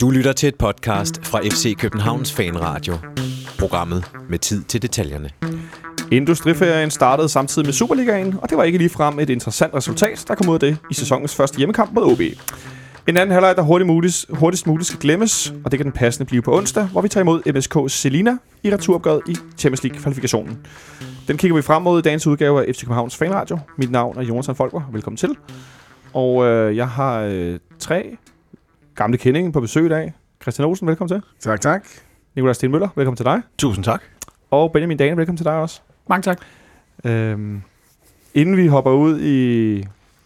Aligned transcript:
Du 0.00 0.10
lytter 0.10 0.32
til 0.32 0.48
et 0.48 0.54
podcast 0.54 1.26
fra 1.26 1.40
FC 1.40 1.76
Københavns 1.78 2.32
Fanradio. 2.32 2.94
Programmet 3.58 4.04
med 4.28 4.38
tid 4.38 4.64
til 4.64 4.82
detaljerne. 4.82 5.30
Industriferien 6.12 6.90
startede 6.90 7.28
samtidig 7.28 7.66
med 7.66 7.72
Superligaen, 7.72 8.34
og 8.42 8.50
det 8.50 8.58
var 8.58 8.64
ikke 8.64 8.78
lige 8.78 8.90
frem 8.90 9.18
et 9.18 9.30
interessant 9.30 9.74
resultat, 9.74 10.24
der 10.28 10.34
kom 10.34 10.48
ud 10.48 10.54
af 10.54 10.60
det 10.60 10.78
i 10.90 10.94
sæsonens 10.94 11.36
første 11.36 11.58
hjemmekamp 11.58 11.92
mod 11.92 12.12
OB. 12.12 12.20
En 13.08 13.16
anden 13.16 13.30
halvleg, 13.30 13.56
der 13.56 13.62
hurtigt 13.62 13.86
muligt, 13.86 14.26
hurtigst 14.28 14.66
muligt 14.66 14.86
skal 14.86 15.00
glemmes, 15.00 15.54
og 15.64 15.70
det 15.70 15.78
kan 15.78 15.84
den 15.84 15.92
passende 15.92 16.26
blive 16.26 16.42
på 16.42 16.56
onsdag, 16.56 16.84
hvor 16.84 17.00
vi 17.00 17.08
tager 17.08 17.22
imod 17.22 17.52
MSK 17.52 17.76
Selina 17.88 18.36
i 18.62 18.74
returopgøret 18.74 19.22
i 19.28 19.36
Champions 19.58 19.82
League-kvalifikationen. 19.82 20.66
Den 21.28 21.36
kigger 21.36 21.56
vi 21.56 21.62
frem 21.62 21.82
mod 21.82 21.98
i 21.98 22.02
dagens 22.02 22.26
udgave 22.26 22.66
af 22.66 22.74
FC 22.74 22.80
Københavns 22.80 23.16
Fanradio. 23.16 23.58
Mit 23.78 23.90
navn 23.90 24.18
er 24.18 24.22
Jonathan 24.22 24.54
Folker. 24.54 24.80
Velkommen 24.92 25.16
til. 25.16 25.36
Og 26.12 26.46
øh, 26.46 26.76
jeg 26.76 26.88
har 26.88 27.20
øh, 27.20 27.58
tre 27.78 28.16
gamle 29.00 29.18
kendinge 29.18 29.52
på 29.52 29.60
besøg 29.60 29.86
i 29.86 29.88
dag. 29.88 30.12
Christian 30.42 30.68
Olsen, 30.68 30.86
velkommen 30.88 31.08
til. 31.08 31.22
Tak, 31.40 31.60
tak. 31.60 31.86
Nikolaj 32.34 32.52
Stenmøller, 32.52 32.88
velkommen 32.96 33.16
til 33.16 33.24
dig. 33.24 33.42
Tusind 33.58 33.84
tak. 33.84 34.02
Og 34.50 34.72
Benjamin 34.72 34.96
Dane, 34.96 35.16
velkommen 35.16 35.36
til 35.36 35.44
dig 35.44 35.54
også. 35.54 35.80
Mange 36.08 36.22
tak. 36.22 36.40
Øhm, 37.04 37.62
inden 38.34 38.56
vi 38.56 38.66
hopper 38.66 38.90
ud 38.90 39.20
i 39.20 39.84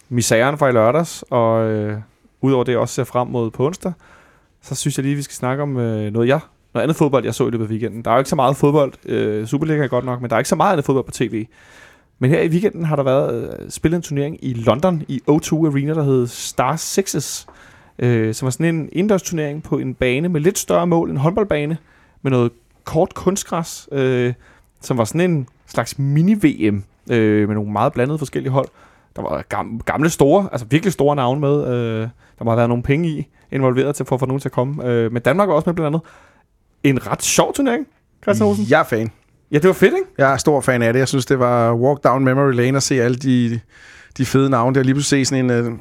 misæren 0.09 0.59
fra 0.59 0.69
i 0.69 0.73
lørdags, 0.73 1.25
og 1.31 1.65
øh, 1.71 1.99
udover 2.41 2.65
det 2.65 2.77
også 2.77 2.95
ser 2.95 3.05
frem 3.05 3.29
mod 3.29 3.51
på 3.51 3.67
onsdag, 3.67 3.93
så 4.63 4.75
synes 4.75 4.99
jeg 4.99 5.05
lige, 5.05 5.17
vi 5.17 5.23
skal 5.23 5.35
snakke 5.35 5.63
om 5.63 5.77
øh, 5.77 6.13
noget, 6.13 6.29
jeg, 6.29 6.41
noget 6.75 6.83
andet 6.83 6.97
fodbold, 6.97 7.25
jeg 7.25 7.35
så 7.35 7.47
i 7.47 7.51
løbet 7.51 7.65
af 7.65 7.71
weekenden. 7.71 8.05
Der 8.05 8.11
er 8.11 8.15
jo 8.15 8.19
ikke 8.19 8.31
så 8.31 8.37
meget 8.37 8.57
fodbold. 8.57 8.93
Øh, 9.07 9.47
Superliga 9.47 9.83
er 9.83 9.89
godt 9.89 10.05
nok, 10.05 10.21
men 10.21 10.31
der 10.31 10.37
er 10.37 10.41
ikke 10.41 10.49
så 10.49 10.57
meget 10.57 10.73
andet 10.73 10.87
fodbold 10.87 11.05
på 11.05 11.13
tv. 11.13 11.47
Men 12.19 12.31
her 12.31 12.41
i 12.41 12.49
weekenden 12.49 12.85
har 12.85 12.97
der 12.97 13.03
været 13.03 13.59
øh, 13.61 13.71
spillet 13.71 13.97
en 13.97 14.03
turnering 14.03 14.45
i 14.45 14.53
London 14.53 15.03
i 15.09 15.23
O2 15.31 15.67
Arena, 15.67 15.95
der 15.95 16.03
hed 16.03 16.27
Star 16.27 16.77
Sixes, 16.77 17.47
øh, 17.99 18.35
som 18.35 18.47
var 18.47 18.51
sådan 18.51 18.75
en 18.75 18.89
indendørs 18.93 19.23
turnering 19.23 19.63
på 19.63 19.79
en 19.79 19.95
bane 19.95 20.29
med 20.29 20.41
lidt 20.41 20.59
større 20.59 20.87
mål, 20.87 21.11
en 21.11 21.17
håndboldbane, 21.17 21.79
med 22.23 22.31
noget 22.31 22.53
kort 22.85 23.15
kunstgræs, 23.15 23.89
øh, 23.93 24.33
som 24.81 24.99
var 24.99 25.05
sådan 25.05 25.31
en 25.31 25.49
slags 25.67 25.99
mini-VM 25.99 26.85
øh, 27.11 27.49
med 27.49 27.55
nogle 27.55 27.73
meget 27.73 27.93
blandede 27.93 28.19
forskellige 28.19 28.53
hold. 28.53 28.69
Der 29.17 29.23
var 29.23 29.45
gam- 29.55 29.83
gamle 29.85 30.11
store, 30.11 30.49
altså 30.53 30.67
virkelig 30.71 30.93
store 30.93 31.17
navne 31.17 31.41
med. 31.41 31.67
Øh, 31.67 32.09
der 32.39 32.45
må 32.45 32.51
have 32.51 32.57
været 32.57 32.69
nogle 32.69 32.83
penge 32.83 33.09
i 33.09 33.27
involveret 33.53 33.97
til 33.97 34.07
for 34.07 34.17
at 34.17 34.21
få 34.21 34.27
nogen 34.27 34.41
til 34.41 34.49
at 34.49 34.53
komme. 34.53 34.87
Øh, 34.89 35.13
men 35.13 35.23
Danmark 35.23 35.49
var 35.49 35.55
også 35.55 35.69
med 35.69 35.75
blandt 35.75 35.87
andet. 35.87 36.01
En 36.83 37.07
ret 37.07 37.23
sjov 37.23 37.55
turnering, 37.55 37.87
Christian 38.23 38.49
Olsen. 38.49 38.67
Jeg 38.71 38.81
er 38.81 38.85
fan. 38.85 39.11
Ja, 39.51 39.59
det 39.59 39.67
var 39.67 39.73
fedt, 39.73 39.95
ikke? 39.95 40.07
Jeg 40.19 40.33
er 40.33 40.37
stor 40.37 40.61
fan 40.61 40.83
af 40.83 40.93
det. 40.93 41.01
Jeg 41.01 41.09
synes, 41.09 41.27
det 41.27 41.39
var 41.39 41.75
walk 41.75 42.05
down 42.05 42.25
memory 42.25 42.53
lane 42.53 42.77
at 42.77 42.83
se 42.83 43.03
alle 43.03 43.17
de, 43.17 43.61
de 44.19 44.27
fede 44.27 44.51
navne 44.51 44.75
der. 44.75 44.83
Lige 44.83 44.95
pludselig 44.95 45.27
se 45.27 45.31
sådan 45.31 45.51
en... 45.51 45.81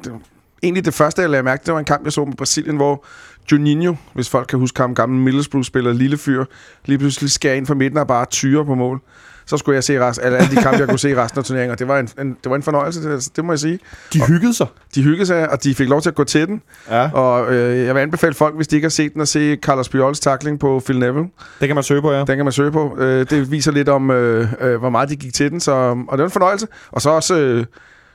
Det, 0.63 0.67
egentlig 0.67 0.85
det 0.85 0.93
første, 0.93 1.21
jeg 1.21 1.29
lagde 1.29 1.43
mærke 1.43 1.61
til, 1.61 1.65
det 1.65 1.73
var 1.73 1.79
en 1.79 1.85
kamp, 1.85 2.03
jeg 2.03 2.13
så 2.13 2.25
med 2.25 2.33
Brasilien, 2.33 2.75
hvor 2.75 3.05
Juninho, 3.51 3.95
hvis 4.13 4.29
folk 4.29 4.47
kan 4.47 4.59
huske 4.59 4.81
ham, 4.81 4.95
gammel 4.95 5.21
Middlesbrough-spiller, 5.21 5.93
lille 5.93 6.17
fyr, 6.17 6.45
lige 6.85 6.97
pludselig 6.97 7.31
skærer 7.31 7.55
ind 7.55 7.67
fra 7.67 7.73
midten 7.73 7.97
og 7.97 8.07
bare 8.07 8.25
tyrer 8.25 8.63
på 8.63 8.75
mål. 8.75 9.01
Så 9.45 9.57
skulle 9.57 9.75
jeg 9.75 9.83
se 9.83 9.99
rest, 9.99 10.19
alle, 10.23 10.37
alle 10.37 10.55
de 10.55 10.61
kampe, 10.61 10.79
jeg 10.79 10.87
kunne 10.87 10.99
se 10.99 11.23
resten 11.23 11.39
af 11.39 11.45
turneringen, 11.45 11.71
og 11.71 11.79
det 11.79 11.87
var 11.87 11.99
en, 11.99 12.09
en, 12.19 12.37
det 12.43 12.49
var 12.49 12.55
en 12.55 12.63
fornøjelse, 12.63 13.13
det, 13.13 13.29
det 13.35 13.45
må 13.45 13.51
jeg 13.51 13.59
sige. 13.59 13.79
De 14.13 14.25
hyggede 14.27 14.53
sig. 14.53 14.67
De 14.95 15.03
hyggede 15.03 15.25
sig, 15.25 15.51
og 15.51 15.63
de 15.63 15.75
fik 15.75 15.89
lov 15.89 16.01
til 16.01 16.09
at 16.09 16.15
gå 16.15 16.23
til 16.23 16.47
den. 16.47 16.61
Ja. 16.89 17.11
Og 17.11 17.53
øh, 17.53 17.85
jeg 17.85 17.95
vil 17.95 18.01
anbefale 18.01 18.33
folk, 18.33 18.55
hvis 18.55 18.67
de 18.67 18.75
ikke 18.75 18.85
har 18.85 18.89
set 18.89 19.13
den, 19.13 19.21
at 19.21 19.27
se 19.27 19.55
Carlos 19.55 19.89
Piols 19.89 20.19
tackling 20.19 20.59
på 20.59 20.81
Phil 20.85 20.99
Neville. 20.99 21.29
Det 21.59 21.67
kan 21.67 21.75
man 21.75 21.83
søge 21.83 22.01
på, 22.01 22.11
ja. 22.11 22.17
Den 22.17 22.35
kan 22.35 22.45
man 22.45 22.51
søge 22.51 22.71
på. 22.71 22.97
Øh, 22.99 23.29
det 23.29 23.51
viser 23.51 23.71
lidt 23.71 23.89
om, 23.89 24.11
øh, 24.11 24.47
øh, 24.61 24.79
hvor 24.79 24.89
meget 24.89 25.09
de 25.09 25.15
gik 25.15 25.33
til 25.33 25.51
den, 25.51 25.59
så, 25.59 25.71
og 25.71 26.17
det 26.17 26.19
var 26.19 26.25
en 26.25 26.31
fornøjelse. 26.31 26.67
Og 26.91 27.01
så 27.01 27.09
også 27.09 27.35
øh, 27.35 27.65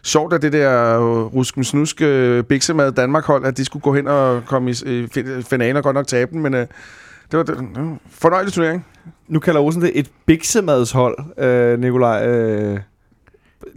sjovt, 0.02 0.32
at 0.32 0.42
det 0.42 0.52
der 0.52 1.00
øh, 1.00 1.24
rusken 1.34 1.64
snuske 1.64 2.06
øh, 2.06 2.44
biksemad 2.44 2.92
Danmark-hold, 2.92 3.44
at 3.44 3.56
de 3.56 3.64
skulle 3.64 3.82
gå 3.82 3.94
hen 3.94 4.06
og 4.06 4.42
komme 4.46 4.70
i 4.70 5.06
finalen 5.50 5.77
og 5.77 5.82
godt 5.82 5.94
nok 5.94 6.06
tabe 6.06 6.30
den, 6.32 6.42
men 6.42 6.54
øh, 6.54 6.66
det 7.30 7.38
var, 7.38 7.42
det 7.42 7.54
var 7.54 7.80
en 7.80 8.00
fornøjelig 8.10 8.52
turnering. 8.52 8.86
Nu 9.28 9.41
kalder 9.41 9.60
Olsen 9.60 9.82
det 9.82 9.91
et 9.94 10.10
biksemadshold, 10.26 11.44
øh, 11.44 11.81
Nikolaj. 11.81 12.26
Øh, 12.26 12.81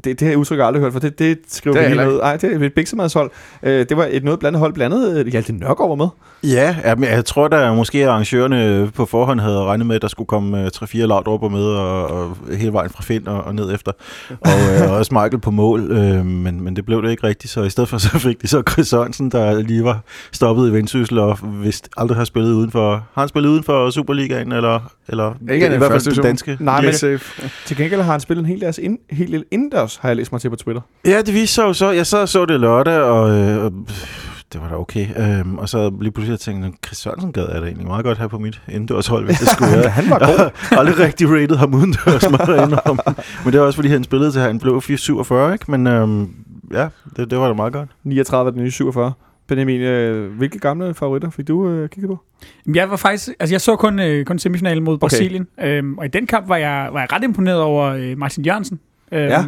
det, 0.03 0.05
det 0.05 0.21
har 0.21 0.29
jeg 0.29 0.37
udtryk 0.37 0.57
jeg 0.57 0.67
aldrig 0.67 0.83
hørt, 0.83 0.93
for 0.93 0.99
det, 0.99 1.19
det 1.19 1.39
skriver 1.47 1.77
Det 1.77 1.89
vi 1.89 1.93
lige 1.95 2.05
ned. 2.05 2.19
Nej, 2.19 2.37
det 2.37 2.53
er 2.53 2.65
et 2.65 2.73
biksemadshold. 2.73 3.31
Øh, 3.63 3.85
det 3.89 3.97
var 3.97 4.07
et 4.11 4.23
noget 4.23 4.39
blandet 4.39 4.59
hold, 4.59 4.73
blandet 4.73 5.19
øh, 5.19 5.27
Hjalte 5.27 5.53
Nørgaard 5.53 5.89
var 5.89 5.95
med. 5.95 6.07
Ja, 6.43 6.75
jamen, 6.85 7.09
jeg 7.09 7.25
tror, 7.25 7.47
der 7.47 7.73
måske 7.73 8.09
arrangørerne 8.09 8.91
på 8.95 9.05
forhånd 9.05 9.39
havde 9.39 9.63
regnet 9.63 9.87
med, 9.87 9.95
at 9.95 10.01
der 10.01 10.07
skulle 10.07 10.27
komme 10.27 10.57
uh, 10.57 10.67
3-4 10.67 10.97
lavdråber 10.97 11.49
med, 11.49 11.63
og, 11.63 12.07
og 12.07 12.37
hele 12.57 12.73
vejen 12.73 12.89
fra 12.89 13.03
Finn 13.03 13.27
og, 13.27 13.43
og 13.43 13.55
ned 13.55 13.73
efter. 13.73 13.91
Og 14.29 14.87
uh, 14.89 14.97
også 14.97 15.13
Michael 15.13 15.39
på 15.39 15.51
mål, 15.51 15.91
uh, 15.91 16.25
men, 16.25 16.63
men 16.63 16.75
det 16.75 16.85
blev 16.85 17.03
det 17.03 17.11
ikke 17.11 17.23
rigtigt, 17.23 17.53
så 17.53 17.63
i 17.63 17.69
stedet 17.69 17.89
for 17.89 17.97
så 17.97 18.19
fik 18.19 18.41
de 18.41 18.47
så 18.47 18.63
Chris 18.71 18.87
Sørensen, 18.87 19.31
der 19.31 19.61
lige 19.61 19.83
var 19.83 20.03
stoppet 20.31 20.69
i 20.69 20.73
Vendsyssel, 20.73 21.19
og 21.19 21.37
vist 21.63 21.89
aldrig 21.97 22.17
har 22.17 22.25
spillet 22.25 22.53
uden 22.53 22.71
for... 22.71 22.91
Har 22.91 23.21
han 23.21 23.29
spillet 23.29 23.49
uden 23.49 23.63
for 23.63 23.89
Superligaen, 23.89 24.51
eller, 24.51 24.93
eller 25.07 25.33
Ikke 25.51 25.67
i 25.67 25.69
den 25.69 25.77
hvert 25.77 25.91
første 25.91 26.09
fald 26.09 26.15
den 26.15 26.23
danske? 26.23 26.57
Nej, 26.59 26.81
men 26.81 26.93
til 27.65 27.77
gengæld 27.77 28.01
har 28.01 28.11
han 28.11 28.19
spillet 28.19 28.43
en 28.43 28.49
hel 28.49 28.61
deres 28.61 28.77
ind, 28.77 28.99
helt 29.09 29.31
del 29.31 29.45
indendørs, 29.71 29.95
har 29.95 30.09
jeg 30.09 30.15
læst 30.15 30.31
mig 30.31 30.41
til 30.41 30.49
på 30.49 30.55
Twitter. 30.55 30.81
Ja, 31.05 31.21
det 31.21 31.33
viste 31.33 31.55
sig 31.55 31.63
jo 31.63 31.73
så. 31.73 31.91
Jeg 31.91 32.07
sad 32.07 32.21
og 32.21 32.29
så 32.29 32.45
det 32.45 32.59
lørdag, 32.59 33.01
og, 33.01 33.29
øh, 33.39 33.63
og 33.65 33.71
det 34.53 34.61
var 34.61 34.67
da 34.69 34.75
okay. 34.75 35.07
Øhm, 35.39 35.57
og 35.57 35.69
så 35.69 35.91
lige 36.01 36.11
pludselig 36.11 36.39
tænkte 36.39 36.65
jeg, 36.65 36.73
Chris 36.85 36.97
Sørensen 36.97 37.31
gad 37.33 37.45
jeg 37.53 37.61
da 37.61 37.65
egentlig 37.67 37.87
meget 37.87 38.05
godt 38.05 38.17
have 38.17 38.29
på 38.29 38.39
mit 38.39 38.61
indendørshold, 38.69 39.25
hvis 39.25 39.39
det 39.39 39.47
skulle 39.55 39.71
være. 39.71 39.89
Han 39.89 40.09
var 40.09 40.19
Jeg 40.19 40.27
god. 40.37 40.49
har 40.55 40.77
aldrig 40.79 40.99
rigtig 40.99 41.29
rated 41.29 41.55
ham 41.57 41.73
udendørs, 41.73 42.29
må 42.31 42.37
jeg 42.53 42.63
indrømme. 42.63 43.01
Men 43.43 43.53
det 43.53 43.59
er 43.59 43.61
også, 43.61 43.77
fordi 43.77 43.89
han 43.89 44.03
spillede 44.03 44.31
til, 44.31 44.41
han 44.41 44.59
blev 44.59 44.81
47, 44.81 45.53
ikke? 45.53 45.71
Men 45.71 45.87
øhm, 45.87 46.29
ja, 46.73 46.87
det, 47.17 47.31
det 47.31 47.37
var 47.39 47.47
da 47.47 47.53
meget 47.53 47.73
godt. 47.73 47.89
39 48.03 48.47
er 48.47 48.51
den 48.51 48.63
nye 48.63 48.71
47. 48.71 49.13
Benjamin, 49.47 49.81
øh, 49.81 50.31
hvilke 50.37 50.59
gamle 50.59 50.93
favoritter 50.93 51.29
fik 51.29 51.47
du 51.47 51.69
øh, 51.69 51.89
kigget 51.89 52.09
på? 52.09 52.19
Jamen, 52.65 52.75
Jeg 52.75 52.89
var 52.89 52.95
faktisk, 52.95 53.29
altså 53.39 53.53
jeg 53.53 53.61
så 53.61 53.75
kun, 53.75 53.99
øh, 53.99 54.25
kun 54.25 54.39
semifinalen 54.39 54.83
mod 54.83 54.97
Brasilien, 54.97 55.47
øhm, 55.63 55.97
og 55.97 56.05
i 56.05 56.07
den 56.07 56.27
kamp 56.27 56.49
var 56.49 56.55
jeg, 56.57 56.89
var 56.91 56.99
jeg 56.99 57.13
ret 57.13 57.23
imponeret 57.23 57.59
over 57.61 57.85
øh, 57.85 58.17
Martin 58.17 58.45
Jørgensen. 58.45 58.79
Øhm, 59.11 59.29
Ja. 59.29 59.43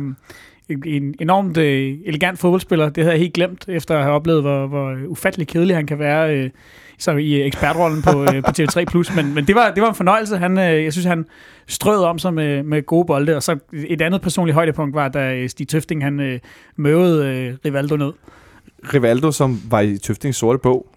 En, 0.70 0.84
en 0.86 1.16
enormt 1.20 1.58
øh, 1.58 1.98
elegant 2.06 2.40
fodboldspiller. 2.40 2.90
Det 2.90 3.04
havde 3.04 3.12
jeg 3.14 3.20
helt 3.20 3.34
glemt, 3.34 3.66
efter 3.68 3.98
at 3.98 4.04
have 4.04 4.16
oplevet, 4.16 4.42
hvor, 4.42 4.68
hvor 4.68 4.98
ufattelig 5.08 5.48
kedelig 5.48 5.76
han 5.76 5.86
kan 5.88 6.00
være 6.00 6.36
øh, 6.38 6.50
så 6.98 7.12
i 7.12 7.34
øh, 7.40 7.46
ekspertrollen 7.46 8.02
på, 8.02 8.22
øh, 8.22 8.44
på 8.44 8.52
TV3+. 8.60 9.16
Men, 9.16 9.34
men 9.34 9.48
det, 9.48 9.56
var, 9.56 9.72
det 9.72 9.82
var 9.84 9.90
en 9.90 9.96
fornøjelse. 9.96 10.38
Han, 10.38 10.58
øh, 10.58 10.84
jeg 10.84 10.92
synes, 10.94 11.06
han 11.06 11.26
strød 11.68 12.04
om 12.04 12.20
sig 12.20 12.34
med, 12.34 12.64
med 12.64 12.86
gode 12.86 13.06
bolde. 13.06 13.36
Og 13.36 13.44
så 13.44 13.58
et 13.88 14.02
andet 14.02 14.22
personligt 14.22 14.54
højdepunkt 14.56 14.96
var, 14.96 15.08
da 15.08 15.36
øh, 15.36 15.50
Stig 15.50 15.68
Tøfting 15.68 16.04
han, 16.04 16.20
øh, 16.20 16.40
møvede 16.76 17.28
øh, 17.28 17.54
Rivaldo 17.66 17.96
ned. 17.96 18.12
Rivaldo, 18.94 19.32
som 19.32 19.62
var 19.70 19.80
i 19.80 19.98
Tøftings 19.98 20.38
sorte 20.38 20.60
bog. 20.60 20.88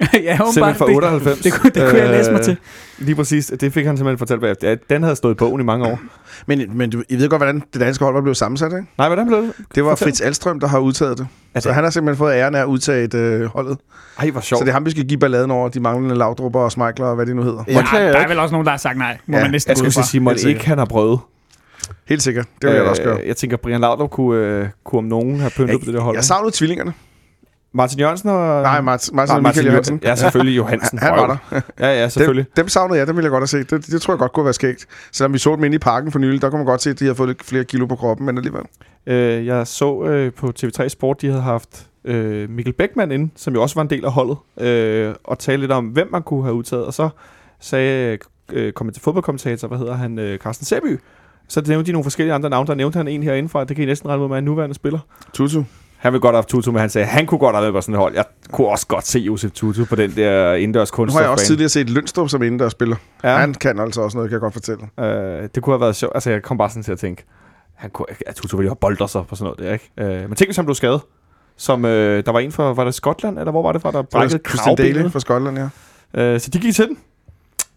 ja, 0.22 0.38
Simpelthen 0.52 0.74
fra 0.74 0.86
Det, 0.86 0.94
98. 0.96 1.38
det, 1.38 1.52
kunne, 1.52 1.70
det 1.70 1.90
kunne 1.90 2.00
jeg 2.02 2.10
læse 2.10 2.30
mig 2.30 2.38
Øh, 2.38 2.44
til. 2.44 2.56
Lige 2.98 3.14
præcis. 3.14 3.52
Det 3.60 3.72
fik 3.72 3.86
han 3.86 3.96
simpelthen 3.96 4.18
fortalt 4.18 4.40
bagefter. 4.40 4.68
Ja, 4.68 4.76
den 4.90 5.02
havde 5.02 5.16
stået 5.16 5.34
i 5.34 5.36
bogen 5.36 5.60
i 5.60 5.64
mange 5.64 5.86
år. 5.86 5.98
Men, 6.46 6.62
men 6.74 6.90
du, 6.90 7.02
I 7.08 7.16
ved 7.16 7.28
godt, 7.28 7.38
hvordan 7.42 7.62
det 7.72 7.80
danske 7.80 8.04
hold 8.04 8.14
var 8.14 8.20
blevet 8.20 8.36
sammensat, 8.36 8.72
ikke? 8.72 8.86
Nej, 8.98 9.08
hvordan 9.08 9.26
blev 9.26 9.42
det? 9.42 9.52
Det 9.74 9.84
var 9.84 9.90
Fortæl. 9.90 10.06
Fritz 10.06 10.20
Alstrøm, 10.20 10.60
der 10.60 10.66
har 10.68 10.78
udtaget 10.78 11.18
det. 11.18 11.26
Er 11.54 11.60
Så 11.60 11.68
det? 11.68 11.74
han 11.74 11.84
har 11.84 11.90
simpelthen 11.90 12.18
fået 12.18 12.32
æren 12.34 12.54
af 12.54 12.60
at 12.60 12.66
udtage 12.66 13.16
øh, 13.16 13.44
holdet. 13.44 13.78
Ej, 14.18 14.30
hvor 14.30 14.40
sjovt. 14.40 14.58
Så 14.58 14.64
det 14.64 14.70
er 14.70 14.74
ham, 14.74 14.84
vi 14.86 14.90
skal 14.90 15.04
give 15.04 15.18
balladen 15.20 15.50
over 15.50 15.68
de 15.68 15.80
manglende 15.80 16.14
lavdrupper 16.16 16.60
og 16.60 16.72
smikler 16.72 17.06
og 17.06 17.14
hvad 17.14 17.26
det 17.26 17.36
nu 17.36 17.42
hedder. 17.42 17.64
Jeg 17.66 17.74
Ja, 17.76 17.82
klager 17.86 18.12
der 18.12 18.18
er 18.18 18.28
vel 18.28 18.38
også 18.38 18.52
nogen, 18.52 18.64
der 18.64 18.70
har 18.70 18.78
sagt 18.78 18.98
nej, 18.98 19.18
må 19.26 19.36
Ja, 19.36 19.42
man 19.42 19.50
næsten 19.50 19.70
Jeg 19.70 19.76
skulle 19.78 19.92
sige, 19.92 20.04
sikkert. 20.06 20.44
ikke 20.44 20.66
han 20.66 20.78
har 20.78 20.84
prøvet. 20.84 21.18
Helt 22.08 22.22
sikkert. 22.22 22.46
Det 22.62 22.68
vil 22.70 22.76
jeg 22.76 22.84
da 22.84 22.90
også 22.90 23.02
gøre. 23.02 23.20
Jeg 23.26 23.36
tænker, 23.36 23.56
Brian 23.56 23.80
Laudrup 23.80 24.10
kunne, 24.10 24.40
øh, 24.46 24.66
kunne 24.84 24.98
om 24.98 25.04
nogen 25.04 25.40
have 25.40 25.50
pyntet 25.56 25.80
på 25.80 25.84
det 25.86 25.94
der 25.94 26.00
hold. 26.00 26.16
Jeg 26.16 26.24
savnede 26.24 26.52
tvillingerne. 26.56 26.92
Martin 27.72 27.98
Jørgensen 27.98 28.28
og... 28.28 28.62
Nej, 28.62 28.80
Martin, 28.80 29.16
Martin, 29.16 29.36
og 29.36 29.42
Michael 29.42 29.66
Johansen. 29.66 30.00
Ja, 30.02 30.14
selvfølgelig 30.14 30.56
Johansen. 30.56 30.98
Han, 30.98 31.08
han 31.08 31.20
var 31.20 31.26
der. 31.50 31.60
Ja, 31.80 32.00
ja, 32.00 32.08
selvfølgelig. 32.08 32.44
Dem, 32.44 32.64
dem 32.64 32.68
savnede 32.68 32.98
jeg, 32.98 33.06
dem 33.06 33.16
ville 33.16 33.24
jeg 33.24 33.30
godt 33.30 33.40
have 33.40 33.46
set. 33.46 33.70
Det, 33.70 33.86
det 33.86 34.02
tror 34.02 34.14
jeg 34.14 34.18
godt 34.18 34.32
kunne 34.32 34.44
være 34.44 34.54
skægt. 34.54 34.86
Selvom 35.12 35.32
vi 35.32 35.38
så 35.38 35.56
dem 35.56 35.64
inde 35.64 35.74
i 35.74 35.78
parken 35.78 36.12
for 36.12 36.18
nylig, 36.18 36.42
der 36.42 36.50
kunne 36.50 36.58
man 36.58 36.66
godt 36.66 36.82
se, 36.82 36.90
at 36.90 36.98
de 36.98 37.04
havde 37.04 37.14
fået 37.14 37.28
lidt 37.28 37.44
flere 37.44 37.64
kilo 37.64 37.86
på 37.86 37.96
kroppen, 37.96 38.26
men 38.26 38.38
alligevel. 38.38 38.62
Øh, 39.06 39.46
jeg 39.46 39.66
så 39.66 40.02
øh, 40.02 40.32
på 40.32 40.52
TV3 40.58 40.88
Sport, 40.88 41.22
de 41.22 41.26
havde 41.26 41.42
haft 41.42 41.86
øh, 42.04 42.50
Mikkel 42.50 42.72
Beckmann 42.72 43.12
inde, 43.12 43.30
som 43.36 43.54
jo 43.54 43.62
også 43.62 43.74
var 43.74 43.82
en 43.82 43.90
del 43.90 44.04
af 44.04 44.12
holdet, 44.12 44.36
øh, 44.60 45.14
og 45.24 45.38
tale 45.38 45.60
lidt 45.60 45.72
om, 45.72 45.84
hvem 45.86 46.08
man 46.12 46.22
kunne 46.22 46.42
have 46.42 46.54
udtaget. 46.54 46.84
Og 46.84 46.94
så 46.94 47.08
sagde 47.60 48.18
øh, 48.52 48.72
kommentator, 48.72 49.02
fodboldkommentator, 49.04 49.68
hvad 49.68 49.78
hedder 49.78 49.94
han, 49.94 50.18
øh, 50.18 50.38
Carsten 50.38 50.66
Sæby. 50.66 51.00
Så 51.48 51.62
nævnte 51.66 51.86
de 51.86 51.92
nogle 51.92 52.04
forskellige 52.04 52.34
andre 52.34 52.50
navne. 52.50 52.66
Der 52.66 52.74
nævnte 52.74 52.96
han 52.96 53.08
en 53.08 53.22
herinde 53.22 53.48
fra, 53.48 53.64
det 53.64 53.76
kan 53.76 53.82
I 53.82 53.86
næsten 53.86 54.08
regne 54.08 54.24
ud 54.24 54.28
med, 54.28 54.38
en 54.38 54.44
nuværende 54.44 54.74
spiller. 54.74 54.98
Tutu. 55.32 55.62
Han 55.98 56.12
ville 56.12 56.20
godt 56.20 56.32
have 56.32 56.36
haft 56.36 56.48
Tutu, 56.48 56.72
men 56.72 56.80
han 56.80 56.90
sagde, 56.90 57.06
han 57.06 57.26
kunne 57.26 57.38
godt 57.38 57.56
have 57.56 57.62
været 57.62 57.74
på 57.74 57.80
sådan 57.80 57.94
et 57.94 57.98
hold. 57.98 58.14
Jeg 58.14 58.24
kunne 58.52 58.68
også 58.68 58.86
godt 58.86 59.06
se 59.06 59.18
Josef 59.18 59.50
Tutu 59.50 59.84
på 59.84 59.96
den 59.96 60.16
der 60.16 60.54
indendørs 60.54 60.92
Nu 60.92 60.96
kunst. 60.96 61.14
har 61.14 61.20
jeg 61.22 61.30
også 61.30 61.46
tidligere 61.46 61.68
set 61.68 61.90
Lønstrup 61.90 62.28
som 62.28 62.42
indendørs 62.42 62.72
spiller. 62.72 62.96
Ja. 63.24 63.36
Han 63.36 63.54
kan 63.54 63.80
altså 63.80 64.00
også 64.00 64.16
noget, 64.16 64.30
kan 64.30 64.34
jeg 64.34 64.40
godt 64.40 64.52
fortælle. 64.52 64.88
Øh, 65.00 65.48
det 65.54 65.62
kunne 65.62 65.74
have 65.74 65.80
været 65.80 65.96
sjovt. 65.96 66.12
Altså, 66.14 66.30
jeg 66.30 66.42
kom 66.42 66.58
bare 66.58 66.70
sådan 66.70 66.82
til 66.82 66.92
at 66.92 66.98
tænke, 66.98 67.24
han 67.74 67.90
kunne, 67.90 68.06
at 68.26 68.34
Tutu 68.34 68.56
ville 68.56 68.66
jo 68.66 68.70
have 68.70 68.76
bolder 68.80 69.06
sig 69.06 69.26
på 69.26 69.34
sådan 69.36 69.44
noget 69.44 69.58
der, 69.58 69.72
ikke? 69.72 69.90
Øh, 70.22 70.28
men 70.28 70.36
tænk, 70.36 70.48
hvis 70.48 70.56
han 70.56 70.64
blev 70.64 70.74
skadet. 70.74 71.00
Som, 71.56 71.84
øh, 71.84 72.24
der 72.26 72.32
var 72.32 72.38
en 72.38 72.52
fra, 72.52 72.72
var 72.72 72.84
det 72.84 72.94
Skotland, 72.94 73.38
eller 73.38 73.50
hvor 73.50 73.62
var 73.62 73.72
det 73.72 73.82
fra, 73.82 73.90
der 73.90 74.02
brækkede 74.02 74.40
Christian 74.48 74.76
Daly 74.76 75.08
fra 75.10 75.20
Skotland, 75.20 75.58
ja. 75.58 75.68
Øh, 76.22 76.40
så 76.40 76.50
de 76.50 76.58
gik 76.58 76.74
til 76.74 76.88
den. 76.88 76.98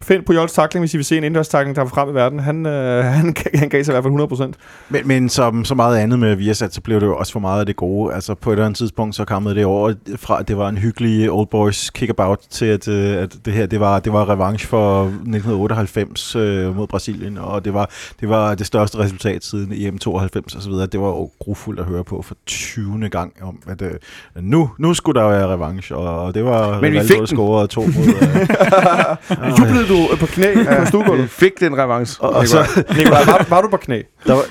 Find 0.04 0.24
på 0.26 0.34
Jols 0.34 0.54
takling, 0.54 0.82
hvis 0.82 0.94
I 0.94 0.98
vil 0.98 1.06
se 1.06 1.18
en 1.18 1.24
indendørs 1.24 1.48
takling, 1.48 1.76
der 1.76 1.82
er 1.82 1.88
frem 1.88 2.10
i 2.10 2.14
verden. 2.14 2.40
Han, 2.40 2.66
øh, 2.66 3.04
han, 3.18 3.36
han 3.56 3.70
gav 3.70 3.84
sig 3.84 3.92
i 3.92 3.94
hvert 3.94 4.04
fald 4.04 4.12
100 4.12 4.28
procent. 4.28 4.56
Men, 4.90 5.08
men 5.08 5.30
som 5.30 5.66
så 5.66 5.76
meget 5.76 5.98
andet 5.98 6.20
med 6.20 6.36
Viasat, 6.36 6.74
så 6.74 6.82
blev 6.82 7.00
det 7.00 7.06
jo 7.06 7.18
også 7.18 7.32
for 7.34 7.40
meget 7.40 7.60
af 7.60 7.66
det 7.66 7.76
gode. 7.76 8.14
Altså 8.14 8.36
på 8.36 8.50
et 8.50 8.54
eller 8.54 8.66
andet 8.66 8.78
tidspunkt, 8.78 9.16
så 9.16 9.26
kom 9.26 9.46
det 9.46 9.66
over 9.66 9.94
fra, 10.16 10.40
at 10.40 10.48
det 10.48 10.58
var 10.58 10.70
en 10.70 10.78
hyggelig 10.78 11.32
Old 11.32 11.48
Boys 11.48 11.90
kickabout, 11.90 12.40
til 12.50 12.66
at, 12.66 12.88
øh, 12.88 13.18
at 13.24 13.36
det 13.46 13.54
her, 13.54 13.66
det 13.66 13.80
var, 13.80 14.00
det 14.00 14.14
var 14.14 14.30
revanche 14.30 14.68
for 14.68 15.04
1998 15.04 16.36
øh, 16.36 16.76
mod 16.76 16.88
Brasilien, 16.88 17.38
og 17.38 17.66
det 17.66 17.74
var, 17.74 17.90
det 18.20 18.30
var 18.30 18.56
det 18.56 18.66
største 18.66 18.98
resultat 18.98 19.44
siden 19.46 19.74
EM 19.76 19.98
92 19.98 20.56
og 20.56 20.62
så 20.62 20.70
videre. 20.70 20.86
Det 20.88 21.00
var 21.00 21.08
jo 21.08 21.30
grufuldt 21.40 21.80
at 21.80 21.86
høre 21.86 22.04
på 22.04 22.22
for 22.22 22.36
20. 22.46 23.10
gang 23.10 23.34
om, 23.42 23.60
at 23.68 23.82
øh, 23.82 23.92
nu, 24.36 24.70
nu 24.80 24.94
skulle 24.94 25.22
der 25.22 25.28
være 25.28 25.48
revanche, 25.48 25.96
og 25.96 26.34
det 26.34 26.46
var 26.46 26.82
Men 26.82 26.94
vi 26.94 27.00
Rivaldo, 27.00 27.08
fik 27.08 27.16
der 27.16 27.26
den. 27.26 27.28
scorede 27.28 27.68
to 27.68 27.82
mod... 27.82 27.90
Øh, 27.92 29.50
Jublede 29.60 29.88
du 29.92 30.10
øh, 30.12 30.20
på 30.20 30.26
knæ 30.26 30.54
på 30.80 30.86
stuegulvet? 30.86 31.30
fik 31.30 31.60
den 31.60 31.78
revanche. 31.78 32.24
og, 32.24 32.30
og 32.30 32.48
så, 32.48 32.84
Nikolaj, 32.98 33.24
var, 33.32 33.46
var 33.50 33.62
du 33.62 33.68
på 33.68 33.78
knæ? 33.78 34.02
Der 34.28 34.34
var 34.34 34.44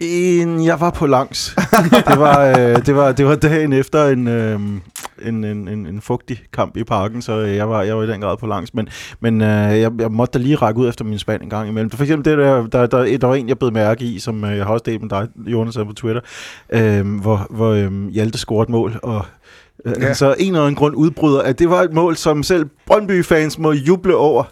en, 0.00 0.64
jeg 0.64 0.80
var 0.80 0.90
på 0.90 1.06
langs. 1.06 1.56
det, 2.08 2.18
var, 2.18 2.46
øh, 2.46 2.86
det, 2.86 2.96
var, 2.96 3.12
det 3.12 3.26
var 3.26 3.34
dagen 3.34 3.72
efter 3.72 4.06
en, 4.06 4.28
øh, 4.28 4.60
en, 5.22 5.44
en, 5.44 5.68
en, 5.68 5.86
en 5.86 6.00
fugtig 6.00 6.42
kamp 6.52 6.76
i 6.76 6.84
parken, 6.84 7.22
så 7.22 7.32
jeg 7.40 7.70
var, 7.70 7.82
jeg 7.82 7.96
var 7.96 8.02
i 8.02 8.06
den 8.06 8.20
grad 8.20 8.36
på 8.36 8.46
langs. 8.46 8.74
Men, 8.74 8.88
men 9.20 9.40
øh, 9.40 9.80
jeg, 9.80 9.92
jeg 9.98 10.12
måtte 10.12 10.38
da 10.38 10.42
lige 10.42 10.56
række 10.56 10.80
ud 10.80 10.88
efter 10.88 11.04
min 11.04 11.18
spand 11.18 11.42
en 11.42 11.50
gang 11.50 11.68
imellem. 11.68 11.90
For 11.90 12.02
eksempel, 12.02 12.32
det 12.32 12.38
der, 12.38 12.66
der, 12.66 12.86
der, 12.86 13.18
der 13.18 13.26
var 13.26 13.34
en, 13.34 13.48
jeg 13.48 13.58
blev 13.58 13.72
mærke 13.72 14.04
i, 14.04 14.18
som 14.18 14.44
øh, 14.44 14.56
jeg 14.56 14.66
har 14.66 14.72
også 14.72 14.84
delt 14.86 15.02
med 15.02 15.10
dig, 15.10 15.28
Jonas, 15.46 15.76
på 15.76 15.92
Twitter, 15.96 16.22
øh, 16.70 17.20
hvor, 17.20 17.46
hvor 17.50 17.70
øh, 17.70 18.08
Hjalte 18.08 18.38
scorede 18.38 18.62
et 18.62 18.68
mål, 18.68 19.00
og 19.02 19.26
øh, 19.86 19.92
Ja. 20.00 20.06
ja. 20.06 20.14
så 20.14 20.34
en 20.38 20.46
eller 20.46 20.60
anden 20.62 20.74
grund 20.74 20.96
udbryder, 20.96 21.42
at 21.42 21.58
det 21.58 21.70
var 21.70 21.82
et 21.82 21.92
mål, 21.92 22.16
som 22.16 22.42
selv 22.42 22.66
Brøndby-fans 22.86 23.58
må 23.58 23.72
juble 23.72 24.16
over. 24.16 24.44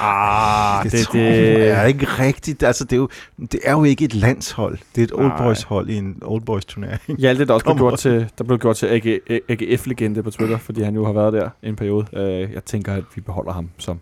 Ah, 0.00 0.84
Det, 0.84 0.92
det, 0.92 0.98
det 0.98 1.04
tror 1.06 1.20
er 1.20 1.84
ikke 1.86 2.06
rigtigt. 2.06 2.62
Altså, 2.62 2.84
det, 2.84 2.92
er 2.92 2.96
jo, 2.96 3.08
det 3.38 3.60
er 3.64 3.72
jo 3.72 3.84
ikke 3.84 4.04
et 4.04 4.14
landshold. 4.14 4.78
Det 4.94 5.00
er 5.00 5.04
et 5.04 5.12
Old. 5.12 5.32
Boys 5.38 5.62
hold 5.62 5.88
i 5.90 5.96
en 5.96 6.16
Old 6.22 6.42
Boys 6.42 6.64
turnering. 6.64 7.18
Hjalte, 7.18 7.44
der 7.44 7.54
også 7.54 7.64
blev 7.64 7.76
gjort 7.76 7.98
til, 7.98 8.26
der 8.38 8.44
blev 8.44 8.58
gjort 8.58 8.76
til 8.76 8.86
AG, 8.86 9.20
AGF-legende 9.48 10.22
på 10.22 10.30
Twitter, 10.30 10.58
fordi 10.58 10.82
han 10.82 10.94
jo 10.94 11.04
har 11.04 11.12
været 11.12 11.32
der 11.32 11.48
i 11.62 11.68
en 11.68 11.76
periode. 11.76 12.06
Uh, 12.12 12.20
jeg 12.54 12.64
tænker, 12.66 12.92
at 12.94 13.04
vi 13.14 13.20
beholder 13.20 13.52
ham 13.52 13.68
som 13.78 14.00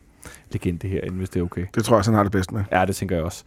legende 0.52 0.88
herinde, 0.88 1.16
hvis 1.16 1.28
det 1.30 1.40
er 1.40 1.44
okay. 1.44 1.66
Det 1.74 1.84
tror 1.84 1.96
jeg, 1.96 2.04
han 2.04 2.14
har 2.14 2.22
det 2.22 2.32
bedst 2.32 2.52
med. 2.52 2.62
Ja, 2.72 2.84
det 2.84 2.96
tænker 2.96 3.16
jeg 3.16 3.24
også. 3.24 3.44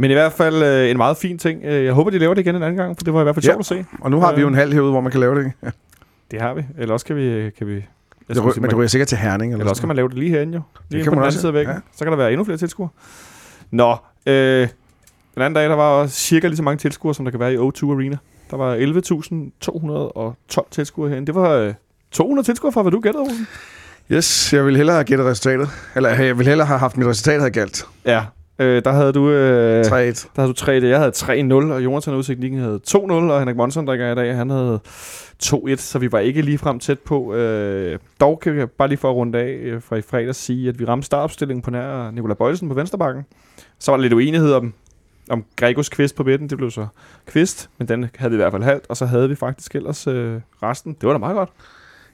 Men 0.00 0.10
i 0.10 0.14
hvert 0.14 0.32
fald 0.32 0.62
øh, 0.62 0.90
en 0.90 0.96
meget 0.96 1.16
fin 1.16 1.38
ting. 1.38 1.64
Øh, 1.64 1.84
Jeg 1.84 1.92
håber, 1.92 2.10
de 2.10 2.18
laver 2.18 2.34
det 2.34 2.40
igen 2.40 2.56
en 2.56 2.62
anden 2.62 2.76
gang, 2.76 2.96
for 2.98 3.04
det 3.04 3.14
var 3.14 3.20
i 3.20 3.22
hvert 3.22 3.34
fald 3.34 3.44
Ja. 3.44 3.50
sjovt 3.50 3.60
at 3.60 3.66
se. 3.66 3.84
Og 4.00 4.10
nu 4.10 4.20
har 4.20 4.34
vi 4.34 4.40
jo 4.40 4.48
en 4.48 4.54
halv 4.54 4.72
herude, 4.72 4.90
hvor 4.90 5.00
man 5.00 5.10
kan 5.12 5.20
lave 5.20 5.34
det. 5.44 5.52
Ja. 5.64 5.70
Det 6.30 6.40
har 6.40 6.54
vi. 6.54 6.62
Eller 6.78 6.92
også 6.92 7.06
kan 7.06 7.16
vi... 7.16 7.50
Kan 7.58 7.66
vi 7.66 7.72
jeg 7.74 8.36
Det 8.36 8.44
ryger, 8.44 8.52
sige, 8.52 8.60
men 8.60 8.70
det 8.70 8.78
ryger 8.78 8.88
sikkert 8.88 9.08
til 9.08 9.18
Herning. 9.18 9.52
Eller 9.52 9.68
også 9.68 9.82
kan 9.82 9.86
man 9.88 9.96
lave 9.96 10.08
det 10.08 10.18
lige 10.18 10.30
herinde 10.30 10.54
jo. 10.54 10.62
Lige 10.90 11.02
kan 11.02 11.10
på 11.10 11.14
man 11.14 11.16
den 11.16 11.22
anden 11.22 11.26
også, 11.26 11.38
side 11.38 11.48
af 11.48 11.54
væggen. 11.54 11.74
ja. 11.74 11.80
Så 11.96 12.04
kan 12.04 12.10
der 12.12 12.16
være 12.16 12.30
endnu 12.32 12.44
flere 12.44 12.58
tilskuere. 12.58 12.88
Nå, 13.70 13.96
øh, 14.26 14.68
den 15.34 15.42
anden 15.42 15.54
dag, 15.54 15.68
der 15.68 15.76
var 15.76 15.88
også 15.88 16.14
cirka 16.16 16.46
lige 16.46 16.56
så 16.56 16.62
mange 16.62 16.78
tilskuere, 16.78 17.14
som 17.14 17.24
der 17.24 17.30
kan 17.30 17.40
være 17.40 17.52
i 17.52 17.56
O2 17.56 17.60
Arena. 17.90 18.16
Der 18.50 18.56
var 18.56 18.76
11.212 20.60 20.68
tilskuere 20.70 21.08
herinde. 21.10 21.26
Det 21.26 21.34
var 21.34 21.50
øh, 21.50 21.74
200 22.12 22.46
tilskuere 22.48 22.72
fra, 22.72 22.82
hvad 22.82 22.92
du 22.92 23.00
gættede, 23.00 23.22
Olsen. 23.22 23.46
Yes, 24.12 24.52
jeg 24.52 24.66
vil 24.66 24.76
hellere 24.76 24.94
have 24.96 25.04
gættet 25.04 25.26
resultatet. 25.26 25.68
Eller 25.96 26.08
jeg 26.22 26.38
vil 26.38 26.46
hellere 26.46 26.66
have 26.66 26.78
haft 26.78 26.96
mit 26.96 27.06
resultat 27.06 27.38
havde 27.40 27.50
galt. 27.50 27.86
Ja, 28.04 28.22
øh, 28.60 28.84
der 28.84 28.92
havde 28.92 29.12
du... 29.12 29.30
Øh, 29.30 29.84
3-1. 29.84 29.90
Der 29.92 30.28
havde 30.36 30.48
du 30.48 30.52
3 30.52 30.72
Jeg 30.72 30.98
havde 30.98 31.12
3-0, 31.16 31.72
og 31.72 31.84
Jonathan 31.84 32.14
Udsignikken 32.14 32.60
havde 32.60 32.80
2-0, 32.88 32.96
og 32.96 33.38
Henrik 33.38 33.56
Monson, 33.56 33.86
der 33.86 34.12
i 34.12 34.14
dag, 34.14 34.36
han 34.36 34.50
havde 34.50 34.80
2-1, 35.42 35.76
så 35.76 35.98
vi 35.98 36.12
var 36.12 36.18
ikke 36.18 36.42
lige 36.42 36.58
frem 36.58 36.78
tæt 36.78 36.98
på. 36.98 37.34
Øh, 37.34 37.98
dog 38.20 38.40
kan 38.40 38.56
jeg 38.56 38.70
bare 38.70 38.88
lige 38.88 38.98
for 38.98 39.10
at 39.10 39.16
runde 39.16 39.38
af 39.38 39.58
øh, 39.62 39.82
fra 39.82 39.96
i 39.96 40.02
fredags 40.02 40.38
sige, 40.38 40.68
at 40.68 40.78
vi 40.78 40.84
ramte 40.84 41.06
startopstillingen 41.06 41.62
på 41.62 41.70
nær 41.70 42.10
Nikolaj 42.10 42.34
Bøjlesen 42.34 42.68
på 42.68 42.74
vensterbakken. 42.74 43.26
Så 43.78 43.92
var 43.92 43.96
der 43.96 44.02
lidt 44.02 44.12
uenighed 44.12 44.52
om, 44.52 44.74
om 45.30 45.44
Gregos 45.56 45.88
kvist 45.88 46.16
på 46.16 46.22
midten. 46.22 46.50
Det 46.50 46.58
blev 46.58 46.70
så 46.70 46.86
kvist, 47.26 47.70
men 47.78 47.88
den 47.88 48.10
havde 48.16 48.30
vi 48.30 48.34
i 48.34 48.36
hvert 48.42 48.52
fald 48.52 48.62
halvt, 48.62 48.84
og 48.88 48.96
så 48.96 49.06
havde 49.06 49.28
vi 49.28 49.34
faktisk 49.34 49.74
ellers 49.74 50.06
øh, 50.06 50.40
resten. 50.62 50.96
Det 51.00 51.06
var 51.06 51.12
da 51.12 51.18
meget 51.18 51.36
godt. 51.36 51.50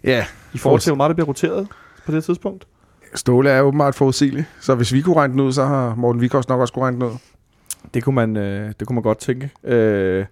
Ja, 0.05 0.25
I 0.55 0.59
forhold 0.59 0.81
til, 0.81 0.91
hvor 0.91 0.97
meget 0.97 1.09
det 1.09 1.17
bliver 1.17 1.29
roteret 1.29 1.69
på 2.07 2.13
det 2.13 2.25
tidspunkt. 2.25 2.67
Ståle 3.15 3.51
er 3.51 3.63
åbenbart 3.63 3.95
forudsigelig. 3.95 4.47
Så 4.61 4.75
hvis 4.75 4.93
vi 4.93 5.01
kunne 5.01 5.17
regne 5.17 5.33
den 5.33 5.41
ud, 5.41 5.53
så 5.53 5.65
har 5.65 5.95
Morten 5.95 6.21
Vikors 6.21 6.49
nok 6.49 6.61
også 6.61 6.75
kunne 6.75 6.85
regne 6.85 7.01
den 7.01 7.07
ud. 7.07 7.19
Det 7.95 8.05
kunne 8.05 8.15
man, 8.15 8.37
øh, 8.37 8.73
det 8.81 8.87
kunne 8.87 8.95
man 8.95 9.03
godt 9.03 9.19
tænke. 9.19 9.51
Øh, 9.65 10.25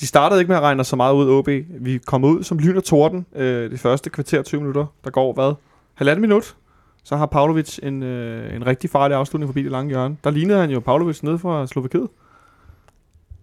de 0.00 0.06
startede 0.06 0.40
ikke 0.40 0.48
med 0.48 0.56
at 0.56 0.62
regne 0.62 0.84
så 0.84 0.96
meget 0.96 1.14
ud, 1.14 1.30
OB. 1.30 1.48
Vi 1.68 1.98
kom 2.06 2.24
ud 2.24 2.42
som 2.42 2.58
lyn 2.58 2.76
og 2.76 2.84
torden 2.84 3.26
øh, 3.36 3.70
de 3.70 3.78
første 3.78 4.10
kvarter 4.10 4.42
20 4.42 4.60
minutter. 4.60 4.86
Der 5.04 5.10
går 5.10 5.32
hvad? 5.32 5.54
Halvandet 5.94 6.20
minut. 6.20 6.56
Så 7.04 7.16
har 7.16 7.26
Pavlovic 7.26 7.78
en, 7.82 8.02
øh, 8.02 8.56
en 8.56 8.66
rigtig 8.66 8.90
farlig 8.90 9.16
afslutning 9.16 9.48
forbi 9.48 9.62
det 9.62 9.70
lange 9.70 9.88
hjørne. 9.88 10.16
Der 10.24 10.30
lignede 10.30 10.60
han 10.60 10.70
jo 10.70 10.80
Pavlovic 10.80 11.22
ned 11.22 11.38
fra 11.38 11.66
Slovakiet. 11.66 12.08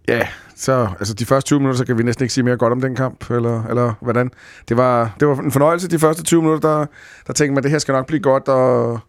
Ja, 0.08 0.28
så 0.56 0.88
altså 0.98 1.14
de 1.14 1.26
første 1.26 1.46
20 1.46 1.58
minutter, 1.58 1.78
så 1.78 1.84
kan 1.84 1.98
vi 1.98 2.02
næsten 2.02 2.24
ikke 2.24 2.34
sige 2.34 2.44
mere 2.44 2.56
godt 2.56 2.72
om 2.72 2.80
den 2.80 2.96
kamp, 2.96 3.30
eller, 3.30 3.64
eller 3.64 3.92
hvordan. 4.00 4.30
Det 4.68 4.76
var, 4.76 5.14
det 5.20 5.28
var 5.28 5.36
en 5.36 5.52
fornøjelse 5.52 5.88
de 5.88 5.98
første 5.98 6.22
20 6.22 6.42
minutter, 6.42 6.68
der, 6.68 6.86
der 7.26 7.32
tænkte 7.32 7.50
man, 7.50 7.58
at 7.58 7.62
det 7.62 7.70
her 7.70 7.78
skal 7.78 7.92
nok 7.92 8.06
blive 8.06 8.20
godt, 8.20 8.48
og 8.48 9.00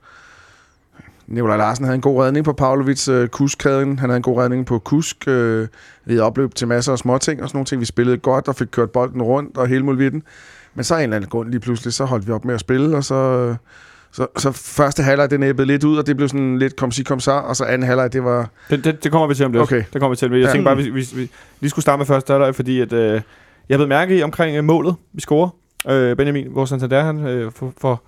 Nikolaj 1.28 1.58
Larsen 1.58 1.86
havde 1.86 1.96
en 1.96 2.02
god 2.02 2.24
redning 2.24 2.46
på 2.46 2.54
Pavlovic 2.54 3.08
øh, 3.08 3.28
kuskkæden. 3.28 4.00
Han 4.00 4.10
havde 4.10 4.18
en 4.18 4.24
god 4.24 4.38
redning 4.38 4.66
på 4.66 4.80
kusk. 4.80 5.28
Øh, 5.28 5.68
vi 6.06 6.14
havde 6.14 6.26
opløb 6.26 6.56
til 6.56 6.68
masser 6.68 6.92
af 6.92 6.98
småting 6.98 7.42
og 7.44 7.50
sådan 7.50 7.58
nogle 7.58 7.66
ting. 7.66 7.82
Vi 7.82 7.86
spillede 7.86 8.18
godt 8.18 8.48
og 8.48 8.56
fik 8.56 8.68
kørt 8.72 8.92
bolden 8.92 9.22
rundt 9.22 9.58
og 9.58 9.68
hele 9.68 9.86
muligheden. 9.86 10.24
Men 10.76 10.84
så 10.84 10.96
af 10.96 11.00
en 11.00 11.04
eller 11.04 11.16
anden 11.16 11.30
grund 11.30 11.50
lige 11.50 11.60
pludselig, 11.60 11.94
så 11.94 12.06
holdt 12.06 12.28
vi 12.28 12.32
op 12.32 12.46
med 12.46 12.54
at 12.54 12.60
spille, 12.60 12.98
og 12.98 13.04
så, 13.04 13.16
øh, 13.16 13.56
så, 14.12 14.28
så 14.38 14.52
første 14.52 15.04
halvleg, 15.04 15.32
det 15.32 15.40
næbbede 15.40 15.68
lidt 15.68 15.84
ud, 15.84 15.98
og 15.98 16.08
det 16.08 16.18
blev 16.18 16.30
sådan 16.30 16.60
lidt 16.60 16.76
kom 16.76 16.92
si 16.92 17.04
kom 17.04 17.20
så, 17.20 17.32
og 17.32 17.56
så 17.56 17.66
anden 17.66 17.88
halvleg, 17.88 18.14
det 18.14 18.24
var... 18.24 18.50
Det, 18.70 18.84
det, 18.84 19.04
det 19.04 19.12
kommer 19.12 19.28
vi 19.28 19.36
til 19.36 19.46
om 19.46 19.52
lidt. 19.52 19.64
Okay. 19.64 19.84
Det 19.94 20.02
kommer 20.02 20.10
vi 20.10 20.16
til 20.16 20.26
om 20.26 20.32
lidt. 20.32 20.42
Jeg 20.42 20.48
Ja. 20.48 20.52
tænkte 20.54 20.64
bare, 20.66 20.78
at 20.78 20.86
vi, 20.86 20.90
vi, 20.90 21.08
vi 21.16 21.30
lige 21.60 21.70
skulle 21.70 21.84
starte 21.84 21.98
med 21.98 22.06
første 22.06 22.34
halvleg, 22.34 22.56
fordi 22.56 22.80
at, 22.82 22.94
øh, 22.94 23.22
jeg 23.70 23.78
blev 23.78 23.88
mærke 23.88 24.18
i 24.18 24.24
omkring 24.24 24.58
øh, 24.58 24.64
målet, 24.64 24.96
vi 25.14 25.22
scorer. 25.22 25.50
Øh, 25.90 26.16
Benjamin, 26.18 26.48
hvor 26.52 26.66
Santander 26.66 27.04
han 27.04 27.20
øh, 27.28 27.52
for, 27.52 27.74
for 27.78 28.02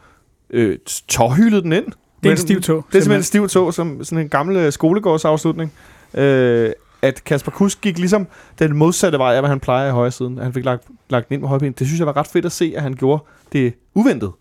øh, 0.50 0.78
tårhyldet 1.08 1.64
den 1.64 1.72
ind. 1.74 1.86
Det 2.24 2.30
er 2.30 2.32
en 2.32 2.38
stiv 2.38 2.62
tog. 2.62 2.86
Det 2.92 2.98
er 2.98 3.02
simpelthen 3.02 3.20
en 3.20 3.24
stiv 3.24 3.48
tog, 3.48 3.74
som 3.74 4.04
sådan 4.04 4.24
en 4.24 4.30
gammel 4.30 4.58
øh, 4.58 4.72
skolegårdsafslutning. 4.72 5.74
Øh, 6.14 6.72
at 7.02 7.24
Kasper 7.24 7.52
Kusk 7.52 7.82
gik 7.82 7.98
ligesom 7.98 8.28
den 8.60 8.76
modsatte 8.78 9.18
vej 9.18 9.34
af, 9.36 9.42
hvad 9.42 9.50
han 9.50 9.60
plejer 9.60 9.88
i 9.88 9.92
højre 9.92 10.12
siden. 10.12 10.38
At 10.38 10.44
han 10.44 10.54
fik 10.54 10.66
lagt, 10.66 10.84
lagt 11.10 11.30
den 11.30 11.34
ind 11.34 11.42
på 11.42 11.48
højre 11.48 11.60
ben. 11.60 11.72
Det 11.72 11.88
synes 11.88 12.00
jeg 12.00 12.08
var 12.08 12.18
ret 12.18 12.28
fedt 12.28 12.46
at 12.46 12.52
se, 12.52 12.74
at 12.76 12.82
han 12.84 12.94
gjorde 12.94 13.24
det 13.54 13.74
uventet. 13.94 14.32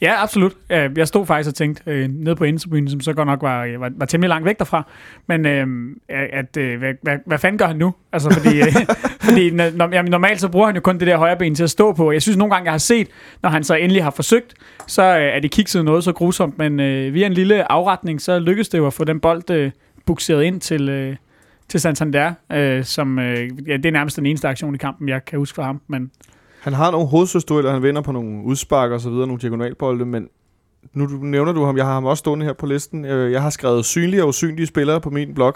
Ja, 0.00 0.22
absolut. 0.22 0.52
Jeg 0.70 1.08
stod 1.08 1.26
faktisk 1.26 1.48
og 1.48 1.54
tænkte 1.54 1.82
øh, 1.86 2.08
nede 2.08 2.36
på 2.36 2.44
indtribunen, 2.44 2.90
som 2.90 3.00
så 3.00 3.12
godt 3.12 3.26
nok 3.26 3.42
var, 3.42 3.78
var, 3.78 3.90
var 3.96 4.06
temmelig 4.06 4.28
langt 4.28 4.44
væk 4.44 4.58
derfra. 4.58 4.86
Men 5.26 5.46
øh, 5.46 5.66
at, 6.08 6.56
øh, 6.56 6.78
hvad, 6.78 6.94
hvad, 7.02 7.18
hvad 7.26 7.38
fanden 7.38 7.58
gør 7.58 7.66
han 7.66 7.76
nu? 7.76 7.94
Altså, 8.12 8.30
fordi, 8.30 8.60
øh, 8.60 8.66
fordi 9.28 9.50
når, 9.50 9.94
jamen, 9.94 10.10
normalt 10.10 10.40
så 10.40 10.48
bruger 10.48 10.66
han 10.66 10.74
jo 10.74 10.80
kun 10.80 10.98
det 10.98 11.06
der 11.06 11.16
højre 11.16 11.36
ben 11.36 11.54
til 11.54 11.62
at 11.64 11.70
stå 11.70 11.92
på. 11.92 12.12
Jeg 12.12 12.22
synes 12.22 12.36
nogle 12.36 12.54
gange, 12.54 12.64
jeg 12.64 12.72
har 12.72 12.78
set, 12.78 13.08
når 13.42 13.50
han 13.50 13.64
så 13.64 13.74
endelig 13.74 14.04
har 14.04 14.10
forsøgt, 14.10 14.54
så 14.86 15.02
øh, 15.02 15.36
er 15.36 15.40
det 15.40 15.50
kikset 15.50 15.84
noget 15.84 16.04
så 16.04 16.12
grusomt. 16.12 16.58
Men 16.58 16.80
øh, 16.80 17.14
via 17.14 17.26
en 17.26 17.34
lille 17.34 17.72
afretning, 17.72 18.20
så 18.20 18.38
lykkedes 18.38 18.68
det 18.68 18.78
jo 18.78 18.86
at 18.86 18.92
få 18.92 19.04
den 19.04 19.20
bold 19.20 19.50
øh, 19.50 19.70
bukseret 20.06 20.44
ind 20.44 20.60
til, 20.60 20.88
øh, 20.88 21.16
til 21.68 21.80
Santander, 21.80 22.32
øh, 22.52 22.84
som 22.84 23.18
øh, 23.18 23.50
ja, 23.68 23.76
det 23.76 23.86
er 23.86 23.90
nærmest 23.90 24.16
den 24.16 24.26
eneste 24.26 24.48
aktion 24.48 24.74
i 24.74 24.78
kampen, 24.78 25.08
jeg 25.08 25.24
kan 25.24 25.38
huske 25.38 25.56
fra 25.56 25.62
ham. 25.62 25.80
Men 25.88 26.10
han 26.64 26.72
har 26.72 26.90
nogle 26.90 27.06
hovedstødsdueller, 27.08 27.72
han 27.72 27.82
vinder 27.82 28.02
på 28.02 28.12
nogle 28.12 28.44
udspark 28.44 28.90
og 28.90 29.00
så 29.00 29.10
videre, 29.10 29.26
nogle 29.26 29.40
diagonalbolde, 29.40 30.04
men 30.06 30.28
nu 30.92 31.06
du- 31.06 31.24
nævner 31.24 31.52
du 31.52 31.64
ham, 31.64 31.76
jeg 31.76 31.84
har 31.86 31.92
ham 31.94 32.04
også 32.04 32.18
stående 32.20 32.46
her 32.46 32.52
på 32.52 32.66
listen. 32.66 33.04
Øh, 33.04 33.32
jeg 33.32 33.42
har 33.42 33.50
skrevet 33.50 33.84
synlige 33.84 34.22
og 34.22 34.28
usynlige 34.28 34.66
spillere 34.66 35.00
på 35.00 35.10
min 35.10 35.34
blog, 35.34 35.54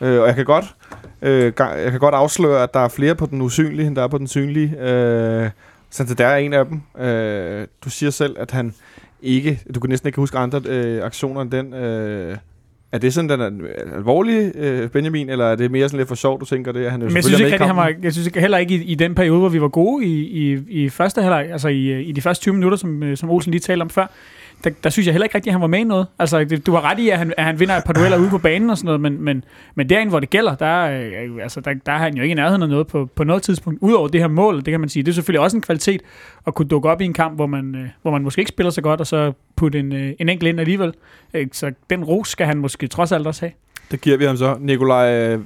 øh, 0.00 0.20
og 0.20 0.26
jeg 0.26 0.34
kan 0.34 0.44
godt 0.44 0.74
øh, 1.22 1.52
jeg 1.58 1.90
kan 1.90 2.00
godt 2.00 2.14
afsløre, 2.14 2.62
at 2.62 2.74
der 2.74 2.80
er 2.80 2.88
flere 2.88 3.14
på 3.14 3.26
den 3.26 3.40
usynlige, 3.42 3.86
end 3.86 3.96
der 3.96 4.02
er 4.02 4.08
på 4.08 4.18
den 4.18 4.26
synlige. 4.26 4.80
Øh, 4.80 5.50
Santander 5.90 6.26
er 6.26 6.36
en 6.36 6.52
af 6.52 6.64
dem. 6.66 6.80
Du 7.84 7.90
siger 7.90 8.10
selv, 8.10 8.36
at 8.38 8.50
han 8.50 8.74
ikke, 9.22 9.60
du 9.74 9.80
kan 9.80 9.90
næsten 9.90 10.06
ikke 10.08 10.16
huske 10.20 10.38
andre 10.38 10.60
aktioner 11.02 11.40
end 11.40 11.50
den. 11.50 11.74
Øh, 12.92 12.96
er 12.96 12.98
det 12.98 13.14
sådan, 13.14 13.30
den 13.30 13.40
er 13.40 13.96
alvorlig, 13.96 14.52
øh, 14.56 14.88
Benjamin, 14.88 15.28
eller 15.28 15.44
er 15.44 15.56
det 15.56 15.70
mere 15.70 15.88
sådan 15.88 15.98
lidt 15.98 16.08
for 16.08 16.14
sjovt, 16.14 16.40
du 16.40 16.46
tænker 16.46 16.72
det? 16.72 16.90
Han 16.90 17.02
er 17.02 17.06
Men 17.06 17.14
jeg 17.16 17.24
synes, 17.24 17.40
ikke, 17.40 17.64
han 17.64 17.76
var, 17.76 17.92
jeg 18.02 18.12
synes 18.12 18.26
ikke, 18.26 18.40
heller 18.40 18.58
ikke 18.58 18.74
i, 18.74 18.82
i 18.82 18.94
den 18.94 19.14
periode, 19.14 19.38
hvor 19.38 19.48
vi 19.48 19.60
var 19.60 19.68
gode 19.68 20.04
i, 20.06 20.52
i, 20.52 20.58
i 20.68 20.88
første 20.88 21.22
halvleg, 21.22 21.48
altså 21.52 21.68
i, 21.68 22.02
i 22.02 22.12
de 22.12 22.20
første 22.20 22.42
20 22.42 22.54
minutter, 22.54 22.78
som, 22.78 23.02
øh, 23.02 23.16
som 23.16 23.30
Olsen 23.30 23.50
lige 23.50 23.60
talte 23.60 23.82
om 23.82 23.90
før, 23.90 24.06
der, 24.64 24.70
der 24.84 24.90
synes 24.90 25.06
jeg 25.06 25.12
heller 25.12 25.24
ikke 25.24 25.34
rigtig, 25.34 25.50
at 25.50 25.54
han 25.54 25.60
var 25.60 25.66
med 25.66 25.78
i 25.78 25.84
noget. 25.84 26.06
Altså, 26.18 26.44
det, 26.44 26.66
du 26.66 26.72
har 26.72 26.90
ret 26.90 26.98
i, 26.98 27.08
at 27.08 27.18
han, 27.18 27.32
at 27.36 27.44
han 27.44 27.60
vinder 27.60 27.76
et 27.76 27.84
par 27.84 27.92
dueller 27.92 28.18
ude 28.18 28.30
på 28.30 28.38
banen 28.38 28.70
og 28.70 28.78
sådan 28.78 28.86
noget, 28.86 29.00
men, 29.00 29.22
men, 29.22 29.44
men 29.74 29.88
derinde, 29.88 30.10
hvor 30.10 30.20
det 30.20 30.30
gælder, 30.30 30.54
der, 30.54 30.82
øh, 30.82 31.42
altså, 31.42 31.60
der, 31.60 31.74
der 31.86 31.92
er 31.92 31.98
han 31.98 32.14
jo 32.16 32.22
ikke 32.22 32.32
i 32.32 32.34
nærheden 32.34 32.62
af 32.62 32.68
noget 32.68 32.86
på, 32.86 33.08
på 33.14 33.24
noget 33.24 33.42
tidspunkt. 33.42 33.78
Udover 33.82 34.08
det 34.08 34.20
her 34.20 34.28
mål, 34.28 34.56
det 34.56 34.70
kan 34.70 34.80
man 34.80 34.88
sige, 34.88 35.02
det 35.02 35.10
er 35.10 35.14
selvfølgelig 35.14 35.40
også 35.40 35.56
en 35.56 35.60
kvalitet 35.60 36.02
at 36.46 36.54
kunne 36.54 36.68
dukke 36.68 36.88
op 36.88 37.00
i 37.00 37.04
en 37.04 37.12
kamp, 37.12 37.34
hvor 37.34 37.46
man, 37.46 37.74
øh, 37.74 37.88
hvor 38.02 38.10
man 38.10 38.22
måske 38.22 38.40
ikke 38.40 38.48
spiller 38.48 38.70
så 38.70 38.80
godt, 38.80 39.00
og 39.00 39.06
så 39.06 39.32
putte 39.56 39.78
en, 39.78 39.92
øh, 39.92 40.12
en 40.18 40.28
enkelt 40.28 40.48
ind 40.48 40.60
alligevel. 40.60 40.94
Øh, 41.34 41.46
så 41.52 41.72
den 41.90 42.04
ros 42.04 42.28
skal 42.28 42.46
han 42.46 42.58
måske 42.58 42.86
trods 42.86 43.12
alt 43.12 43.26
også 43.26 43.40
have. 43.40 43.52
Det 43.90 44.00
giver 44.00 44.16
vi 44.16 44.24
ham 44.24 44.36
så. 44.36 44.56
Nikolaj, 44.60 45.18
øh, 45.18 45.40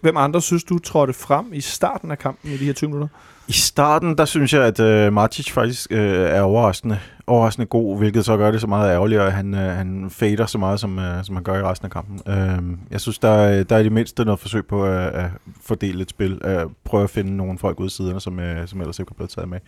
hvem 0.00 0.16
andre 0.16 0.42
synes 0.42 0.64
du 0.64 0.78
trådte 0.78 1.12
frem 1.12 1.52
i 1.52 1.60
starten 1.60 2.10
af 2.10 2.18
kampen 2.18 2.50
i 2.52 2.56
de 2.56 2.64
her 2.64 2.72
20 2.72 2.90
minutter? 2.90 3.08
I 3.48 3.52
starten, 3.52 4.18
der 4.18 4.24
synes 4.24 4.52
jeg, 4.54 4.62
at 4.64 4.80
øh, 4.80 5.12
Martic 5.12 5.52
faktisk 5.52 5.92
øh, 5.92 6.30
er 6.30 6.40
overraskende, 6.40 6.98
overraskende 7.26 7.66
god, 7.66 7.98
hvilket 7.98 8.24
så 8.24 8.36
gør 8.36 8.50
det 8.50 8.60
så 8.60 8.66
meget 8.66 8.90
ærgerligt, 8.92 9.20
at 9.20 9.32
han, 9.32 9.54
øh, 9.54 9.60
han 9.76 10.10
fader 10.10 10.46
så 10.46 10.58
meget, 10.58 10.80
som, 10.80 10.98
øh, 10.98 11.24
som 11.24 11.34
han 11.36 11.44
gør 11.44 11.58
i 11.58 11.62
resten 11.62 11.86
af 11.86 11.90
kampen. 11.90 12.20
Øh, 12.32 12.58
jeg 12.90 13.00
synes, 13.00 13.18
der, 13.18 13.28
er- 13.28 13.64
der 13.64 13.76
er 13.76 13.80
i 13.80 13.84
det 13.84 13.92
mindste 13.92 14.24
noget 14.24 14.40
forsøg 14.40 14.66
på 14.66 14.84
at, 14.84 14.98
at 15.00 15.30
fordele 15.62 16.02
et 16.02 16.10
spil, 16.10 16.40
at 16.44 16.66
prøve 16.84 17.04
at 17.04 17.10
finde 17.10 17.36
nogle 17.36 17.58
folk 17.58 17.80
ude 17.80 17.86
i 17.86 17.90
siderne, 17.90 18.20
som, 18.20 18.40
øh, 18.40 18.68
som 18.68 18.80
ellers 18.80 18.98
ikke 18.98 19.10
er 19.10 19.14
blevet 19.14 19.30
taget 19.30 19.48
med. 19.48 19.58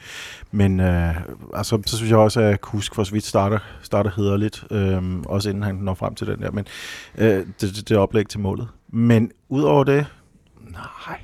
Men 0.53 0.81
øh, 0.81 1.17
altså, 1.55 1.83
så 1.87 1.97
synes 1.97 2.11
jeg 2.11 2.19
også, 2.19 2.41
at 2.41 2.61
Kusk 2.61 2.95
for 2.95 3.05
så 3.05 3.13
vidt 3.13 3.25
starter, 3.27 3.59
starter 3.83 4.11
hederligt, 4.17 4.65
øh, 4.71 5.03
også 5.27 5.49
inden 5.51 5.63
han 5.63 5.75
når 5.75 5.95
frem 5.95 6.15
til 6.15 6.27
den 6.27 6.41
der, 6.43 6.51
men 6.51 6.67
øh, 7.19 7.29
det, 7.29 7.47
det, 7.61 7.89
det 7.89 7.97
oplæg 7.97 8.29
til 8.29 8.41
målet. 8.41 8.69
Men 8.93 9.31
udover 9.49 9.85
det, 9.85 10.07
nej, 10.71 11.19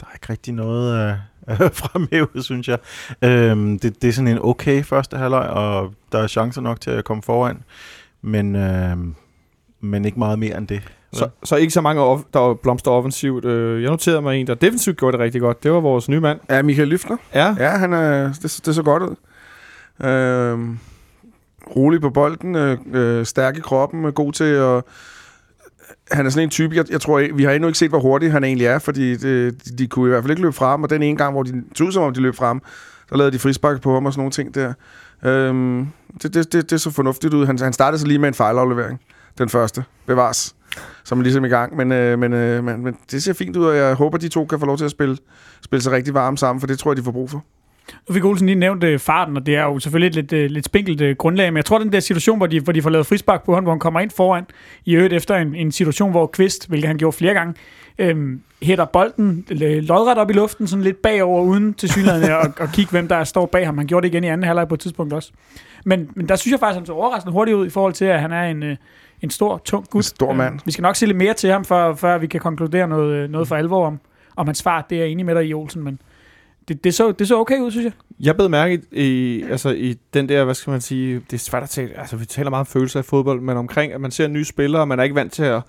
der 0.00 0.06
er 0.06 0.14
ikke 0.14 0.26
rigtig 0.32 0.54
noget 0.54 1.08
øh, 1.10 1.14
fremhævet, 1.82 2.44
synes 2.44 2.68
jeg. 2.68 2.78
Øhm, 3.22 3.78
det, 3.78 4.02
det 4.02 4.08
er 4.08 4.12
sådan 4.12 4.28
en 4.28 4.38
okay 4.42 4.82
første 4.82 5.16
halvleg, 5.16 5.40
og 5.50 5.92
der 6.12 6.18
er 6.18 6.26
chancer 6.26 6.60
nok 6.60 6.80
til 6.80 6.90
at 6.90 7.04
komme 7.04 7.22
foran, 7.22 7.62
men, 8.22 8.56
øh, 8.56 8.96
men 9.80 10.04
ikke 10.04 10.18
meget 10.18 10.38
mere 10.38 10.56
end 10.58 10.66
det. 10.68 10.82
Så, 11.12 11.28
så 11.44 11.56
ikke 11.56 11.72
så 11.72 11.80
mange, 11.80 12.02
off- 12.14 12.28
der 12.34 12.54
blomster 12.54 12.90
offensivt. 12.90 13.44
Øh, 13.44 13.82
Jeg 13.82 13.90
noterede 13.90 14.22
mig 14.22 14.40
en, 14.40 14.46
der 14.46 14.54
defensivt 14.54 14.96
gjorde 14.98 15.12
det 15.16 15.24
rigtig 15.24 15.40
godt. 15.40 15.62
Det 15.62 15.72
var 15.72 15.80
vores 15.80 16.08
nye 16.08 16.20
mand. 16.20 16.40
Ja, 16.50 16.62
Michael 16.62 16.88
Lyftner. 16.88 17.16
Ja, 17.34 17.54
Ja, 17.58 17.68
han 17.70 17.92
er, 17.92 18.32
det, 18.42 18.60
det 18.66 18.74
så 18.74 18.82
godt 18.82 19.02
ud. 19.02 19.14
Øhm, 20.06 20.78
rolig 21.76 22.00
på 22.00 22.10
bolden, 22.10 22.54
øh, 22.54 22.78
øh, 22.92 23.26
stærk 23.26 23.56
i 23.56 23.60
kroppen, 23.60 24.12
god 24.12 24.32
til 24.32 24.44
at... 24.44 24.82
Han 26.10 26.26
er 26.26 26.30
sådan 26.30 26.42
en 26.42 26.50
type, 26.50 26.76
jeg, 26.76 26.90
jeg 26.90 27.00
tror, 27.00 27.34
vi 27.34 27.44
har 27.44 27.52
endnu 27.52 27.68
ikke 27.68 27.78
set, 27.78 27.88
hvor 27.88 28.00
hurtig 28.00 28.32
han 28.32 28.44
egentlig 28.44 28.66
er, 28.66 28.78
fordi 28.78 29.16
de, 29.16 29.50
de, 29.50 29.76
de 29.78 29.86
kunne 29.86 30.08
i 30.08 30.10
hvert 30.10 30.22
fald 30.22 30.30
ikke 30.30 30.42
løbe 30.42 30.52
frem, 30.52 30.82
og 30.82 30.90
den 30.90 31.02
ene 31.02 31.16
gang, 31.16 31.32
hvor 31.32 31.42
de 31.42 31.64
tog 31.74 31.92
som 31.92 32.02
om 32.02 32.14
de 32.14 32.20
løb 32.20 32.34
frem, 32.34 32.60
så 33.08 33.16
lavede 33.16 33.32
de 33.32 33.38
frispark 33.38 33.80
på 33.80 33.94
ham 33.94 34.06
og 34.06 34.12
sådan 34.12 34.20
nogle 34.20 34.30
ting 34.30 34.54
der. 34.54 34.72
Øhm, 35.24 35.88
det, 36.22 36.34
det, 36.34 36.52
det, 36.52 36.70
det 36.70 36.80
så 36.80 36.90
fornuftigt 36.90 37.34
ud. 37.34 37.46
Han, 37.46 37.58
han 37.58 37.72
startede 37.72 38.00
så 38.00 38.06
lige 38.06 38.18
med 38.18 38.28
en 38.28 38.34
fejlaflevering, 38.34 39.00
den 39.38 39.48
første, 39.48 39.84
bevares, 40.06 40.54
som 41.04 41.18
er 41.18 41.22
ligesom 41.22 41.44
i 41.44 41.48
gang, 41.48 41.76
men, 41.76 41.92
øh, 41.92 42.18
men, 42.18 42.32
øh, 42.32 42.64
men, 42.64 42.84
men 42.84 42.96
det 43.10 43.22
ser 43.22 43.32
fint 43.32 43.56
ud, 43.56 43.64
og 43.64 43.76
jeg 43.76 43.94
håber, 43.94 44.18
de 44.18 44.28
to 44.28 44.46
kan 44.46 44.60
få 44.60 44.66
lov 44.66 44.78
til 44.78 44.84
at 44.84 44.90
spille, 44.90 45.18
spille 45.64 45.82
sig 45.82 45.92
rigtig 45.92 46.14
varme 46.14 46.38
sammen, 46.38 46.60
for 46.60 46.66
det 46.66 46.78
tror 46.78 46.90
jeg, 46.90 46.96
de 46.96 47.02
får 47.02 47.12
brug 47.12 47.30
for. 47.30 47.44
Nu 48.08 48.14
fik 48.14 48.24
Olsen 48.24 48.46
lige 48.46 48.58
nævnt 48.58 48.84
øh, 48.84 48.98
farten, 48.98 49.36
og 49.36 49.46
det 49.46 49.56
er 49.56 49.62
jo 49.62 49.78
selvfølgelig 49.78 50.08
et 50.08 50.14
lidt, 50.14 50.32
øh, 50.32 50.50
lidt 50.50 50.64
spinkelt 50.64 51.00
øh, 51.00 51.16
grundlag, 51.16 51.52
men 51.52 51.56
jeg 51.56 51.64
tror, 51.64 51.78
den 51.78 51.92
der 51.92 52.00
situation, 52.00 52.36
hvor 52.36 52.46
de, 52.46 52.60
hvor 52.60 52.72
de 52.72 52.82
får 52.82 52.90
lavet 52.90 53.06
frispark 53.06 53.44
på 53.44 53.54
ham, 53.54 53.62
hvor 53.62 53.72
han 53.72 53.78
kommer 53.78 54.00
ind 54.00 54.10
foran, 54.10 54.44
i 54.84 54.94
øvrigt 54.94 55.12
efter 55.12 55.36
en, 55.36 55.54
en 55.54 55.72
situation, 55.72 56.10
hvor 56.10 56.26
Kvist, 56.26 56.68
hvilket 56.68 56.88
han 56.88 56.98
gjorde 56.98 57.16
flere 57.16 57.34
gange, 57.34 57.54
øhm, 57.98 58.40
hætter 58.62 58.84
bolden 58.84 59.46
øh, 59.50 59.82
lodret 59.82 60.18
op 60.18 60.30
i 60.30 60.32
luften, 60.32 60.66
sådan 60.66 60.82
lidt 60.82 61.02
bagover, 61.02 61.42
uden 61.42 61.74
til 61.74 61.88
synligheden 61.88 62.30
at, 62.30 62.52
at 62.60 62.68
kigge, 62.72 62.90
hvem 62.90 63.08
der 63.08 63.24
står 63.24 63.46
bag 63.46 63.66
ham. 63.66 63.78
Han 63.78 63.86
gjorde 63.86 64.08
det 64.08 64.14
igen 64.14 64.24
i 64.24 64.26
anden 64.26 64.44
halvleg 64.44 64.68
på 64.68 64.74
et 64.74 64.80
tidspunkt 64.80 65.12
også. 65.12 65.30
Men, 65.84 66.10
men 66.14 66.28
der 66.28 66.36
synes 66.36 66.52
jeg 66.52 66.60
faktisk, 66.60 66.78
han 66.78 66.86
så 66.86 66.92
overraskende 66.92 67.32
hurtigt 67.32 67.56
ud 67.56 67.66
i 67.66 67.70
forhold 67.70 67.92
til, 67.92 68.04
at 68.04 68.20
han 68.20 68.32
er 68.32 68.42
en, 68.42 68.62
øh, 68.62 68.76
en 69.22 69.30
stor, 69.30 69.58
tung 69.64 69.90
gut. 69.90 69.98
En 69.98 70.02
stor 70.02 70.32
mand. 70.32 70.54
Øh, 70.54 70.60
vi 70.64 70.72
skal 70.72 70.82
nok 70.82 70.96
se 70.96 71.06
lidt 71.06 71.16
mere 71.16 71.34
til 71.34 71.50
ham, 71.50 71.64
før, 71.64 71.94
før 71.94 72.18
vi 72.18 72.26
kan 72.26 72.40
konkludere 72.40 72.88
noget, 72.88 73.14
øh, 73.14 73.30
noget 73.30 73.48
for 73.48 73.56
alvor 73.56 73.86
om, 73.86 74.00
om 74.36 74.46
hans 74.46 74.62
fart. 74.62 74.90
Det 74.90 74.96
er 74.98 75.02
jeg 75.02 75.10
enig 75.10 75.26
med 75.26 75.34
dig 75.34 75.46
i, 75.46 75.54
Olsen, 75.54 75.84
men 75.84 75.98
det, 76.68 76.84
det, 76.84 76.94
så, 76.94 77.12
det 77.12 77.28
så 77.28 77.40
okay 77.40 77.60
ud, 77.60 77.70
synes 77.70 77.84
jeg. 77.84 77.92
Jeg 78.20 78.36
blev 78.36 78.50
mærke 78.50 78.82
i, 78.92 79.02
i, 79.02 79.42
altså 79.42 79.70
i 79.70 79.96
den 80.14 80.28
der, 80.28 80.44
hvad 80.44 80.54
skal 80.54 80.70
man 80.70 80.80
sige, 80.80 81.14
det 81.14 81.32
er 81.32 81.38
svært 81.38 81.62
at 81.62 81.68
tale, 81.68 81.98
altså 81.98 82.16
vi 82.16 82.24
taler 82.24 82.50
meget 82.50 82.60
om 82.60 82.66
følelser 82.66 83.00
i 83.00 83.02
fodbold, 83.02 83.40
men 83.40 83.56
omkring, 83.56 83.92
at 83.92 84.00
man 84.00 84.10
ser 84.10 84.28
nye 84.28 84.44
spillere, 84.44 84.82
og 84.82 84.88
man 84.88 84.98
er 84.98 85.02
ikke 85.02 85.14
vant 85.14 85.32
til 85.32 85.42
at, 85.42 85.62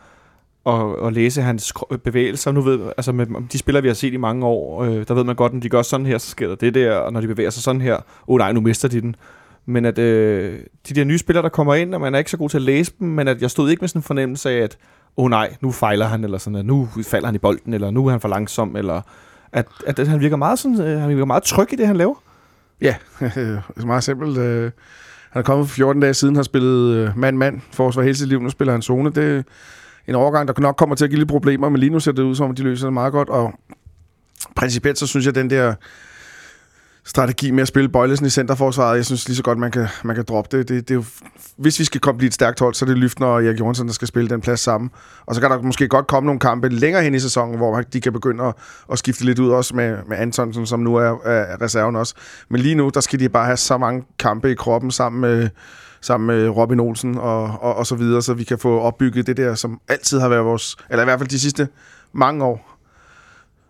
at, 0.65 1.05
at 1.05 1.13
læse 1.13 1.41
hans 1.41 1.73
bevægelser. 2.03 2.51
Nu 2.51 2.61
ved, 2.61 2.79
altså 2.97 3.11
med 3.11 3.25
de 3.51 3.57
spillere, 3.57 3.81
vi 3.81 3.89
har 3.89 3.95
set 3.95 4.13
i 4.13 4.17
mange 4.17 4.45
år, 4.45 4.83
øh, 4.83 5.07
der 5.07 5.13
ved 5.13 5.23
man 5.23 5.35
godt, 5.35 5.53
når 5.53 5.59
de 5.59 5.69
gør 5.69 5.81
sådan 5.81 6.05
her, 6.05 6.17
så 6.17 6.29
sker 6.29 6.47
der 6.47 6.55
det 6.55 6.73
der, 6.73 6.95
og 6.95 7.13
når 7.13 7.21
de 7.21 7.27
bevæger 7.27 7.49
sig 7.49 7.63
sådan 7.63 7.81
her, 7.81 7.95
åh 7.95 8.01
oh, 8.27 8.37
nej, 8.37 8.51
nu 8.51 8.61
mister 8.61 8.87
de 8.87 9.01
den. 9.01 9.15
Men 9.65 9.85
at 9.85 9.99
øh, 9.99 10.59
de 10.89 10.93
der 10.93 11.03
nye 11.03 11.17
spillere, 11.17 11.43
der 11.43 11.49
kommer 11.49 11.75
ind, 11.75 11.93
og 11.93 12.01
man 12.01 12.13
er 12.13 12.17
ikke 12.17 12.31
så 12.31 12.37
god 12.37 12.49
til 12.49 12.57
at 12.57 12.63
læse 12.63 12.93
dem, 12.99 13.07
men 13.07 13.27
at 13.27 13.41
jeg 13.41 13.51
stod 13.51 13.69
ikke 13.69 13.81
med 13.81 13.87
sådan 13.87 13.99
en 13.99 14.03
fornemmelse 14.03 14.49
af, 14.49 14.57
at 14.57 14.77
åh 15.17 15.25
oh, 15.25 15.29
nej, 15.29 15.55
nu 15.61 15.71
fejler 15.71 16.05
han, 16.05 16.23
eller 16.23 16.37
sådan, 16.37 16.59
at 16.59 16.65
nu 16.65 16.87
falder 17.03 17.27
han 17.27 17.35
i 17.35 17.37
bolden, 17.37 17.73
eller 17.73 17.91
nu 17.91 18.05
er 18.07 18.11
han 18.11 18.21
for 18.21 18.27
langsom, 18.27 18.75
eller 18.75 19.01
at, 19.51 19.67
at, 19.87 19.99
at 19.99 20.07
han 20.07 20.19
virker 20.19 20.35
meget 20.35 20.59
sådan, 20.59 20.81
øh, 20.81 20.99
han 20.99 21.09
virker 21.09 21.25
meget 21.25 21.43
tryg 21.43 21.73
i 21.73 21.75
det, 21.75 21.87
han 21.87 21.95
laver. 21.97 22.15
Ja, 22.81 22.95
det 23.19 23.37
er 23.77 23.85
meget 23.85 24.03
simpelt. 24.03 24.37
Øh, 24.37 24.71
Han 25.31 25.39
er 25.39 25.43
kommet 25.43 25.67
for 25.67 25.73
14 25.75 26.01
dage 26.01 26.13
siden, 26.13 26.35
har 26.35 26.43
spillet 26.43 26.95
øh, 26.95 27.17
mand-mand 27.17 27.61
forsvar 27.71 28.03
hele 28.03 28.15
sit 28.15 28.27
liv. 28.27 28.41
Nu 28.41 28.49
spiller 28.49 28.71
han 28.71 28.81
zone. 28.81 29.09
Det 29.11 29.37
er 29.37 29.43
en 30.07 30.15
overgang, 30.15 30.47
der 30.47 30.61
nok 30.61 30.75
kommer 30.75 30.95
til 30.95 31.03
at 31.03 31.09
give 31.09 31.19
lidt 31.19 31.29
problemer, 31.29 31.69
men 31.69 31.79
lige 31.79 31.89
nu 31.89 31.99
ser 31.99 32.11
det 32.11 32.23
ud 32.23 32.35
som, 32.35 32.49
om 32.49 32.55
de 32.55 32.63
løser 32.63 32.85
det 32.87 32.93
meget 32.93 33.11
godt. 33.11 33.29
Og 33.29 33.53
principielt 34.55 34.97
så 34.97 35.07
synes 35.07 35.25
jeg, 35.25 35.31
at 35.31 35.35
den 35.35 35.49
der 35.49 35.73
strategi 37.07 37.51
med 37.51 37.61
at 37.61 37.67
spille 37.67 37.89
Bøjlesen 37.89 38.25
i 38.25 38.29
centerforsvaret, 38.29 38.97
jeg 38.97 39.05
synes 39.05 39.27
lige 39.27 39.35
så 39.35 39.43
godt, 39.43 39.57
man 39.57 39.71
kan, 39.71 39.87
man 40.03 40.15
kan 40.15 40.25
droppe 40.27 40.57
det. 40.57 40.69
det, 40.69 40.87
det 40.87 40.93
er 40.93 40.95
jo, 40.95 41.03
hvis 41.57 41.79
vi 41.79 41.83
skal 41.83 42.01
komme 42.01 42.17
blive 42.17 42.27
et 42.27 42.33
stærkt 42.33 42.59
hold, 42.59 42.73
så 42.73 42.85
er 42.85 42.87
det 42.87 42.97
Lyftner 42.97 43.27
og 43.27 43.45
Erik 43.45 43.59
Jørgensen, 43.59 43.87
der 43.87 43.93
skal 43.93 44.07
spille 44.07 44.29
den 44.29 44.41
plads 44.41 44.59
sammen. 44.59 44.91
Og 45.25 45.35
så 45.35 45.41
kan 45.41 45.51
der 45.51 45.61
måske 45.61 45.87
godt 45.87 46.07
komme 46.07 46.25
nogle 46.25 46.39
kampe 46.39 46.69
længere 46.69 47.03
hen 47.03 47.15
i 47.15 47.19
sæsonen, 47.19 47.57
hvor 47.57 47.81
de 47.81 48.01
kan 48.01 48.13
begynde 48.13 48.43
at, 48.43 48.53
at 48.91 48.99
skifte 48.99 49.25
lidt 49.25 49.39
ud, 49.39 49.49
også 49.49 49.75
med, 49.75 49.97
med 50.07 50.17
Antonsen, 50.17 50.65
som 50.65 50.79
nu 50.79 50.95
er, 50.95 51.17
er 51.25 51.61
reserven 51.61 51.95
også. 51.95 52.13
Men 52.49 52.61
lige 52.61 52.75
nu, 52.75 52.91
der 52.93 52.99
skal 52.99 53.19
de 53.19 53.29
bare 53.29 53.45
have 53.45 53.57
så 53.57 53.77
mange 53.77 54.03
kampe 54.19 54.51
i 54.51 54.55
kroppen 54.55 54.91
sammen 54.91 55.21
med, 55.21 55.49
sammen 56.01 56.27
med 56.27 56.49
Robin 56.49 56.79
Olsen 56.79 57.17
og, 57.17 57.43
og, 57.43 57.75
og 57.75 57.87
så 57.87 57.95
videre, 57.95 58.21
så 58.21 58.33
vi 58.33 58.43
kan 58.43 58.59
få 58.59 58.79
opbygget 58.79 59.27
det 59.27 59.37
der, 59.37 59.55
som 59.55 59.79
altid 59.87 60.19
har 60.19 60.29
været 60.29 60.45
vores, 60.45 60.75
eller 60.89 61.03
i 61.03 61.05
hvert 61.05 61.19
fald 61.19 61.29
de 61.29 61.39
sidste 61.39 61.67
mange 62.13 62.45
år, 62.45 62.76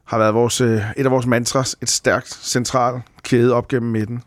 har 0.07 0.17
været 0.17 0.33
vores, 0.33 0.61
øh, 0.61 0.81
et 0.97 1.05
af 1.05 1.11
vores 1.11 1.25
mantras, 1.25 1.75
et 1.81 1.89
stærkt 1.89 2.27
central 2.43 3.01
kæde 3.23 3.53
op 3.53 3.67
gennem 3.67 3.91
midten. 3.91 4.21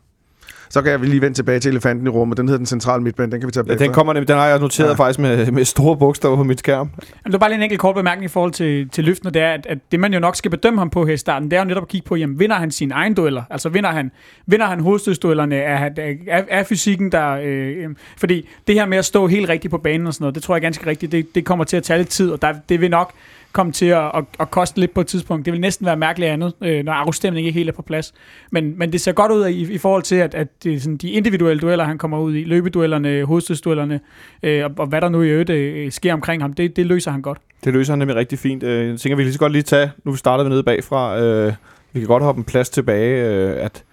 Så 0.73 0.83
kan 0.83 0.93
jeg 0.93 1.01
lige 1.01 1.21
vende 1.21 1.37
tilbage 1.37 1.61
til 1.61 1.69
elefanten 1.71 2.07
i 2.07 2.11
rummet. 2.11 2.37
Den 2.39 2.49
hedder 2.49 2.57
den 2.59 2.67
centrale 2.67 3.03
midtbane. 3.03 3.33
Den 3.33 3.41
kan 3.41 3.47
vi 3.47 3.53
tage 3.53 3.67
Ja, 3.69 3.75
den, 3.75 3.93
kommer, 3.93 4.13
nemlig- 4.13 4.29
den 4.29 4.37
har 4.37 4.47
jeg 4.47 4.59
noteret 4.59 4.89
ja. 4.89 4.95
Faktisk 4.95 5.19
med, 5.19 5.51
med 5.51 5.65
store 5.65 5.97
bogstaver 5.97 6.37
på 6.37 6.43
mit 6.45 6.59
skærm. 6.59 6.91
Det 7.25 7.33
var 7.33 7.39
bare 7.39 7.51
lige 7.51 7.57
en 7.57 7.63
enkelt 7.63 7.81
kort 7.81 7.95
bemærkning 7.95 8.25
i 8.25 8.29
forhold 8.29 8.53
til, 8.53 8.89
til 8.89 9.05
løftene, 9.05 9.31
det 9.31 9.43
er, 9.43 9.53
at, 9.53 9.67
at 9.67 9.79
det 9.93 10.01
man 10.01 10.13
jo 10.15 10.21
nok 10.21 10.37
skal 10.37 10.51
bedømme 10.51 10.79
ham 10.81 10.91
på 10.91 11.07
her 11.07 11.15
i 11.15 11.17
starten, 11.17 11.51
det 11.51 11.57
er 11.57 11.61
jo 11.61 11.69
netop 11.69 11.83
at 11.83 11.89
kigge 11.89 12.07
på, 12.09 12.17
jamen 12.17 12.39
vinder 12.39 12.57
han 12.57 12.71
sine 12.71 12.95
egne 12.95 13.15
dueller? 13.15 13.43
Altså 13.51 13.69
vinder 13.69 13.91
han, 13.91 14.11
vinder 14.47 14.67
han 14.67 14.81
hovedstødsduellerne? 14.81 15.57
Er, 15.57 15.91
er, 15.97 16.15
er, 16.29 16.43
er 16.49 16.65
fysikken 16.65 17.13
der... 17.13 17.31
Øh, 17.43 17.85
øh, 17.85 17.89
fordi 18.19 18.49
det 18.67 18.75
her 18.75 18.87
med 18.87 18.99
at 18.99 19.05
stå 19.05 19.27
helt 19.27 19.49
rigtigt 19.49 19.71
på 19.71 19.79
banen 19.79 20.07
og 20.07 20.15
sådan 20.15 20.23
noget, 20.25 20.35
det 20.35 20.43
tror 20.43 20.55
jeg 20.55 20.59
er 20.59 20.63
ganske 20.63 20.87
rigtigt, 20.87 21.13
det, 21.13 21.35
det 21.35 21.45
kommer 21.45 21.65
til 21.65 21.77
at 21.77 21.83
tage 21.83 21.99
lidt 21.99 22.09
tid, 22.09 22.31
og 22.31 22.43
der, 22.43 22.53
det 22.69 22.81
vil 22.81 22.91
nok 22.91 23.13
komme 23.53 23.73
til 23.73 23.87
at, 23.87 24.11
at, 24.15 24.25
at 24.41 24.51
koste 24.51 24.81
lidt 24.81 24.95
på 24.95 25.01
et 25.01 25.07
tidspunkt. 25.07 25.45
Det 25.45 25.53
vil 25.53 25.61
næsten 25.61 25.87
være 25.87 25.97
mærkeligt 25.97 26.31
andet, 26.31 26.53
øh, 26.61 26.85
når 26.85 26.93
afstemningen 26.93 27.47
ikke 27.47 27.59
helt 27.59 27.69
er 27.69 27.73
på 27.73 27.83
plads. 27.83 28.15
Men, 28.51 28.79
men 28.79 28.93
det 28.93 29.01
ser 29.01 29.13
godt 29.13 29.33
ud 29.33 29.47
i, 29.47 29.73
i 29.73 29.79
forhold 29.79 30.03
til, 30.03 30.17
at, 30.17 30.35
at 30.35 30.49
det 30.65 30.75
er 30.75 30.81
sådan, 30.81 30.97
de 30.97 31.11
individuelle 31.11 31.61
dueller, 31.61 31.85
han 31.85 31.99
kommer 31.99 32.19
ud 32.19 32.35
i, 32.35 32.45
løbeduellerne, 32.45 33.25
hovedstødsduellerne, 33.25 34.01
øh, 34.43 34.65
og, 34.65 34.71
og 34.79 34.87
hvad 34.87 35.01
der 35.01 35.09
nu 35.09 35.23
i 35.23 35.29
øvrigt 35.29 35.51
øh, 35.51 35.93
sker 35.93 36.13
omkring 36.13 36.43
ham, 36.43 36.53
det, 36.53 36.77
det 36.77 36.87
løser 36.87 37.11
han 37.11 37.23
godt. 37.23 37.39
Det 37.65 37.73
løser 37.73 37.93
han 37.93 37.99
nemlig 37.99 38.17
rigtig 38.17 38.39
fint. 38.39 38.63
Øh, 38.63 38.89
jeg 38.89 38.99
tænker, 38.99 39.17
vi 39.17 39.23
kan 39.23 39.27
lige 39.27 39.33
så 39.33 39.39
godt 39.39 39.53
lige 39.53 39.63
tage, 39.63 39.91
nu 40.05 40.17
starter 40.17 40.45
vi 40.45 40.51
nede 40.51 40.63
bagfra, 40.63 41.21
øh, 41.21 41.53
vi 41.93 42.01
kan 42.01 42.07
godt 42.07 42.23
hoppe 42.23 42.39
en 42.39 42.45
plads 42.45 42.71
tilbage, 42.71 43.29
øh, 43.29 43.65
at, 43.65 43.85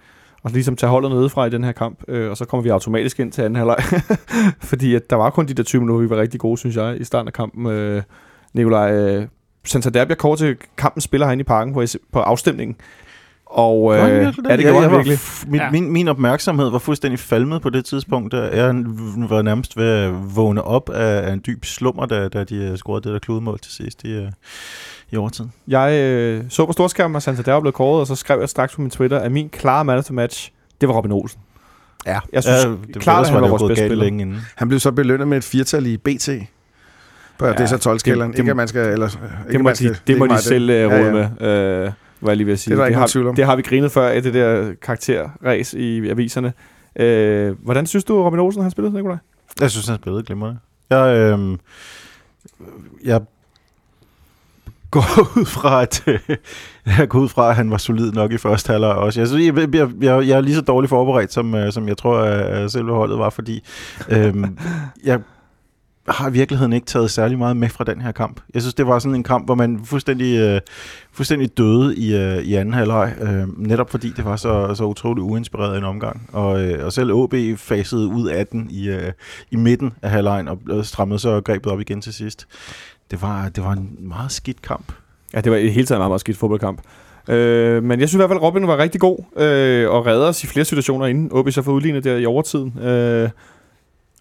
og 0.42 0.50
ligesom 0.50 0.76
tage 0.76 0.90
holdet 0.90 1.10
nedefra 1.10 1.46
i 1.46 1.50
den 1.50 1.64
her 1.64 1.72
kamp, 1.72 1.98
øh, 2.08 2.30
og 2.30 2.36
så 2.36 2.44
kommer 2.44 2.62
vi 2.62 2.68
automatisk 2.68 3.20
ind 3.20 3.32
til 3.32 3.42
anden 3.42 3.56
halvleg. 3.56 3.78
Fordi 4.70 4.94
at 4.94 5.10
der 5.10 5.16
var 5.16 5.30
kun 5.30 5.46
de 5.46 5.54
der 5.54 5.62
20 5.62 5.80
minutter, 5.80 6.02
vi 6.02 6.10
var 6.10 6.20
rigtig 6.20 6.40
gode, 6.40 6.58
synes 6.58 6.76
jeg, 6.76 7.00
i 7.00 7.04
starten 7.04 7.28
af 7.28 7.32
kampen. 7.32 7.66
Øh, 7.66 8.02
Nikolaj, 8.54 8.92
øh, 8.92 9.26
Santander 9.68 10.04
bliver 10.04 10.16
kort 10.16 10.38
til 10.38 10.56
kampen 10.76 11.00
spiller 11.00 11.26
herinde 11.26 11.40
i 11.42 11.44
parken 11.44 11.74
på, 11.74 11.82
på 12.12 12.18
afstemningen. 12.20 12.76
Og 13.46 13.92
øh, 13.94 13.98
ja, 13.98 14.18
virkelig 14.18 14.44
det 14.50 14.58
gjorde 14.58 14.80
han 14.80 14.90
var 14.90 14.96
virkelig. 14.96 15.18
f- 15.18 15.50
Min, 15.50 15.60
Ja. 15.60 15.70
min, 15.70 15.92
min 15.92 16.08
opmærksomhed 16.08 16.70
var 16.70 16.78
fuldstændig 16.78 17.18
falmet 17.18 17.62
på 17.62 17.70
det 17.70 17.84
tidspunkt. 17.84 18.32
Der 18.32 18.42
jeg 18.56 18.74
var 19.28 19.42
nærmest 19.42 19.76
ved 19.76 19.88
at 19.90 20.36
vågne 20.36 20.62
op 20.62 20.90
af, 20.90 21.28
af 21.28 21.32
en 21.32 21.42
dyb 21.46 21.64
slummer, 21.64 22.06
da, 22.06 22.28
da 22.28 22.44
de 22.44 22.54
øh, 22.56 22.76
scorede 22.76 23.02
det 23.04 23.12
der 23.12 23.18
kludemål 23.18 23.58
til 23.58 23.72
sidst 23.72 24.04
i, 24.04 24.08
øh, 24.12 24.28
i 25.10 25.16
overtiden. 25.16 25.52
Jeg 25.68 25.92
øh, 25.92 26.44
så 26.48 26.66
på 26.66 26.72
storskærmen, 26.72 27.16
at 27.16 27.22
Santander 27.22 27.52
var 27.52 27.60
blevet 27.60 27.74
kåret, 27.74 28.00
og 28.00 28.06
så 28.06 28.14
skrev 28.14 28.40
jeg 28.40 28.48
straks 28.48 28.74
på 28.74 28.80
min 28.80 28.90
Twitter, 28.90 29.18
at 29.18 29.32
min 29.32 29.48
klare 29.48 29.84
man 29.84 29.98
of 29.98 30.04
the 30.04 30.14
match, 30.14 30.52
det 30.80 30.88
var 30.88 30.94
Robin 30.94 31.12
Olsen. 31.12 31.40
Ja, 32.06 32.18
Jeg 32.32 32.42
synes 32.42 32.64
det, 32.94 33.02
klart, 33.02 33.20
at 33.26 33.32
han 33.32 33.34
var 33.34 33.40
det 33.40 33.50
vores 33.50 33.62
bedste 33.62 33.86
spiller. 33.86 34.04
længe 34.04 34.22
inden. 34.22 34.38
Han 34.54 34.68
blev 34.68 34.80
så 34.80 34.92
belønnet 34.92 35.28
med 35.28 35.36
et 35.38 35.44
firtal 35.44 35.86
i 35.86 35.96
BT. 35.96 36.28
På 37.38 37.46
ja, 37.46 37.52
det 37.52 37.60
er 37.60 37.66
så 37.66 37.76
12-skalaen. 37.90 38.20
det- 38.30 38.36
det- 38.36 38.38
Ikke 38.38 38.50
at 38.50 38.56
man 38.56 38.68
skal... 38.68 38.86
Eller, 38.92 39.06
ikke, 39.06 39.18
Det 39.48 39.54
at 39.54 39.60
må 39.60 39.64
man 39.64 39.72
de, 39.72 39.76
skal, 39.76 39.96
det 40.06 40.18
må 40.18 40.24
ikke 40.24 40.34
de 40.36 40.42
selv 40.42 40.70
øh, 40.70 40.76
Ja, 40.76 40.84
råde 40.86 41.04
ja. 41.04 41.12
med, 41.12 41.22
øh, 41.86 41.92
hvad 42.20 42.30
jeg 42.30 42.36
lige 42.36 42.46
vil 42.46 42.58
sige. 42.58 42.70
Det 42.74 42.78
er 42.78 42.82
der 42.82 42.86
ikke 42.86 42.98
har, 42.98 43.06
tvivl 43.06 43.26
om. 43.28 43.34
det 43.36 43.44
har 43.44 43.56
vi 43.56 43.62
grinet 43.62 43.92
før 43.92 44.10
i 44.10 44.20
det 44.20 44.34
der 44.34 44.72
karakterræs 44.82 45.74
i 45.74 46.08
aviserne. 46.08 46.52
Øh, 46.96 47.56
hvordan 47.64 47.86
synes 47.86 48.04
du, 48.04 48.24
Robin 48.24 48.40
Olsen 48.40 48.62
har 48.62 48.70
spillet, 48.70 48.92
Nikolaj? 48.92 49.16
Jeg 49.60 49.70
synes, 49.70 49.88
han 49.88 49.96
spillede 49.98 50.22
glimrende. 50.22 50.58
Jeg, 50.90 51.16
øh, 51.16 51.56
jeg 53.04 53.20
går 54.90 55.04
ud 55.40 55.44
fra, 55.46 55.82
at 55.82 56.02
jeg 56.98 57.08
går 57.08 57.18
ud 57.18 57.28
fra, 57.28 57.48
at 57.50 57.56
han 57.56 57.70
var 57.70 57.76
solid 57.76 58.12
nok 58.12 58.32
i 58.32 58.38
første 58.38 58.70
halvleg 58.72 58.90
også. 58.94 59.20
Jeg, 59.20 59.28
synes, 59.28 59.46
jeg, 59.46 59.74
jeg, 59.74 59.88
jeg, 60.00 60.26
jeg 60.28 60.36
er 60.36 60.40
lige 60.40 60.54
så 60.54 60.60
dårligt 60.60 60.88
forberedt, 60.88 61.32
som, 61.32 61.54
øh, 61.54 61.72
som 61.72 61.88
jeg 61.88 61.96
tror, 61.96 62.18
at 62.20 62.72
selve 62.72 62.92
holdet 62.92 63.18
var, 63.18 63.30
fordi 63.30 63.64
øh, 64.08 64.34
jeg 65.04 65.20
har 66.08 66.28
i 66.28 66.32
virkeligheden 66.32 66.72
ikke 66.72 66.86
taget 66.86 67.10
særlig 67.10 67.38
meget 67.38 67.56
med 67.56 67.68
fra 67.68 67.84
den 67.84 68.00
her 68.00 68.12
kamp. 68.12 68.40
Jeg 68.54 68.62
synes, 68.62 68.74
det 68.74 68.86
var 68.86 68.98
sådan 68.98 69.14
en 69.14 69.22
kamp, 69.22 69.44
hvor 69.44 69.54
man 69.54 69.80
fuldstændig, 69.84 70.38
øh, 70.38 70.60
fuldstændig 71.12 71.58
døde 71.58 71.96
i, 71.96 72.16
øh, 72.16 72.38
i 72.38 72.54
anden 72.54 72.74
halvleg, 72.74 73.14
øh, 73.20 73.58
netop 73.68 73.90
fordi 73.90 74.12
det 74.16 74.24
var 74.24 74.36
så, 74.36 74.74
så 74.74 74.84
utroligt 74.84 75.24
uinspireret 75.24 75.78
en 75.78 75.84
omgang. 75.84 76.30
Og, 76.32 76.62
øh, 76.62 76.84
og 76.84 76.92
selv 76.92 77.12
OB 77.12 77.34
fasede 77.56 78.06
ud 78.06 78.28
af 78.28 78.46
den 78.46 78.66
i, 78.70 78.88
øh, 78.88 79.12
i 79.50 79.56
midten 79.56 79.92
af 80.02 80.10
halvlejen 80.10 80.48
og, 80.48 80.58
og 80.70 80.86
strammede 80.86 81.18
så 81.18 81.40
grebet 81.40 81.72
op 81.72 81.80
igen 81.80 82.00
til 82.00 82.14
sidst. 82.14 82.46
Det 83.10 83.22
var, 83.22 83.48
det 83.48 83.64
var 83.64 83.72
en 83.72 83.96
meget 83.98 84.32
skidt 84.32 84.62
kamp. 84.62 84.92
Ja, 85.34 85.40
det 85.40 85.52
var 85.52 85.58
i 85.58 85.68
hele 85.68 85.86
taget 85.86 85.96
en 85.96 86.00
meget, 86.00 86.10
meget 86.10 86.20
skidt 86.20 86.36
fodboldkamp. 86.36 86.80
Øh, 87.28 87.82
men 87.82 88.00
jeg 88.00 88.08
synes 88.08 88.14
i 88.14 88.18
hvert 88.18 88.30
fald, 88.30 88.38
at 88.38 88.42
Robin 88.42 88.66
var 88.66 88.78
rigtig 88.78 89.00
god 89.00 89.18
øh, 89.36 89.90
og 89.90 90.06
redder 90.06 90.26
os 90.26 90.44
i 90.44 90.46
flere 90.46 90.64
situationer, 90.64 91.06
inden 91.06 91.32
OB 91.32 91.50
så 91.50 91.62
får 91.62 91.72
udlignet 91.72 92.04
der 92.04 92.16
i 92.16 92.26
overtiden. 92.26 92.78
Øh, 92.78 93.28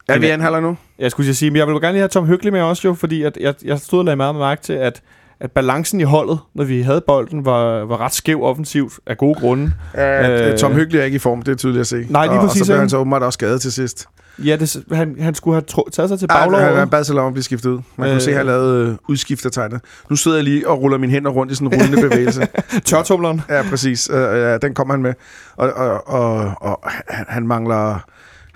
er 0.09 0.19
vi 0.19 0.27
halvleg 0.27 0.61
nu? 0.61 0.77
Jeg 0.99 1.11
skulle 1.11 1.35
sige, 1.35 1.51
men 1.51 1.57
jeg 1.57 1.67
vil 1.67 1.73
gerne 1.75 1.91
lige 1.91 1.99
have 2.01 2.07
Tom 2.07 2.25
Hyggelig 2.25 2.53
med 2.53 2.61
også 2.61 2.87
jo, 2.87 2.93
fordi 2.93 3.23
at 3.23 3.37
jeg, 3.41 3.53
jeg 3.65 3.79
stod 3.79 3.99
og 3.99 4.05
lagde 4.05 4.15
meget 4.17 4.35
mærke 4.35 4.61
til, 4.61 4.73
at, 4.73 5.01
at 5.39 5.51
balancen 5.51 5.99
i 5.99 6.03
holdet, 6.03 6.39
når 6.53 6.63
vi 6.63 6.81
havde 6.81 7.01
bolden, 7.07 7.45
var, 7.45 7.85
var 7.85 8.01
ret 8.01 8.13
skæv 8.13 8.43
offensivt 8.43 8.93
af 9.05 9.17
gode 9.17 9.39
grunde. 9.39 9.71
Ja, 9.95 10.51
Øh. 10.51 10.57
Tom 10.57 10.73
Hyggelig 10.73 10.99
er 10.99 11.03
ikke 11.03 11.15
i 11.15 11.19
form, 11.19 11.41
det 11.41 11.51
er 11.51 11.55
tydeligt 11.55 11.81
at 11.81 11.87
se. 11.87 12.05
Nej, 12.09 12.25
lige 12.25 12.39
og, 12.39 12.47
præcis, 12.47 12.61
Og 12.61 12.65
så 12.65 12.71
blev 12.73 12.79
han 12.79 12.89
så 12.89 12.97
åbenbart 12.97 13.23
også 13.23 13.37
skadet 13.37 13.61
til 13.61 13.71
sidst. 13.73 14.05
Ja, 14.45 14.55
det, 14.55 14.83
han, 14.91 15.15
han 15.19 15.35
skulle 15.35 15.55
have 15.55 15.61
tro, 15.61 15.87
taget 15.93 16.09
sig 16.09 16.19
til 16.19 16.27
Ja, 16.31 16.37
han, 16.37 16.51
baglovet. 16.51 16.77
han 16.77 16.89
bad 16.89 17.03
sig 17.03 17.15
om 17.19 17.27
at 17.27 17.33
blive 17.33 17.43
skiftet 17.43 17.69
ud. 17.69 17.79
Man 17.95 18.07
kunne 18.07 18.15
Øh. 18.15 18.21
se, 18.21 18.31
at 18.31 18.37
han 18.37 18.45
lavede 18.45 18.87
øh, 18.87 18.95
udskiftertegnet. 19.09 19.81
Nu 20.09 20.15
sidder 20.15 20.37
jeg 20.37 20.43
lige 20.43 20.67
og 20.69 20.81
ruller 20.81 20.97
mine 20.97 21.13
hænder 21.13 21.31
rundt 21.31 21.51
i 21.51 21.55
sådan 21.55 21.73
en 21.73 21.81
rullende 21.81 22.09
bevægelse. 22.09 22.47
Tørtumleren. 22.85 23.41
Ja, 23.49 23.61
præcis. 23.69 24.09
Øh, 24.09 24.17
ja, 24.17 24.57
den 24.57 24.73
kom 24.73 24.89
han 24.89 25.01
med. 25.01 25.13
Og, 25.55 25.69
og, 25.73 26.07
og, 26.07 26.51
og 26.61 26.79
han 27.07 27.47
mangler... 27.47 27.99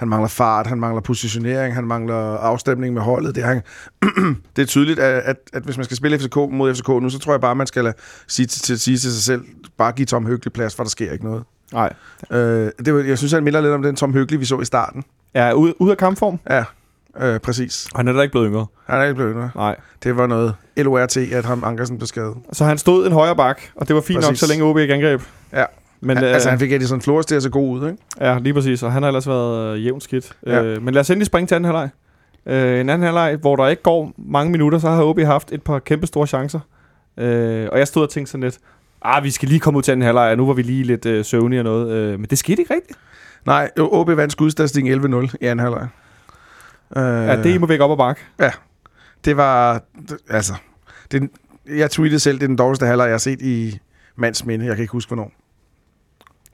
Han 0.01 0.09
mangler 0.09 0.27
fart, 0.27 0.67
han 0.67 0.79
mangler 0.79 1.01
positionering, 1.01 1.75
han 1.75 1.83
mangler 1.83 2.15
afstemning 2.37 2.93
med 2.93 3.01
holdet. 3.01 3.35
Det 3.35 3.43
er, 3.43 3.47
han, 3.47 3.61
det 4.55 4.61
er 4.61 4.65
tydeligt, 4.65 4.99
at, 4.99 5.23
at, 5.25 5.35
at 5.53 5.63
hvis 5.63 5.77
man 5.77 5.83
skal 5.83 5.97
spille 5.97 6.19
FCK 6.19 6.35
mod 6.35 6.75
FCK 6.75 6.87
nu, 6.87 7.09
så 7.09 7.19
tror 7.19 7.33
jeg 7.33 7.41
bare, 7.41 7.55
man 7.55 7.67
skal 7.67 7.83
lade, 7.83 7.95
sige, 8.27 8.45
til, 8.45 8.61
til, 8.61 8.79
sige 8.79 8.97
til 8.97 9.13
sig 9.13 9.23
selv, 9.23 9.43
bare 9.77 9.91
give 9.91 10.05
Tom 10.05 10.25
Høgli 10.25 10.49
plads, 10.49 10.75
for 10.75 10.83
der 10.83 10.89
sker 10.89 11.11
ikke 11.11 11.25
noget. 11.25 11.43
Nej. 11.73 11.93
Øh, 12.31 12.71
det, 12.85 13.07
jeg 13.07 13.17
synes, 13.17 13.31
han 13.31 13.43
minder 13.43 13.61
lidt 13.61 13.73
om 13.73 13.81
den 13.81 13.95
Tom 13.95 14.13
Høgli, 14.13 14.37
vi 14.37 14.45
så 14.45 14.59
i 14.59 14.65
starten. 14.65 15.03
Ja, 15.35 15.53
ud, 15.53 15.73
ud 15.79 15.89
af 15.91 15.97
kampform. 15.97 16.39
Ja, 16.49 16.63
øh, 17.19 17.39
præcis. 17.39 17.87
Og 17.93 17.99
han 17.99 18.07
er 18.07 18.13
da 18.13 18.21
ikke 18.21 18.31
blevet 18.31 18.47
yngre. 18.47 18.65
Han 18.85 18.99
er 18.99 19.03
ikke 19.03 19.15
blevet 19.15 19.31
yngre. 19.33 19.49
Nej. 19.55 19.75
Det 20.03 20.17
var 20.17 20.27
noget 20.27 20.55
LORT, 20.77 21.17
at 21.17 21.45
ham 21.45 21.63
Ankersen 21.63 21.97
blev 21.97 22.07
skadet. 22.07 22.35
Så 22.53 22.65
han 22.65 22.77
stod 22.77 23.07
en 23.07 23.13
højre 23.13 23.35
bak, 23.35 23.61
og 23.75 23.87
det 23.87 23.95
var 23.95 24.01
fint 24.01 24.21
nok, 24.21 24.29
Præcis. 24.29 24.39
så 24.39 24.47
længe 24.47 24.65
OB 24.65 24.77
ikke 24.77 24.93
angreb. 24.93 25.21
Ja. 25.53 25.65
Men, 26.01 26.17
Han, 26.17 26.25
øh, 26.25 26.33
altså, 26.33 26.49
han 26.49 26.59
fik 26.59 26.71
Edison 26.73 27.01
Flores 27.01 27.25
til 27.25 27.35
at 27.35 27.43
se 27.43 27.49
god 27.49 27.79
ud, 27.79 27.89
ikke? 27.89 28.03
Ja, 28.21 28.37
lige 28.39 28.53
præcis, 28.53 28.83
og 28.83 28.91
han 28.91 29.03
har 29.03 29.09
ellers 29.09 29.27
været 29.27 29.75
øh, 29.77 29.85
jævnt 29.85 30.03
skidt. 30.03 30.33
Ja. 30.45 30.55
Ja. 30.55 30.63
Øh, 30.63 30.81
men 30.83 30.93
lad 30.93 31.01
os 31.01 31.09
endelig 31.09 31.25
springe 31.25 31.47
til 31.47 31.55
anden 31.55 31.65
halvleg. 31.65 31.89
Øh, 32.45 32.79
en 32.79 32.89
anden 32.89 33.03
halvleg, 33.03 33.35
hvor 33.41 33.55
der 33.55 33.67
ikke 33.67 33.83
går 33.83 34.11
mange 34.17 34.51
minutter, 34.51 34.79
så 34.79 34.89
har 34.89 35.03
OB 35.03 35.19
haft 35.19 35.51
et 35.51 35.61
par 35.63 35.79
kæmpe 35.79 36.07
store 36.07 36.27
chancer. 36.27 36.59
Øh, 37.17 37.67
og 37.71 37.79
jeg 37.79 37.87
stod 37.87 38.03
og 38.03 38.09
tænkte 38.09 38.31
sådan 38.31 38.43
lidt, 38.43 38.57
ah, 39.01 39.23
vi 39.23 39.31
skal 39.31 39.49
lige 39.49 39.59
komme 39.59 39.77
ud 39.77 39.83
til 39.83 39.91
anden 39.91 40.05
halvleg, 40.05 40.31
og 40.31 40.37
nu 40.37 40.45
var 40.45 40.53
vi 40.53 40.61
lige 40.61 40.83
lidt 40.83 41.05
øh, 41.05 41.25
søvnige 41.25 41.59
og 41.59 41.63
noget. 41.63 41.91
Øh, 41.91 42.19
men 42.19 42.29
det 42.29 42.37
skete 42.37 42.61
ikke 42.61 42.73
rigtigt. 42.73 42.99
Nej, 43.45 43.69
OB 43.77 44.07
vandt 44.07 44.31
skudstadsning 44.31 44.89
11-0 44.93 45.33
i 45.41 45.45
anden 45.45 45.59
halvleg. 45.59 45.87
Øh, 46.97 47.03
Ja, 47.03 47.43
det 47.43 47.61
må 47.61 47.67
væk 47.67 47.79
op 47.79 47.89
og 47.91 47.97
bakke. 47.97 48.21
det 49.25 49.37
var... 49.37 49.81
Altså, 50.29 50.53
det, 51.11 51.29
jeg 51.75 51.91
tweetede 51.91 52.19
selv, 52.19 52.37
det 52.37 52.43
er 52.43 52.47
den 52.47 52.55
dårligste 52.55 52.85
halvleg, 52.85 53.05
jeg 53.05 53.13
har 53.13 53.17
set 53.17 53.41
i 53.41 53.79
mands 54.15 54.45
minde. 54.45 54.65
Jeg 54.65 54.75
kan 54.75 54.83
ikke 54.83 54.91
huske, 54.91 55.09
hvornår. 55.09 55.31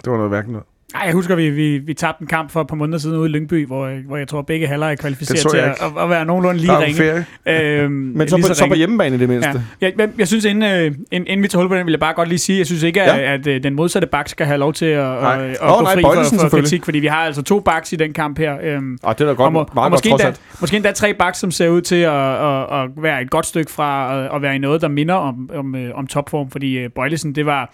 Det 0.04 0.12
var 0.12 0.18
noget 0.18 0.30
hverken 0.32 0.52
noget. 0.52 0.66
Ej, 0.96 1.02
jeg 1.06 1.14
husker, 1.14 1.36
vi, 1.36 1.50
vi, 1.50 1.78
vi 1.78 1.94
tabte 1.94 2.22
en 2.22 2.28
kamp 2.28 2.52
for 2.52 2.62
et 2.62 2.68
par 2.68 2.76
måneder 2.76 2.98
siden 2.98 3.18
ude 3.18 3.30
i 3.30 3.32
Lyngby, 3.32 3.68
hvor, 3.68 4.08
hvor 4.08 4.18
jeg 4.18 4.28
tror, 4.28 4.42
begge 4.42 4.68
halvleje 4.68 4.92
er 4.92 4.96
kvalificeret 4.96 5.40
så 5.40 5.50
til 5.50 5.58
at, 5.58 5.70
at, 5.70 6.04
at 6.04 6.10
være 6.10 6.26
nogenlunde 6.26 6.60
lige 6.60 6.80
ringe. 6.80 7.26
Øhm, 7.46 7.92
Men 8.18 8.28
så, 8.30 8.36
lige 8.36 8.48
på, 8.48 8.54
så 8.54 8.68
på 8.68 8.74
hjemmebane 8.74 9.16
i 9.16 9.20
det 9.20 9.30
mindste. 9.30 9.50
Ja. 9.82 9.88
Jeg, 9.88 9.94
jeg, 10.00 10.10
jeg 10.18 10.28
synes, 10.28 10.46
inden, 10.46 10.64
øh, 10.64 10.86
inden, 11.12 11.28
inden 11.28 11.44
vi 11.44 11.48
tager 11.48 11.62
hul 11.64 11.70
på 11.70 11.76
den, 11.76 11.86
vil 11.86 11.92
jeg 11.92 12.00
bare 12.00 12.14
godt 12.14 12.30
lige 12.30 12.40
sige, 12.40 12.58
jeg 12.58 12.66
synes 12.66 12.84
ikke, 12.84 13.02
at, 13.02 13.20
Ja. 13.22 13.34
at, 13.34 13.48
øh, 13.48 13.64
den 13.64 13.76
modsatte 13.76 14.08
bak 14.08 14.30
skal 14.30 14.46
have 14.46 14.58
lov 14.58 14.74
til 14.74 14.86
at, 14.86 15.04
Nej. 15.04 15.34
at, 15.46 15.50
at 15.50 15.58
Åh, 15.62 15.78
gå 15.78 15.84
nej, 15.84 15.94
fri 15.94 16.02
Bøjlesen 16.02 16.38
for, 16.38 16.42
for 16.42 16.50
selvfølgelig. 16.50 16.64
kritik, 16.64 16.84
fordi 16.86 17.00
vi 17.00 17.08
har 17.08 17.18
altså 17.26 17.42
to 17.42 17.60
backs 17.60 17.94
i 17.94 17.96
den 17.96 18.14
kamp 18.14 18.40
her. 18.40 18.58
Øhm, 18.64 18.98
Og 19.04 19.20
det 19.20 19.24
er 19.24 19.26
da 19.26 19.32
og, 19.32 19.38
godt, 19.38 19.54
må, 19.54 19.60
meget 19.60 19.68
og 19.70 19.74
godt 19.76 19.92
måske, 19.92 20.10
trods 20.10 20.24
endda, 20.24 20.38
måske 20.62 20.76
endda 20.76 20.92
tre 20.92 21.14
backs, 21.14 21.40
som 21.40 21.52
ser 21.52 21.70
ud 21.70 21.82
til 21.82 21.96
at, 21.96 22.14
at, 22.14 22.82
at 22.84 22.90
være 22.98 23.22
et 23.22 23.30
godt 23.30 23.46
stykke 23.46 23.72
fra 23.72 24.20
at, 24.26 24.36
at 24.36 24.42
være 24.42 24.56
i 24.56 24.60
noget, 24.60 24.82
der 24.82 24.88
minder 24.88 25.16
om, 25.16 25.50
om, 25.56 25.76
øh, 25.76 25.90
om 25.96 26.08
topform, 26.08 26.50
fordi 26.52 26.78
øh, 26.78 26.90
Bøjlesen, 26.96 27.36
det 27.36 27.46
var... 27.46 27.74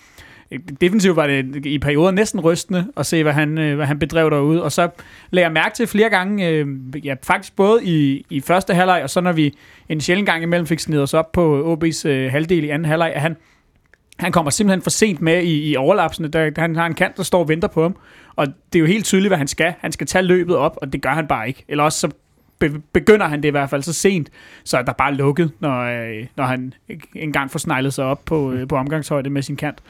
Defensivt 0.82 1.16
var 1.16 1.28
det 1.28 1.66
i 1.66 1.80
perioder 1.80 2.12
næsten 2.12 2.40
rystende 2.40 2.88
at 2.98 3.06
se, 3.06 3.24
hvad 3.24 3.34
han, 3.34 3.58
øh, 3.58 3.76
hvad 3.76 3.86
han 3.86 4.00
bedrev 4.00 4.30
derude. 4.30 4.64
Og 4.64 4.72
så 4.72 4.90
lagde 5.32 5.46
jeg 5.46 5.54
mærke 5.54 5.76
til 5.76 5.88
flere 5.88 6.10
gange, 6.10 6.48
øh, 6.50 6.68
ja, 7.04 7.16
faktisk 7.24 7.56
både 7.56 7.84
i, 7.84 8.26
i 8.30 8.40
første 8.40 8.74
halvleg, 8.74 9.04
og 9.04 9.10
så 9.10 9.22
når 9.22 9.32
vi 9.32 9.54
en 9.90 10.02
sjældent 10.02 10.30
gang 10.30 10.44
imellem 10.44 10.68
fik 10.68 10.80
snedet 10.80 11.04
os 11.04 11.14
op 11.14 11.32
på 11.32 11.74
OB's 11.74 12.08
øh, 12.08 12.32
halvdel 12.32 12.64
i 12.64 12.70
anden 12.70 12.86
halvleg, 12.86 13.12
at 13.16 13.22
han, 13.22 13.36
han 14.20 14.32
kommer 14.32 14.52
simpelthen 14.52 14.82
for 14.82 14.90
sent 14.90 15.22
med 15.22 15.44
i, 15.44 15.72
i 15.72 15.76
overlapsene. 15.76 16.28
Der, 16.28 16.52
han 16.58 16.76
har 16.76 16.86
en 16.86 16.94
kant, 16.94 17.18
der 17.18 17.24
står 17.24 17.40
og 17.40 17.50
venter 17.50 17.68
på 17.68 17.82
ham. 17.82 17.96
Og 18.36 18.48
det 18.48 18.80
er 18.80 18.80
jo 18.80 18.86
helt 18.86 19.06
tydeligt, 19.06 19.30
hvad 19.30 19.38
han 19.38 19.48
skal. 19.48 19.74
Han 19.80 19.92
skal 19.92 20.08
tage 20.08 20.22
løbet 20.22 20.56
op, 20.56 20.78
og 20.82 20.94
det 20.94 21.02
gør 21.02 21.10
han 21.10 21.28
bare 21.28 21.48
ikke. 21.48 21.66
Eller 21.68 21.84
også 21.84 22.00
så 22.00 22.10
be- 22.60 22.82
begynder 22.94 23.28
han 23.28 23.44
det 23.44 23.48
i 23.48 23.52
hvert 23.52 23.70
fald 23.70 23.84
så 23.84 23.94
sent, 23.94 24.30
så 24.64 24.78
er 24.78 24.82
der 24.82 24.94
bare 24.94 25.14
lukket, 25.14 25.52
når, 25.60 25.80
øh, 25.82 26.26
når 26.36 26.44
han 26.44 26.74
engang 27.16 27.52
får 27.52 27.60
sneglet 27.60 27.94
sig 27.94 28.06
op 28.06 28.22
på, 28.26 28.52
øh, 28.52 28.68
på 28.68 28.76
omgangshøjde 28.76 29.30
med 29.30 29.42
sin 29.42 29.56
kant. 29.56 29.82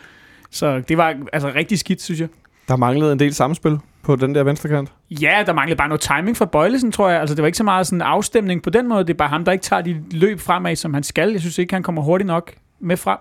Så 0.53 0.79
det 0.79 0.97
var 0.97 1.15
altså 1.33 1.51
rigtig 1.55 1.79
skidt, 1.79 2.01
synes 2.01 2.19
jeg. 2.19 2.27
Der 2.67 2.75
manglede 2.75 3.11
en 3.11 3.19
del 3.19 3.33
samspil 3.33 3.77
på 4.03 4.15
den 4.15 4.35
der 4.35 4.43
venstre 4.43 4.69
kant. 4.69 4.91
Ja, 5.09 5.43
der 5.45 5.53
manglede 5.53 5.77
bare 5.77 5.87
noget 5.87 6.01
timing 6.01 6.37
fra 6.37 6.45
Bøjlesen, 6.45 6.91
tror 6.91 7.09
jeg. 7.09 7.19
Altså, 7.19 7.35
det 7.35 7.41
var 7.41 7.45
ikke 7.45 7.57
så 7.57 7.63
meget 7.63 7.87
sådan 7.87 8.01
afstemning 8.01 8.63
på 8.63 8.69
den 8.69 8.87
måde. 8.87 9.03
Det 9.03 9.09
er 9.09 9.17
bare 9.17 9.29
ham, 9.29 9.45
der 9.45 9.51
ikke 9.51 9.63
tager 9.63 9.81
de 9.81 10.03
løb 10.11 10.39
fremad, 10.39 10.75
som 10.75 10.93
han 10.93 11.03
skal. 11.03 11.31
Jeg 11.31 11.39
synes 11.39 11.57
ikke, 11.57 11.73
han 11.73 11.83
kommer 11.83 12.01
hurtigt 12.01 12.27
nok 12.27 12.53
med 12.79 12.97
frem. 12.97 13.17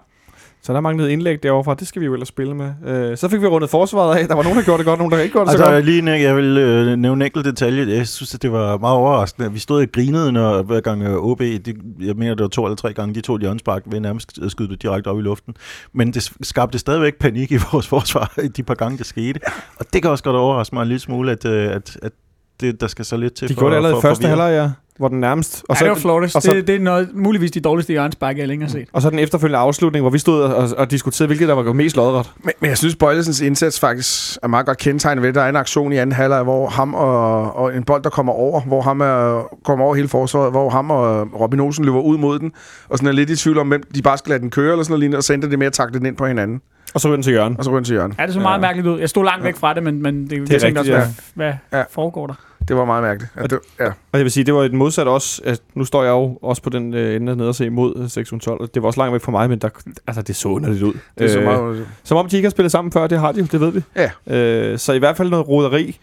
Så 0.64 0.72
der 0.72 0.80
manglede 0.80 1.12
indlæg 1.12 1.42
derovre. 1.42 1.76
Det 1.78 1.88
skal 1.88 2.00
vi 2.00 2.06
jo 2.06 2.12
ellers 2.12 2.28
spille 2.28 2.54
med. 2.54 2.70
Øh, 2.86 3.16
så 3.16 3.28
fik 3.28 3.40
vi 3.40 3.46
rundet 3.46 3.70
forsvaret 3.70 4.18
af. 4.18 4.28
Der 4.28 4.34
var 4.34 4.42
nogen, 4.42 4.58
der 4.58 4.64
gjorde 4.64 4.78
det 4.78 4.86
godt, 4.86 4.98
nogen, 4.98 5.12
der 5.12 5.18
ikke 5.18 5.32
gjorde 5.32 5.50
det 5.50 5.58
så 5.58 5.64
Altså, 5.64 5.72
godt. 5.72 5.84
lige 5.84 6.10
jeg 6.10 6.36
vil 6.36 6.58
øh, 6.58 6.86
nævne 6.96 7.12
en 7.12 7.22
enkelt 7.22 7.44
detalje. 7.44 7.96
Jeg 7.96 8.08
synes, 8.08 8.34
at 8.34 8.42
det 8.42 8.52
var 8.52 8.78
meget 8.78 8.96
overraskende. 8.96 9.52
Vi 9.52 9.58
stod 9.58 9.82
og 9.82 9.88
grinede, 9.92 10.32
når 10.32 10.62
hver 10.62 10.80
gang 10.80 11.02
øh, 11.02 11.16
OB, 11.16 11.38
det, 11.40 11.76
jeg 12.00 12.16
mener, 12.16 12.34
det 12.34 12.42
var 12.42 12.48
to 12.48 12.64
eller 12.64 12.76
tre 12.76 12.92
gange, 12.92 13.14
de 13.14 13.20
to 13.20 13.38
hjørnespark 13.38 13.82
ved 13.86 14.00
nærmest 14.00 14.38
skyde 14.48 14.68
det 14.68 14.82
direkte 14.82 15.08
op 15.08 15.18
i 15.18 15.22
luften. 15.22 15.54
Men 15.92 16.12
det 16.12 16.32
skabte 16.42 16.78
stadigvæk 16.78 17.18
panik 17.20 17.52
i 17.52 17.56
vores 17.72 17.88
forsvar, 17.88 18.34
de 18.56 18.62
par 18.62 18.74
gange, 18.74 18.98
det 18.98 19.06
skete. 19.06 19.40
Og 19.76 19.86
det 19.92 20.02
kan 20.02 20.10
også 20.10 20.24
godt 20.24 20.36
overraske 20.36 20.74
mig 20.74 20.82
en 20.82 20.88
lille 20.88 21.00
smule, 21.00 21.32
at, 21.32 21.44
øh, 21.44 21.74
at, 21.74 21.98
at 22.02 22.12
det, 22.60 22.80
der 22.80 22.86
skal 22.86 23.04
så 23.04 23.16
lidt 23.16 23.34
til 23.34 23.48
De 23.48 23.54
for, 23.54 23.60
gjorde 23.60 23.72
det 23.72 23.76
allerede 23.76 23.98
i 23.98 24.02
første 24.02 24.28
halvleg, 24.28 24.50
ja. 24.52 24.70
Hvor 24.98 25.08
den 25.08 25.20
nærmest... 25.20 25.64
Og 25.68 25.76
ja, 25.80 25.84
det 25.84 25.90
var 25.90 25.96
Flores. 25.98 26.34
og 26.34 26.42
så- 26.42 26.52
Det, 26.52 26.66
det, 26.66 26.74
er 26.76 26.80
noget, 26.80 27.08
muligvis 27.14 27.50
de 27.50 27.60
dårligste 27.60 27.90
hjørnespark, 27.90 28.38
jeg 28.38 28.48
længere 28.48 28.66
har 28.68 28.72
set. 28.72 28.88
Og 28.92 29.02
så 29.02 29.10
den 29.10 29.18
efterfølgende 29.18 29.58
afslutning, 29.58 30.02
hvor 30.02 30.10
vi 30.10 30.18
stod 30.18 30.42
og, 30.42 30.68
og 30.78 30.90
diskuterede, 30.90 31.26
hvilket 31.26 31.48
der 31.48 31.54
var 31.54 31.72
mest 31.72 31.96
lodret. 31.96 32.30
Men, 32.44 32.52
men 32.60 32.68
jeg 32.68 32.78
synes, 32.78 32.96
Bøjlesens 32.96 33.40
indsats 33.40 33.80
faktisk 33.80 34.38
er 34.42 34.46
meget 34.48 34.66
godt 34.66 34.78
kendetegnet 34.78 35.22
ved. 35.22 35.32
Der 35.32 35.40
er 35.42 35.48
en 35.48 35.56
aktion 35.56 35.92
i 35.92 35.96
anden 35.96 36.12
halvleg, 36.12 36.42
hvor 36.42 36.68
ham 36.68 36.94
og, 36.94 37.56
og 37.56 37.76
en 37.76 37.84
bold, 37.84 38.02
der 38.02 38.10
kommer 38.10 38.32
over, 38.32 38.60
hvor 38.60 38.82
ham 38.82 39.00
er, 39.00 39.48
kommer 39.64 39.84
over 39.84 39.94
hele 39.94 40.08
forsvaret, 40.08 40.50
hvor 40.50 40.70
ham 40.70 40.90
og 40.90 41.40
Robin 41.40 41.60
Olsen 41.60 41.84
løber 41.84 42.00
ud 42.00 42.18
mod 42.18 42.38
den, 42.38 42.52
og 42.88 42.98
sådan 42.98 43.08
er 43.08 43.12
lidt 43.12 43.30
i 43.30 43.36
tvivl 43.36 43.58
om, 43.58 43.68
hvem 43.68 43.82
de 43.94 44.02
bare 44.02 44.18
skal 44.18 44.30
lade 44.30 44.40
den 44.40 44.50
køre, 44.50 44.72
eller 44.72 44.84
sådan 44.84 44.98
noget 45.00 45.14
og 45.16 45.22
så 45.24 45.32
ender 45.32 45.48
det 45.48 45.58
med 45.58 45.66
at 45.66 45.72
takle 45.72 45.98
den 45.98 46.06
ind 46.06 46.16
på 46.16 46.26
hinanden, 46.26 46.60
Og 46.94 47.00
så 47.00 47.08
ryger 47.08 47.16
den 47.16 47.22
til 47.22 47.30
hjørnet. 47.32 47.58
og 47.58 47.64
så 47.64 47.70
ryger 47.70 47.78
den 47.78 47.84
til 47.84 47.92
hjørnet. 47.94 48.18
Ja, 48.18 48.26
det 48.26 48.34
så 48.34 48.40
meget 48.40 48.56
Ja. 48.58 48.60
mærkeligt 48.60 48.88
ud. 48.88 49.00
Jeg 49.00 49.08
stod 49.08 49.24
langt 49.24 49.44
væk 49.44 49.56
fra 49.56 49.74
det, 49.74 49.82
men, 49.82 50.02
men 50.02 50.22
det, 50.22 50.30
det, 50.30 50.36
er 50.38 50.54
jeg 50.54 50.62
rigtigt, 50.62 50.78
også, 50.78 50.92
hvad, 51.34 51.46
hvad 51.70 51.78
Ja. 51.80 51.84
foregår 51.90 52.26
der? 52.26 52.34
Det 52.68 52.76
var 52.76 52.84
meget 52.84 53.02
mærkeligt. 53.02 53.32
At 53.36 53.50
det, 53.50 53.58
ja. 53.80 53.86
Og 53.86 54.18
jeg 54.18 54.22
vil 54.22 54.30
sige, 54.30 54.44
det 54.44 54.54
var 54.54 54.62
et 54.62 54.72
modsat 54.74 55.06
også. 55.06 55.42
At 55.44 55.60
nu 55.74 55.84
står 55.84 56.02
jeg 56.02 56.10
jo 56.10 56.38
også 56.42 56.62
på 56.62 56.70
den 56.70 56.94
øh, 56.94 57.16
ende 57.16 57.36
nede 57.36 57.48
og 57.48 57.54
se 57.54 57.70
mod 57.70 57.92
øh, 57.96 58.08
612. 58.08 58.60
og 58.60 58.74
Det 58.74 58.82
var 58.82 58.86
også 58.86 59.00
langt 59.00 59.12
væk 59.12 59.20
fra 59.22 59.30
mig, 59.32 59.48
men 59.48 59.58
der, 59.58 59.68
altså, 60.06 60.22
det 60.22 60.36
så 60.36 60.48
underligt 60.48 60.82
ud. 60.82 60.92
Det 61.18 61.24
er 61.24 61.28
så 61.28 61.38
Øh, 61.38 61.44
meget... 61.44 61.86
Som 62.04 62.16
om 62.16 62.28
de 62.28 62.36
ikke 62.36 62.46
har 62.46 62.50
spillet 62.50 62.72
sammen 62.72 62.92
før, 62.92 63.06
det 63.06 63.18
har 63.20 63.32
de 63.32 63.40
jo, 63.40 63.46
det 63.52 63.60
ved 63.60 63.70
vi. 63.72 63.82
Ja. 63.96 64.10
Øh, 64.36 64.78
så 64.78 64.92
i 64.92 64.98
hvert 64.98 65.16
fald 65.16 65.30
noget 65.30 65.48
roderi. 65.48 65.98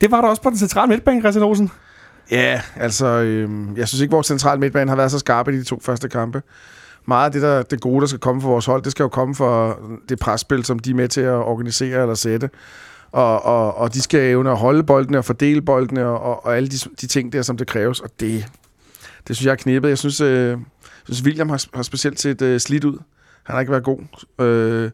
Det 0.00 0.10
var 0.10 0.20
der 0.20 0.28
også 0.28 0.42
på 0.42 0.50
den 0.50 0.58
centrale 0.58 0.88
midtbane, 0.88 1.20
Christian 1.20 1.44
Olsen. 1.44 1.70
Ja, 2.30 2.60
altså, 2.76 3.06
øhm, 3.06 3.76
jeg 3.76 3.88
synes 3.88 4.00
ikke, 4.00 4.12
vores 4.12 4.26
centrale 4.26 4.60
midtbane 4.60 4.88
har 4.90 4.96
været 4.96 5.10
så 5.10 5.18
skarpe 5.18 5.52
i 5.54 5.56
de 5.56 5.64
to 5.64 5.80
første 5.82 6.08
kampe. 6.08 6.42
Meget 7.06 7.24
af 7.26 7.32
det, 7.32 7.42
der, 7.42 7.62
det 7.62 7.80
gode, 7.80 8.00
der 8.00 8.06
skal 8.06 8.18
komme 8.18 8.42
for 8.42 8.48
vores 8.48 8.66
hold, 8.66 8.82
det 8.82 8.92
skal 8.92 9.02
jo 9.02 9.08
komme 9.08 9.34
for 9.34 9.78
det 10.08 10.18
presspil, 10.18 10.64
som 10.64 10.78
de 10.78 10.90
er 10.90 10.94
med 10.94 11.08
til 11.08 11.20
at 11.20 11.32
organisere 11.34 12.00
eller 12.02 12.14
sætte. 12.14 12.50
Og, 13.12 13.44
og, 13.44 13.76
og 13.76 13.94
de 13.94 14.02
skal 14.02 14.20
evne 14.20 14.50
at 14.50 14.56
holde 14.56 14.82
boldene 14.82 15.18
og 15.18 15.24
fordele 15.24 15.62
boldene 15.62 16.06
og, 16.06 16.20
og, 16.20 16.46
og 16.46 16.56
alle 16.56 16.68
de, 16.68 16.76
de 17.00 17.06
ting 17.06 17.32
der, 17.32 17.42
som 17.42 17.56
det 17.56 17.66
kræves. 17.66 18.00
Og 18.00 18.10
det, 18.20 18.46
det 19.28 19.36
synes 19.36 19.46
jeg 19.46 19.52
er 19.52 19.56
knippet. 19.56 19.88
Jeg 19.88 19.98
synes, 19.98 20.20
øh, 20.20 20.58
synes 21.04 21.22
William 21.24 21.48
har, 21.48 21.64
har 21.74 21.82
specielt 21.82 22.20
set 22.20 22.42
øh, 22.42 22.60
slidt 22.60 22.84
ud. 22.84 22.98
Han 23.42 23.54
har 23.54 23.60
ikke 23.60 23.72
været 23.72 23.84
god. 23.84 23.98
Øh, 24.40 24.90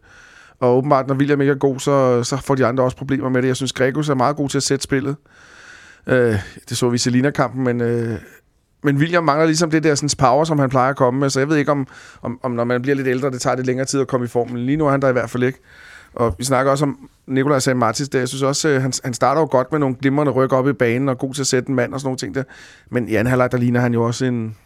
og 0.61 0.76
åbenbart, 0.76 1.07
når 1.07 1.14
William 1.14 1.40
ikke 1.40 1.50
er 1.50 1.57
god, 1.57 1.78
så, 1.78 2.24
så 2.24 2.37
får 2.37 2.54
de 2.54 2.66
andre 2.66 2.85
også 2.85 2.96
problemer 2.96 3.28
med 3.28 3.42
det. 3.42 3.48
Jeg 3.48 3.57
synes, 3.57 3.72
Gregus 3.72 4.09
er 4.09 4.14
meget 4.14 4.37
god 4.37 4.48
til 4.48 4.59
at 4.59 4.62
sætte 4.62 4.83
spillet. 4.83 5.16
Øh, 6.07 6.37
det 6.68 6.76
så 6.76 6.88
vi 6.88 6.94
i 6.94 6.98
Selina-kampen, 6.98 7.64
men, 7.64 7.81
øh, 7.81 8.18
men 8.83 8.96
William 8.96 9.24
mangler 9.24 9.46
ligesom 9.46 9.70
det 9.70 9.83
der 9.83 9.94
sådan, 9.94 10.11
power, 10.18 10.44
som 10.44 10.59
han 10.59 10.70
plejer 10.70 10.90
at 10.90 10.96
komme 10.96 11.20
med. 11.20 11.31
Så 11.31 11.40
jeg 11.40 11.48
ved 11.48 11.57
ikke, 11.57 11.70
om, 11.70 11.87
om, 12.22 12.40
om 12.42 12.50
når 12.50 12.64
man 12.64 12.83
bliver 12.83 12.94
lidt 12.94 13.09
ældre, 13.09 13.31
det 13.31 13.40
tager 13.40 13.57
lidt 13.57 13.66
længere 13.66 13.87
tid 13.87 14.00
at 14.00 14.09
komme 14.09 14.24
i 14.24 14.28
formen. 14.28 14.59
Lige 14.59 14.76
nu 14.76 14.87
er 14.87 14.90
han 14.90 15.02
der 15.02 15.09
i 15.09 15.12
hvert 15.12 15.31
fald 15.31 15.42
ikke. 15.42 15.59
Og 16.14 16.35
vi 16.38 16.44
snakker 16.44 16.73
også 16.73 16.85
om 16.85 17.09
Nikolaj 17.27 17.59
sagde 17.59 17.79
Martis 17.79 18.09
der. 18.09 18.18
Jeg 18.18 18.29
synes 18.29 18.42
også, 18.42 18.68
øh, 18.68 18.83
han, 18.83 18.92
han 19.05 19.14
starter 19.14 19.40
jo 19.40 19.49
godt 19.51 19.73
med 19.73 19.81
nogle 19.81 19.97
glimrende 20.01 20.33
ryk 20.33 20.53
op 20.53 20.68
i 20.68 20.73
banen, 20.73 21.09
og 21.09 21.18
god 21.18 21.35
til 21.35 21.40
at 21.40 21.47
sætte 21.47 21.68
en 21.68 21.75
mand 21.75 21.94
og 21.94 22.01
sådan 22.01 22.07
nogle 22.07 22.18
ting 22.18 22.35
der. 22.35 22.42
Men 22.90 23.09
i 23.09 23.14
anden 23.14 23.31
halvleg, 23.31 23.53
der 23.53 23.59
ligner 23.59 23.81
han 23.81 23.94
jo 23.94 24.05
også 24.05 24.25
en, 24.25 24.57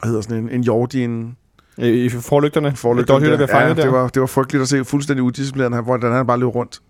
hvad 0.00 0.08
hedder 0.08 0.20
sådan 0.22 0.36
en, 0.36 0.50
en 0.50 0.62
Jordi, 0.62 1.04
en 1.04 1.36
I, 1.78 2.08
forlygterne. 2.08 2.76
forlygter. 2.76 3.14
Doherty, 3.14 3.40
der 3.40 3.46
fanget 3.46 3.68
ja, 3.68 3.74
der. 3.74 3.82
det 3.82 3.92
var, 3.92 4.08
det 4.08 4.20
var 4.20 4.26
frygteligt 4.26 4.62
at 4.62 4.68
se 4.68 4.84
fuldstændig 4.84 5.22
udisciplineret, 5.22 5.84
hvordan 5.84 6.12
han 6.12 6.26
bare 6.26 6.38
løb 6.38 6.48
rundt. 6.48 6.80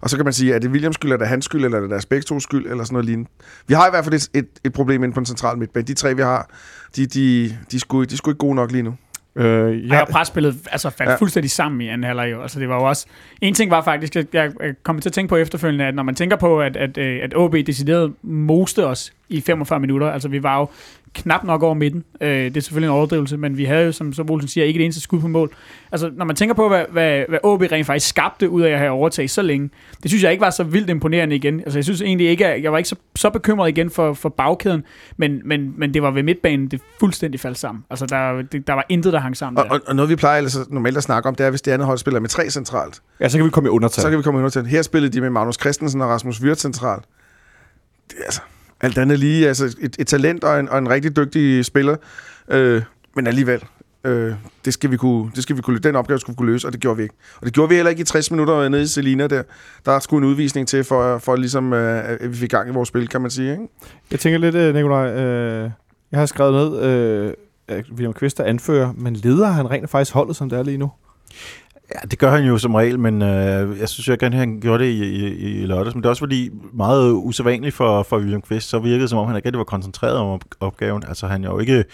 Og 0.00 0.10
så 0.10 0.16
kan 0.16 0.24
man 0.24 0.32
sige, 0.32 0.54
er 0.54 0.58
det 0.58 0.70
Williams 0.70 0.94
skyld, 0.94 1.12
er 1.12 1.16
det 1.16 1.28
hans 1.28 1.44
skyld, 1.44 1.64
eller 1.64 1.76
er 1.78 1.80
det 1.80 1.90
deres 1.90 2.06
begge 2.06 2.22
to 2.22 2.40
skyld, 2.40 2.66
eller 2.66 2.84
sådan 2.84 2.94
noget 2.94 3.04
lignende. 3.04 3.30
Vi 3.66 3.74
har 3.74 3.86
i 3.86 3.90
hvert 3.90 4.04
fald 4.04 4.14
et, 4.14 4.28
et, 4.34 4.48
et 4.64 4.72
problem 4.72 5.04
inde 5.04 5.14
på 5.14 5.20
den 5.20 5.26
centrale 5.26 5.58
midtbane. 5.58 5.86
De 5.86 5.94
tre, 5.94 6.16
vi 6.16 6.22
har, 6.22 6.48
de, 6.96 7.06
de, 7.06 7.56
de, 7.70 7.80
sgu, 7.80 8.04
de 8.04 8.16
sgu 8.16 8.30
ikke 8.30 8.38
gode 8.38 8.54
nok 8.54 8.72
lige 8.72 8.82
nu. 8.82 8.94
Øh, 9.36 9.88
ja, 9.90 10.00
Og 10.00 10.08
presspillet 10.08 10.54
altså, 10.70 10.90
faldt 10.90 11.10
Ja. 11.10 11.16
fuldstændig 11.16 11.50
sammen 11.50 11.80
i 11.80 11.88
anden 11.88 12.04
halvleg. 12.04 12.42
Altså, 12.42 12.60
det 12.60 12.68
var 12.68 12.74
jo 12.76 12.82
også... 12.88 13.06
En 13.40 13.54
ting 13.54 13.70
var 13.70 13.82
faktisk, 13.82 14.16
at 14.16 14.26
jeg 14.32 14.52
jeg 14.60 14.74
kom 14.82 15.00
til 15.00 15.08
at 15.08 15.12
tænke 15.12 15.28
på 15.28 15.36
efterfølgende, 15.36 15.84
at 15.84 15.94
når 15.94 16.02
man 16.02 16.14
tænker 16.14 16.36
på, 16.36 16.60
at, 16.60 16.76
at, 16.76 16.98
øh, 16.98 17.20
at 17.22 17.34
OB 17.36 17.52
decideret 17.52 18.12
moste 18.22 18.86
os 18.86 19.12
i 19.28 19.40
45 19.40 19.80
minutter, 19.80 20.10
altså 20.10 20.28
vi 20.28 20.42
var 20.42 20.58
jo 20.58 20.66
knap 21.14 21.44
nok 21.44 21.62
over 21.62 21.74
midten. 21.74 22.04
Øh, 22.20 22.28
det 22.28 22.56
er 22.56 22.60
selvfølgelig 22.60 22.86
en 22.86 22.92
overdrivelse, 22.92 23.36
men 23.36 23.56
vi 23.56 23.64
havde 23.64 23.84
jo, 23.84 23.92
som, 23.92 24.12
som 24.12 24.30
Olsen 24.30 24.48
siger, 24.48 24.64
ikke 24.64 24.78
det 24.78 24.84
eneste 24.84 25.00
skud 25.00 25.20
på 25.20 25.28
mål. 25.28 25.54
Altså, 25.92 26.10
når 26.16 26.24
man 26.24 26.36
tænker 26.36 26.54
på, 26.54 26.68
hvad, 26.68 26.84
hvad, 26.90 27.24
hvad 27.28 27.38
OB 27.42 27.60
rent 27.60 27.86
faktisk 27.86 28.08
skabte 28.08 28.50
ud 28.50 28.62
af 28.62 28.70
at 28.70 28.78
have 28.78 28.90
overtaget 28.90 29.30
så 29.30 29.42
længe, 29.42 29.70
det 30.02 30.10
synes 30.10 30.24
jeg 30.24 30.30
ikke 30.32 30.40
var 30.42 30.50
så 30.50 30.64
vildt 30.64 30.90
imponerende 30.90 31.36
igen. 31.36 31.60
Altså, 31.60 31.78
jeg 31.78 31.84
synes 31.84 32.02
egentlig 32.02 32.28
ikke, 32.28 32.46
at 32.46 32.62
jeg 32.62 32.72
var 32.72 32.78
ikke 32.78 32.88
så, 32.88 32.96
så 33.16 33.30
bekymret 33.30 33.68
igen 33.68 33.90
for, 33.90 34.14
for 34.14 34.28
bagkæden, 34.28 34.84
men, 35.16 35.40
men, 35.44 35.74
men 35.76 35.94
det 35.94 36.02
var 36.02 36.10
ved 36.10 36.22
midtbanen, 36.22 36.68
det 36.68 36.80
fuldstændig 37.00 37.40
faldt 37.40 37.58
sammen. 37.58 37.84
Altså, 37.90 38.06
der, 38.06 38.42
det, 38.42 38.66
der 38.66 38.72
var 38.72 38.86
intet, 38.88 39.12
der 39.12 39.18
hang 39.18 39.36
sammen 39.36 39.58
Og, 39.58 39.64
der. 39.64 39.70
og, 39.70 39.80
og 39.86 39.96
noget, 39.96 40.08
vi 40.08 40.16
plejer 40.16 40.38
ellers 40.38 40.70
normalt 40.70 40.96
at 40.96 41.02
snakke 41.02 41.28
om, 41.28 41.34
det 41.34 41.46
er, 41.46 41.50
hvis 41.50 41.62
det 41.62 41.72
andet 41.72 41.86
hold 41.86 41.98
spiller 41.98 42.20
med 42.20 42.28
tre 42.28 42.50
centralt. 42.50 43.02
ja, 43.20 43.28
så 43.28 43.38
kan 43.38 43.44
vi 43.44 43.50
komme 43.50 43.68
i 43.68 43.70
undertal. 43.70 44.02
Så 44.02 44.08
kan 44.10 44.18
vi 44.18 44.22
komme 44.22 44.38
under 44.38 44.50
til. 44.50 44.66
Her 44.66 44.82
spillede 44.82 45.12
de 45.12 45.20
med 45.20 45.30
Magnus 45.30 45.56
Christensen 45.60 46.00
og 46.00 46.08
Rasmus 46.08 46.42
Wirth 46.42 46.60
centralt. 46.60 47.04
Det 48.10 48.16
altså, 48.24 48.40
alt 48.84 48.98
andet 48.98 49.18
lige, 49.18 49.48
altså 49.48 49.76
et, 49.80 49.96
et 49.98 50.06
talent 50.06 50.44
og 50.44 50.60
en, 50.60 50.68
og 50.68 50.78
en 50.78 50.88
rigtig 50.88 51.16
dygtig 51.16 51.64
spiller. 51.64 51.96
Øh, 52.48 52.82
men 53.16 53.26
alligevel, 53.26 53.64
øh, 54.04 54.34
det, 54.64 54.74
skal 54.74 54.90
vi 54.90 54.96
kunne, 54.96 55.30
det 55.34 55.42
skal 55.42 55.56
vi 55.56 55.62
kunne, 55.62 55.78
den 55.78 55.96
opgave 55.96 56.18
skulle 56.18 56.34
vi 56.34 56.36
kunne 56.36 56.52
løse, 56.52 56.68
og 56.68 56.72
det 56.72 56.80
gjorde 56.80 56.96
vi 56.96 57.02
ikke. 57.02 57.14
Og 57.40 57.46
det 57.46 57.54
gjorde 57.54 57.68
vi 57.68 57.74
heller 57.74 57.90
ikke 57.90 58.00
i 58.00 58.04
60 58.04 58.30
minutter 58.30 58.68
nede 58.68 58.82
i 58.82 58.86
Selina 58.86 59.26
der. 59.26 59.42
Der 59.86 59.98
skulle 59.98 60.26
en 60.26 60.30
udvisning 60.30 60.68
til, 60.68 60.84
for, 60.84 61.18
for 61.18 61.36
ligesom, 61.36 61.72
øh, 61.72 62.04
at 62.08 62.30
vi 62.30 62.36
fik 62.36 62.50
gang 62.50 62.68
i 62.68 62.72
vores 62.72 62.88
spil, 62.88 63.08
kan 63.08 63.20
man 63.20 63.30
sige. 63.30 63.50
Ikke? 63.50 63.68
Jeg 64.10 64.20
tænker 64.20 64.38
lidt, 64.38 64.54
øh, 64.54 64.74
Nikolaj, 64.74 65.06
øh, 65.06 65.70
jeg 66.12 66.20
har 66.20 66.26
skrevet 66.26 66.54
ned, 66.54 66.82
øh, 66.82 67.32
at 67.68 67.84
William 67.90 68.12
Kvist 68.12 68.40
er 68.40 68.44
anfører, 68.44 68.92
men 68.96 69.16
leder 69.16 69.46
han 69.46 69.70
rent 69.70 69.90
faktisk 69.90 70.14
holdet, 70.14 70.36
som 70.36 70.50
det 70.50 70.58
er 70.58 70.62
lige 70.62 70.78
nu? 70.78 70.90
Ja, 71.94 71.98
det 72.10 72.18
gør 72.18 72.30
han 72.30 72.44
jo 72.44 72.58
som 72.58 72.74
regel, 72.74 72.98
men 72.98 73.22
øh, 73.22 73.80
jeg 73.80 73.88
synes 73.88 74.08
jo 74.08 74.16
gerne, 74.20 74.36
at 74.36 74.40
han 74.40 74.60
gjorde 74.60 74.84
det 74.84 74.90
i, 74.90 75.04
i, 75.04 75.62
i 75.62 75.66
lørdags. 75.66 75.94
Men 75.94 76.02
det 76.02 76.06
er 76.06 76.10
også 76.10 76.20
fordi 76.20 76.50
meget 76.72 77.12
usædvanligt 77.12 77.74
for, 77.74 78.02
for 78.02 78.18
William 78.18 78.42
Kvist, 78.42 78.68
så 78.68 78.78
virkede 78.78 79.00
det 79.00 79.10
som 79.10 79.18
om, 79.18 79.26
han 79.26 79.36
ikke 79.36 79.46
rigtig 79.48 79.58
var 79.58 79.64
koncentreret 79.64 80.16
om 80.16 80.26
op- 80.26 80.54
opgaven. 80.60 81.02
Altså 81.08 81.26
han 81.26 81.44
er 81.44 81.48
jo 81.48 81.58
ikke, 81.58 81.84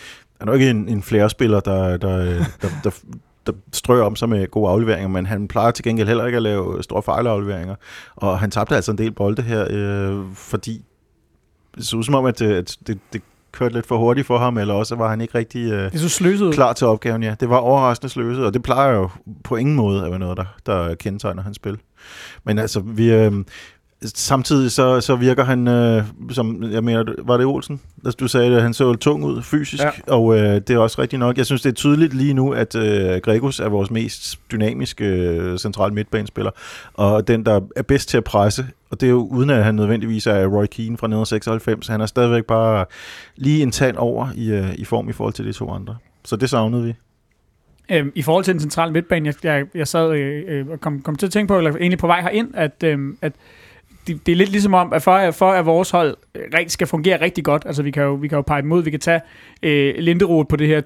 han 0.40 0.48
er 0.48 0.53
jo 0.53 0.59
ikke 0.59 0.70
en, 0.70 0.88
en 0.88 1.03
flærespiller, 1.03 1.59
øh, 1.59 1.64
der, 1.64 1.96
der, 1.96 2.26
der, 2.26 2.44
der, 2.62 2.68
der, 2.85 2.90
der 3.46 3.53
strøger 3.72 4.05
om 4.05 4.16
sig 4.16 4.29
med 4.29 4.50
gode 4.50 4.70
afleveringer, 4.70 5.09
men 5.09 5.26
han 5.26 5.48
plejer 5.48 5.70
til 5.70 5.85
gengæld 5.85 6.09
heller 6.09 6.26
ikke 6.26 6.37
at 6.37 6.42
lave 6.42 6.83
store 6.83 7.03
fejlafleveringer. 7.03 7.74
Og 8.16 8.38
han 8.38 8.50
tabte 8.50 8.76
altså 8.76 8.92
en 8.92 8.98
del 8.98 9.12
bolde 9.12 9.42
her, 9.42 9.66
øh, 9.70 10.24
fordi 10.35 10.85
det 11.76 11.87
så 11.87 11.96
ud 11.96 12.05
som 12.05 12.14
om, 12.14 12.24
at, 12.24 12.38
det, 12.38 12.53
at 12.55 12.76
det, 12.87 12.98
det 13.12 13.22
kørte 13.53 13.75
lidt 13.75 13.87
for 13.87 13.97
hurtigt 13.99 14.27
for 14.27 14.39
ham, 14.39 14.59
eller 14.59 14.75
også 14.75 14.97
var 14.97 15.09
han 15.09 15.21
ikke 15.21 15.39
rigtig... 15.39 15.73
Øh, 15.73 15.93
Det 15.93 16.01
så 16.01 16.09
sløset 16.09 16.55
klar 16.55 16.73
til 16.73 16.87
opgaven, 16.87 17.23
ja. 17.23 17.35
Det 17.41 17.51
var 17.51 17.57
overraskende 17.57 18.13
sløset, 18.13 18.47
og 18.47 18.55
det 18.55 18.63
plejer 18.63 18.93
jo 18.93 19.09
på 19.45 19.57
ingen 19.57 19.77
måde 19.77 20.05
at 20.05 20.11
være 20.11 20.19
noget, 20.19 20.37
der, 20.37 20.45
der 20.67 20.95
kendetegner 20.95 21.43
hans 21.43 21.57
spil. 21.57 21.79
Men 22.45 22.59
altså, 22.59 22.81
vi, 22.81 23.13
øh, 23.13 23.33
samtidig 24.05 24.71
så, 24.71 25.01
så 25.01 25.17
virker 25.17 25.45
han, 25.45 25.69
øh, 25.69 26.05
som 26.31 26.73
jeg 26.73 26.85
mener, 26.85 27.05
var 27.19 27.37
det 27.37 27.47
Olsen? 27.47 27.81
Altså, 28.05 28.17
du 28.21 28.29
sagde, 28.29 28.57
at 28.57 28.63
han 28.63 28.75
så 28.75 28.95
tung 28.95 29.25
ud 29.25 29.43
fysisk, 29.43 29.83
Ja. 29.83 29.91
og 30.07 30.39
øh, 30.39 30.43
det 30.55 30.71
er 30.71 30.79
også 30.79 31.03
rigtigt 31.03 31.21
nok. 31.21 31.37
Jeg 31.39 31.47
synes, 31.47 31.63
det 31.63 31.69
er 31.71 31.75
tydeligt 31.75 32.15
lige 32.15 32.35
nu, 32.35 32.53
at 32.53 32.75
øh, 32.75 33.21
Gregus 33.23 33.61
er 33.61 33.69
vores 33.69 33.91
mest 33.91 34.39
dynamiske 34.53 35.05
øh, 35.05 35.59
central 35.59 35.93
midtbanespiller, 35.93 36.51
og 36.95 37.29
den, 37.29 37.47
der 37.47 37.61
er 37.77 37.83
bedst 37.83 38.09
til 38.09 38.17
at 38.17 38.25
presse, 38.25 38.67
og 38.91 39.01
det 39.01 39.07
er 39.07 39.11
jo 39.11 39.27
uden 39.31 39.51
at 39.51 39.65
han 39.65 39.75
nødvendigvis 39.75 40.27
er 40.27 40.47
Roy 40.47 40.67
Keane 40.67 40.97
fra 40.99 41.07
1996. 41.07 41.87
Han 41.89 42.01
er 42.01 42.07
stadigvæk 42.07 42.45
bare 42.45 42.85
lige 43.37 43.63
en 43.63 43.71
tand 43.71 43.97
over 43.97 44.29
i, 44.35 44.51
øh, 44.51 44.75
i 44.75 44.85
form 44.85 45.09
i 45.09 45.13
forhold 45.13 45.35
til 45.35 45.45
de 45.47 45.53
to 45.53 45.71
andre. 45.71 45.97
Så 46.25 46.37
det 46.37 46.51
savnede 46.51 46.85
vi. 46.85 46.95
Øhm, 47.93 48.13
I 48.15 48.23
forhold 48.23 48.45
til 48.45 48.53
den 48.55 48.61
centrale 48.61 48.93
midtbane, 48.93 49.27
jeg, 49.27 49.35
jeg, 49.45 49.67
jeg 49.75 49.89
sad 49.89 50.13
øh, 50.13 50.43
øh, 50.49 50.67
og 50.69 50.81
kom, 50.81 51.03
kom 51.03 51.17
til 51.17 51.27
at 51.27 51.33
tænke 51.33 51.49
på, 51.49 51.59
eller 51.59 51.71
egentlig 51.71 51.99
på 51.99 52.07
vej 52.07 52.21
herind, 52.23 52.49
at, 52.55 52.83
øh, 52.85 52.99
at 53.23 53.33
det, 54.07 54.27
det 54.27 54.33
er 54.33 54.37
lidt 54.37 54.51
ligesom 54.51 54.75
om, 54.75 54.93
at 54.93 55.03
for, 55.03 55.31
for 55.31 55.51
at 55.51 55.67
vores 55.67 55.91
hold 55.91 56.17
øh, 56.35 56.43
rigtig 56.55 56.71
skal 56.71 56.87
fungere 56.87 57.21
rigtig 57.21 57.45
godt, 57.45 57.63
altså 57.67 57.83
vi 57.83 57.91
kan 57.91 58.03
jo, 58.03 58.15
vi 58.15 58.29
kan 58.29 58.37
jo 58.37 58.43
pege 58.43 58.63
dem 58.63 58.73
ud, 58.73 58.83
vi 58.83 58.91
kan 58.91 59.01
tage 59.01 59.21
øh, 59.63 59.95
Linderoth 59.99 60.49
på 60.49 60.57
det 60.57 60.67
her 60.67 60.81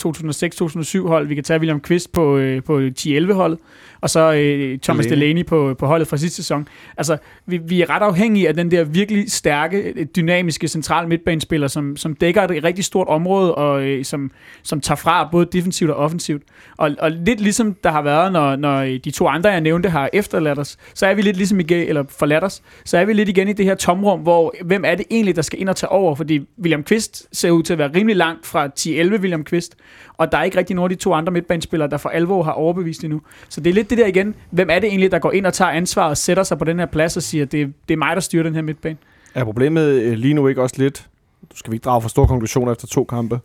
2006-2007 1.04 1.08
hold, 1.08 1.26
vi 1.26 1.34
kan 1.34 1.44
tage 1.44 1.58
William 1.58 1.80
Kvist 1.80 2.12
på, 2.12 2.36
øh, 2.36 2.62
på 2.62 2.78
10-11 2.98 3.32
holdet, 3.32 3.58
og 4.00 4.10
så 4.10 4.32
øh, 4.32 4.78
Thomas 4.78 5.06
Delaney. 5.06 5.26
Delaney 5.26 5.46
på, 5.46 5.74
på 5.78 5.86
holdet 5.86 6.08
fra 6.08 6.16
sidste 6.16 6.36
sæson. 6.36 6.68
Altså, 6.96 7.16
vi, 7.46 7.56
vi 7.56 7.82
er 7.82 7.90
ret 7.90 8.02
afhængige 8.02 8.48
af 8.48 8.54
den 8.54 8.70
der 8.70 8.84
virkelig 8.84 9.32
stærke, 9.32 9.78
øh, 9.96 10.06
dynamiske 10.16 10.68
central 10.68 11.08
midtbanespiller, 11.08 11.68
som, 11.68 11.96
som 11.96 12.14
dækker 12.14 12.42
et 12.42 12.64
rigtig 12.64 12.84
stort 12.84 13.08
område, 13.08 13.54
og 13.54 13.82
øh, 13.82 14.04
som, 14.04 14.30
som 14.62 14.80
tager 14.80 14.96
fra 14.96 15.28
både 15.32 15.46
defensivt 15.52 15.90
og 15.90 15.96
offensivt. 15.96 16.42
Og, 16.76 16.90
og 16.98 17.10
lidt 17.10 17.40
ligesom 17.40 17.74
der 17.84 17.90
har 17.90 18.02
været, 18.02 18.32
når, 18.32 18.56
når 18.56 18.80
de 18.84 19.10
to 19.10 19.28
andre, 19.28 19.50
jeg 19.50 19.60
nævnte, 19.60 19.88
har 19.88 20.10
efterladt 20.12 20.58
os, 20.58 20.76
så 20.94 21.06
er 21.06 21.14
vi 21.14 21.22
lidt 21.22 21.36
ligesom 21.36 21.60
igen, 21.60 21.88
eller 21.88 22.04
forladt 22.08 22.44
os, 22.44 22.62
så 22.84 22.98
er 22.98 23.03
vi 23.04 23.12
lidt 23.12 23.28
igen 23.28 23.48
i 23.48 23.52
det 23.52 23.64
her 23.64 23.74
tomrum, 23.74 24.20
hvor 24.20 24.54
hvem 24.64 24.84
er 24.86 24.94
det 24.94 25.06
egentlig, 25.10 25.36
der 25.36 25.42
skal 25.42 25.60
ind 25.60 25.68
og 25.68 25.76
tage 25.76 25.90
over? 25.90 26.14
Fordi 26.14 26.48
William 26.58 26.82
Kvist 26.82 27.28
ser 27.32 27.50
ud 27.50 27.62
til 27.62 27.72
at 27.72 27.78
være 27.78 27.90
rimelig 27.94 28.16
langt 28.16 28.46
fra 28.46 28.66
10-11 28.66 29.20
William 29.20 29.44
Kvist, 29.44 29.76
og 30.18 30.32
der 30.32 30.38
er 30.38 30.42
ikke 30.42 30.58
rigtig 30.58 30.76
nogen 30.76 30.92
af 30.92 30.96
de 30.98 31.02
to 31.02 31.12
andre 31.14 31.32
midtbanespillere, 31.32 31.90
der 31.90 31.96
for 31.96 32.08
alvor 32.08 32.42
har 32.42 32.52
overbevist 32.52 33.04
endnu. 33.04 33.20
Så 33.48 33.60
det 33.60 33.70
er 33.70 33.74
lidt 33.74 33.90
det 33.90 33.98
der 33.98 34.06
igen, 34.06 34.34
hvem 34.50 34.70
er 34.70 34.78
det 34.78 34.88
egentlig, 34.88 35.12
der 35.12 35.18
går 35.18 35.32
ind 35.32 35.46
og 35.46 35.52
tager 35.52 35.70
ansvar 35.70 36.08
og 36.08 36.16
sætter 36.16 36.42
sig 36.42 36.58
på 36.58 36.64
den 36.64 36.78
her 36.78 36.86
plads 36.86 37.16
og 37.16 37.22
siger, 37.22 37.44
det, 37.44 37.72
det 37.88 37.94
er 37.94 37.98
mig, 37.98 38.16
der 38.16 38.20
styrer 38.20 38.42
den 38.42 38.54
her 38.54 38.62
midtbane? 38.62 38.96
Er 39.34 39.44
problemet 39.44 39.88
øh, 39.88 40.12
lige 40.12 40.34
nu 40.34 40.48
ikke 40.48 40.62
også 40.62 40.74
lidt, 40.78 41.06
du 41.52 41.56
skal 41.56 41.70
vi 41.70 41.76
ikke 41.76 41.84
drage 41.84 42.02
for 42.02 42.08
store 42.08 42.26
konklusioner 42.26 42.72
efter 42.72 42.86
to 42.86 43.04
kampe, 43.04 43.40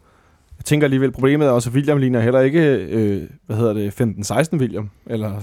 jeg 0.60 0.66
tænker 0.66 0.86
alligevel, 0.86 1.12
problemet 1.12 1.48
er 1.48 1.52
også, 1.52 1.70
at 1.70 1.76
William 1.76 1.98
ligner 1.98 2.20
heller 2.20 2.40
ikke, 2.40 2.62
øh, 2.90 3.22
hvad 3.46 3.58
hedder 3.58 3.74
det, 3.74 4.02
15-16 4.56 4.58
William, 4.58 4.90
eller 5.06 5.40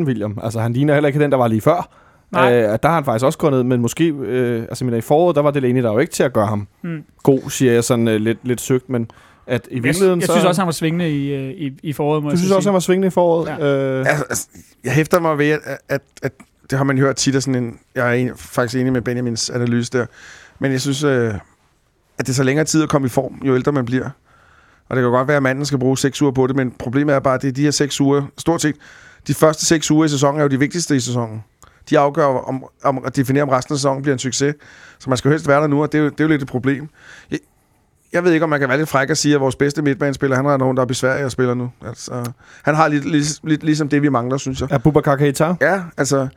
16-17 0.00 0.04
William. 0.04 0.38
Altså, 0.42 0.60
han 0.60 0.72
ligner 0.72 0.94
heller 0.94 1.06
ikke 1.08 1.20
den, 1.20 1.30
der 1.30 1.36
var 1.36 1.48
lige 1.48 1.60
før. 1.60 2.03
Nej. 2.34 2.52
Øh, 2.62 2.78
der 2.82 2.88
har 2.88 2.94
han 2.94 3.04
faktisk 3.04 3.24
også 3.24 3.38
gået 3.38 3.52
ned, 3.52 3.62
men 3.62 3.80
måske, 3.80 4.08
øh, 4.08 4.62
altså, 4.62 4.84
men 4.84 4.94
i 4.94 5.00
foråret, 5.00 5.36
der 5.36 5.42
var 5.42 5.50
Delaney 5.50 5.82
der 5.82 5.92
jo 5.92 5.98
ikke 5.98 6.12
til 6.12 6.22
at 6.22 6.32
gøre 6.32 6.46
ham 6.46 6.68
Hmm. 6.82 7.02
god, 7.22 7.50
siger 7.50 7.72
jeg 7.72 7.84
sådan 7.84 8.08
øh, 8.08 8.20
lidt, 8.20 8.38
lidt 8.42 8.60
søgt, 8.60 8.88
men 8.88 9.10
at 9.46 9.68
i 9.70 9.74
Jeg, 9.74 9.82
virkeligheden 9.84 10.20
jeg 10.20 10.26
så... 10.26 10.32
synes 10.32 10.44
også, 10.44 10.60
han 10.60 10.66
var 10.66 10.72
svingende 10.72 11.10
i, 11.10 11.34
øh, 11.34 11.50
i, 11.50 11.72
i 11.82 11.92
foråret, 11.92 12.22
må 12.22 12.28
du 12.28 12.32
jeg 12.32 12.38
synes 12.38 12.48
så 12.48 12.54
også, 12.54 12.64
sige. 12.64 12.70
han 12.70 12.74
var 12.74 12.80
svingende 12.80 13.06
i 13.06 13.10
foråret? 13.10 13.48
Ja. 13.48 13.66
Øh, 13.66 13.98
Altså, 14.06 14.24
altså, 14.30 14.48
jeg 14.84 14.92
hæfter 14.92 15.20
mig 15.20 15.38
ved, 15.38 15.46
at, 15.50 15.78
at, 15.88 16.00
at 16.22 16.32
det 16.70 16.78
har 16.78 16.84
man 16.84 16.98
hørt 16.98 17.16
tit 17.16 17.34
af 17.34 17.42
sådan 17.42 17.64
en... 17.64 17.78
Jeg 17.94 18.08
er 18.08 18.12
en, 18.12 18.30
faktisk 18.36 18.80
enig 18.80 18.92
med 18.92 19.00
Benjamins 19.02 19.50
analyse 19.50 19.90
der. 19.92 20.06
Men 20.58 20.72
jeg 20.72 20.80
synes, 20.80 21.04
øh, 21.04 21.34
at 22.18 22.26
det 22.26 22.34
tager 22.36 22.44
længere 22.44 22.64
tid 22.64 22.82
at 22.82 22.88
komme 22.88 23.06
i 23.06 23.08
form, 23.08 23.42
jo 23.44 23.54
ældre 23.54 23.72
man 23.72 23.84
bliver. 23.84 24.10
Og 24.88 24.96
det 24.96 25.02
kan 25.02 25.10
godt 25.10 25.28
være, 25.28 25.36
at 25.36 25.42
manden 25.42 25.64
skal 25.64 25.78
bruge 25.78 25.98
seks 25.98 26.22
uger 26.22 26.32
på 26.32 26.46
det, 26.46 26.56
men 26.56 26.70
problemet 26.78 27.14
er 27.14 27.18
bare, 27.18 27.34
at 27.34 27.42
det 27.42 27.48
er 27.48 27.52
de 27.52 27.62
her 27.62 27.70
seks 27.70 28.00
uger, 28.00 28.22
stort 28.38 28.62
set, 28.62 28.74
de 29.26 29.34
første 29.34 29.66
seks 29.66 29.90
uger 29.90 30.04
i 30.04 30.08
sæsonen 30.08 30.38
er 30.40 30.42
jo 30.44 30.48
de 30.48 30.58
vigtigste 30.58 30.96
i 30.96 31.00
sæsonen. 31.00 31.44
De 31.90 31.98
afgør 31.98 32.24
om, 32.24 32.64
om 32.84 33.04
at 33.04 33.16
definere, 33.16 33.42
om 33.42 33.48
resten 33.48 33.72
af 33.72 33.78
sæsonen 33.78 34.02
bliver 34.02 34.12
en 34.12 34.18
succes. 34.18 34.54
Så 34.98 35.10
man 35.10 35.16
skal 35.16 35.28
jo 35.28 35.32
helst 35.32 35.48
være 35.48 35.60
der 35.60 35.66
nu, 35.66 35.82
og 35.82 35.92
det 35.92 35.98
er 35.98 36.02
jo, 36.02 36.08
det 36.08 36.20
er 36.20 36.24
jo 36.24 36.28
lidt 36.28 36.42
et 36.42 36.48
problem. 36.48 36.88
Jeg, 37.30 37.38
jeg 38.12 38.24
ved 38.24 38.32
ikke, 38.32 38.44
om 38.44 38.50
man 38.50 38.60
kan 38.60 38.68
være 38.68 38.78
lidt 38.78 38.88
fræk 38.88 39.10
og 39.10 39.16
sige, 39.16 39.34
at 39.34 39.40
vores 39.40 39.56
bedste 39.56 39.82
midtbanespiller, 39.82 40.36
han 40.36 40.46
er 40.46 40.56
nogen, 40.56 40.76
der 40.76 40.82
er 40.82 40.86
besværlig 40.86 41.24
at 41.24 41.32
spille 41.32 41.54
nu. 41.54 41.70
Altså, 41.86 42.32
han 42.62 42.74
har 42.74 42.88
lidt, 42.88 43.04
lidt, 43.04 43.40
lidt 43.44 43.62
ligesom 43.62 43.88
det, 43.88 44.02
vi 44.02 44.08
mangler, 44.08 44.36
synes 44.36 44.60
jeg. 44.60 44.68
er 44.70 44.78
Bubakar 44.78 45.16
Keita? 45.16 45.54
Ja, 45.60 45.82
altså... 45.96 46.28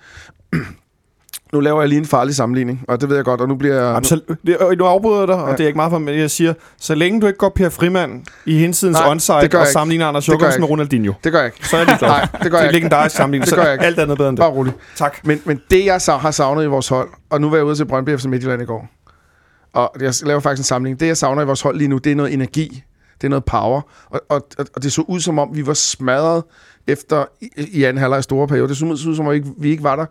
nu 1.54 1.60
laver 1.60 1.82
jeg 1.82 1.90
lige 1.90 2.00
en 2.00 2.06
farlig 2.06 2.36
sammenligning, 2.36 2.82
og 2.88 3.02
det 3.02 3.10
ved 3.10 3.16
jeg 3.16 3.26
godt, 3.26 3.42
og 3.42 3.48
nu 3.48 3.56
bliver 3.56 3.76
jeg... 3.76 3.84
Jamen, 3.84 4.04
så, 4.04 4.22
det, 4.48 4.58
nu 4.78 4.86
afbryder 4.86 5.20
jeg 5.20 5.28
dig, 5.28 5.36
og 5.36 5.50
Ja. 5.50 5.56
det 5.56 5.64
er 5.64 5.68
ikke 5.68 5.76
meget 5.78 5.92
for 5.92 5.98
men 6.00 6.20
jeg 6.20 6.32
siger, 6.32 6.54
så 6.78 6.96
længe 6.96 7.22
du 7.22 7.28
ikke 7.28 7.38
går 7.40 7.50
Per 7.56 7.70
Frimand 7.70 8.22
i 8.46 8.58
hensidens 8.58 8.98
onside 9.08 9.38
det 9.42 9.56
og 9.56 9.62
ikke. 9.62 9.72
sammenligner 9.72 10.08
Anders 10.08 10.26
Det 10.26 10.32
Jørgensen 10.34 10.62
med. 10.62 10.70
Ronaldinho, 10.70 11.14
Det 11.24 11.32
gør 11.32 11.40
jeg 11.40 11.46
ikke. 11.56 11.68
så 11.68 11.78
er 11.78 11.86
ligeglad. 11.86 12.10
Nej, 12.10 12.22
det 12.22 12.32
gør 12.32 12.40
det 12.42 12.52
jeg 12.52 12.60
er 12.60 12.64
ikke. 12.64 12.74
legendarisk 12.74 13.16
sammenligning, 13.16 13.50
Det 13.50 13.56
gør 13.58 13.64
jeg 13.64 13.74
ikke. 13.74 13.86
alt 13.86 14.00
andet 14.00 14.18
bedre 14.18 14.30
end 14.30 14.38
det. 14.38 14.44
Bare 14.44 14.52
rolig. 14.52 14.74
Tak. 14.96 15.18
Men, 15.26 15.42
men 15.46 15.62
det, 15.72 15.86
jeg 15.86 16.02
så 16.02 16.18
har 16.18 16.32
savnet 16.32 16.64
i 16.64 16.68
vores 16.68 16.88
hold, 16.88 17.10
og 17.30 17.42
nu 17.42 17.50
var 17.50 17.56
jeg 17.58 17.66
ude 17.66 17.76
til 17.76 17.86
Brøndby 17.86 18.10
efter 18.10 18.30
Midtjylland 18.30 18.62
i 18.62 18.66
går, 18.66 18.88
og 19.74 19.92
jeg 20.02 20.14
laver 20.24 20.40
faktisk 20.40 20.60
en 20.60 20.64
samling. 20.64 21.00
Det, 21.00 21.08
jeg 21.08 21.18
savner 21.18 21.42
i 21.42 21.46
vores 21.46 21.62
hold 21.62 21.78
lige 21.78 21.88
nu, 21.88 21.98
det 21.98 22.12
er 22.12 22.16
noget 22.16 22.34
energi. 22.34 22.84
Det 23.22 23.28
er 23.28 23.30
noget 23.30 23.46
power. 23.46 23.82
Og, 24.10 24.22
og, 24.30 24.48
og 24.76 24.84
det 24.84 24.94
så 24.94 25.02
ud 25.08 25.20
som 25.20 25.40
om, 25.40 25.50
vi 25.54 25.68
var 25.68 25.74
smadret 25.74 26.44
efter 26.88 27.26
i, 27.42 27.50
i 27.58 27.84
anden 27.84 28.02
halvleg 28.02 28.24
store 28.24 28.48
periode. 28.48 28.68
Det 28.70 28.78
så 28.78 28.86
ud, 28.86 29.16
som 29.16 29.26
om, 29.28 29.32
vi 29.32 29.36
ikke, 29.38 29.50
vi 29.58 29.70
ikke 29.70 29.84
var 29.84 29.96
der 29.96 30.06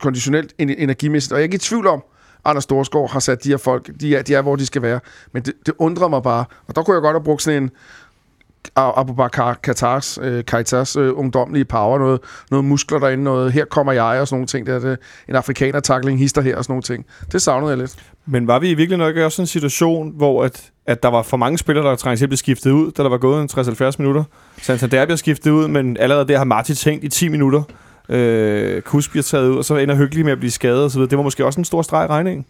konditionelt 0.00 0.54
energimæssigt. 0.58 1.32
Og 1.32 1.38
jeg 1.38 1.42
er 1.42 1.44
ikke 1.44 1.54
i 1.54 1.58
tvivl 1.58 1.86
om, 1.86 2.02
Anders 2.44 2.64
Storskov 2.64 3.10
har 3.10 3.20
sat 3.20 3.44
de 3.44 3.48
her 3.48 3.56
folk, 3.56 3.90
de 4.00 4.16
er, 4.16 4.22
de 4.22 4.34
er 4.34 4.42
hvor 4.42 4.56
de 4.56 4.66
skal 4.66 4.82
være. 4.82 5.00
Men 5.32 5.42
det, 5.42 5.54
det 5.66 5.74
undrer 5.78 6.08
mig 6.08 6.22
bare. 6.22 6.44
Og 6.66 6.76
der 6.76 6.82
kunne 6.82 6.94
jeg 6.94 7.02
godt 7.02 7.14
have 7.14 7.24
brugt 7.24 7.42
sådan 7.42 7.62
en 7.62 7.70
Abubakar 8.76 9.54
Katars, 9.54 10.18
øh, 10.22 10.44
Kaitas 10.44 10.96
øh, 10.96 11.18
ungdomlige 11.18 11.64
power, 11.64 11.98
noget, 11.98 12.20
noget 12.50 12.64
muskler 12.64 12.98
derinde, 12.98 13.24
noget 13.24 13.52
her 13.52 13.64
kommer 13.64 13.92
jeg 13.92 14.20
og 14.20 14.28
sådan 14.28 14.36
nogle 14.36 14.46
ting. 14.46 14.66
Der, 14.66 14.78
det, 14.78 14.98
en 15.28 15.34
afrikaner 15.34 15.80
tackling 15.80 16.18
hister 16.18 16.42
her 16.42 16.56
og 16.56 16.64
sådan 16.64 16.72
nogle 16.72 16.82
ting. 16.82 17.06
Det 17.32 17.42
savnede 17.42 17.70
jeg 17.70 17.78
lidt. 17.78 17.96
Men 18.26 18.46
var 18.46 18.58
vi 18.58 18.70
i 18.70 18.74
virkelig 18.74 18.98
nok 18.98 19.16
også 19.16 19.42
en 19.42 19.46
situation, 19.46 20.12
hvor 20.16 20.44
at, 20.44 20.70
at 20.86 21.02
der 21.02 21.08
var 21.08 21.22
for 21.22 21.36
mange 21.36 21.58
spillere, 21.58 21.86
der 21.86 21.96
trængte 21.96 22.20
til 22.20 22.24
at 22.24 22.28
blive 22.28 22.38
skiftet 22.38 22.70
ud, 22.70 22.90
da 22.90 23.02
der 23.02 23.08
var 23.08 23.18
gået 23.18 23.42
en 23.42 23.48
60-70 23.52 23.94
minutter? 23.98 24.24
Santander 24.62 25.04
bliver 25.04 25.16
skiftet 25.16 25.50
ud, 25.50 25.68
men 25.68 25.96
allerede 25.96 26.28
der 26.28 26.38
har 26.38 26.44
Martin 26.44 26.74
tænkt 26.74 27.04
i 27.04 27.08
10 27.08 27.28
minutter. 27.28 27.62
Øh, 28.10 28.82
Kus 28.82 29.08
bliver 29.08 29.22
taget 29.22 29.48
ud, 29.48 29.56
og 29.56 29.64
så 29.64 29.76
ender 29.76 29.96
Hyggelig 29.96 30.24
med 30.24 30.32
at 30.32 30.38
blive 30.38 30.50
skadet 30.50 30.84
osv. 30.84 31.00
Det 31.00 31.16
var 31.16 31.22
måske 31.22 31.46
også 31.46 31.60
en 31.60 31.64
stor 31.64 31.82
streg 31.82 32.04
i 32.04 32.08
regningen. 32.08 32.46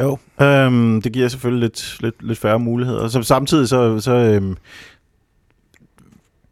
Jo, 0.00 0.18
øhm, 0.40 1.02
det 1.02 1.12
giver 1.12 1.28
selvfølgelig 1.28 1.60
lidt, 1.60 1.96
lidt, 2.00 2.14
lidt 2.22 2.38
færre 2.38 2.58
muligheder. 2.58 3.08
Så 3.08 3.22
samtidig 3.22 3.68
så, 3.68 4.00
så 4.00 4.12
øhm, 4.12 4.56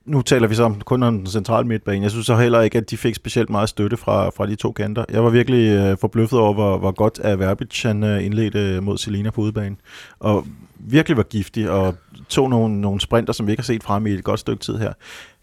nu 0.04 0.22
taler 0.22 0.48
vi 0.48 0.54
så 0.54 0.64
om, 0.64 0.80
kun 0.80 1.02
om 1.02 1.18
den 1.18 1.26
centrale 1.26 1.68
midtbane. 1.68 2.02
Jeg 2.02 2.10
synes 2.10 2.26
så 2.26 2.36
heller 2.36 2.60
ikke, 2.60 2.78
at 2.78 2.90
de 2.90 2.96
fik 2.96 3.14
specielt 3.14 3.50
meget 3.50 3.68
støtte 3.68 3.96
fra, 3.96 4.30
fra 4.30 4.46
de 4.46 4.54
to 4.54 4.72
kanter. 4.72 5.04
Jeg 5.10 5.24
var 5.24 5.30
virkelig 5.30 5.68
øh, 5.68 5.98
forbløffet 5.98 6.38
over, 6.38 6.54
hvor, 6.54 6.78
hvor 6.78 6.90
godt 6.90 7.20
at 7.22 7.38
Verbic 7.38 7.82
han, 7.82 8.04
øh, 8.04 8.24
indledte 8.24 8.80
mod 8.80 8.98
Selina 8.98 9.30
på 9.30 9.40
udebane. 9.40 9.76
Og 10.20 10.46
virkelig 10.78 11.16
var 11.16 11.22
giftig, 11.22 11.70
og 11.70 11.94
tog 12.28 12.50
nogle, 12.50 12.80
nogle 12.80 13.00
sprinter, 13.00 13.32
som 13.32 13.46
vi 13.46 13.52
ikke 13.52 13.60
har 13.60 13.64
set 13.64 13.82
frem 13.82 14.06
i 14.06 14.10
et 14.10 14.24
godt 14.24 14.40
stykke 14.40 14.62
tid 14.62 14.78
her. 14.78 14.92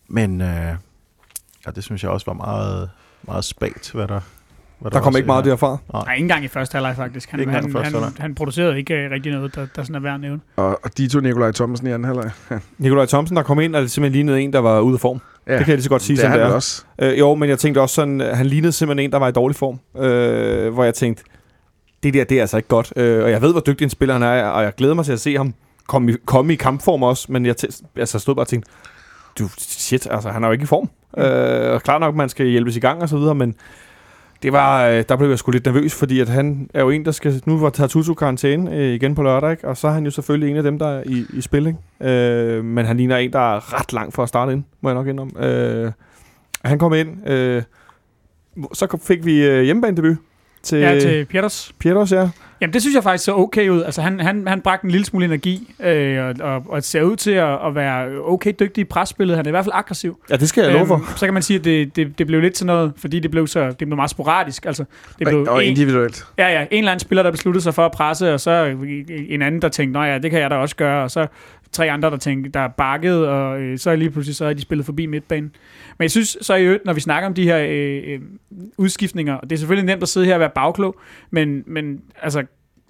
Men 0.08 0.42
øh, 0.42 0.76
ja, 1.66 1.72
det 1.72 1.84
synes 1.84 2.04
jeg 2.04 2.12
også 2.12 2.26
var 2.26 2.34
meget, 2.34 2.90
meget 3.28 3.46
spagt, 3.46 3.92
hvad 3.94 4.08
der, 4.08 4.20
hvad 4.80 4.92
Der 4.92 5.02
kom 5.02 5.16
ikke 5.16 5.26
meget 5.28 5.46
der. 5.46 5.50
derfra. 5.52 5.78
Nej, 5.94 6.14
ikke 6.14 6.24
engang 6.24 6.44
i 6.44 6.48
første 6.48 6.74
halvleg 6.76 6.96
faktisk. 6.96 7.30
Han, 7.30 7.40
Ikke 7.40 7.52
han, 7.52 7.64
første 7.64 7.78
han, 7.84 7.94
halvleg. 7.94 8.12
han 8.20 8.36
producerede 8.36 8.78
ikke 8.78 9.06
uh, 9.06 9.12
rigtig 9.12 9.32
noget, 9.32 9.56
der, 9.56 9.68
der 9.76 9.84
sådan 9.84 9.96
er 9.96 10.00
værd 10.00 10.14
at 10.14 10.20
nævne. 10.22 10.40
Og, 10.56 10.80
og 10.84 10.98
de 10.98 11.08
to 11.08 11.20
Nikolaj 11.20 11.52
Thomsen 11.52 11.88
i 11.88 11.92
anden 11.92 12.06
halvleg. 12.06 12.32
Nikolaj 12.78 13.06
Thomsen, 13.06 13.38
der 13.38 13.44
kom 13.44 13.60
ind, 13.60 13.76
og 13.76 13.82
det 13.82 13.92
simpelthen 13.92 14.14
lignede 14.16 14.42
en, 14.42 14.54
der 14.54 14.60
var 14.60 14.80
ude 14.80 14.94
af 14.94 15.00
form. 15.00 15.22
Ja, 15.48 15.52
Det 15.58 15.60
kan 15.60 15.68
jeg 15.68 15.76
lige 15.78 15.84
så 15.84 15.90
godt 15.90 16.02
sige, 16.02 16.16
det 16.16 16.22
som 16.22 16.32
han 16.32 16.40
det 16.40 16.48
er. 16.48 16.52
også. 16.54 16.84
Øh, 17.02 17.20
jo, 17.20 17.36
men 17.36 17.50
jeg 17.50 17.60
tænkte 17.60 17.82
også 17.82 17.96
sådan, 17.96 18.22
øh, 18.22 18.38
han 18.38 18.46
lignede 18.46 18.72
simpelthen 18.72 19.06
en, 19.06 19.12
der 19.12 19.20
var 19.20 19.28
i 19.28 19.32
dårlig 19.32 19.56
form. 19.56 19.80
Øh, 20.04 20.74
hvor 20.74 20.84
jeg 20.84 20.94
tænkte, 20.94 21.24
det 22.04 22.14
der, 22.14 22.24
det 22.24 22.38
er 22.38 22.42
altså 22.42 22.58
ikke 22.58 22.70
godt. 22.70 22.94
Øh, 22.96 23.24
og 23.24 23.32
jeg 23.32 23.42
ved, 23.42 23.52
hvor 23.52 23.62
dygtig 23.62 23.84
en 23.86 23.90
spiller 23.90 24.14
han 24.14 24.24
er, 24.24 24.44
og 24.46 24.64
jeg 24.64 24.76
glæder 24.76 24.94
mig 24.94 25.06
til 25.06 25.14
at 25.14 25.20
se 25.20 25.38
ham 25.38 25.54
komme 25.88 26.12
i, 26.12 26.16
komme 26.26 26.54
i 26.54 26.56
kampform 26.56 27.04
også. 27.04 27.32
Men 27.32 27.46
jeg 27.46 27.56
altså, 27.96 28.20
stod 28.20 28.36
bare 28.36 28.44
og 28.44 28.48
tænkte, 28.48 28.72
du, 29.40 29.48
shit, 29.58 30.08
altså, 30.12 30.30
han 30.30 30.44
er 30.44 30.48
jo 30.48 30.52
ikke 30.52 30.64
i 30.64 30.66
form. 30.66 30.90
Mm. 31.18 31.24
Øh, 31.24 31.74
og 31.74 31.84
klart 31.84 32.02
nok, 32.02 32.16
man 32.16 32.30
skal 32.30 32.46
hjælpes 32.46 32.76
i 32.76 32.80
gang 32.80 33.02
og 33.02 33.10
så 33.10 33.18
videre, 33.18 33.36
men 33.36 33.56
det 34.44 34.54
var, 34.54 34.88
øh, 34.88 35.04
der 35.10 35.16
blev 35.16 35.30
jeg 35.30 35.40
sgu 35.40 35.52
lidt 35.52 35.66
nervøs, 35.66 35.96
fordi 35.96 36.20
at 36.20 36.30
han 36.30 36.70
er 36.74 36.82
jo 36.82 36.90
en, 36.90 37.06
der 37.06 37.12
skal... 37.12 37.42
Nu 37.46 37.58
var 37.60 37.70
Tartutu 37.70 38.14
karantæne 38.14 38.76
øh, 38.76 38.94
igen 38.94 39.16
på 39.16 39.24
lørdag, 39.24 39.52
ikke? 39.52 39.68
og 39.68 39.78
så 39.78 39.88
er 39.88 39.92
han 39.92 40.06
jo 40.06 40.12
selvfølgelig 40.12 40.52
en 40.52 40.58
af 40.58 40.64
dem, 40.64 40.80
der 40.80 40.88
er 40.88 41.04
i, 41.06 41.26
i 41.34 41.42
spil. 41.42 41.68
Ikke? 41.68 42.12
Øh, 42.12 42.66
men 42.66 42.86
han 42.86 42.98
ligner 42.98 43.18
en, 43.18 43.34
der 43.34 43.56
er 43.56 43.80
ret 43.80 43.94
langt 43.94 44.16
for 44.16 44.24
at 44.24 44.30
starte 44.30 44.52
ind, 44.52 44.64
må 44.82 44.90
jeg 44.90 44.96
nok 44.96 45.08
indrømme. 45.08 45.46
Øh, 45.46 45.92
han 46.66 46.80
kom 46.80 46.94
ind, 46.94 47.30
øh, 47.30 47.64
så 48.74 48.98
fik 49.04 49.26
vi 49.26 49.46
øh, 49.46 49.64
hjemmebanedebut 49.64 50.18
til, 50.64 50.78
Ja, 50.78 51.00
til 51.00 51.26
Pieters. 51.26 51.74
Pieters, 51.80 52.12
ja. 52.12 52.30
Jamen, 52.62 52.74
det 52.74 52.82
synes 52.82 52.96
jeg 52.96 53.04
faktisk 53.04 53.24
så 53.26 53.36
okay 53.36 53.70
ud. 53.70 53.84
Altså, 53.84 54.02
han, 54.02 54.20
han, 54.20 54.48
han 54.48 54.62
bragte 54.62 54.86
en 54.86 54.92
lille 54.92 55.06
smule 55.06 55.26
energi, 55.26 55.74
øh, 55.80 56.26
og, 56.26 56.36
og, 56.40 56.64
og 56.70 56.84
ser 56.84 57.04
ud 57.04 57.16
til 57.16 57.32
at, 57.32 57.68
at 57.68 57.76
være 57.76 58.22
okay 58.22 58.54
dygtig 58.60 58.82
i 58.82 58.86
presspillet. 58.86 59.38
Han 59.38 59.46
er 59.46 59.50
i 59.50 59.52
hvert 59.52 59.66
fald 59.66 59.74
aggressiv. 59.76 60.20
Ja, 60.30 60.36
det 60.36 60.50
skal 60.50 60.64
jeg 60.64 60.74
love 60.74 60.88
for. 60.88 60.96
Øhm, 60.96 61.06
så 61.16 61.26
kan 61.26 61.34
man 61.34 61.44
sige, 61.44 61.60
at 61.60 61.66
det, 61.66 61.96
det, 61.96 62.18
det 62.18 62.28
blev 62.28 62.42
lidt 62.42 62.58
sådan 62.58 62.68
noget, 62.68 62.94
fordi 62.98 63.20
det 63.20 63.32
blev, 63.32 63.48
så, 63.48 63.68
det 63.68 63.78
blev 63.78 63.96
meget 63.96 64.12
sporadisk. 64.12 64.66
Altså, 64.66 64.84
det 65.20 65.28
blev 65.28 65.40
Og, 65.40 65.48
og 65.48 65.64
en, 65.64 65.70
individuelt. 65.70 66.26
ja, 66.38 66.48
ja, 66.48 66.62
en 66.72 66.78
eller 66.78 66.92
anden 66.92 67.00
spiller, 67.00 67.24
der 67.24 67.32
besluttede 67.32 67.64
sig 67.64 67.74
for 67.74 67.86
at 67.86 67.92
presse, 67.92 68.34
og 68.34 68.40
så 68.40 68.76
en 69.30 69.42
anden, 69.42 69.62
der 69.62 69.70
tænkte, 69.70 69.94
nej 69.94 70.08
ja, 70.08 70.18
det 70.18 70.32
kan 70.32 70.40
jeg 70.40 70.50
da 70.50 70.56
også 70.56 70.76
gøre, 70.76 71.04
og 71.04 71.12
så 71.12 71.28
tre 71.72 71.92
andre, 71.92 72.10
der 72.10 72.18
tænkte, 72.18 72.50
der 72.50 72.68
bakkede, 72.68 73.30
og 73.30 73.62
øh, 73.62 73.78
så 73.78 73.92
er 73.92 73.96
lige 73.96 74.12
pludselig 74.12 74.36
så 74.36 74.46
er 74.46 74.54
de 74.54 74.62
spillet 74.62 74.86
forbi 74.86 75.06
midtbanen. 75.06 75.56
Men 75.98 76.04
jeg 76.04 76.12
synes 76.12 76.38
så 76.42 76.56
i 76.56 76.64
øvrigt, 76.64 76.86
når 76.86 76.94
vi 76.94 77.00
snakker 77.00 77.28
om 77.28 77.34
de 77.34 77.44
her 77.44 77.60
øh, 77.70 78.14
øh, 78.14 78.22
udskiftninger, 78.78 79.34
og 79.34 79.50
det 79.50 79.56
er 79.56 79.60
selvfølgelig 79.60 79.86
nemt 79.86 80.04
at 80.04 80.10
sidde 80.10 80.26
her 80.26 80.34
og 80.34 80.40
være 80.40 80.52
bagklog, 80.56 81.00
men, 81.32 81.64
men 81.68 82.02
altså, 82.22 82.44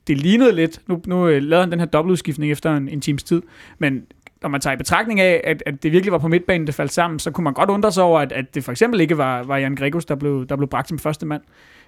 det 0.08 0.18
lignede 0.18 0.52
lidt, 0.52 0.82
nu, 0.88 1.02
nu 1.08 1.28
øh, 1.28 1.42
lavede 1.42 1.64
han 1.64 1.72
den 1.72 1.80
her 1.80 1.88
dobbeltudskiftning 1.88 2.52
efter 2.52 2.78
en, 2.78 2.90
en 2.90 3.02
times 3.02 3.24
tid, 3.24 3.42
men 3.80 4.04
når 4.42 4.50
man 4.50 4.62
tager 4.62 4.74
i 4.74 4.78
betragtning 4.78 5.20
af, 5.20 5.42
at, 5.44 5.64
at 5.66 5.84
det 5.84 5.92
virkelig 5.92 6.12
var 6.12 6.18
på 6.18 6.28
midtbanen, 6.28 6.68
det 6.68 6.76
faldt 6.76 6.94
sammen, 6.94 7.20
så 7.20 7.32
kunne 7.32 7.44
man 7.44 7.54
godt 7.54 7.70
undre 7.70 7.92
sig 7.92 8.04
over, 8.04 8.20
at, 8.20 8.32
at 8.32 8.56
det 8.56 8.64
for 8.64 8.72
eksempel 8.72 9.02
ikke 9.02 9.18
var, 9.18 9.44
var 9.44 9.58
Jan 9.58 9.76
Gregos, 9.76 10.06
der 10.06 10.16
blev, 10.16 10.46
der 10.48 10.56
blev 10.56 10.70
bragt 10.70 10.90
som 10.90 11.00
første 11.00 11.26
mand 11.26 11.42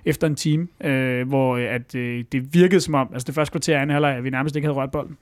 efter 0.05 0.27
en 0.27 0.35
time, 0.35 0.67
øh, 0.83 1.27
hvor 1.27 1.57
øh, 1.57 1.63
at, 1.63 1.95
øh, 1.95 2.23
det 2.31 2.53
virkede 2.53 2.81
som 2.81 2.93
om, 2.93 3.09
altså 3.13 3.25
det 3.25 3.35
første 3.35 3.51
kvarter 3.51 3.77
af 3.77 3.81
anden 3.81 3.93
halvleg, 3.93 4.15
at 4.15 4.23
vi 4.23 4.29
nærmest 4.29 4.55
ikke 4.55 4.65
havde 4.65 4.77
rørt 4.77 4.91
bolden. 4.91 5.17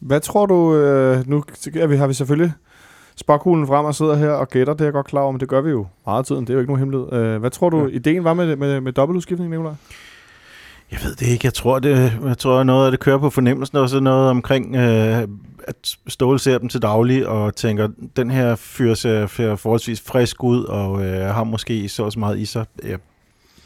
Hvad 0.00 0.20
tror 0.20 0.46
du, 0.46 0.74
øh, 0.74 1.28
nu 1.28 1.44
er 1.76 1.86
vi, 1.86 1.96
har 1.96 2.06
vi 2.06 2.14
selvfølgelig 2.14 2.52
spokhulen 3.16 3.66
frem 3.66 3.84
og 3.86 3.94
sidder 3.94 4.16
her 4.16 4.30
og 4.30 4.48
gætter, 4.48 4.72
det 4.72 4.80
er 4.80 4.84
jeg 4.84 4.92
godt 4.92 5.06
klar 5.06 5.20
over, 5.20 5.32
men 5.32 5.40
det 5.40 5.48
gør 5.48 5.60
vi 5.60 5.70
jo 5.70 5.86
meget 6.06 6.18
af 6.18 6.24
tiden, 6.24 6.40
det 6.40 6.50
er 6.50 6.54
jo 6.54 6.60
ikke 6.60 6.72
nogen 6.72 6.92
hemmelighed. 6.92 7.32
Øh, 7.34 7.40
hvad 7.40 7.50
tror 7.50 7.70
du, 7.70 7.80
Ja. 7.86 7.86
ideen 7.92 8.24
var 8.24 8.34
med, 8.34 8.56
med, 8.56 8.80
med 8.80 8.92
dobbeltudskiftning, 8.92 9.50
Nicolaj? 9.50 9.72
Jeg 10.92 10.98
ved 11.04 11.14
det 11.14 11.26
ikke. 11.26 11.46
Jeg 11.46 11.54
tror, 11.54 11.78
det, 11.78 12.12
jeg 12.26 12.38
tror 12.38 12.62
noget 12.62 12.84
af 12.84 12.90
det 12.90 13.00
kører 13.00 13.18
på 13.18 13.30
fornemmelsen, 13.30 13.78
og 13.78 13.88
så 13.88 14.00
noget 14.00 14.30
omkring, 14.30 14.76
øh, 14.76 15.22
at 15.68 15.96
Ståle 16.08 16.38
ser 16.38 16.58
dem 16.58 16.68
til 16.68 16.82
daglig, 16.82 17.28
og 17.28 17.54
tænker, 17.54 17.88
den 18.16 18.30
her 18.30 18.54
fyr 18.56 18.94
ser, 18.94 19.26
ser 19.26 19.56
forholdsvis 19.56 20.00
frisk 20.00 20.44
ud, 20.44 20.64
og 20.64 21.04
øh, 21.04 21.34
har 21.34 21.44
måske 21.44 21.88
så 21.88 22.02
også 22.04 22.18
meget 22.18 22.38
i 22.38 22.44
sig. 22.44 22.64
Jeg, 22.84 22.98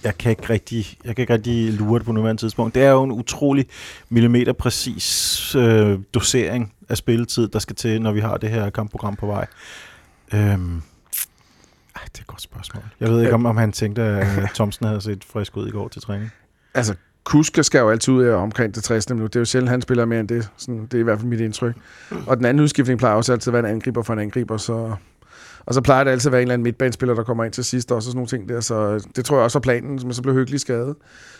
jeg, 0.05 0.19
kan 0.19 0.31
ikke 0.31 0.51
rigtig, 0.51 0.99
jeg 1.05 1.17
kan 1.17 1.23
ikke 1.23 1.33
rigtig 1.33 1.73
lure 1.73 1.99
det 1.99 2.07
på 2.07 2.13
nuværende 2.13 2.43
tidspunkt. 2.43 2.75
Det 2.75 2.83
er 2.83 2.91
jo 2.91 3.03
en 3.03 3.13
utrolig 3.13 3.67
millimeterpræcis 4.09 5.55
øh, 5.55 5.99
dosering 6.15 6.73
af 6.89 6.97
spilletid, 6.97 7.49
der 7.49 7.59
skal 7.59 7.77
til, 7.77 8.03
når 8.03 8.13
vi 8.13 8.21
har 8.21 8.37
det 8.37 8.51
her 8.51 8.71
kampprogram 8.71 9.17
på 9.17 9.27
vej. 9.27 9.47
Øhm, 10.35 10.83
ej, 11.97 12.03
det 12.05 12.19
er 12.19 12.21
et 12.21 12.27
godt 12.27 12.43
spørgsmål. 12.43 12.85
Jeg 13.01 13.11
ved 13.11 13.21
ikke, 13.21 13.35
om, 13.35 13.47
om 13.47 13.57
han 13.57 13.73
tænkte, 13.73 14.03
at 14.03 14.43
øh, 14.43 14.49
Thomsen 14.55 14.87
havde 14.87 15.01
set 15.01 15.25
frisk 15.25 15.57
ud 15.57 15.69
i 15.69 15.71
går 15.71 15.89
til 15.89 16.03
træning. 16.03 16.31
Altså, 16.75 16.95
Kuska 17.25 17.63
skal 17.63 17.79
jo 17.79 17.91
altid 17.91 18.15
ud 18.15 18.23
af 18.23 18.35
omkring 18.35 18.75
det 18.75 18.85
60. 18.85 19.11
minut. 19.11 19.33
Det 19.33 19.39
er 19.39 19.41
jo 19.41 19.45
sjældent, 19.45 19.71
han 19.71 19.83
spiller 19.83 20.05
mere 20.05 20.21
end 20.21 20.29
det. 20.29 20.49
Sådan, 20.57 20.83
det 20.87 20.95
er 20.95 20.99
i 20.99 21.03
hvert 21.03 21.19
fald 21.19 21.29
mit 21.29 21.41
indtryk. 21.41 21.75
Og 22.27 22.37
den 22.37 22.45
anden 22.45 22.63
udskiftning 22.63 22.99
plejer 22.99 23.15
også 23.15 23.33
altid 23.33 23.49
at 23.49 23.53
være 23.53 23.71
en 23.71 23.77
angriber 23.77 24.03
for 24.03 24.13
en 24.13 24.19
angriber, 24.19 24.57
så... 24.57 24.95
Og 25.67 25.75
så 25.75 25.81
plejer 25.81 26.05
det 26.05 26.11
altid 26.11 26.29
at 26.29 26.33
være 26.33 26.43
en 26.43 26.47
eller 26.47 26.53
anden 26.53 26.65
midtbanespiller, 26.65 27.15
der 27.15 27.23
kommer 27.23 27.45
ind 27.45 27.53
til 27.53 27.65
sidst, 27.65 27.93
også 27.93 27.97
og 27.97 28.03
sådan 28.03 28.17
nogle 28.17 28.29
ting 28.29 28.49
der. 28.49 28.61
Så 28.61 29.07
det 29.17 29.25
tror 29.25 29.37
jeg 29.37 29.45
også 29.45 29.59
var 29.59 29.63
planen, 29.63 30.01
men 30.03 30.13
så 30.13 30.23
blev 30.23 30.35
hyggelig 30.35 30.61
skadet. 30.61 30.95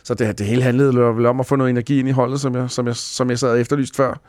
Så 0.05 0.15
det, 0.15 0.39
det 0.39 0.47
hele 0.47 0.63
handlede 0.63 0.97
vel 0.97 1.27
om 1.27 1.41
at 1.41 1.47
få 1.47 1.57
noget 1.57 1.71
energi 1.71 1.99
ind 1.99 2.09
i 2.09 2.13
holdet, 2.13 2.41
som 2.41 2.55
jeg, 2.55 2.71
som 2.71 2.87
jeg, 2.87 2.97
som 2.97 3.31
jeg 3.31 3.39
sad 3.39 3.61
efterlyst 3.61 3.97
før. 3.97 4.21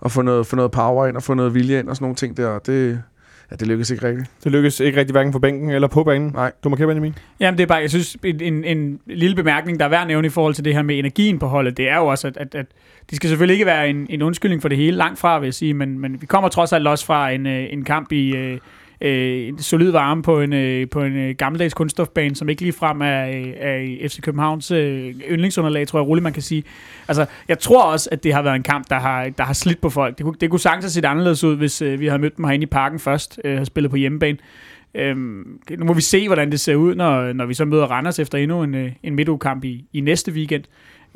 Og 0.00 0.12
få 0.12 0.22
noget, 0.22 0.46
få 0.46 0.56
noget 0.56 0.70
power 0.70 1.06
ind 1.06 1.16
og 1.16 1.22
få 1.22 1.34
noget 1.34 1.54
vilje 1.54 1.78
ind 1.78 1.88
og 1.88 1.96
sådan 1.96 2.04
nogle 2.04 2.16
ting 2.16 2.36
der. 2.36 2.58
Det, 2.58 3.02
ja, 3.50 3.56
det 3.56 3.68
lykkedes 3.68 3.90
ikke 3.90 4.08
rigtigt. 4.08 4.30
Det 4.44 4.52
lykkedes 4.52 4.80
ikke 4.80 5.00
rigtig 5.00 5.12
hverken 5.12 5.32
på 5.32 5.38
bænken 5.38 5.70
eller 5.70 5.88
på 5.88 6.04
banen. 6.04 6.30
Nej. 6.34 6.52
Du 6.64 6.68
markerer, 6.68 6.86
Benjamin. 6.86 7.14
Jamen 7.40 7.58
det 7.58 7.62
er 7.62 7.66
bare, 7.66 7.78
jeg 7.78 7.90
synes, 7.90 8.16
en, 8.24 8.40
en, 8.40 8.64
en 8.64 9.00
lille 9.06 9.36
bemærkning, 9.36 9.80
der 9.80 9.84
er 9.84 9.88
værd 9.88 10.00
at 10.00 10.06
nævne 10.06 10.26
i 10.26 10.30
forhold 10.30 10.54
til 10.54 10.64
det 10.64 10.74
her 10.74 10.82
med 10.82 10.98
energien 10.98 11.38
på 11.38 11.46
holdet, 11.46 11.76
det 11.76 11.88
er 11.88 11.96
jo 11.96 12.06
også, 12.06 12.26
at, 12.26 12.36
at, 12.36 12.54
at 12.54 12.66
det 13.10 13.16
skal 13.16 13.28
selvfølgelig 13.28 13.54
ikke 13.54 13.66
være 13.66 13.88
en, 13.88 14.06
en 14.10 14.22
undskyldning 14.22 14.62
for 14.62 14.68
det 14.68 14.78
hele, 14.78 14.96
langt 14.96 15.18
fra 15.18 15.38
vil 15.38 15.46
jeg 15.46 15.54
sige, 15.54 15.74
men, 15.74 15.98
men 15.98 16.20
vi 16.20 16.26
kommer 16.26 16.48
trods 16.48 16.72
alt 16.72 16.86
også 16.86 17.06
fra 17.06 17.30
en, 17.30 17.46
øh, 17.46 17.66
en 17.70 17.84
kamp 17.84 18.12
i 18.12 18.58
øh, 19.00 19.48
en 19.48 19.58
solid 19.58 19.90
varme 19.90 20.22
på 20.22 20.40
en, 20.40 20.52
øh, 20.52 20.88
på 20.88 21.02
en 21.02 21.16
øh, 21.16 21.34
gammeldags 21.34 21.74
kunststofbane, 21.74 22.36
som 22.36 22.48
ikke 22.48 22.62
ligefrem 22.62 23.00
er, 23.00 23.28
øh, 23.28 23.52
er 23.56 23.76
i 23.76 24.08
FC 24.08 24.20
Københavns 24.20 24.70
øh, 24.70 25.14
yndlingsunderlag, 25.30 25.88
tror 25.88 25.98
jeg 25.98 26.08
roligt, 26.08 26.22
man 26.22 26.32
kan 26.32 26.42
sige. 26.42 26.64
Altså, 27.08 27.26
jeg 27.48 27.58
tror 27.58 27.82
også, 27.82 28.08
at 28.12 28.24
det 28.24 28.34
har 28.34 28.42
været 28.42 28.56
en 28.56 28.62
kamp, 28.62 28.90
der 28.90 28.98
har, 28.98 29.28
der 29.28 29.44
har 29.44 29.52
slidt 29.52 29.80
på 29.80 29.90
folk. 29.90 30.18
Det 30.18 30.24
kunne, 30.24 30.36
det 30.40 30.50
kunne 30.50 30.60
sagtens 30.60 30.84
have 30.84 30.90
set 30.90 31.04
anderledes 31.04 31.44
ud, 31.44 31.56
hvis 31.56 31.82
øh, 31.82 32.00
vi 32.00 32.06
havde 32.06 32.22
mødt 32.22 32.36
dem 32.36 32.44
herinde 32.44 32.62
i 32.62 32.66
parken 32.66 32.98
først, 32.98 33.40
øh, 33.44 33.52
havde 33.52 33.66
spillet 33.66 33.90
på 33.90 33.96
hjemmebane. 33.96 34.38
Øhm, 34.94 35.60
nu 35.78 35.84
må 35.84 35.92
vi 35.92 36.00
se, 36.00 36.26
hvordan 36.26 36.50
det 36.50 36.60
ser 36.60 36.74
ud, 36.74 36.94
når, 36.94 37.32
når 37.32 37.46
vi 37.46 37.54
så 37.54 37.64
møder 37.64 37.86
Randers 37.86 38.18
efter 38.18 38.38
endnu 38.38 38.62
en, 38.62 38.74
øh, 38.74 38.92
en 39.02 39.14
midtugkamp 39.14 39.64
i, 39.64 39.84
i 39.92 40.00
næste 40.00 40.32
weekend. 40.32 40.64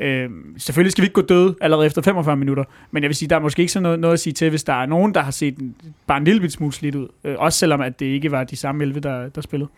Øh, 0.00 0.30
selvfølgelig 0.58 0.92
skal 0.92 1.02
vi 1.02 1.06
ikke 1.06 1.14
gå 1.14 1.22
døde 1.22 1.54
allerede 1.60 1.86
efter 1.86 2.02
45 2.02 2.36
minutter, 2.36 2.64
men 2.90 3.02
jeg 3.02 3.08
vil 3.08 3.16
sige, 3.16 3.28
der 3.28 3.36
er 3.36 3.40
måske 3.40 3.60
ikke 3.60 3.72
så 3.72 3.80
noget, 3.80 4.00
noget 4.00 4.12
at 4.12 4.20
sige 4.20 4.32
til, 4.32 4.50
hvis 4.50 4.64
der 4.64 4.72
er 4.72 4.86
nogen, 4.86 5.14
der 5.14 5.20
har 5.20 5.30
set 5.30 5.58
en, 5.58 5.74
bare 6.06 6.18
en 6.18 6.24
lille 6.24 6.50
smule 6.50 6.72
slidt 6.72 6.94
ud. 6.94 7.08
Øh, 7.24 7.34
også 7.38 7.58
selvom, 7.58 7.80
at 7.80 8.00
det 8.00 8.06
ikke 8.06 8.30
var 8.30 8.44
de 8.44 8.56
samme 8.56 8.82
11, 8.82 9.00
der, 9.00 9.28
der 9.28 9.40
spillede. 9.40 9.70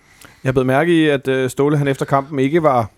Jeg 0.44 0.54
blev 0.54 0.66
mærke 0.66 1.02
i, 1.02 1.08
at 1.08 1.28
øh, 1.28 1.50
Ståle 1.50 1.76
han 1.76 1.88
efter 1.88 2.04
kampen 2.04 2.38
ikke 2.38 2.62
var 2.62 2.90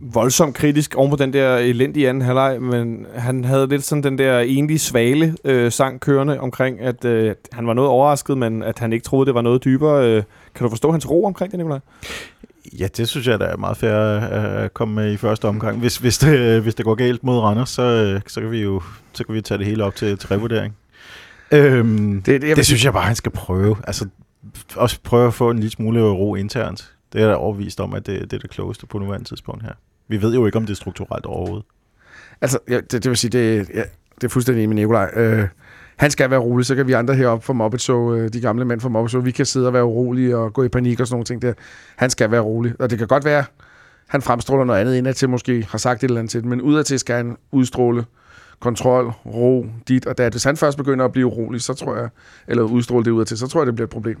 voldsomt 0.00 0.54
kritisk 0.54 0.94
oven 0.94 1.10
på 1.10 1.16
den 1.16 1.32
der 1.32 1.56
elendige 1.56 2.08
anden 2.08 2.22
halvleg, 2.22 2.62
men 2.62 3.06
han 3.14 3.44
havde 3.44 3.66
lidt 3.66 3.84
sådan 3.84 4.04
den 4.04 4.18
der 4.18 4.38
egentlig 4.38 4.80
svale 4.80 5.36
øh, 5.44 5.72
sang 5.72 6.00
kørende 6.00 6.40
omkring, 6.40 6.80
at 6.80 7.04
øh, 7.04 7.34
han 7.52 7.66
var 7.66 7.74
noget 7.74 7.90
overrasket, 7.90 8.38
men 8.38 8.62
at 8.62 8.78
han 8.78 8.92
ikke 8.92 9.04
troede, 9.04 9.26
det 9.26 9.34
var 9.34 9.42
noget 9.42 9.64
dybere. 9.64 10.06
Øh, 10.06 10.22
kan 10.54 10.64
du 10.64 10.68
forstå 10.68 10.90
hans 10.90 11.10
ro 11.10 11.24
omkring 11.24 11.52
det, 11.52 11.58
Nicolaj? 11.58 11.78
Ja, 12.78 12.86
det 12.96 13.08
synes 13.08 13.26
jeg, 13.26 13.38
der 13.38 13.46
er 13.46 13.56
meget 13.56 13.76
fair 13.76 13.92
at 13.92 14.74
komme 14.74 14.94
med 14.94 15.12
i 15.12 15.16
første 15.16 15.48
omgang. 15.48 15.78
Hvis, 15.78 15.96
hvis, 15.96 16.18
det, 16.18 16.62
hvis 16.62 16.74
det 16.74 16.84
går 16.84 16.94
galt 16.94 17.24
mod 17.24 17.38
Randers, 17.38 17.70
så, 17.70 18.20
så 18.26 18.40
kan 18.40 18.50
vi 18.50 18.62
jo 18.62 18.82
så 19.12 19.24
kan 19.24 19.34
vi 19.34 19.40
tage 19.40 19.58
det 19.58 19.66
hele 19.66 19.84
op 19.84 19.94
til, 19.94 20.18
til 20.18 20.28
revurdering. 20.28 20.76
Øhm, 21.52 22.22
det, 22.22 22.44
jeg 22.44 22.56
det 22.56 22.66
synes 22.66 22.84
jeg 22.84 22.92
bare, 22.92 23.02
han 23.02 23.16
skal 23.16 23.32
prøve. 23.32 23.76
Altså, 23.86 24.08
også 24.76 24.98
prøve 25.02 25.26
at 25.26 25.34
få 25.34 25.50
en 25.50 25.58
lille 25.58 25.70
smule 25.70 26.02
ro 26.02 26.34
internt. 26.34 26.92
Det 27.12 27.18
er 27.18 27.22
jeg 27.22 27.30
da 27.30 27.36
overvist 27.36 27.80
om, 27.80 27.94
at 27.94 28.06
det, 28.06 28.20
det 28.20 28.32
er 28.32 28.38
det 28.38 28.50
klogeste 28.50 28.86
på 28.86 28.98
nuværende 28.98 29.28
tidspunkt 29.28 29.62
her. 29.62 29.72
Vi 30.08 30.22
ved 30.22 30.34
jo 30.34 30.46
ikke, 30.46 30.58
om 30.58 30.66
det 30.66 30.72
er 30.72 30.76
strukturelt 30.76 31.26
overhovedet. 31.26 31.64
Altså, 32.40 32.58
ja, 32.68 32.76
det, 32.76 32.92
det 32.92 33.08
vil 33.08 33.16
sige, 33.16 33.30
det, 33.30 33.70
ja, 33.74 33.82
det 34.14 34.24
er 34.24 34.28
fuldstændig 34.28 34.64
enig 34.64 34.68
med 34.68 34.82
Nikolaj. 34.82 35.10
Øh, 35.16 35.48
han 35.96 36.10
skal 36.10 36.30
være 36.30 36.40
rolig, 36.40 36.66
så 36.66 36.74
kan 36.74 36.86
vi 36.86 36.92
andre 36.92 37.14
heroppe 37.14 37.46
fra 37.46 37.52
Muppet 37.52 37.80
Show, 37.80 38.14
øh, 38.14 38.28
de 38.32 38.40
gamle 38.40 38.64
mænd 38.64 38.80
fra 38.80 38.88
Muppet 38.88 39.10
Show, 39.10 39.22
vi 39.22 39.30
kan 39.30 39.46
sidde 39.46 39.66
og 39.66 39.72
være 39.72 39.84
urolige 39.84 40.36
og 40.36 40.52
gå 40.52 40.62
i 40.62 40.68
panik 40.68 41.00
og 41.00 41.06
sådan 41.06 41.14
nogle 41.14 41.24
ting 41.24 41.42
der. 41.42 41.52
Han 41.96 42.10
skal 42.10 42.30
være 42.30 42.40
rolig, 42.40 42.72
og 42.78 42.90
det 42.90 42.98
kan 42.98 43.08
godt 43.08 43.24
være, 43.24 43.44
han 44.08 44.22
fremstråler 44.22 44.64
noget 44.64 44.80
andet 44.80 44.94
indad 44.96 45.14
til, 45.14 45.28
måske 45.28 45.66
har 45.70 45.78
sagt 45.78 46.04
et 46.04 46.08
eller 46.08 46.20
andet 46.20 46.30
til 46.30 46.46
men 46.46 46.60
udadtil 46.62 46.98
skal 46.98 47.16
han 47.16 47.36
udstråle 47.52 48.04
kontrol, 48.60 49.12
ro, 49.26 49.66
dit 49.88 50.06
og 50.06 50.18
dat. 50.18 50.32
Hvis 50.32 50.44
han 50.44 50.56
først 50.56 50.78
begynder 50.78 51.04
at 51.04 51.12
blive 51.12 51.26
urolig, 51.26 51.60
så 51.60 51.74
tror 51.74 51.96
jeg, 51.96 52.08
eller 52.48 52.62
udstråle 52.62 53.04
det 53.04 53.10
udadtil, 53.10 53.38
så 53.38 53.46
tror 53.46 53.60
jeg, 53.60 53.66
det 53.66 53.74
bliver 53.74 53.86
et 53.86 53.90
problem. 53.90 54.18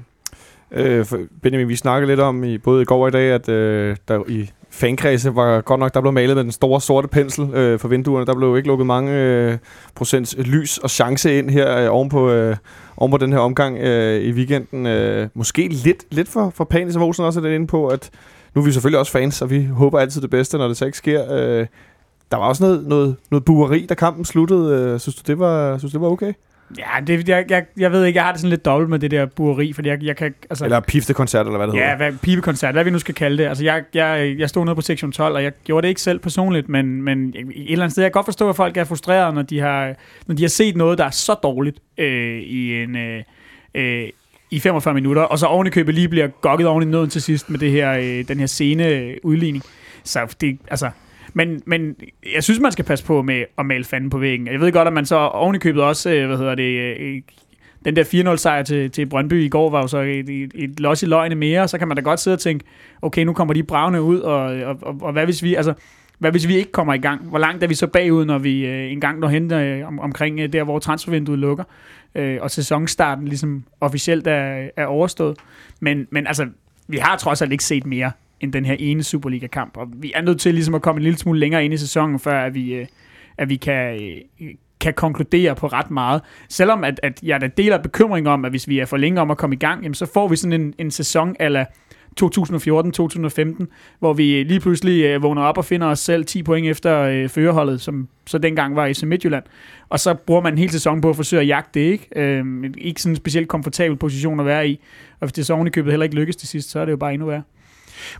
Øh, 0.72 1.04
for- 1.04 1.20
Benjamin, 1.42 1.68
vi 1.68 1.76
snakkede 1.76 2.10
lidt 2.10 2.20
om 2.20 2.44
i 2.44 2.58
både 2.58 2.82
i 2.82 2.84
går 2.84 3.02
og 3.02 3.08
i 3.08 3.10
dag, 3.10 3.30
at 3.32 3.48
øh, 3.48 3.96
der 4.08 4.22
i 4.28 4.50
fankredse 4.72 5.34
var 5.34 5.60
godt 5.60 5.80
nok, 5.80 5.94
der 5.94 6.00
blev 6.00 6.12
malet 6.12 6.36
med 6.36 6.44
den 6.44 6.52
store 6.52 6.80
sorte 6.80 7.08
pensel 7.08 7.54
øh, 7.54 7.78
for 7.78 7.88
vinduerne. 7.88 8.26
Der 8.26 8.34
blev 8.34 8.48
jo 8.48 8.56
ikke 8.56 8.68
lukket 8.68 8.86
mange 8.86 9.12
øh, 9.12 9.58
procents 9.94 10.34
øh, 10.38 10.44
lys 10.44 10.78
og 10.78 10.90
chance 10.90 11.38
ind 11.38 11.50
her 11.50 11.78
øh, 11.78 11.94
ovenpå, 11.94 12.30
øh, 12.30 12.56
ovenpå 12.96 13.16
den 13.16 13.32
her 13.32 13.38
omgang 13.38 13.78
øh, 13.78 14.22
i 14.22 14.32
weekenden. 14.32 14.86
Øh, 14.86 15.28
måske 15.34 15.68
lidt, 15.68 16.04
lidt 16.10 16.28
for, 16.28 16.50
for 16.50 16.64
panisk, 16.64 16.92
som 16.92 17.02
Olsen 17.02 17.24
også 17.24 17.40
er 17.40 17.44
lidt 17.44 17.54
inde 17.54 17.66
på, 17.66 17.86
at 17.88 18.10
nu 18.54 18.60
er 18.60 18.64
vi 18.66 18.72
selvfølgelig 18.72 18.98
også 18.98 19.12
fans, 19.12 19.42
og 19.42 19.50
vi 19.50 19.64
håber 19.64 19.98
altid 19.98 20.20
det 20.20 20.30
bedste, 20.30 20.58
når 20.58 20.68
det 20.68 20.76
så 20.76 20.84
ikke 20.84 20.98
sker. 20.98 21.32
Øh, 21.32 21.66
der 22.30 22.36
var 22.36 22.44
også 22.44 22.64
noget, 22.64 22.86
noget, 22.86 23.16
noget 23.30 23.44
bueri, 23.44 23.86
da 23.86 23.94
kampen 23.94 24.24
sluttede. 24.24 24.74
Øh, 24.74 25.00
synes, 25.00 25.16
du, 25.16 25.22
det 25.26 25.38
var, 25.38 25.78
synes 25.78 25.92
det 25.92 26.00
var 26.00 26.08
okay? 26.08 26.32
Ja, 26.78 27.00
det, 27.06 27.28
jeg, 27.28 27.44
jeg, 27.50 27.64
jeg 27.76 27.92
ved 27.92 28.04
ikke, 28.04 28.16
jeg 28.16 28.24
har 28.24 28.32
det 28.32 28.40
sådan 28.40 28.50
lidt 28.50 28.64
dobbelt 28.64 28.90
med 28.90 28.98
det 28.98 29.10
der 29.10 29.26
bueri, 29.26 29.72
fordi 29.72 29.88
jeg, 29.88 30.02
jeg 30.02 30.16
kan... 30.16 30.34
Altså, 30.50 30.64
Eller 30.64 30.80
piftekoncert, 30.80 31.46
eller 31.46 31.58
hvad 31.58 31.66
det 31.68 31.74
Ja, 31.74 31.80
hedder. 31.80 31.96
hvad, 31.96 32.12
pibekoncert, 32.22 32.74
hvad 32.74 32.84
vi 32.84 32.90
nu 32.90 32.98
skal 32.98 33.14
kalde 33.14 33.38
det. 33.42 33.48
Altså, 33.48 33.64
jeg, 33.64 33.82
jeg, 33.94 34.34
jeg 34.38 34.48
stod 34.48 34.64
nede 34.64 34.74
på 34.74 34.80
sektion 34.80 35.12
12, 35.12 35.34
og 35.34 35.42
jeg 35.44 35.52
gjorde 35.64 35.82
det 35.82 35.88
ikke 35.88 36.00
selv 36.00 36.18
personligt, 36.18 36.68
men, 36.68 37.02
men 37.02 37.28
et 37.28 37.72
eller 37.72 37.84
andet 37.84 37.92
sted, 37.92 38.02
jeg 38.02 38.12
kan 38.12 38.18
godt 38.18 38.26
forstå, 38.26 38.48
at 38.48 38.56
folk 38.56 38.76
er 38.76 38.84
frustrerede, 38.84 39.34
når 39.34 39.42
de 39.42 39.60
har, 39.60 39.94
når 40.26 40.34
de 40.34 40.42
har 40.42 40.48
set 40.48 40.76
noget, 40.76 40.98
der 40.98 41.04
er 41.04 41.10
så 41.10 41.34
dårligt 41.42 41.78
øh, 41.98 42.38
i 42.42 42.82
en... 42.82 42.96
Øh, 42.96 43.22
øh, 43.74 44.08
i 44.50 44.60
45 44.60 44.94
minutter, 44.94 45.22
og 45.22 45.38
så 45.38 45.46
oven 45.46 45.66
i 45.66 45.70
købet 45.70 45.94
lige 45.94 46.08
bliver 46.08 46.26
gokket 46.26 46.66
oven 46.66 46.82
i 46.82 46.86
nøden 46.86 47.10
til 47.10 47.22
sidst 47.22 47.50
med 47.50 47.58
det 47.58 47.70
her, 47.70 47.92
øh, 47.92 48.28
den 48.28 48.38
her 48.38 48.46
scene 48.46 48.86
øh, 48.88 49.16
udligning. 49.22 49.64
Så 50.04 50.34
det, 50.40 50.58
altså, 50.70 50.90
men, 51.34 51.62
men 51.66 51.96
jeg 52.34 52.44
synes, 52.44 52.60
man 52.60 52.72
skal 52.72 52.84
passe 52.84 53.04
på 53.04 53.22
med 53.22 53.44
at 53.58 53.66
male 53.66 53.84
fanden 53.84 54.10
på 54.10 54.18
væggen. 54.18 54.46
Jeg 54.46 54.60
ved 54.60 54.72
godt, 54.72 54.88
at 54.88 54.94
man 54.94 55.06
så 55.06 55.16
ovenikøbet 55.16 55.62
købet 55.62 55.82
også, 55.82 56.10
øh, 56.10 56.26
hvad 56.26 56.36
hedder 56.36 56.54
det, 56.54 56.96
øh, 57.00 57.22
den 57.84 57.96
der 57.96 58.04
4-0-sejr 58.34 58.62
til, 58.62 58.90
til 58.90 59.06
Brøndby 59.06 59.44
i 59.44 59.48
går 59.48 59.70
var 59.70 59.80
jo 59.80 59.86
så 59.86 59.98
et, 59.98 60.28
et, 60.28 60.52
et 60.54 60.80
los 60.80 61.02
i 61.02 61.06
løgne 61.06 61.34
mere, 61.34 61.68
så 61.68 61.78
kan 61.78 61.88
man 61.88 61.96
da 61.96 62.02
godt 62.02 62.20
sidde 62.20 62.34
og 62.34 62.40
tænke, 62.40 62.64
okay, 63.02 63.24
nu 63.24 63.32
kommer 63.32 63.54
de 63.54 63.62
bravne 63.62 64.02
ud, 64.02 64.20
og, 64.20 64.40
og, 64.40 64.78
og, 64.82 64.98
og 65.00 65.12
hvad 65.12 65.24
hvis 65.24 65.42
vi, 65.42 65.54
altså, 65.54 65.74
hvad 66.18 66.30
hvis 66.30 66.48
vi 66.48 66.56
ikke 66.56 66.72
kommer 66.72 66.94
i 66.94 66.98
gang? 66.98 67.28
Hvor 67.28 67.38
langt 67.38 67.64
er 67.64 67.68
vi 67.68 67.74
så 67.74 67.86
bagud, 67.86 68.24
når 68.24 68.38
vi 68.38 68.66
øh, 68.66 68.92
engang 68.92 69.18
når 69.18 69.28
hen 69.28 69.52
øh, 69.52 69.88
om, 69.88 69.98
omkring 70.00 70.40
øh, 70.40 70.52
der, 70.52 70.64
hvor 70.64 70.78
transfervinduet 70.78 71.38
lukker, 71.38 71.64
øh, 72.14 72.38
og 72.40 72.50
sæsonstarten 72.50 73.28
ligesom 73.28 73.64
officielt 73.80 74.26
er, 74.26 74.68
er 74.76 74.86
overstået. 74.86 75.38
Men, 75.80 76.06
men 76.10 76.26
altså, 76.26 76.46
vi 76.88 76.96
har 76.96 77.16
trods 77.16 77.42
alt 77.42 77.52
ikke 77.52 77.64
set 77.64 77.86
mere 77.86 78.10
end 78.42 78.52
den 78.52 78.64
her 78.64 78.76
ene 78.78 79.02
Superliga-kamp, 79.02 79.76
og 79.76 79.88
vi 79.94 80.12
er 80.14 80.22
nødt 80.22 80.40
til 80.40 80.54
ligesom 80.54 80.74
at 80.74 80.82
komme 80.82 80.98
en 80.98 81.02
lille 81.02 81.18
smule 81.18 81.40
længere 81.40 81.64
ind 81.64 81.74
i 81.74 81.76
sæsonen, 81.76 82.18
før 82.18 82.44
at 82.44 82.54
vi, 82.54 82.74
øh, 82.74 82.86
at 83.38 83.48
vi 83.48 83.56
kan, 83.56 84.02
øh, 84.40 84.50
kan 84.80 84.94
konkludere 84.94 85.54
på 85.54 85.66
ret 85.66 85.90
meget. 85.90 86.22
Selvom 86.48 86.84
at, 86.84 87.00
at 87.02 87.20
jeg 87.22 87.40
da 87.40 87.46
deler 87.46 87.78
bekymring 87.78 88.28
om, 88.28 88.44
at 88.44 88.52
hvis 88.52 88.68
vi 88.68 88.78
er 88.78 88.86
for 88.86 88.96
længe 88.96 89.20
om 89.20 89.30
at 89.30 89.38
komme 89.38 89.56
i 89.56 89.58
gang, 89.58 89.82
jamen, 89.82 89.94
så 89.94 90.06
får 90.06 90.28
vi 90.28 90.36
sådan 90.36 90.60
en, 90.60 90.74
en 90.78 90.90
sæson 90.90 91.36
ala 91.38 91.64
2014-2015, 92.20 93.66
hvor 93.98 94.12
vi 94.12 94.42
lige 94.42 94.60
pludselig 94.60 95.04
øh, 95.04 95.22
vågner 95.22 95.42
op 95.42 95.58
og 95.58 95.64
finder 95.64 95.86
os 95.86 95.98
selv 95.98 96.24
10 96.24 96.42
point 96.42 96.66
efter 96.66 97.00
øh, 97.00 97.28
førerholdet, 97.28 97.80
som 97.80 98.08
så 98.26 98.38
dengang 98.38 98.76
var 98.76 98.86
i 98.86 99.06
Midtjylland. 99.06 99.44
Og 99.88 100.00
så 100.00 100.14
bruger 100.14 100.40
man 100.40 100.52
en 100.52 100.58
hel 100.58 100.70
sæson 100.70 101.00
på 101.00 101.10
at 101.10 101.16
forsøge 101.16 101.42
at 101.42 101.48
jagte 101.48 101.80
det, 101.80 101.86
ikke? 101.86 102.08
Øh, 102.16 102.64
ikke 102.78 103.02
sådan 103.02 103.12
en 103.12 103.16
specielt 103.16 103.48
komfortabel 103.48 103.96
position 103.96 104.40
at 104.40 104.46
være 104.46 104.68
i. 104.68 104.80
Og 105.20 105.26
hvis 105.26 105.32
det 105.32 105.46
så 105.46 105.54
ovenikøbet 105.54 105.92
heller 105.92 106.04
ikke 106.04 106.16
lykkes 106.16 106.36
til 106.36 106.48
sidst, 106.48 106.70
så 106.70 106.80
er 106.80 106.84
det 106.84 106.92
jo 106.92 106.96
bare 106.96 107.12
endnu 107.12 107.26
værre. 107.26 107.42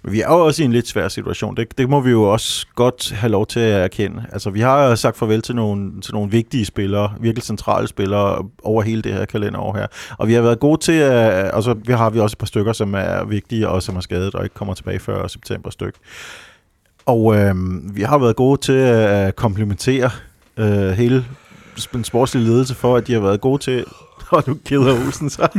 Men 0.03 0.12
vi 0.12 0.21
er 0.21 0.29
jo 0.29 0.47
også 0.47 0.62
i 0.62 0.64
en 0.64 0.73
lidt 0.73 0.88
svær 0.88 1.09
situation. 1.09 1.57
Det, 1.57 1.79
det 1.79 1.88
må 1.88 2.01
vi 2.01 2.11
jo 2.11 2.23
også 2.23 2.66
godt 2.75 3.12
have 3.12 3.31
lov 3.31 3.47
til 3.47 3.61
at 3.61 3.85
erkende. 3.85 4.25
Altså, 4.33 4.51
vi 4.51 4.61
har 4.61 4.95
sagt 4.95 5.16
farvel 5.16 5.42
til 5.42 5.55
nogle, 5.55 6.01
til 6.01 6.14
nogle 6.14 6.31
vigtige 6.31 6.64
spillere, 6.64 7.12
virkelig 7.21 7.45
centrale 7.45 7.88
spillere 7.88 8.45
over 8.62 8.83
hele 8.83 9.03
det 9.03 9.12
her 9.12 9.25
kalenderår 9.25 9.77
her. 9.77 9.87
Og 10.18 10.29
vi 10.29 10.35
har 10.35 10.42
været 10.42 10.61
gode 10.61 10.81
til 10.81 10.95
øh, 10.95 11.12
at... 11.12 11.51
Altså, 11.55 11.75
vi 11.75 11.92
har 11.92 12.11
vi 12.11 12.21
også 12.21 12.35
et 12.35 12.38
par 12.38 12.47
stykker, 12.47 12.73
som 12.73 12.95
er 12.95 13.25
vigtige 13.25 13.68
og 13.68 13.83
som 13.83 13.97
er 13.97 14.01
skadet 14.01 14.35
og 14.35 14.45
ikke 14.45 14.55
kommer 14.55 14.75
tilbage 14.75 14.99
før 14.99 15.27
september 15.27 15.71
stykke. 15.71 15.99
Og 17.07 17.37
øh, 17.37 17.55
vi 17.97 18.03
har 18.03 18.18
været 18.18 18.37
gode 18.37 18.61
til 18.61 18.75
øh, 18.75 19.27
at 19.27 19.37
komplementere 19.37 20.11
øh, 20.57 20.90
hele 20.90 21.25
den 21.92 22.05
sportslige 22.05 22.47
ledelse 22.47 22.75
for, 22.75 22.97
at 22.97 23.07
de 23.07 23.12
har 23.12 23.21
været 23.21 23.40
gode 23.40 23.62
til... 23.62 23.85
Og 24.37 24.45
nu 24.47 24.57
keder 24.64 25.07
Olsen 25.07 25.31
sig. 25.31 25.49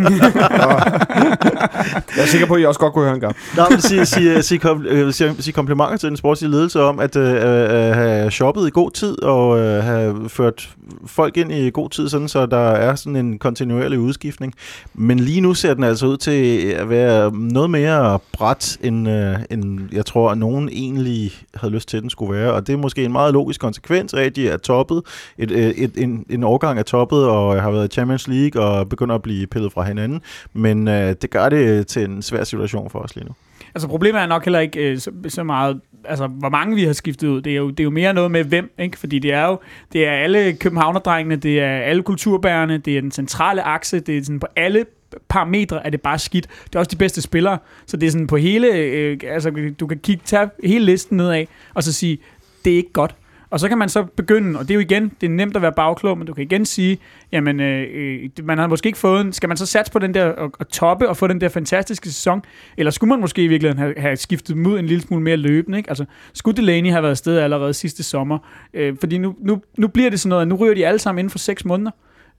Jeg 2.16 2.22
er 2.22 2.26
sikker 2.26 2.48
på, 2.48 2.54
at 2.54 2.62
I 2.62 2.66
også 2.66 2.80
godt 2.80 2.94
kunne 2.94 3.06
høre 3.06 3.14
en 3.14 3.20
gang. 3.20 3.36
Nej, 3.58 3.70
men 3.70 3.82
sige, 3.82 4.06
sige, 4.06 4.44
sige, 4.44 4.60
kom, 4.60 4.86
øh, 4.86 5.14
sige, 5.14 5.36
sige 5.40 5.54
komplimenter 5.54 5.98
til 5.98 6.10
den 6.10 6.18
sportslige 6.18 6.52
ledelse 6.52 6.82
om 6.82 7.00
at 7.00 7.16
øh, 7.16 7.34
øh, 7.34 7.96
have 7.96 8.32
shoppet 8.32 8.68
i 8.68 8.70
god 8.70 8.92
tid 8.92 9.24
og 9.24 9.60
øh, 9.60 9.84
have 9.84 10.30
ført 10.30 10.70
folk 11.06 11.38
ind 11.38 11.52
i 11.52 11.70
god 11.70 11.90
tid, 11.90 12.10
sådan, 12.10 12.28
så 12.28 12.46
der 12.46 12.58
er 12.58 12.96
sådan 12.96 13.16
en 13.16 13.40
kontinuerlig 13.40 14.00
udskiftning. 14.00 14.54
Men 14.94 15.20
lige 15.20 15.42
nu 15.42 15.54
ser 15.54 15.74
den 15.74 15.84
altså 15.84 16.06
ud 16.06 16.18
til 16.18 16.68
at 16.68 16.90
være 16.90 17.32
noget 17.32 17.70
mere 17.70 18.20
bræt, 18.32 18.78
end, 18.82 19.10
øh, 19.10 19.36
end 19.52 19.80
jeg 19.92 20.06
tror, 20.06 20.32
at 20.32 20.38
nogen 20.38 20.70
egentlig 20.70 21.32
havde 21.56 21.74
lyst 21.74 21.90
til, 21.90 21.98
at 21.98 22.04
den 22.04 22.10
skulle 22.10 22.40
være. 22.40 22.54
Og 22.54 22.68
det 22.68 22.74
er 22.74 22.78
måske 22.78 23.06
en 23.06 23.12
meget 23.12 23.34
logisk 23.34 23.62
konsekvens 23.62 24.14
af, 24.14 24.24
at 24.24 24.36
de 24.36 24.50
er 24.50 24.58
toppet. 24.58 25.02
Et, 25.38 25.52
øh, 25.52 25.70
et, 25.70 25.92
en, 25.98 26.26
en 26.30 26.44
årgang 26.44 26.80
er 26.80 26.84
toppet 26.84 27.26
og 27.26 27.62
har 27.62 27.72
været 27.72 27.86
i 27.86 27.94
Champions 27.94 28.28
League 28.28 28.63
og 28.64 28.90
begynder 28.90 29.16
at 29.16 29.22
blive 29.22 29.48
pillet 29.48 29.72
fra 29.72 29.84
hinanden. 29.84 30.22
Men 30.54 30.88
øh, 30.88 31.16
det 31.22 31.30
gør 31.30 31.50
det 31.50 31.88
til 31.88 32.04
en 32.04 32.22
svær 32.22 32.44
situation 32.44 32.90
for 32.90 33.00
os 33.00 33.16
lige 33.16 33.26
nu. 33.26 33.34
Altså 33.76 33.88
problemet 33.88 34.22
er 34.22 34.26
nok 34.26 34.46
heller 34.46 34.60
ikke 34.60 34.92
øh, 34.92 35.00
så, 35.00 35.12
så 35.28 35.44
meget, 35.44 35.80
altså 36.06 36.28
hvor 36.28 36.50
mange 36.50 36.76
vi 36.76 36.84
har 36.84 36.94
skiftet 36.94 37.28
ud. 37.28 37.42
Det 37.42 37.52
er 37.52 37.58
jo, 37.58 37.70
det 37.70 37.80
er 37.80 37.84
jo 37.84 37.90
mere 37.90 38.14
noget 38.14 38.32
med 38.32 38.44
hvem, 38.44 38.72
ikke? 38.80 39.00
Fordi 39.00 39.20
det 39.20 39.34
er 39.34 39.48
jo, 39.48 39.60
det 39.94 40.08
er 40.08 40.12
alle 40.12 40.54
københavnerdrengene, 40.54 41.36
det 41.36 41.60
er 41.60 41.78
alle 41.78 42.04
kulturbærerne, 42.04 42.78
det 42.78 42.98
er 42.98 43.02
den 43.02 43.12
centrale 43.12 43.64
akse, 43.64 44.00
det 44.00 44.18
er 44.18 44.24
sådan 44.24 44.40
på 44.40 44.48
alle 44.56 44.86
parametre 45.30 45.86
er 45.86 45.90
det 45.90 46.02
bare 46.02 46.20
skidt. 46.20 46.48
Det 46.66 46.76
er 46.76 46.80
også 46.80 46.92
de 46.92 46.96
bedste 46.96 47.22
spillere, 47.22 47.58
så 47.86 47.98
det 47.98 48.08
er 48.08 48.12
sådan 48.12 48.28
på 48.28 48.38
hele, 48.38 48.68
øh, 48.68 49.20
altså 49.28 49.74
du 49.80 49.88
kan 49.88 50.00
kigge, 50.00 50.22
tage 50.26 50.50
hele 50.64 50.86
listen 50.86 51.18
nedad, 51.18 51.46
og 51.74 51.84
så 51.84 51.94
sige, 51.94 52.18
det 52.66 52.74
er 52.74 52.78
ikke 52.78 52.94
godt. 52.94 53.16
Og 53.54 53.60
så 53.60 53.70
kan 53.70 53.78
man 53.78 53.90
så 53.90 54.04
begynde, 54.04 54.60
og 54.60 54.68
det 54.68 54.72
er 54.72 54.76
jo 54.76 54.82
igen, 54.82 55.12
det 55.22 55.28
er 55.28 55.32
nemt 55.32 55.56
at 55.56 55.62
være 55.62 55.72
bagklog, 55.72 56.18
men 56.18 56.28
du 56.28 56.34
kan 56.34 56.44
igen 56.44 56.66
sige, 56.66 56.98
jamen, 57.32 57.60
øh, 57.60 57.88
øh, 57.94 58.30
man 58.44 58.58
har 58.58 58.68
måske 58.68 58.88
ikke 58.88 59.00
fået 59.00 59.22
en, 59.22 59.34
skal 59.34 59.48
man 59.48 59.58
så 59.58 59.66
satse 59.66 59.92
på 59.92 60.00
den 60.00 60.14
der, 60.14 60.26
og, 60.26 60.52
og 60.60 60.70
toppe, 60.70 61.10
og 61.10 61.18
få 61.18 61.28
den 61.28 61.42
der 61.42 61.50
fantastiske 61.50 62.10
sæson, 62.10 62.42
eller 62.78 62.92
skulle 62.92 63.10
man 63.10 63.20
måske 63.20 63.44
i 63.44 63.48
virkeligheden 63.48 63.80
have, 63.80 63.94
have 63.98 64.16
skiftet 64.16 64.58
mod 64.58 64.80
en 64.80 64.86
lille 64.86 65.02
smule 65.02 65.24
mere 65.24 65.38
løbende, 65.38 65.78
ikke? 65.78 65.90
Altså, 65.90 66.06
skulle 66.34 66.58
Delaney 66.58 66.92
have 66.92 67.04
været 67.04 67.12
afsted 67.12 67.38
allerede 67.38 67.74
sidste 67.74 68.04
sommer? 68.04 68.38
Øh, 68.74 68.96
fordi 69.00 69.18
nu, 69.18 69.36
nu, 69.40 69.62
nu 69.78 69.88
bliver 69.88 70.10
det 70.10 70.20
sådan 70.20 70.30
noget, 70.30 70.42
at 70.42 70.48
nu 70.48 70.56
ryger 70.56 70.76
de 70.76 70.88
alle 70.88 71.00
sammen 71.00 71.20
inden 71.20 71.32
for 71.32 71.38
seks 71.38 71.66
måneder. 71.66 71.92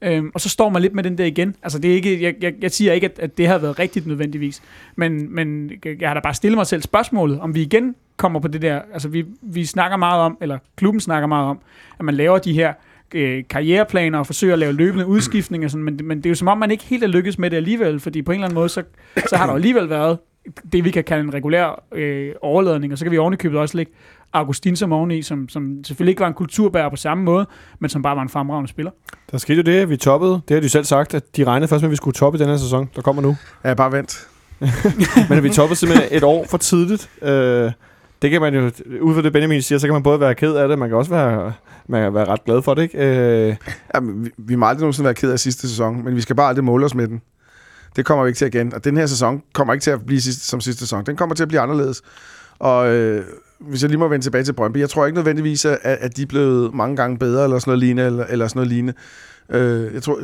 Øhm, 0.04 0.30
og 0.34 0.40
så 0.40 0.48
står 0.48 0.68
man 0.68 0.82
lidt 0.82 0.94
med 0.94 1.02
den 1.02 1.18
der 1.18 1.24
igen. 1.24 1.56
Altså, 1.62 1.78
det 1.78 1.90
er 1.90 1.94
ikke, 1.94 2.22
jeg, 2.22 2.34
jeg, 2.40 2.54
jeg 2.60 2.70
siger 2.70 2.92
ikke, 2.92 3.04
at, 3.04 3.18
at 3.18 3.38
det 3.38 3.46
har 3.46 3.58
været 3.58 3.78
rigtigt 3.78 4.06
nødvendigvis. 4.06 4.62
Men, 4.96 5.34
men 5.34 5.70
jeg 6.00 6.08
har 6.08 6.14
da 6.14 6.20
bare 6.20 6.34
stillet 6.34 6.56
mig 6.56 6.66
selv 6.66 6.82
spørgsmålet, 6.82 7.40
om 7.40 7.54
vi 7.54 7.62
igen 7.62 7.94
kommer 8.16 8.40
på 8.40 8.48
det 8.48 8.62
der. 8.62 8.80
Altså, 8.92 9.08
vi, 9.08 9.24
vi 9.42 9.64
snakker 9.64 9.96
meget 9.96 10.20
om, 10.20 10.38
eller 10.40 10.58
klubben 10.76 11.00
snakker 11.00 11.26
meget 11.26 11.46
om, 11.46 11.58
at 11.98 12.04
man 12.04 12.14
laver 12.14 12.38
de 12.38 12.52
her 12.52 12.72
øh, 13.14 13.44
karriereplaner 13.50 14.18
og 14.18 14.26
forsøger 14.26 14.52
at 14.52 14.58
lave 14.58 14.72
løbende 14.72 15.06
udskiftninger, 15.06 15.68
sådan, 15.68 15.84
men, 15.84 16.00
men 16.04 16.18
det 16.18 16.26
er 16.26 16.30
jo 16.30 16.34
som 16.34 16.48
om, 16.48 16.58
man 16.58 16.70
ikke 16.70 16.84
helt 16.84 17.04
er 17.04 17.08
lykkes 17.08 17.38
med 17.38 17.50
det 17.50 17.56
alligevel, 17.56 18.00
fordi 18.00 18.22
på 18.22 18.32
en 18.32 18.36
eller 18.36 18.46
anden 18.46 18.54
måde, 18.54 18.68
så, 18.68 18.82
så 19.28 19.36
har 19.36 19.46
der 19.46 19.54
alligevel 19.54 19.90
været 19.90 20.18
det, 20.72 20.84
vi 20.84 20.90
kan 20.90 21.04
kalde 21.04 21.24
en 21.24 21.34
regulær 21.34 21.82
øh, 21.92 22.32
overladning, 22.42 22.92
og 22.92 22.98
så 22.98 23.04
kan 23.04 23.12
vi 23.12 23.18
ovenikøbet 23.18 23.58
også 23.58 23.76
lægge 23.76 23.92
Augustin 24.32 24.76
som 24.76 24.92
oveni, 24.92 25.22
som, 25.22 25.48
som 25.48 25.84
selvfølgelig 25.84 26.12
ikke 26.12 26.20
var 26.20 26.28
en 26.28 26.34
kulturbærer 26.34 26.88
på 26.88 26.96
samme 26.96 27.24
måde, 27.24 27.46
men 27.78 27.90
som 27.90 28.02
bare 28.02 28.16
var 28.16 28.22
en 28.22 28.28
fremragende 28.28 28.68
spiller. 28.68 28.90
Der 29.30 29.38
skete 29.38 29.56
jo 29.56 29.62
det, 29.62 29.78
at 29.80 29.90
vi 29.90 29.96
toppede. 29.96 30.40
Det 30.48 30.54
har 30.54 30.60
de 30.60 30.68
selv 30.68 30.84
sagt, 30.84 31.14
at 31.14 31.36
de 31.36 31.44
regnede 31.44 31.68
først 31.68 31.82
med, 31.82 31.88
at 31.88 31.90
vi 31.90 31.96
skulle 31.96 32.14
toppe 32.14 32.38
i 32.38 32.40
den 32.40 32.48
her 32.48 32.56
sæson. 32.56 32.90
Der 32.96 33.02
kommer 33.02 33.22
nu. 33.22 33.36
Ja, 33.64 33.74
bare 33.74 33.92
vent. 33.92 34.28
Men 35.30 35.42
vi 35.42 35.50
toppede 35.50 35.78
simpelthen 35.78 36.08
et 36.16 36.24
år 36.24 36.46
for 36.50 36.58
tidligt. 36.58 37.10
Øh, 37.22 37.72
det 38.22 38.30
kan 38.30 38.40
man 38.40 38.54
jo, 38.54 38.70
ud 39.00 39.14
fra 39.14 39.22
det 39.22 39.32
Benjamin 39.32 39.62
siger, 39.62 39.78
så 39.78 39.86
kan 39.86 39.92
man 39.94 40.02
både 40.02 40.20
være 40.20 40.34
ked 40.34 40.54
af 40.54 40.68
det, 40.68 40.78
man 40.78 40.88
kan 40.88 40.98
også 40.98 41.10
være, 41.10 41.52
man 41.86 42.02
kan 42.02 42.14
være 42.14 42.24
ret 42.24 42.44
glad 42.44 42.62
for 42.62 42.74
det, 42.74 42.82
ikke? 42.82 42.98
Øh, 43.48 43.56
Jamen, 43.94 44.24
vi, 44.24 44.30
vi 44.38 44.54
må 44.54 44.66
aldrig 44.66 44.80
nogensinde 44.80 45.04
være 45.04 45.14
ked 45.14 45.32
af 45.32 45.38
sidste 45.38 45.68
sæson, 45.68 46.04
men 46.04 46.16
vi 46.16 46.20
skal 46.20 46.36
bare 46.36 46.48
aldrig 46.48 46.64
måle 46.64 46.84
os 46.84 46.94
med 46.94 47.08
den. 47.08 47.22
Det 47.96 48.04
kommer 48.04 48.24
vi 48.24 48.28
ikke 48.28 48.38
til 48.38 48.46
igen. 48.46 48.74
Og 48.74 48.84
den 48.84 48.96
her 48.96 49.06
sæson 49.06 49.42
kommer 49.52 49.72
ikke 49.74 49.82
til 49.82 49.90
at 49.90 50.06
blive 50.06 50.20
sidste, 50.20 50.46
som 50.46 50.60
sidste 50.60 50.80
sæson. 50.80 51.06
Den 51.06 51.16
kommer 51.16 51.34
til 51.34 51.42
at 51.42 51.48
blive 51.48 51.60
anderledes. 51.60 52.02
Og 52.58 52.88
øh, 52.88 53.24
hvis 53.58 53.82
jeg 53.82 53.90
lige 53.90 53.98
må 53.98 54.08
vende 54.08 54.24
tilbage 54.24 54.44
til 54.44 54.52
Brøndby, 54.52 54.78
jeg 54.78 54.90
tror 54.90 55.06
ikke 55.06 55.16
nødvendigvis, 55.16 55.64
at, 55.64 55.78
at 55.82 56.16
de 56.16 56.22
er 56.22 56.26
blevet 56.26 56.74
mange 56.74 56.96
gange 56.96 57.18
bedre, 57.18 57.44
eller 57.44 57.58
sådan 57.58 57.70
noget 57.70 57.80
lignende, 57.80 58.06
eller, 58.06 58.24
eller 58.24 58.48
sådan 58.48 58.58
noget 58.58 58.68
lignende. 58.68 58.94
Øh, 59.48 59.94
jeg 59.94 60.02
tror, 60.02 60.20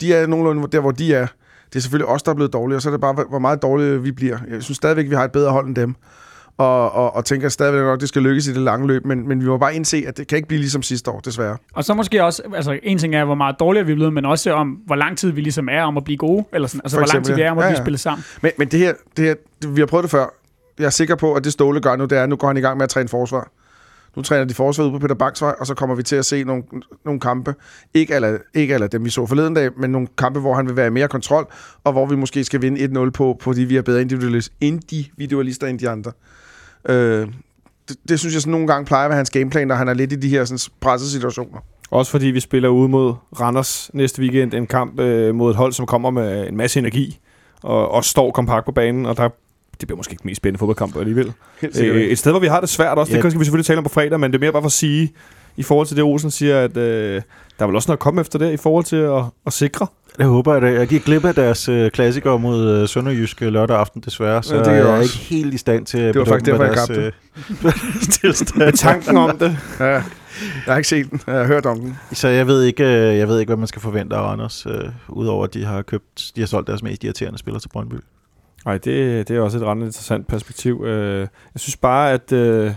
de 0.00 0.14
er 0.14 0.26
nogenlunde 0.26 0.68
der, 0.72 0.80
hvor 0.80 0.90
de 0.90 1.14
er. 1.14 1.26
Det 1.68 1.76
er 1.76 1.80
selvfølgelig 1.80 2.08
os, 2.08 2.22
der 2.22 2.30
er 2.30 2.34
blevet 2.34 2.52
dårlige, 2.52 2.76
og 2.76 2.82
så 2.82 2.88
er 2.88 2.90
det 2.90 3.00
bare, 3.00 3.24
hvor 3.28 3.38
meget 3.38 3.62
dårlige 3.62 4.02
vi 4.02 4.12
bliver. 4.12 4.38
Jeg 4.50 4.62
synes 4.62 4.76
stadigvæk, 4.76 5.10
vi 5.10 5.14
har 5.14 5.24
et 5.24 5.32
bedre 5.32 5.50
hold 5.50 5.66
end 5.66 5.76
dem 5.76 5.94
og, 6.60 6.92
og, 6.92 7.16
og 7.16 7.24
tænker 7.24 7.48
stadigvæk 7.48 7.82
nok, 7.82 7.94
at 7.94 8.00
det 8.00 8.08
skal 8.08 8.22
lykkes 8.22 8.46
i 8.46 8.52
det 8.52 8.62
lange 8.62 8.86
løb, 8.86 9.04
men, 9.06 9.28
men 9.28 9.40
vi 9.40 9.46
må 9.46 9.58
bare 9.58 9.74
indse, 9.74 10.04
at 10.06 10.16
det 10.16 10.26
kan 10.26 10.36
ikke 10.36 10.48
blive 10.48 10.58
ligesom 10.58 10.82
sidste 10.82 11.10
år, 11.10 11.20
desværre. 11.20 11.56
Og 11.74 11.84
så 11.84 11.94
måske 11.94 12.24
også, 12.24 12.42
altså 12.54 12.78
en 12.82 12.98
ting 12.98 13.14
er, 13.14 13.24
hvor 13.24 13.34
meget 13.34 13.56
dårligere 13.60 13.86
vi 13.86 13.92
er 13.92 13.96
blevet, 13.96 14.12
men 14.12 14.24
også 14.24 14.52
om, 14.52 14.68
hvor 14.68 14.94
lang 14.94 15.18
tid 15.18 15.30
vi 15.30 15.40
ligesom 15.40 15.68
er 15.68 15.82
om 15.82 15.96
at 15.96 16.04
blive 16.04 16.16
gode, 16.16 16.44
eller 16.52 16.68
sådan, 16.68 16.80
altså 16.84 16.96
For 16.96 17.00
hvor 17.00 17.06
lang 17.06 17.10
tid 17.10 17.18
eksempel, 17.18 17.36
vi 17.36 17.46
er 17.46 17.50
om 17.50 17.58
at 17.58 17.64
ja. 17.64 17.68
blive 17.68 17.78
Ja, 17.78 17.84
spillet 17.84 18.00
sammen. 18.00 18.24
Men, 18.42 18.52
men 18.58 18.68
det 18.68 18.78
her, 18.78 18.94
det 19.16 19.24
her, 19.24 19.34
vi 19.68 19.80
har 19.80 19.86
prøvet 19.86 20.02
det 20.02 20.10
før. 20.10 20.26
Jeg 20.78 20.86
er 20.86 20.90
sikker 20.90 21.14
på, 21.14 21.34
at 21.34 21.44
det 21.44 21.52
Ståle 21.52 21.80
gør 21.80 21.96
nu, 21.96 22.04
det 22.04 22.18
er, 22.18 22.22
at 22.22 22.28
nu 22.28 22.36
går 22.36 22.46
han 22.46 22.56
i 22.56 22.60
gang 22.60 22.76
med 22.76 22.84
at 22.84 22.90
træne 22.90 23.08
forsvar. 23.08 23.50
Nu 24.16 24.22
træner 24.22 24.44
de 24.44 24.54
forsvar 24.54 24.84
ude 24.84 24.92
på 24.92 24.98
Peter 24.98 25.14
Banks 25.14 25.42
vej, 25.42 25.54
og 25.60 25.66
så 25.66 25.74
kommer 25.74 25.96
vi 25.96 26.02
til 26.02 26.16
at 26.16 26.24
se 26.26 26.44
nogle, 26.44 26.62
nogle 27.04 27.20
kampe. 27.20 27.54
Ikke 27.94 28.14
alle, 28.14 28.38
ikke 28.54 28.74
alle 28.74 28.86
dem, 28.86 29.04
vi 29.04 29.10
så 29.10 29.26
forleden 29.26 29.54
dag, 29.54 29.70
men 29.76 29.90
nogle 29.90 30.08
kampe, 30.18 30.40
hvor 30.40 30.54
han 30.54 30.66
vil 30.68 30.76
være 30.76 30.86
i 30.86 30.90
mere 30.90 31.08
kontrol, 31.08 31.46
og 31.84 31.92
hvor 31.92 32.06
vi 32.06 32.16
måske 32.16 32.44
skal 32.44 32.62
vinde 32.62 33.04
1-0 33.06 33.10
på, 33.10 33.38
fordi 33.42 33.60
vi 33.60 33.76
er 33.76 33.82
bedre 33.82 34.02
individualis- 34.02 34.56
individualister 34.60 35.66
end 35.66 35.78
de 35.78 35.88
andre. 35.88 36.12
Øh, 36.88 37.28
det, 37.88 37.96
det, 38.08 38.18
synes 38.18 38.34
jeg 38.34 38.42
sådan 38.42 38.50
nogle 38.50 38.66
gange 38.66 38.86
plejer 38.86 39.04
at 39.04 39.10
være 39.10 39.16
hans 39.16 39.30
gameplan, 39.30 39.68
når 39.68 39.74
han 39.74 39.88
er 39.88 39.94
lidt 39.94 40.12
i 40.12 40.16
de 40.16 40.28
her 40.28 40.44
sådan, 40.44 40.58
pressede 40.80 41.10
situationer. 41.10 41.58
Også 41.90 42.10
fordi 42.10 42.26
vi 42.26 42.40
spiller 42.40 42.68
ude 42.68 42.88
mod 42.88 43.14
Randers 43.40 43.90
næste 43.92 44.22
weekend 44.22 44.54
en 44.54 44.66
kamp 44.66 45.00
øh, 45.00 45.34
mod 45.34 45.50
et 45.50 45.56
hold, 45.56 45.72
som 45.72 45.86
kommer 45.86 46.10
med 46.10 46.48
en 46.48 46.56
masse 46.56 46.78
energi 46.78 47.18
og, 47.62 47.90
og 47.90 48.04
står 48.04 48.30
kompakt 48.30 48.64
på 48.64 48.72
banen, 48.72 49.06
og 49.06 49.16
der 49.16 49.28
det 49.80 49.88
bliver 49.88 49.96
måske 49.96 50.12
ikke 50.12 50.22
den 50.22 50.28
mest 50.28 50.36
spændende 50.36 50.58
fodboldkamp 50.58 50.96
alligevel. 50.96 51.32
Øh, 51.62 52.02
et 52.02 52.18
sted, 52.18 52.32
hvor 52.32 52.40
vi 52.40 52.46
har 52.46 52.60
det 52.60 52.68
svært 52.68 52.98
også, 52.98 53.12
Ja. 53.12 53.22
det 53.22 53.32
skal 53.32 53.40
vi 53.40 53.44
selvfølgelig 53.44 53.66
tale 53.66 53.78
om 53.78 53.84
på 53.84 53.88
fredag, 53.90 54.20
men 54.20 54.30
det 54.32 54.38
er 54.38 54.40
mere 54.40 54.52
bare 54.52 54.62
for 54.62 54.66
at 54.66 54.72
sige, 54.72 55.12
i 55.56 55.62
forhold 55.62 55.86
til 55.86 55.96
det, 55.96 56.04
Olsen 56.04 56.30
siger, 56.30 56.60
at 56.60 56.76
øh, 56.76 57.22
der 57.60 57.64
er 57.64 57.68
vel 57.68 57.76
også 57.76 57.88
noget 57.90 57.96
at 57.96 58.00
komme 58.02 58.20
efter 58.20 58.38
det, 58.38 58.52
i 58.52 58.56
forhold 58.56 58.84
til 58.84 58.96
at, 58.96 59.22
at 59.46 59.52
sikre. 59.52 59.86
Jeg 60.18 60.26
håber, 60.26 60.54
at 60.54 60.74
jeg 60.74 60.88
giver 60.88 61.00
glip 61.00 61.24
af 61.24 61.34
deres 61.34 61.68
øh, 61.68 61.90
klassikere 61.90 62.38
mod 62.38 62.68
øh, 62.68 62.88
Sønderjysk 62.88 63.42
øh, 63.42 63.52
lørdag 63.52 63.76
aften, 63.76 64.00
desværre. 64.04 64.42
Så 64.42 64.54
Ja, 64.54 64.58
det 64.58 64.66
kan 64.66 64.74
jeg 64.76 64.84
jeg 64.84 64.90
er 64.94 64.98
også. 64.98 65.18
ikke 65.18 65.34
helt 65.34 65.54
i 65.54 65.58
stand 65.58 65.86
til 65.86 65.98
at 65.98 66.14
Det 66.14 66.18
var 66.20 66.24
faktisk 66.26 66.50
derfor, 66.50 66.64
jeg 66.64 66.74
deres, 66.74 66.90
øh. 66.90 68.56
Med 68.58 68.72
tanken 68.72 69.16
om 69.16 69.38
det. 69.38 69.58
Ja, 69.80 69.84
jeg 69.86 70.02
har 70.66 70.76
ikke 70.76 70.88
set 70.88 71.10
den. 71.10 71.20
Jeg 71.26 71.34
har 71.34 71.44
hørt 71.46 71.66
om 71.66 71.80
den. 71.80 71.98
Så 72.12 72.28
jeg 72.28 72.46
ved 72.46 72.62
ikke, 72.64 72.84
øh, 72.84 73.18
jeg 73.18 73.28
ved 73.28 73.40
ikke, 73.40 73.50
hvad 73.50 73.56
man 73.56 73.66
skal 73.66 73.82
forvente 73.82 74.16
af 74.16 74.20
Randers, 74.20 74.66
øh, 74.66 74.88
udover 75.08 75.44
at 75.44 75.54
de 75.54 75.64
har 75.64 75.82
købt, 75.82 76.32
de 76.36 76.40
har 76.40 76.46
solgt 76.46 76.66
deres 76.68 76.82
mest 76.82 77.04
irriterende 77.04 77.38
spiller 77.38 77.60
til 77.60 77.68
Brøndby. 77.68 77.94
Nej, 78.64 78.78
det, 78.78 79.28
det 79.28 79.36
er 79.36 79.40
også 79.40 79.58
et 79.58 79.64
ret 79.64 79.76
interessant 79.76 80.26
perspektiv. 80.26 80.84
Øh, 80.86 81.20
Jeg 81.20 81.28
synes 81.56 81.76
bare, 81.76 82.12
at 82.12 82.32
øh, 82.32 82.72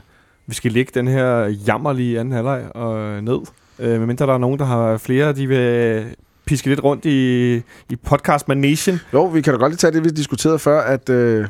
vi 0.48 0.54
skal 0.56 0.72
lægge 0.72 0.92
den 0.96 1.08
her 1.08 1.38
jammerlige 1.68 2.20
anden 2.20 2.34
halvleg 2.34 2.76
og 2.76 3.24
ned. 3.24 3.40
Øh, 3.80 3.90
medmindre 4.00 4.26
der 4.28 4.34
er 4.34 4.38
nogen, 4.38 4.60
der 4.60 4.66
har 4.66 4.98
flere, 4.98 5.34
de 5.34 5.48
vil 5.48 6.04
piske 6.46 6.68
lidt 6.70 6.84
rundt 6.84 7.06
i, 7.06 7.54
i 7.90 7.96
podcast 8.06 8.48
Nation. 8.48 9.00
Jo, 9.14 9.26
vi 9.26 9.42
kan 9.42 9.54
da 9.54 9.60
godt 9.60 9.72
lige 9.72 9.78
tage 9.78 9.92
det, 9.92 10.04
vi 10.04 10.10
diskuterede 10.10 10.60
før, 10.60 10.82
at 10.82 11.10
øh, 11.10 11.48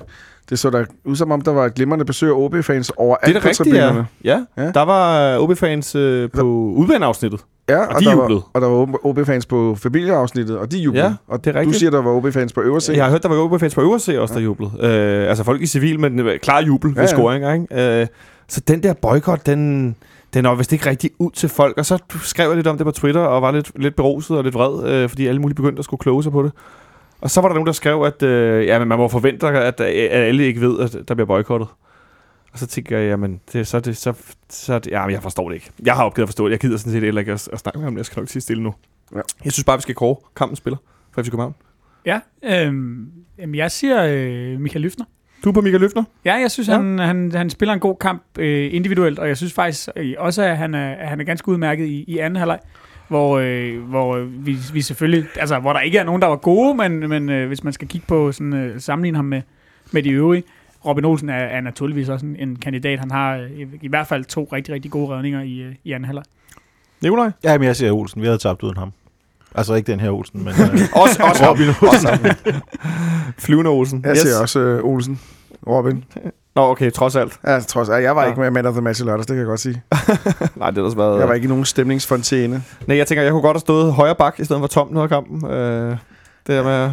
det 0.49 0.59
så 0.59 0.69
der 0.69 0.85
ud 1.05 1.15
som 1.15 1.31
om, 1.31 1.41
der 1.41 1.51
var 1.51 1.65
et 1.65 1.73
glimrende 1.73 2.05
besøg 2.05 2.29
af 2.29 2.33
OB-fans 2.35 2.89
overalt 2.89 3.25
Det 3.25 3.29
er 3.29 3.33
det 3.33 3.41
på 3.41 3.47
rigtige, 3.63 3.75
ja. 3.85 4.03
ja. 4.23 4.63
Ja. 4.63 4.71
Der 4.71 4.81
var 4.81 5.37
OB-fans 5.39 5.95
øh, 5.95 6.29
på 6.31 6.41
udbaneafsnittet. 6.75 7.39
Ja, 7.69 7.85
Og 7.85 7.99
de 7.99 8.05
der 8.05 8.11
jublede. 8.11 8.35
var, 8.35 8.49
og 8.53 8.61
der 8.61 8.67
var 8.67 9.05
OB-fans 9.05 9.45
på 9.45 9.75
familieafsnittet, 9.75 10.57
og 10.57 10.71
de 10.71 10.77
jublede. 10.77 11.05
Ja, 11.05 11.13
og 11.27 11.45
det 11.45 11.49
er 11.49 11.53
du 11.53 11.59
rigtigt. 11.59 11.77
siger, 11.79 11.91
der 11.91 12.01
var 12.01 12.11
OB-fans 12.11 12.53
på 12.53 12.61
øverse. 12.61 12.93
Jeg 12.93 13.03
har 13.03 13.11
hørt, 13.11 13.23
der 13.23 13.29
var 13.29 13.35
OB-fans 13.37 13.75
på 13.75 13.81
øverse 13.81 14.21
også, 14.21 14.33
der 14.33 14.41
jublede. 14.41 14.71
Øh, 14.81 15.29
altså 15.29 15.43
folk 15.43 15.61
i 15.61 15.65
civil, 15.67 15.99
men 15.99 16.19
øh, 16.19 16.39
klar 16.39 16.61
jubel 16.61 16.89
ved 16.89 16.95
Ja, 16.95 17.01
ja. 17.01 17.07
scoringer, 17.07 17.53
ikke? 17.53 18.01
Øh, 18.01 18.07
så 18.47 18.61
den 18.67 18.83
der 18.83 18.93
boykot, 18.93 19.45
den, 19.45 19.95
den 20.33 20.45
er 20.45 20.55
vist 20.55 20.73
ikke 20.73 20.89
rigtig 20.89 21.11
ud 21.19 21.31
til 21.31 21.49
folk. 21.49 21.77
Og 21.77 21.85
så 21.85 22.03
skrev 22.23 22.47
jeg 22.47 22.55
lidt 22.55 22.67
om 22.67 22.77
det 22.77 22.85
på 22.85 22.91
Twitter, 22.91 23.21
og 23.21 23.41
var 23.41 23.51
lidt, 23.51 23.71
lidt 23.79 23.95
beruset 23.95 24.37
og 24.37 24.43
lidt 24.43 24.55
vred, 24.55 24.89
øh, 24.89 25.09
fordi 25.09 25.27
alle 25.27 25.41
mulige 25.41 25.55
begyndte 25.55 25.79
at 25.79 25.85
skulle 25.85 25.99
kloge 25.99 26.23
sig 26.23 26.31
på 26.31 26.43
det. 26.43 26.51
Og 27.21 27.31
så 27.31 27.41
var 27.41 27.47
der 27.47 27.53
nogen, 27.53 27.67
der 27.67 27.73
skrev, 27.73 28.01
at 28.01 28.23
øh, 28.23 28.65
ja, 28.65 28.79
men 28.79 28.87
man 28.87 28.97
må 28.97 29.07
forvente, 29.07 29.47
at, 29.47 29.81
at 29.81 30.11
alle 30.11 30.43
ikke 30.43 30.61
ved, 30.61 30.79
at 30.79 31.07
der 31.07 31.13
bliver 31.13 31.27
boykottet. 31.27 31.67
Og 32.53 32.59
så 32.59 32.67
tænker 32.67 32.97
jeg, 32.97 33.07
jamen, 33.07 33.41
det, 33.53 33.59
er 33.59 33.63
så, 33.63 33.79
det, 33.79 33.97
så, 33.97 34.13
så 34.49 34.79
det, 34.79 34.91
ja, 34.91 35.05
men 35.05 35.11
jeg 35.11 35.21
forstår 35.21 35.49
det 35.49 35.55
ikke. 35.55 35.71
Jeg 35.85 35.93
har 35.93 36.05
opgivet 36.05 36.23
at 36.23 36.29
forstå 36.29 36.45
det. 36.45 36.51
Jeg 36.51 36.59
gider 36.59 36.77
sådan 36.77 36.93
set 36.93 37.01
heller 37.01 37.19
ikke 37.19 37.31
at, 37.31 37.49
at 37.53 37.59
snakke 37.59 37.79
med 37.79 37.85
ham. 37.85 37.97
Jeg 37.97 38.05
skal 38.05 38.19
nok 38.19 38.29
sige 38.29 38.41
stille 38.41 38.63
nu. 38.63 38.73
Ja. 39.15 39.21
Jeg 39.43 39.51
synes 39.51 39.63
bare, 39.63 39.77
vi 39.77 39.81
skal 39.81 39.95
kåre 39.95 40.15
kampen 40.35 40.55
spiller 40.55 40.77
for 41.11 41.21
FC 41.21 41.29
København. 41.29 41.55
Ja, 42.05 42.19
øhm, 42.43 43.11
jamen 43.37 43.55
jeg 43.55 43.71
siger 43.71 44.03
øh, 44.03 44.59
Michael 44.59 44.81
Lyftner. 44.81 45.05
Du 45.43 45.49
er 45.49 45.53
på 45.53 45.61
Michael 45.61 45.81
Løfner? 45.81 46.03
Ja, 46.25 46.33
jeg 46.33 46.51
synes, 46.51 46.67
Ja. 46.69 46.75
han, 46.75 46.99
han, 46.99 47.31
han 47.31 47.49
spiller 47.49 47.73
en 47.73 47.79
god 47.79 47.95
kamp 48.01 48.23
øh, 48.39 48.73
individuelt, 48.73 49.19
og 49.19 49.27
jeg 49.27 49.37
synes 49.37 49.53
faktisk 49.53 49.89
øh, 49.95 50.13
også, 50.17 50.43
at 50.43 50.57
han 50.57 50.73
er, 50.73 50.91
at 50.93 51.07
han 51.09 51.19
er 51.19 51.23
ganske 51.23 51.49
udmærket 51.49 51.85
i, 51.87 52.03
i 52.07 52.17
anden 52.17 52.35
halvleg, 52.37 52.59
hvor, 53.07 53.39
øh, 53.39 53.79
hvor 53.81 54.19
vi, 54.19 54.57
vi 54.73 54.81
selvfølgelig, 54.81 55.25
altså 55.39 55.59
hvor 55.59 55.73
der 55.73 55.79
ikke 55.79 55.97
er 55.97 56.03
nogen, 56.03 56.21
der 56.21 56.27
var 56.27 56.35
gode, 56.35 56.75
men, 56.75 57.09
men 57.09 57.29
øh, 57.29 57.47
hvis 57.47 57.63
man 57.63 57.73
skal 57.73 57.87
kigge 57.87 58.07
på 58.07 58.31
sådan, 58.31 58.53
øh, 58.53 58.79
sammenligne 58.81 59.15
ham 59.15 59.25
med, 59.25 59.41
med 59.91 60.03
de 60.03 60.09
øvrige, 60.09 60.43
Robin 60.85 61.05
Olsen 61.05 61.29
er, 61.29 61.33
er 61.33 61.61
naturligvis 61.61 62.09
også 62.09 62.25
en, 62.25 62.35
en 62.39 62.55
kandidat. 62.55 62.99
Han 62.99 63.11
har 63.11 63.35
øh, 63.37 63.51
i, 63.51 63.65
i 63.81 63.87
hvert 63.87 64.07
fald 64.07 64.25
to 64.25 64.49
rigtig, 64.53 64.73
rigtig 64.73 64.91
gode 64.91 65.07
redninger 65.15 65.41
i, 65.41 65.59
øh, 65.61 65.75
i 65.83 65.91
anden 65.91 66.05
halvleg. 66.05 66.23
Nikolaj? 67.01 67.31
Ja, 67.43 67.57
men 67.57 67.67
jeg 67.67 67.75
siger 67.75 67.91
Olsen. 67.91 68.21
Vi 68.21 68.25
havde 68.27 68.37
tabt 68.37 68.63
uden 68.63 68.77
ham. 68.77 68.91
Altså 69.55 69.73
ikke 69.73 69.91
den 69.91 69.99
her 69.99 70.09
Olsen, 70.11 70.43
men... 70.43 70.53
Øh, 70.61 70.79
Også, 70.93 71.23
også 71.23 71.49
Robin 71.49 71.67
Olsen. 71.81 72.09
Flyvende 73.37 73.69
Olsen. 73.69 74.01
Jeg 74.05 74.17
siger 74.17 74.39
også 74.41 74.59
øh, 74.59 74.83
Olsen. 74.83 75.19
Robin. 75.67 76.03
Nå, 76.55 76.61
okay, 76.61 76.91
trods 76.91 77.15
alt. 77.15 77.39
Ja, 77.47 77.59
trods 77.59 77.89
alt. 77.89 78.03
Jeg 78.03 78.15
var 78.15 78.21
Ja. 78.23 78.27
ikke 78.27 78.41
med 78.41 78.51
man 78.51 78.65
of 78.65 78.73
the 78.73 78.81
match 78.81 79.01
i 79.01 79.05
lørdags, 79.05 79.25
det 79.27 79.33
kan 79.33 79.37
jeg 79.39 79.45
godt 79.47 79.59
sige. 79.59 79.81
Nej, 80.55 80.69
det 80.69 80.77
har 80.77 80.83
også 80.83 80.97
været... 80.97 81.19
Jeg 81.19 81.27
var 81.27 81.33
ikke 81.33 81.45
i 81.45 81.49
nogen 81.49 81.65
stemningsfontæne. 81.65 82.63
Nej, 82.87 82.97
jeg 82.97 83.07
tænker, 83.07 83.23
jeg 83.23 83.31
kunne 83.31 83.41
godt 83.41 83.55
have 83.55 83.59
stået 83.59 83.93
højre 83.93 84.15
bak, 84.15 84.39
i 84.39 84.43
stedet 84.43 84.59
for 84.59 84.67
tom 84.67 84.87
noget 84.93 85.03
af 85.03 85.09
kampen. 85.09 85.51
Øh, 85.51 85.89
det 86.47 86.55
der 86.55 86.63
med... 86.63 86.91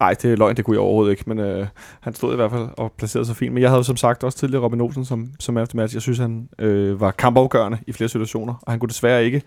Nej, 0.00 0.14
det 0.22 0.32
er 0.32 0.36
løgn, 0.36 0.56
det 0.56 0.64
kunne 0.64 0.74
jeg 0.74 0.80
overhovedet 0.80 1.10
ikke, 1.10 1.24
men 1.26 1.38
øh, 1.38 1.66
han 2.00 2.14
stod 2.14 2.32
i 2.32 2.36
hvert 2.36 2.50
fald 2.50 2.68
og 2.76 2.92
placerede 2.98 3.26
sig 3.26 3.36
fint. 3.36 3.52
Men 3.54 3.62
jeg 3.62 3.70
havde 3.70 3.78
jo 3.78 3.82
som 3.82 3.96
sagt 3.96 4.24
også 4.24 4.38
tidligere 4.38 4.64
Robin 4.64 4.80
Olsen 4.80 5.04
som, 5.04 5.26
som 5.40 5.58
efter 5.58 5.76
match. 5.76 5.94
Jeg 5.94 6.02
synes, 6.02 6.18
han 6.18 6.48
øh, 6.58 7.00
var 7.00 7.10
kampafgørende 7.10 7.78
i 7.86 7.92
flere 7.92 8.08
situationer, 8.08 8.54
og 8.62 8.72
han 8.72 8.80
kunne 8.80 8.88
desværre 8.88 9.24
ikke 9.24 9.42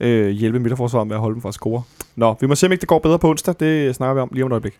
øh, 0.00 0.28
hjælpe 0.28 0.58
midterforsvaret 0.58 1.06
med 1.06 1.16
at 1.16 1.20
holde 1.20 1.34
dem 1.34 1.42
fra 1.42 1.48
at 1.48 1.54
score. 1.54 1.82
Nå, 2.16 2.36
vi 2.40 2.46
må 2.46 2.54
se, 2.54 2.66
om 2.66 2.72
ikke 2.72 2.80
det 2.80 2.88
går 2.88 2.98
bedre 2.98 3.18
på 3.18 3.30
onsdag. 3.30 3.54
Det 3.60 3.94
snakker 3.94 4.14
vi 4.14 4.20
om 4.20 4.30
lige 4.32 4.44
om 4.44 4.48
et 4.48 4.52
øjeblik. 4.52 4.78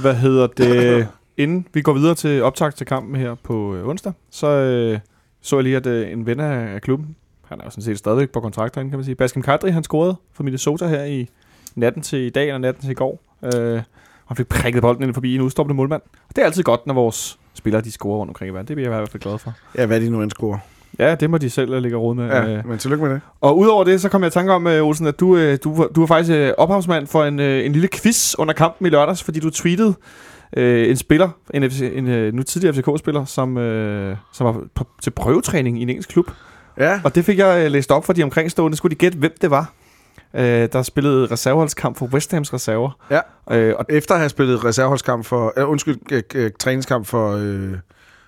Hvad 0.00 0.14
hedder 0.14 0.46
det? 0.46 1.08
Inden 1.36 1.66
vi 1.72 1.82
går 1.82 1.92
videre 1.92 2.14
til 2.14 2.42
optag 2.42 2.74
til 2.74 2.86
kampen 2.86 3.16
her 3.16 3.34
på 3.34 3.74
øh, 3.74 3.88
onsdag, 3.88 4.12
så 4.30 4.46
øh, 4.46 4.98
så 5.40 5.56
jeg 5.56 5.64
lige, 5.64 5.76
at 5.76 5.86
øh, 5.86 6.12
en 6.12 6.26
ven 6.26 6.40
af 6.40 6.74
af 6.74 6.82
klubben, 6.82 7.16
han 7.44 7.60
er 7.60 7.64
jo 7.64 7.70
sådan 7.70 7.82
set 7.82 7.98
stadigvæk 7.98 8.30
på 8.30 8.40
kontrakt 8.40 8.74
herinde, 8.74 8.90
kan 8.90 8.98
man 8.98 9.04
sige. 9.04 9.14
Baskem 9.14 9.42
Kadri, 9.42 9.70
han 9.70 9.84
scorede 9.84 10.16
for 10.32 10.42
Minnesota 10.42 10.86
her 10.86 11.04
i 11.04 11.28
natten 11.74 12.02
til 12.02 12.18
i 12.18 12.30
dag, 12.30 12.46
eller 12.46 12.58
natten 12.58 12.82
til 12.82 12.90
i 12.90 12.94
går. 12.94 13.22
Øh, 13.42 13.82
han 14.26 14.36
fik 14.36 14.46
prikket 14.48 14.82
bolden 14.82 15.04
ind 15.04 15.14
forbi 15.14 15.34
en 15.34 15.40
udstoppende 15.40 15.76
målmand. 15.76 16.02
Og 16.28 16.36
det 16.36 16.42
er 16.42 16.46
altid 16.46 16.62
godt, 16.62 16.86
når 16.86 16.94
vores 16.94 17.38
spillere 17.54 17.82
de 17.82 17.92
scorer 17.92 18.18
rundt 18.18 18.30
omkring 18.30 18.50
i 18.50 18.54
verden. 18.54 18.68
Det 18.68 18.76
bliver 18.76 18.90
jeg 18.90 18.96
i 18.96 19.00
hvert 19.00 19.10
fald 19.10 19.22
glad 19.22 19.38
for. 19.38 19.52
Ja, 19.78 19.86
hvad 19.86 19.96
er 19.96 20.00
de 20.00 20.10
nu 20.10 20.22
end 20.22 20.30
scorer? 20.30 20.58
Ja, 20.98 21.14
det 21.14 21.30
må 21.30 21.38
de 21.38 21.50
selv 21.50 21.80
lægge 21.80 21.96
råd 21.96 22.14
med. 22.14 22.26
Ja, 22.26 22.56
Øh, 22.56 22.68
men 22.68 22.78
tillykke 22.78 23.04
med 23.04 23.12
det. 23.14 23.20
og 23.40 23.58
udover 23.58 23.84
det, 23.84 24.00
så 24.00 24.08
kom 24.08 24.22
jeg 24.22 24.28
i 24.28 24.30
tanke 24.30 24.52
om, 24.52 24.66
øh, 24.66 24.82
Olsen, 24.86 25.06
at 25.06 25.20
du, 25.20 25.36
øh, 25.36 25.58
du, 25.64 25.88
du 25.94 26.00
var 26.00 26.06
faktisk 26.06 26.54
ophavsmand 26.58 27.06
for 27.06 27.24
en, 27.24 27.40
en 27.40 27.72
lille 27.72 27.88
quiz 27.88 28.34
under 28.38 28.54
kampen 28.54 28.86
i 28.86 28.90
lørdags, 28.90 29.22
fordi 29.22 29.40
du 29.40 29.50
tweetede 29.50 29.94
øh, 30.56 30.88
en 30.90 30.96
spiller, 30.96 31.28
en, 31.54 31.70
FC, 31.70 31.90
en 31.94 32.08
øh, 32.08 32.34
nu 32.34 32.42
tidligere 32.42 32.74
FCK-spiller, 32.74 33.24
som, 33.24 33.58
øh, 33.58 34.16
som 34.32 34.46
var 34.46 34.60
på, 34.74 34.84
til 35.02 35.10
prøvetræning 35.10 35.78
i 35.78 35.82
en 35.82 35.88
engelsk 35.88 36.08
klub. 36.08 36.30
Ja, 36.78 37.00
Og 37.04 37.14
det 37.14 37.24
fik 37.24 37.38
jeg 37.38 37.64
øh, 37.64 37.70
læst 37.72 37.92
op 37.92 38.04
for 38.04 38.12
de 38.12 38.22
omkringstående. 38.22 38.76
Skulle 38.76 38.90
de 38.90 38.98
gætte, 38.98 39.18
hvem 39.18 39.32
det 39.40 39.50
var? 39.50 39.72
Øh, 40.34 40.68
der 40.72 40.82
spillede 40.82 41.26
reserveholdskamp 41.26 41.96
for 41.98 42.06
West 42.06 42.32
Hams 42.32 42.54
reserver. 42.54 42.90
Ja. 43.10 43.20
Øh, 43.56 43.74
og 43.78 43.84
efter 43.88 44.14
at 44.14 44.20
have 44.20 44.28
spillet 44.28 44.64
reserveholdskamp 44.64 45.24
for... 45.24 45.52
Øh, 45.56 45.68
undskyld, 45.70 45.96
øh, 46.34 46.50
træningskamp 46.58 47.06
for... 47.06 47.36
Øh, 47.36 47.72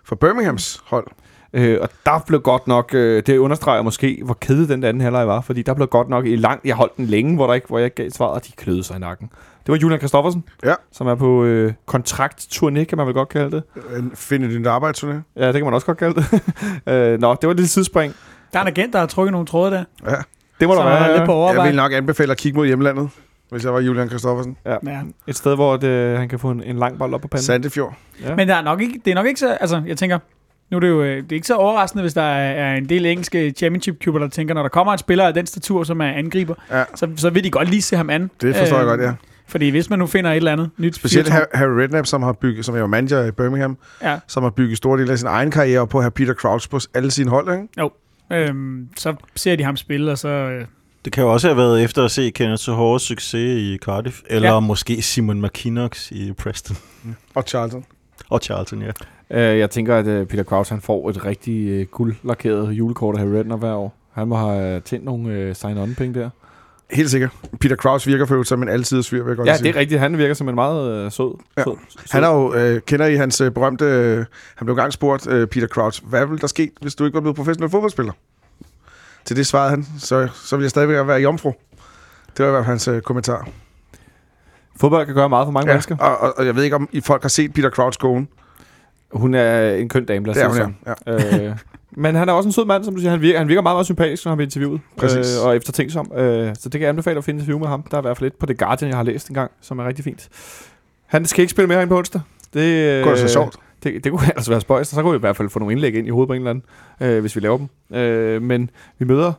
for 0.04 0.16
Birminghams 0.16 0.82
hold. 0.86 1.06
Øh, 1.54 1.78
og 1.82 1.88
der 2.06 2.24
blev 2.26 2.40
godt 2.40 2.66
nok, 2.66 2.90
øh, 2.94 3.22
det 3.26 3.38
understreger 3.38 3.82
måske, 3.82 4.22
hvor 4.24 4.34
kedelig 4.40 4.68
den 4.68 4.84
anden 4.84 5.00
halvleg 5.00 5.26
var, 5.26 5.40
fordi 5.40 5.62
der 5.62 5.74
blev 5.74 5.88
godt 5.88 6.08
nok 6.08 6.26
i 6.26 6.36
lang, 6.36 6.60
jeg 6.64 6.74
holdt 6.74 6.96
den 6.96 7.06
længe, 7.06 7.34
hvor, 7.34 7.46
der 7.46 7.54
ikke, 7.54 7.66
hvor 7.66 7.78
jeg 7.78 7.84
ikke 7.84 7.94
gav 7.94 8.10
svaret, 8.10 8.34
og 8.34 8.46
de 8.46 8.52
kløede 8.52 8.84
sig 8.84 8.96
i 8.96 9.00
nakken. 9.00 9.30
Det 9.66 9.72
var 9.72 9.78
Julian 9.78 10.00
Kristoffersen, 10.00 10.44
Ja. 10.64 10.74
som 10.92 11.06
er 11.06 11.14
på 11.14 11.44
øh, 11.44 11.72
kontraktturné, 11.90 12.84
kan 12.84 12.98
man 12.98 13.06
vel 13.06 13.14
godt 13.14 13.28
kalde 13.28 13.50
det. 13.50 13.62
Øh, 13.90 14.02
Finde 14.14 14.48
dit 14.58 14.66
arbejdsturné. 14.66 15.14
Ja, 15.36 15.46
det 15.46 15.54
kan 15.54 15.64
man 15.64 15.74
også 15.74 15.86
godt 15.86 15.98
kalde 15.98 16.14
det. 16.14 16.40
øh, 16.92 17.20
nå, 17.20 17.34
det 17.34 17.46
var 17.46 17.50
et 17.50 17.56
lille 17.56 17.68
sidespring. 17.68 18.14
Der 18.52 18.58
er 18.58 18.62
en 18.62 18.68
agent, 18.68 18.92
der 18.92 18.98
har 18.98 19.06
trukket 19.06 19.32
nogle 19.32 19.46
tråde 19.46 19.70
der, 19.70 19.84
Ja. 20.06 20.14
Det 20.60 20.68
må 20.68 20.74
der 20.74 20.80
er 20.82 20.84
være. 20.88 21.16
lidt 21.18 21.26
på 21.26 21.32
ja. 21.32 21.38
Jeg 21.38 21.46
overvej. 21.46 21.66
vil 21.66 21.76
nok 21.76 21.92
anbefale 21.92 22.32
at 22.32 22.38
kigge 22.38 22.56
mod 22.58 22.66
hjemlandet, 22.66 23.10
hvis 23.50 23.64
jeg 23.64 23.74
var 23.74 23.80
Julian 23.80 24.08
Kristoffersen. 24.08 24.56
Ja. 24.66 24.76
Ja. 24.86 25.00
Et 25.26 25.36
sted, 25.36 25.54
hvor 25.54 25.76
det, 25.76 26.18
han 26.18 26.28
kan 26.28 26.38
få 26.38 26.50
en, 26.50 26.62
en 26.62 26.76
lang 26.78 26.98
bold 26.98 27.14
op 27.14 27.20
på 27.20 27.28
panden. 27.28 27.44
Sandefjord. 27.44 27.94
Ja. 28.24 28.34
Men 28.36 28.48
der 28.48 28.54
er 28.54 28.62
nok 28.62 28.80
ikke, 28.80 29.00
det 29.04 29.10
er 29.10 29.14
nok 29.14 29.26
ikke 29.26 29.40
så, 29.40 29.52
altså 29.52 29.82
jeg 29.86 29.96
tænker, 29.98 30.18
nu 30.72 30.76
er 30.76 30.80
det 30.80 30.88
jo 30.88 31.02
øh, 31.02 31.16
det 31.16 31.32
er 31.32 31.36
ikke 31.36 31.46
så 31.46 31.54
overraskende, 31.54 32.02
hvis 32.02 32.14
der 32.14 32.22
er, 32.22 32.76
en 32.76 32.88
del 32.88 33.06
engelske 33.06 33.50
championship-klubber, 33.50 34.18
der 34.20 34.28
tænker, 34.28 34.54
når 34.54 34.62
der 34.62 34.68
kommer 34.68 34.92
en 34.92 34.98
spiller 34.98 35.24
af 35.26 35.34
den 35.34 35.46
statur, 35.46 35.84
som 35.84 36.00
er 36.00 36.06
angriber, 36.06 36.54
Ja. 36.70 36.84
så, 36.94 37.08
så 37.16 37.30
vil 37.30 37.44
de 37.44 37.50
godt 37.50 37.68
lige 37.70 37.82
se 37.82 37.96
ham 37.96 38.10
an. 38.10 38.30
Det 38.40 38.56
forstår 38.56 38.76
jeg 38.76 38.84
Øh, 38.84 38.88
godt, 38.90 39.00
ja. 39.00 39.12
Fordi 39.48 39.68
hvis 39.70 39.90
man 39.90 39.98
nu 39.98 40.06
finder 40.06 40.30
et 40.30 40.36
eller 40.36 40.52
andet 40.52 40.70
nyt 40.78 40.94
Specielt 40.96 41.28
fyrtårn- 41.28 41.32
Har- 41.32 41.48
Harry 41.54 41.70
Redknapp, 41.70 42.06
som 42.06 42.22
har 42.22 42.32
bygget, 42.32 42.64
som 42.64 42.74
er 42.74 42.78
jo 42.78 42.86
manager 42.86 43.24
i 43.24 43.30
Birmingham, 43.30 43.76
ja, 44.02 44.18
som 44.28 44.42
har 44.42 44.50
bygget 44.50 44.76
store 44.76 44.98
dele 45.00 45.12
af 45.12 45.18
sin 45.18 45.28
egen 45.28 45.50
karriere 45.50 45.80
op 45.80 45.88
på 45.88 45.98
at 45.98 46.04
have 46.04 46.10
Peter 46.10 46.34
Crouch 46.34 46.70
på 46.70 46.78
alle 46.94 47.10
sine 47.10 47.30
hold, 47.30 47.52
ikke? 47.52 48.48
øhm, 48.48 48.88
så 48.96 49.14
ser 49.36 49.56
de 49.56 49.64
ham 49.64 49.76
spille, 49.76 50.10
og 50.12 50.18
så... 50.18 50.28
Øh, 50.28 50.64
det 51.04 51.12
kan 51.12 51.24
jo 51.24 51.32
også 51.32 51.48
have 51.48 51.56
været 51.56 51.82
efter 51.84 52.04
at 52.04 52.10
se 52.10 52.30
Kenneth 52.30 52.60
Sohores 52.60 53.02
succes 53.02 53.34
i 53.62 53.78
Cardiff, 53.84 54.20
eller 54.26 54.48
Ja. 54.48 54.54
ja. 54.54 54.60
måske 54.60 55.02
Simon 55.02 55.42
McKinnox 55.42 56.10
i 56.10 56.32
Preston. 56.32 56.76
Og 57.34 57.44
Charlton. 57.48 57.84
Og 58.32 58.40
Charlton, 58.42 58.82
ja. 58.82 58.90
Øh, 59.52 59.58
jeg 59.58 59.70
tænker, 59.70 59.96
at 59.96 60.06
øh, 60.06 60.26
Peter 60.26 60.44
Crouch 60.44 60.72
han 60.72 60.80
får 60.80 61.10
et 61.10 61.24
rigtig 61.24 61.68
øh, 61.68 61.86
guldlakeret 61.86 62.72
julekort 62.72 63.14
af 63.14 63.20
Harry 63.20 63.32
Redknapp 63.32 63.62
hver 63.62 63.72
år. 63.74 63.94
Han 64.12 64.28
må 64.28 64.36
have 64.36 64.80
tjent 64.80 65.04
nogle 65.04 65.32
øh, 65.32 65.54
sign-on-penge 65.54 66.20
der. 66.20 66.30
Helt 66.90 67.10
sikkert. 67.10 67.30
Peter 67.60 67.76
Kraus 67.76 68.06
virker 68.06 68.26
for 68.26 68.42
som 68.42 68.62
en 68.62 68.68
altid 68.68 69.02
svir, 69.02 69.22
vil 69.22 69.30
jeg 69.30 69.36
godt 69.36 69.48
Ja, 69.48 69.56
sige. 69.56 69.68
det 69.68 69.76
er 69.76 69.80
rigtigt. 69.80 70.00
Han 70.00 70.18
virker 70.18 70.34
som 70.34 70.48
en 70.48 70.54
meget 70.54 70.90
øh, 71.04 71.10
sød. 71.12 71.38
Ja. 71.56 71.62
sød, 71.64 71.72
Han 72.10 72.24
er 72.24 72.28
jo, 72.28 72.54
øh, 72.54 72.80
kender 72.80 73.06
I 73.06 73.16
hans 73.16 73.40
øh, 73.40 73.50
berømte... 73.50 73.84
Øh, 73.84 74.16
han 74.54 74.66
blev 74.66 74.72
engang 74.72 74.92
spurgt, 74.92 75.26
øh, 75.26 75.46
Peter 75.46 75.66
Crouch, 75.66 76.02
hvad 76.06 76.26
ville 76.26 76.38
der 76.40 76.46
ske, 76.46 76.70
hvis 76.80 76.94
du 76.94 77.04
ikke 77.04 77.14
var 77.14 77.20
blevet 77.20 77.36
professionel 77.36 77.70
fodboldspiller? 77.70 78.12
Til 79.24 79.36
det 79.36 79.46
svarede 79.46 79.70
han, 79.70 79.86
så, 79.98 80.28
så 80.34 80.56
vil 80.56 80.62
jeg 80.64 80.70
stadigvæk 80.70 81.06
være 81.06 81.20
jomfru. 81.20 81.52
Det 82.36 82.44
var 82.44 82.46
i 82.46 82.50
hvert 82.50 82.64
fald 82.64 82.66
hans 82.72 82.88
øh, 82.88 83.00
kommentar. 83.00 83.48
Fodbold 84.82 85.06
kan 85.06 85.14
gøre 85.14 85.28
meget 85.28 85.46
for 85.46 85.52
mange 85.52 85.68
ja. 85.68 85.74
mennesker. 85.74 85.96
og, 85.96 86.18
og, 86.18 86.34
og, 86.38 86.46
jeg 86.46 86.56
ved 86.56 86.62
ikke, 86.62 86.76
om 86.76 86.88
I 86.92 87.00
folk 87.00 87.22
har 87.22 87.28
set 87.28 87.52
Peter 87.52 87.70
Crouch 87.70 87.98
kone. 87.98 88.26
Hun 89.12 89.34
er 89.34 89.74
en 89.74 89.88
køn 89.88 90.04
dame, 90.04 90.26
lad 90.26 90.46
os 90.46 90.56
sige 90.56 90.74
ja. 91.06 91.46
Øh, 91.46 91.56
men 91.90 92.14
han 92.14 92.28
er 92.28 92.32
også 92.32 92.48
en 92.48 92.52
sød 92.52 92.64
mand, 92.64 92.84
som 92.84 92.94
du 92.94 93.00
siger. 93.00 93.10
Han 93.10 93.20
virker, 93.20 93.38
han 93.38 93.48
virker 93.48 93.62
meget, 93.62 93.74
meget 93.74 93.86
sympatisk, 93.86 94.24
når 94.24 94.30
han 94.30 94.36
bliver 94.36 94.46
interviewet. 94.46 94.80
Præcis. 94.96 95.38
Øh, 95.38 95.46
og 95.46 95.56
eftertænksom. 95.56 96.12
Øh, 96.16 96.54
så 96.54 96.60
det 96.64 96.72
kan 96.72 96.80
jeg 96.80 96.88
anbefale 96.88 97.18
at 97.18 97.24
finde 97.24 97.38
interview 97.38 97.58
med 97.58 97.68
ham. 97.68 97.82
Der 97.82 97.96
er 97.96 98.00
i 98.00 98.02
hvert 98.02 98.16
fald 98.16 98.24
lidt 98.24 98.38
på 98.38 98.46
The 98.46 98.54
Guardian, 98.54 98.88
jeg 98.88 98.96
har 98.96 99.04
læst 99.04 99.28
en 99.28 99.34
gang, 99.34 99.50
som 99.60 99.78
er 99.78 99.84
rigtig 99.86 100.04
fint. 100.04 100.28
Han 101.06 101.24
skal 101.24 101.42
ikke 101.42 101.50
spille 101.50 101.68
mere 101.68 101.82
ind 101.82 101.88
på 101.88 101.98
onsdag. 101.98 102.20
Det, 102.54 102.54
Det 102.54 103.02
kunne 103.02 103.12
øh, 103.12 103.18
så 103.18 103.28
sjovt. 103.28 103.56
Det, 103.82 104.04
det 104.04 104.12
kunne 104.12 104.28
ellers 104.28 104.50
være 104.54 104.60
spøjst, 104.60 104.90
så 104.90 105.02
kunne 105.02 105.12
vi 105.12 105.16
i 105.16 105.20
hvert 105.20 105.36
fald 105.36 105.48
få 105.48 105.58
nogle 105.58 105.72
indlæg 105.72 105.94
ind 105.94 106.06
i 106.06 106.10
hovedet 106.10 106.28
på 106.28 106.32
en 106.32 106.38
eller 106.38 106.50
anden, 106.50 106.64
øh, 107.00 107.20
hvis 107.20 107.36
vi 107.36 107.40
laver 107.40 107.58
dem. 107.58 107.96
Øh, 107.98 108.42
men 108.42 108.70
vi 108.98 109.04
møder 109.04 109.32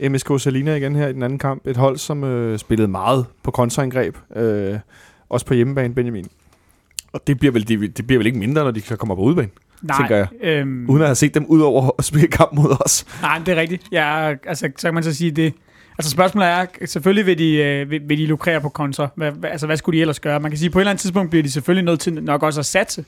MSK 0.00 0.40
Salina 0.40 0.74
igen 0.74 0.96
her 0.96 1.08
i 1.08 1.12
den 1.12 1.22
anden 1.22 1.38
kamp. 1.38 1.66
Et 1.66 1.76
hold, 1.76 1.96
som 1.96 2.24
øh, 2.24 2.58
spillede 2.58 2.88
meget 2.88 3.26
på 3.42 3.50
kontraangreb. 3.50 4.16
Øh, 4.36 4.78
også 5.28 5.46
på 5.46 5.54
hjemmebane, 5.54 5.94
Benjamin. 5.94 6.26
Og 7.12 7.26
det 7.26 7.38
bliver, 7.38 7.52
vel, 7.52 7.68
det, 7.68 7.96
det 7.96 8.06
bliver 8.06 8.18
vel 8.18 8.26
ikke 8.26 8.38
mindre, 8.38 8.64
når 8.64 8.70
de 8.70 8.80
kan 8.80 8.96
komme 8.96 9.12
op 9.12 9.18
på 9.18 9.22
udebane, 9.22 9.48
tænker 9.98 10.16
jeg. 10.16 10.26
Øhm, 10.40 10.90
Uden 10.90 11.02
at 11.02 11.08
have 11.08 11.14
set 11.14 11.34
dem 11.34 11.46
ud 11.46 11.60
over 11.60 11.90
at 11.98 12.04
spille 12.04 12.28
kamp 12.28 12.52
mod 12.52 12.76
os. 12.84 13.06
Nej, 13.22 13.38
det 13.46 13.48
er 13.56 13.60
rigtigt. 13.60 13.82
Ja, 13.92 14.34
altså, 14.46 14.70
så 14.76 14.86
kan 14.86 14.94
man 14.94 15.02
så 15.02 15.14
sige 15.14 15.30
det. 15.30 15.54
Altså 15.98 16.10
spørgsmålet 16.10 16.48
er, 16.48 16.66
selvfølgelig 16.86 17.26
vil 17.26 17.38
de, 17.38 17.54
øh, 17.56 17.90
vil, 17.90 18.08
vil 18.08 18.18
de 18.18 18.26
lukrere 18.26 18.60
på 18.60 18.68
kontra. 18.68 19.08
Hvad, 19.14 19.30
hvad, 19.32 19.50
altså 19.50 19.66
hvad 19.66 19.76
skulle 19.76 19.96
de 19.96 20.00
ellers 20.00 20.20
gøre? 20.20 20.40
Man 20.40 20.50
kan 20.50 20.58
sige, 20.58 20.70
på 20.70 20.78
et 20.78 20.82
eller 20.82 20.90
andet 20.90 21.00
tidspunkt 21.00 21.30
bliver 21.30 21.42
de 21.42 21.50
selvfølgelig 21.50 21.84
nødt 21.84 22.00
til 22.00 22.12
nok 22.12 22.42
også 22.42 22.60
at 22.60 22.66
satse. 22.66 23.04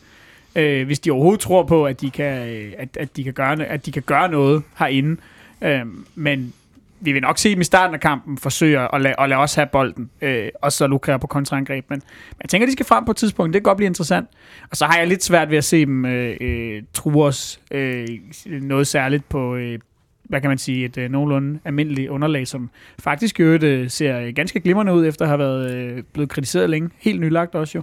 Øh, 0.56 0.86
hvis 0.86 0.98
de 0.98 1.10
overhovedet 1.10 1.40
tror 1.40 1.62
på, 1.62 1.86
at 1.86 2.00
de 2.00 2.10
kan, 2.10 2.48
øh, 2.48 2.72
at, 2.78 2.96
at 2.96 3.16
de 3.16 3.24
kan, 3.24 3.32
gøre, 3.32 3.64
at 3.66 3.86
de 3.86 3.92
kan 3.92 4.02
gøre 4.02 4.30
noget 4.30 4.62
herinde. 4.78 5.16
Øh, 5.62 5.80
men 6.14 6.52
vi 7.00 7.12
vil 7.12 7.22
nok 7.22 7.38
se 7.38 7.50
dem 7.50 7.60
i 7.60 7.64
starten 7.64 7.94
af 7.94 8.00
kampen 8.00 8.38
forsøge 8.38 8.94
at 8.94 9.00
lade, 9.00 9.14
at 9.18 9.28
lade 9.28 9.40
os 9.40 9.54
have 9.54 9.66
bolden, 9.72 10.10
øh, 10.20 10.48
og 10.62 10.72
så 10.72 10.86
lukrere 10.86 11.18
på 11.18 11.26
kontraangreb. 11.26 11.84
Men, 11.90 11.96
men 12.30 12.38
jeg 12.42 12.48
tænker, 12.48 12.66
de 12.66 12.72
skal 12.72 12.86
frem 12.86 13.04
på 13.04 13.10
et 13.10 13.16
tidspunkt. 13.16 13.54
Det 13.54 13.60
kan 13.62 13.62
godt 13.70 13.76
blive 13.76 13.86
interessant. 13.86 14.28
Og 14.70 14.76
så 14.76 14.84
har 14.84 14.98
jeg 14.98 15.06
lidt 15.06 15.24
svært 15.24 15.50
ved 15.50 15.58
at 15.58 15.64
se 15.64 15.86
dem 15.86 16.04
øh, 16.04 16.36
øh, 16.40 16.82
true 16.92 17.24
os 17.24 17.60
øh, 17.70 18.06
noget 18.46 18.86
særligt 18.86 19.28
på, 19.28 19.56
øh, 19.56 19.78
hvad 20.24 20.40
kan 20.40 20.48
man 20.50 20.58
sige, 20.58 20.84
et 20.84 20.98
øh, 20.98 21.10
nogenlunde 21.10 21.58
almindeligt 21.64 22.08
underlag, 22.10 22.46
som 22.46 22.70
faktisk 22.98 23.40
i 23.40 23.42
øvrigt 23.42 23.64
øh, 23.64 23.90
ser 23.90 24.30
ganske 24.30 24.60
glimrende 24.60 24.92
ud, 24.94 25.06
efter 25.06 25.24
at 25.24 25.28
have 25.28 25.38
været 25.38 25.74
øh, 25.74 26.02
blevet 26.12 26.30
kritiseret 26.30 26.70
længe. 26.70 26.90
Helt 26.98 27.20
nylagt 27.20 27.54
også 27.54 27.78
jo. 27.78 27.82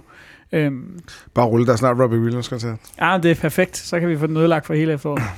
Øhm, 0.52 0.98
Bare 1.34 1.46
rulle, 1.46 1.66
der 1.66 1.72
er 1.72 1.76
snart 1.76 1.98
Robbie 2.00 2.18
Williams-koncert. 2.20 2.76
ja, 3.00 3.18
det 3.22 3.30
er 3.30 3.34
perfekt. 3.34 3.76
Så 3.76 4.00
kan 4.00 4.08
vi 4.08 4.16
få 4.16 4.26
den 4.26 4.36
ødelagt 4.36 4.66
for 4.66 4.74
hele 4.74 4.92
efteråret. 4.92 5.22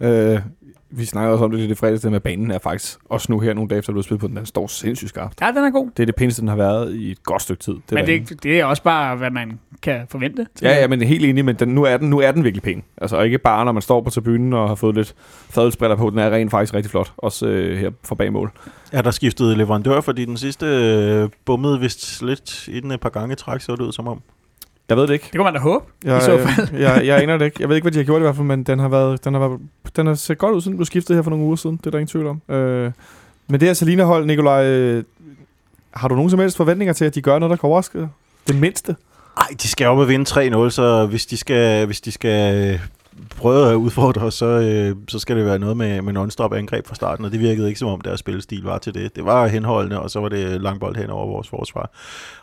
Øh, 0.00 0.38
vi 0.96 1.04
snakker 1.04 1.32
også 1.32 1.44
om 1.44 1.50
det 1.50 1.70
i 1.70 1.74
fredags, 1.74 2.02
det 2.02 2.10
med 2.10 2.16
at 2.16 2.22
banen 2.22 2.50
er 2.50 2.58
faktisk 2.58 2.98
også 3.10 3.32
nu 3.32 3.40
her 3.40 3.54
nogle 3.54 3.68
dage 3.68 3.78
efter, 3.78 3.92
du 3.92 3.98
har 3.98 4.02
spillet 4.02 4.20
på 4.20 4.26
den, 4.28 4.36
den 4.36 4.46
står 4.46 4.66
sindssygt 4.66 5.08
skarpt. 5.08 5.40
Ja, 5.40 5.46
den 5.46 5.56
er 5.64 5.70
god. 5.70 5.90
Det 5.96 6.02
er 6.02 6.06
det 6.06 6.14
pæneste, 6.14 6.40
den 6.40 6.48
har 6.48 6.56
været 6.56 6.94
i 6.94 7.10
et 7.10 7.22
godt 7.22 7.42
stykke 7.42 7.62
tid. 7.62 7.72
Det 7.74 7.82
Men 7.92 7.98
er 7.98 8.04
det, 8.06 8.30
er- 8.30 8.34
det 8.42 8.60
er 8.60 8.64
også 8.64 8.82
bare, 8.82 9.16
hvad 9.16 9.30
man 9.30 9.58
kan 9.82 10.00
forvente. 10.10 10.46
Ja, 10.62 10.80
ja, 10.80 10.88
men 10.88 11.02
helt 11.02 11.24
enig, 11.24 11.44
men 11.44 11.56
den, 11.56 11.68
nu, 11.68 11.82
er 11.84 11.96
den, 11.96 12.10
nu 12.10 12.20
er 12.20 12.32
den 12.32 12.44
virkelig 12.44 12.62
pæn. 12.62 12.82
Altså 12.98 13.20
ikke 13.20 13.38
bare, 13.38 13.64
når 13.64 13.72
man 13.72 13.82
står 13.82 14.00
på 14.00 14.10
tribunen 14.10 14.52
og 14.52 14.68
har 14.68 14.74
fået 14.74 14.94
lidt 14.94 15.14
fadelsbriller 15.50 15.96
på, 15.96 16.10
den 16.10 16.18
er 16.18 16.30
rent 16.30 16.50
faktisk 16.50 16.74
rigtig 16.74 16.90
flot, 16.90 17.12
også 17.16 17.46
øh, 17.46 17.78
her 17.78 17.90
fra 18.04 18.14
bag 18.14 18.32
mål. 18.32 18.52
Er 18.92 19.02
der 19.02 19.10
skiftet 19.10 19.56
leverandør, 19.58 20.00
fordi 20.00 20.24
den 20.24 20.36
sidste 20.36 20.66
øh, 20.66 21.28
bummede 21.44 21.80
vist 21.80 22.22
lidt 22.22 22.68
i 22.68 22.80
den 22.80 22.90
et 22.90 23.00
par 23.00 23.08
gange 23.08 23.34
træk, 23.34 23.60
så 23.60 23.72
det 23.72 23.80
ud 23.80 23.92
som 23.92 24.08
om. 24.08 24.20
Jeg 24.88 24.96
ved 24.96 25.06
det 25.06 25.12
ikke. 25.12 25.24
Det 25.24 25.32
kunne 25.36 25.44
man 25.44 25.54
da 25.54 25.60
håbe. 25.60 25.84
Jeg, 26.04 26.18
I 26.18 26.20
så 26.20 26.38
fald. 26.46 26.68
øh, 26.74 26.80
jeg, 26.80 27.06
jeg 27.06 27.22
aner 27.22 27.36
det 27.36 27.44
ikke. 27.44 27.56
Jeg 27.60 27.68
ved 27.68 27.76
ikke, 27.76 27.84
hvad 27.84 27.92
de 27.92 27.98
har 27.98 28.04
gjort 28.04 28.20
i 28.20 28.22
hvert 28.22 28.36
fald, 28.36 28.46
men 28.46 28.62
den 28.62 28.78
har, 28.78 28.88
været, 28.88 29.24
den 29.24 29.34
har, 29.34 29.40
været, 29.40 29.60
den 29.96 30.06
har 30.06 30.14
set 30.14 30.38
godt 30.38 30.54
ud, 30.54 30.60
siden 30.60 30.72
den 30.72 30.78
blev 30.78 30.86
skiftet 30.86 31.16
her 31.16 31.22
for 31.22 31.30
nogle 31.30 31.44
uger 31.44 31.56
siden. 31.56 31.76
Det 31.76 31.86
er 31.86 31.90
der 31.90 31.98
ingen 31.98 32.08
tvivl 32.08 32.26
om. 32.26 32.54
Øh, 32.54 32.92
men 33.48 33.60
det 33.60 33.68
her 33.68 33.74
Salina-hold, 33.74 34.26
Nikolaj, 34.26 34.66
øh, 34.66 35.04
har 35.94 36.08
du 36.08 36.14
nogen 36.14 36.30
som 36.30 36.38
helst 36.40 36.56
forventninger 36.56 36.92
til, 36.92 37.04
at 37.04 37.14
de 37.14 37.22
gør 37.22 37.38
noget, 37.38 37.50
der 37.50 37.56
kan 37.56 37.66
overraske 37.68 38.08
det 38.48 38.56
mindste? 38.60 38.96
Ej, 39.36 39.46
de 39.62 39.68
skal 39.68 39.86
op 39.86 39.98
og 39.98 40.08
vinde 40.08 40.30
3-0, 40.66 40.70
så 40.70 41.06
hvis 41.06 41.26
de 41.26 41.36
skal, 41.36 41.86
hvis 41.86 42.00
de 42.00 42.12
skal 42.12 42.72
øh, 42.72 42.80
prøve 43.36 43.70
at 43.70 43.74
udfordre 43.74 44.22
os, 44.22 44.34
så, 44.34 44.46
øh, 44.46 44.96
så 45.08 45.18
skal 45.18 45.36
det 45.36 45.44
være 45.46 45.58
noget 45.58 45.76
med, 45.76 46.02
med 46.02 46.12
non-stop 46.12 46.52
angreb 46.52 46.86
fra 46.86 46.94
starten, 46.94 47.24
og 47.24 47.32
det 47.32 47.40
virkede 47.40 47.68
ikke 47.68 47.78
som 47.78 47.88
om 47.88 48.00
deres 48.00 48.20
spillestil 48.20 48.62
var 48.62 48.78
til 48.78 48.94
det. 48.94 49.16
Det 49.16 49.24
var 49.24 49.46
henholdende, 49.46 50.00
og 50.00 50.10
så 50.10 50.20
var 50.20 50.28
det 50.28 50.60
langbold 50.60 50.96
hen 50.96 51.10
over 51.10 51.26
vores 51.26 51.48
forsvar. 51.48 51.90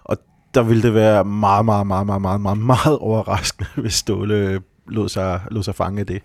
Og 0.04 0.18
der 0.54 0.64
ville 0.64 0.84
det 0.84 0.94
være 0.94 1.26
meget, 1.26 1.66
meget, 1.66 1.88
meget, 1.88 2.06
meget, 2.06 2.22
meget, 2.22 2.42
meget, 2.42 2.58
meget 2.58 2.98
overraskende, 3.00 3.70
hvis 3.82 3.94
Ståle 3.94 4.62
lod 4.88 5.10
sig, 5.10 5.42
lod 5.52 5.64
sig 5.64 5.76
fange 5.76 6.04
det. 6.04 6.22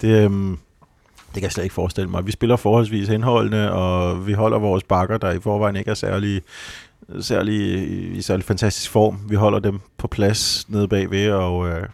Det, 0.00 0.24
øhm, 0.24 0.58
det 1.16 1.34
kan 1.34 1.42
jeg 1.42 1.52
slet 1.52 1.64
ikke 1.64 1.74
forestille 1.74 2.10
mig. 2.10 2.26
Vi 2.26 2.32
spiller 2.32 2.56
forholdsvis 2.56 3.08
henholdende, 3.08 3.72
og 3.72 4.26
vi 4.26 4.32
holder 4.32 4.58
vores 4.58 4.82
bakker, 4.84 5.18
der 5.18 5.30
i 5.30 5.40
forvejen 5.40 5.76
ikke 5.76 5.90
er 5.90 5.94
særlig, 5.94 6.42
særlig, 7.20 7.88
i 8.16 8.22
særlig 8.22 8.44
fantastisk 8.44 8.90
form. 8.90 9.20
Vi 9.28 9.34
holder 9.34 9.58
dem 9.58 9.80
på 9.96 10.08
plads 10.08 10.68
nede 10.68 10.88
bagved, 10.88 11.30
og 11.30 11.68
øh, 11.68 11.88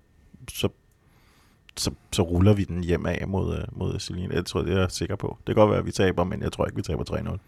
så, 0.49 0.69
så, 1.77 1.91
så 2.13 2.23
ruller 2.23 2.53
vi 2.53 2.65
den 2.65 2.85
hjem 2.85 3.07
af 3.07 3.25
mod, 3.29 3.57
øh, 3.57 3.65
mod 3.73 3.99
Celine. 4.01 4.35
Jeg 4.35 4.47
tror, 4.47 4.63
det 4.63 4.75
er 4.75 4.81
jeg 4.81 4.91
sikker 4.91 5.17
på. 5.17 5.39
Det 5.47 5.55
kan 5.55 5.61
godt 5.61 5.71
være, 5.71 5.79
at 5.79 5.87
vi 5.87 5.93
taber, 5.93 6.25
men 6.25 6.43
jeg 6.43 6.53
tror 6.53 6.65
ikke, 6.67 6.77
vi 6.77 6.83
taber 6.83 7.39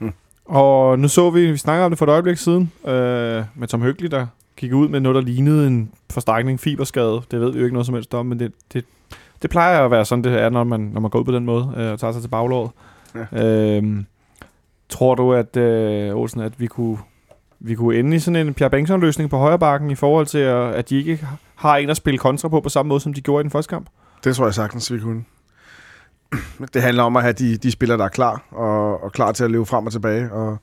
3-0. 0.00 0.06
Og 0.44 0.98
nu 0.98 1.08
så 1.08 1.30
vi, 1.30 1.50
vi 1.50 1.56
snakker 1.56 1.84
om 1.84 1.90
det 1.90 1.98
for 1.98 2.06
et 2.06 2.10
øjeblik 2.10 2.38
siden, 2.38 2.72
øh, 2.86 3.44
med 3.54 3.68
Tom 3.68 3.82
Høgli, 3.82 4.08
der 4.08 4.26
gik 4.56 4.72
ud 4.72 4.88
med 4.88 5.00
noget, 5.00 5.16
der 5.16 5.22
lignede 5.22 5.66
en 5.66 5.90
forstrækning, 6.10 6.60
fiberskade. 6.60 7.22
Det 7.30 7.40
ved 7.40 7.52
vi 7.52 7.58
jo 7.58 7.64
ikke 7.64 7.74
noget 7.74 7.86
som 7.86 7.94
helst 7.94 8.14
om, 8.14 8.26
men 8.26 8.38
det, 8.38 8.52
det, 8.72 8.84
det 9.42 9.50
plejer 9.50 9.84
at 9.84 9.90
være 9.90 10.04
sådan, 10.04 10.24
det 10.24 10.40
er, 10.40 10.50
når 10.50 10.64
man, 10.64 10.80
når 10.80 11.00
man 11.00 11.10
går 11.10 11.18
ud 11.18 11.24
på 11.24 11.32
den 11.32 11.44
måde 11.44 11.72
øh, 11.76 11.92
og 11.92 12.00
tager 12.00 12.12
sig 12.12 12.22
til 12.22 12.28
baglåret. 12.28 12.70
Ja. 13.32 13.76
Øh, 13.76 14.04
tror 14.88 15.14
du, 15.14 15.32
at, 15.32 15.56
øh, 15.56 16.16
Olsen, 16.16 16.40
at 16.40 16.60
vi 16.60 16.66
kunne, 16.66 16.98
vi 17.60 17.74
kunne 17.74 17.98
ende 17.98 18.16
i 18.16 18.18
sådan 18.18 18.46
en 18.46 18.54
Pierre 18.54 18.70
Bengtsson-løsning 18.70 19.30
på 19.30 19.38
højre 19.38 19.58
bakken 19.58 19.90
i 19.90 19.94
forhold 19.94 20.26
til, 20.26 20.38
at, 20.38 20.74
at 20.74 20.90
de 20.90 20.96
ikke 20.96 21.26
har 21.54 21.76
en 21.76 21.90
at 21.90 21.96
spille 21.96 22.18
kontra 22.18 22.48
på 22.48 22.60
på 22.60 22.68
samme 22.68 22.88
måde, 22.88 23.00
som 23.00 23.14
de 23.14 23.20
gjorde 23.20 23.40
i 23.40 23.42
den 23.42 23.50
første 23.50 23.70
kamp? 23.70 23.86
Det 24.24 24.36
tror 24.36 24.44
jeg 24.44 24.54
sagtens, 24.54 24.92
vi 24.92 24.98
kunne. 24.98 25.24
Det 26.74 26.82
handler 26.82 27.02
om 27.02 27.16
at 27.16 27.22
have 27.22 27.32
de, 27.32 27.56
de 27.56 27.70
spillere, 27.70 27.98
der 27.98 28.04
er 28.04 28.08
klar, 28.08 28.42
og, 28.50 29.04
og 29.04 29.12
klar 29.12 29.32
til 29.32 29.44
at 29.44 29.50
løbe 29.50 29.66
frem 29.66 29.86
og 29.86 29.92
tilbage. 29.92 30.32
Og, 30.32 30.58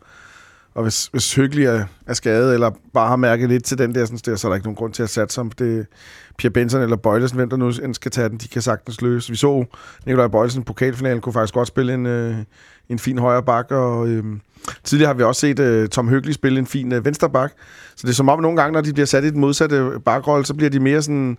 og 0.75 0.83
hvis, 0.83 1.05
hvis 1.05 1.35
Hyggelig 1.35 1.65
er, 1.65 1.85
er 2.07 2.13
skadet, 2.13 2.53
eller 2.53 2.71
bare 2.93 3.07
har 3.07 3.15
mærket 3.15 3.49
lidt 3.49 3.63
til 3.63 3.77
den 3.77 3.95
der, 3.95 4.05
sådan 4.05 4.19
der, 4.25 4.35
så 4.35 4.47
er 4.47 4.49
der 4.49 4.55
ikke 4.55 4.67
nogen 4.67 4.75
grund 4.75 4.93
til 4.93 5.03
at 5.03 5.09
satse 5.09 5.35
som 5.35 5.51
det. 5.51 5.87
Pierre 6.37 6.53
Benson 6.53 6.81
eller 6.81 6.95
Bøjlesen, 6.95 7.37
hvem 7.37 7.49
der 7.49 7.57
nu 7.57 7.67
end 7.83 7.93
skal 7.93 8.11
tage 8.11 8.29
den, 8.29 8.37
de 8.37 8.47
kan 8.47 8.61
sagtens 8.61 9.01
løse. 9.01 9.29
Vi 9.29 9.35
så 9.35 9.65
Nikolaj 10.05 10.27
Bøjlesen, 10.27 10.63
pokalfinalen, 10.63 11.21
kunne 11.21 11.33
faktisk 11.33 11.53
godt 11.53 11.67
spille 11.67 11.93
en, 11.93 12.05
øh, 12.05 12.35
en 12.89 12.99
fin 12.99 13.17
højre 13.17 13.43
bak, 13.43 13.71
og 13.71 14.07
øh, 14.07 14.23
tidligere 14.83 15.07
har 15.07 15.13
vi 15.13 15.23
også 15.23 15.41
set 15.41 15.59
øh, 15.59 15.89
Tom 15.89 16.09
Hyggelig 16.09 16.35
spille 16.35 16.59
en 16.59 16.65
fin 16.65 16.91
øh, 16.91 17.05
venstre 17.05 17.29
bak. 17.29 17.51
Så 17.95 18.07
det 18.07 18.09
er 18.09 18.15
som 18.15 18.29
om 18.29 18.39
nogle 18.39 18.61
gange, 18.61 18.73
når 18.73 18.81
de 18.81 18.93
bliver 18.93 19.05
sat 19.05 19.23
i 19.23 19.29
den 19.29 19.39
modsatte 19.39 19.91
bakrolle, 20.05 20.45
så 20.45 20.53
bliver 20.53 20.69
de 20.69 20.79
mere 20.79 21.01
sådan 21.01 21.37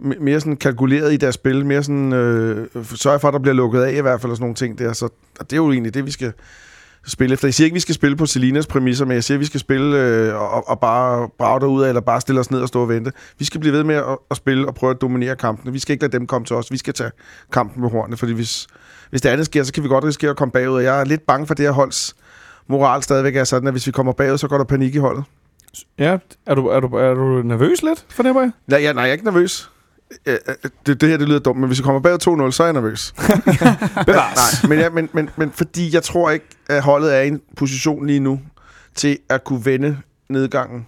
mere 0.00 0.40
sådan 0.40 0.56
kalkuleret 0.56 1.12
i 1.12 1.16
deres 1.16 1.34
spil, 1.34 1.66
mere 1.66 1.82
sådan 1.82 2.12
øh, 2.12 2.66
sørge 2.94 3.20
for, 3.20 3.28
at 3.28 3.34
der 3.34 3.40
bliver 3.40 3.54
lukket 3.54 3.82
af 3.82 3.92
i 3.92 4.00
hvert 4.00 4.20
fald 4.20 4.30
og 4.30 4.36
sådan 4.36 4.42
nogle 4.42 4.54
ting 4.54 4.78
der. 4.78 4.92
Så 4.92 5.04
og 5.40 5.50
det 5.50 5.52
er 5.52 5.56
jo 5.56 5.72
egentlig 5.72 5.94
det, 5.94 6.06
vi 6.06 6.10
skal 6.10 6.32
spille 7.06 7.32
efter. 7.32 7.48
Jeg 7.48 7.54
siger 7.54 7.64
ikke, 7.64 7.74
vi 7.74 7.80
skal 7.80 7.94
spille 7.94 8.16
på 8.16 8.26
Selinas 8.26 8.66
præmisser, 8.66 9.04
men 9.04 9.14
jeg 9.14 9.24
siger, 9.24 9.38
vi 9.38 9.44
skal 9.44 9.60
spille 9.60 9.98
øh, 9.98 10.34
og, 10.34 10.68
og 10.68 10.80
bare 10.80 11.28
brage 11.38 11.84
af, 11.84 11.88
eller 11.88 12.00
bare 12.00 12.20
stille 12.20 12.40
os 12.40 12.50
ned 12.50 12.60
og 12.60 12.68
stå 12.68 12.82
og 12.82 12.88
vente. 12.88 13.12
Vi 13.38 13.44
skal 13.44 13.60
blive 13.60 13.72
ved 13.72 13.84
med 13.84 13.94
at, 13.94 14.18
at 14.30 14.36
spille 14.36 14.68
og 14.68 14.74
prøve 14.74 14.90
at 14.90 15.00
dominere 15.00 15.36
kampene. 15.36 15.72
Vi 15.72 15.78
skal 15.78 15.92
ikke 15.92 16.04
lade 16.04 16.12
dem 16.12 16.26
komme 16.26 16.44
til 16.44 16.56
os. 16.56 16.70
Vi 16.70 16.76
skal 16.76 16.94
tage 16.94 17.10
kampen 17.52 17.82
med 17.82 17.90
hornene, 17.90 18.16
fordi 18.16 18.32
hvis, 18.32 18.66
hvis 19.10 19.20
det 19.22 19.28
andet 19.28 19.46
sker, 19.46 19.62
så 19.62 19.72
kan 19.72 19.82
vi 19.82 19.88
godt 19.88 20.04
risikere 20.04 20.30
at 20.30 20.36
komme 20.36 20.52
bagud. 20.52 20.74
Og 20.74 20.84
jeg 20.84 21.00
er 21.00 21.04
lidt 21.04 21.26
bange 21.26 21.46
for 21.46 21.54
det 21.54 21.64
her 21.64 21.72
holds 21.72 22.14
moral 22.70 23.02
stadigvæk 23.02 23.36
er 23.36 23.44
sådan, 23.44 23.66
at 23.66 23.74
hvis 23.74 23.86
vi 23.86 23.92
kommer 23.92 24.12
bagud, 24.12 24.38
så 24.38 24.48
går 24.48 24.56
der 24.56 24.64
panik 24.64 24.94
i 24.94 24.98
holdet. 24.98 25.24
Ja, 25.98 26.18
er 26.46 26.54
du, 26.54 26.66
er 26.66 26.80
du, 26.80 26.86
er 26.96 27.14
du 27.14 27.42
nervøs 27.42 27.82
lidt, 27.82 28.06
fornemmer 28.08 28.42
jeg? 28.42 28.50
Nej, 28.66 28.82
jeg, 28.82 28.94
nej, 28.94 29.02
jeg 29.02 29.08
er 29.08 29.12
ikke 29.12 29.24
nervøs. 29.24 29.69
Øh, 30.26 30.38
Det, 30.86 31.00
det 31.00 31.08
her 31.08 31.16
det 31.16 31.28
lyder 31.28 31.38
dumt, 31.38 31.60
men 31.60 31.66
hvis 31.66 31.78
vi 31.78 31.82
kommer 31.82 32.00
bagud 32.00 32.48
2-0, 32.48 32.50
så 32.50 32.62
er 32.62 32.66
jeg 32.66 32.74
nervøs. 32.74 33.12
Bevares. 34.06 34.62
Nej, 34.62 34.68
men, 34.68 34.78
ja, 34.78 34.90
men, 34.90 35.08
men, 35.12 35.30
men 35.36 35.50
fordi 35.52 35.94
jeg 35.94 36.02
tror 36.02 36.30
ikke, 36.30 36.46
at 36.68 36.82
holdet 36.82 37.16
er 37.16 37.20
i 37.20 37.28
en 37.28 37.40
position 37.56 38.06
lige 38.06 38.20
nu 38.20 38.40
til 38.94 39.18
at 39.28 39.44
kunne 39.44 39.64
vende 39.64 39.98
nedgangen 40.28 40.86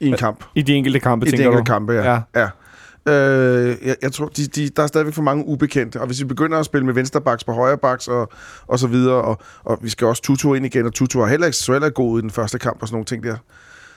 i 0.00 0.06
en 0.06 0.16
kamp. 0.16 0.44
I 0.54 0.62
de 0.62 0.74
enkelte 0.74 1.00
kampe, 1.00 1.26
I 1.26 1.30
de 1.30 1.36
tænker 1.36 1.46
enkelte 1.46 1.72
du? 1.72 1.74
kampe, 1.74 1.92
ja. 1.92 2.20
ja. 2.36 2.48
Øh, 3.08 3.76
jeg, 3.84 3.96
jeg 4.02 4.12
tror, 4.12 4.26
de, 4.26 4.46
de, 4.46 4.68
der 4.68 4.82
er 4.82 4.86
stadigvæk 4.86 5.14
for 5.14 5.22
mange 5.22 5.46
ubekendte, 5.46 6.00
og 6.00 6.06
hvis 6.06 6.20
vi 6.20 6.24
begynder 6.24 6.58
at 6.58 6.64
spille 6.66 6.86
med 6.86 6.94
vensterbacks 6.94 7.44
på 7.44 7.52
højrebacks 7.52 8.08
og, 8.08 8.28
og 8.66 8.78
så 8.78 8.86
videre, 8.86 9.14
og, 9.14 9.38
og 9.64 9.78
vi 9.82 9.88
skal 9.88 10.06
også 10.06 10.22
Tutu 10.22 10.54
ind 10.54 10.66
igen, 10.66 10.86
og 10.86 10.92
Tutu 10.92 11.20
har 11.20 11.26
heller 11.26 11.46
ikke, 11.46 11.56
så 11.56 11.90
god 11.94 12.18
i 12.18 12.22
den 12.22 12.30
første 12.30 12.58
kamp 12.58 12.82
og 12.82 12.88
sådan 12.88 12.94
nogle 12.94 13.04
ting 13.04 13.22
der, 13.22 13.36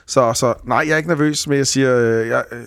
Så, 0.06 0.32
så 0.32 0.54
nej, 0.64 0.84
jeg 0.86 0.92
er 0.92 0.96
ikke 0.96 1.08
nervøs, 1.08 1.48
men 1.48 1.58
jeg 1.58 1.66
siger, 1.66 1.96
øh, 1.98 2.28
jeg 2.28 2.44
øh, 2.52 2.58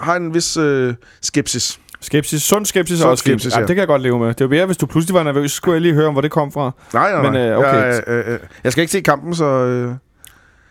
har 0.00 0.16
en 0.16 0.34
vis 0.34 0.56
øh, 0.56 0.94
skepsis. 1.22 1.80
Skepsis. 2.00 2.42
Sund 2.42 2.66
skepsis 2.66 2.98
Sund 2.98 3.10
også 3.10 3.24
fint. 3.24 3.40
skepsis, 3.40 3.54
ja. 3.54 3.60
ja. 3.60 3.66
det 3.66 3.74
kan 3.76 3.80
jeg 3.80 3.86
godt 3.88 4.02
leve 4.02 4.18
med. 4.18 4.28
Det 4.28 4.40
er 4.40 4.44
jo 4.44 4.48
mere, 4.48 4.66
hvis 4.66 4.76
du 4.76 4.86
pludselig 4.86 5.14
var 5.14 5.22
nervøs, 5.22 5.50
så 5.50 5.56
skulle 5.56 5.72
jeg 5.74 5.82
lige 5.82 5.94
høre, 5.94 6.06
om, 6.06 6.12
hvor 6.14 6.20
det 6.20 6.30
kom 6.30 6.52
fra. 6.52 6.70
Nej, 6.94 7.12
nej, 7.12 7.22
Men, 7.22 7.32
nej. 7.32 7.48
øh, 7.50 7.58
okay. 7.58 7.74
Jeg, 7.74 8.02
øh, 8.06 8.32
øh, 8.32 8.38
jeg 8.64 8.72
skal 8.72 8.82
ikke 8.82 8.92
se 8.92 9.00
kampen, 9.00 9.34
så 9.34 9.44
øh, 9.44 9.90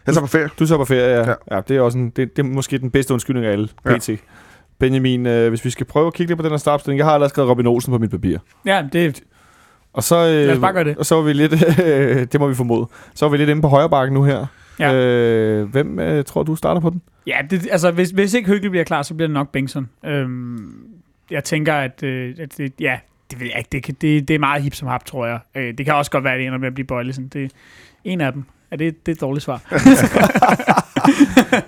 jeg 0.05 0.13
tager 0.13 0.21
på 0.25 0.27
ferie. 0.27 0.49
Du 0.59 0.65
så 0.65 0.77
på 0.77 0.85
ferie, 0.85 1.01
ja. 1.03 1.19
ja. 1.19 1.29
Ja. 1.29 1.55
ja 1.55 1.61
det, 1.67 1.77
er 1.77 1.81
også 1.81 1.97
en, 1.97 2.09
det, 2.09 2.37
det 2.37 2.39
er 2.45 2.47
måske 2.47 2.77
den 2.77 2.91
bedste 2.91 3.13
undskyldning 3.13 3.45
af 3.47 3.51
alle, 3.51 3.69
Ja. 3.85 3.97
pt. 3.97 4.09
Benjamin, 4.79 5.25
øh, 5.25 5.49
hvis 5.49 5.65
vi 5.65 5.69
skal 5.69 5.85
prøve 5.85 6.07
at 6.07 6.13
kigge 6.13 6.29
lidt 6.31 6.37
på 6.39 6.43
den 6.43 6.51
her 6.51 6.57
startopstilling. 6.57 6.97
Jeg 6.97 7.05
har 7.05 7.13
allerede 7.13 7.29
skrevet 7.29 7.49
Robin 7.49 7.67
Olsen 7.67 7.91
på 7.93 7.97
mit 7.97 8.11
papir. 8.11 8.37
Ja, 8.65 8.83
det, 8.93 9.21
Og 9.93 10.03
så, 10.03 10.15
øh, 10.15 10.31
Lad 10.31 10.51
os 10.51 10.59
bare 10.59 10.73
gøre 10.73 10.83
det. 10.83 10.97
Og 10.97 11.05
så 11.05 11.15
var 11.15 11.21
vi 11.21 11.33
lidt, 11.33 11.51
det 12.31 12.39
må 12.39 12.47
vi 12.47 12.55
formode, 12.55 12.87
så 13.15 13.25
var 13.25 13.29
vi 13.31 13.37
lidt 13.37 13.49
inde 13.49 13.61
på 13.61 13.67
højre 13.67 13.89
bakken 13.89 14.13
nu 14.13 14.23
her. 14.23 14.45
Ja. 14.79 14.93
Øh, 14.93 15.69
hvem 15.69 15.99
øh, 15.99 16.23
tror 16.23 16.43
du 16.43 16.55
starter 16.55 16.81
på 16.81 16.89
den? 16.89 17.01
ja 17.27 17.37
det, 17.49 17.67
altså, 17.71 17.91
hvis, 17.91 18.09
hvis 18.09 18.33
ikke 18.33 18.49
Hyggelig 18.49 18.71
bliver 18.71 18.83
klar, 18.83 19.01
så 19.01 19.13
bliver 19.13 19.27
det 19.27 19.33
nok 19.33 19.51
Bengtsson. 19.51 19.89
Øhm, 20.05 20.73
jeg 21.31 21.43
tænker, 21.43 21.73
at, 21.73 22.03
øh, 22.03 22.35
at 22.39 22.57
det, 22.57 22.73
ja, 22.79 22.99
det 23.31 23.39
ved 23.39 23.47
jeg 23.47 23.57
ikke. 23.57 23.69
Det, 23.71 23.83
kan, 23.83 23.95
det, 24.01 24.27
det 24.27 24.33
er 24.33 24.39
meget 24.39 24.63
hip 24.63 24.75
som 24.75 24.87
hap, 24.87 25.05
tror 25.05 25.25
jeg. 25.25 25.39
Øh, 25.55 25.77
det 25.77 25.85
kan 25.85 25.95
også 25.95 26.11
godt 26.11 26.23
være, 26.23 26.33
at 26.33 26.39
det 26.39 26.47
ender 26.47 26.59
med 26.59 26.67
at 26.67 26.73
blive 26.73 26.87
Bøjlesen. 26.87 27.27
Det 27.27 27.43
er 27.43 27.49
en 28.03 28.21
af 28.21 28.33
dem. 28.33 28.43
Er 28.71 28.75
det, 28.77 29.05
det 29.05 29.11
er 29.11 29.15
et 29.15 29.21
dårligt 29.21 29.43
svar? 29.43 29.61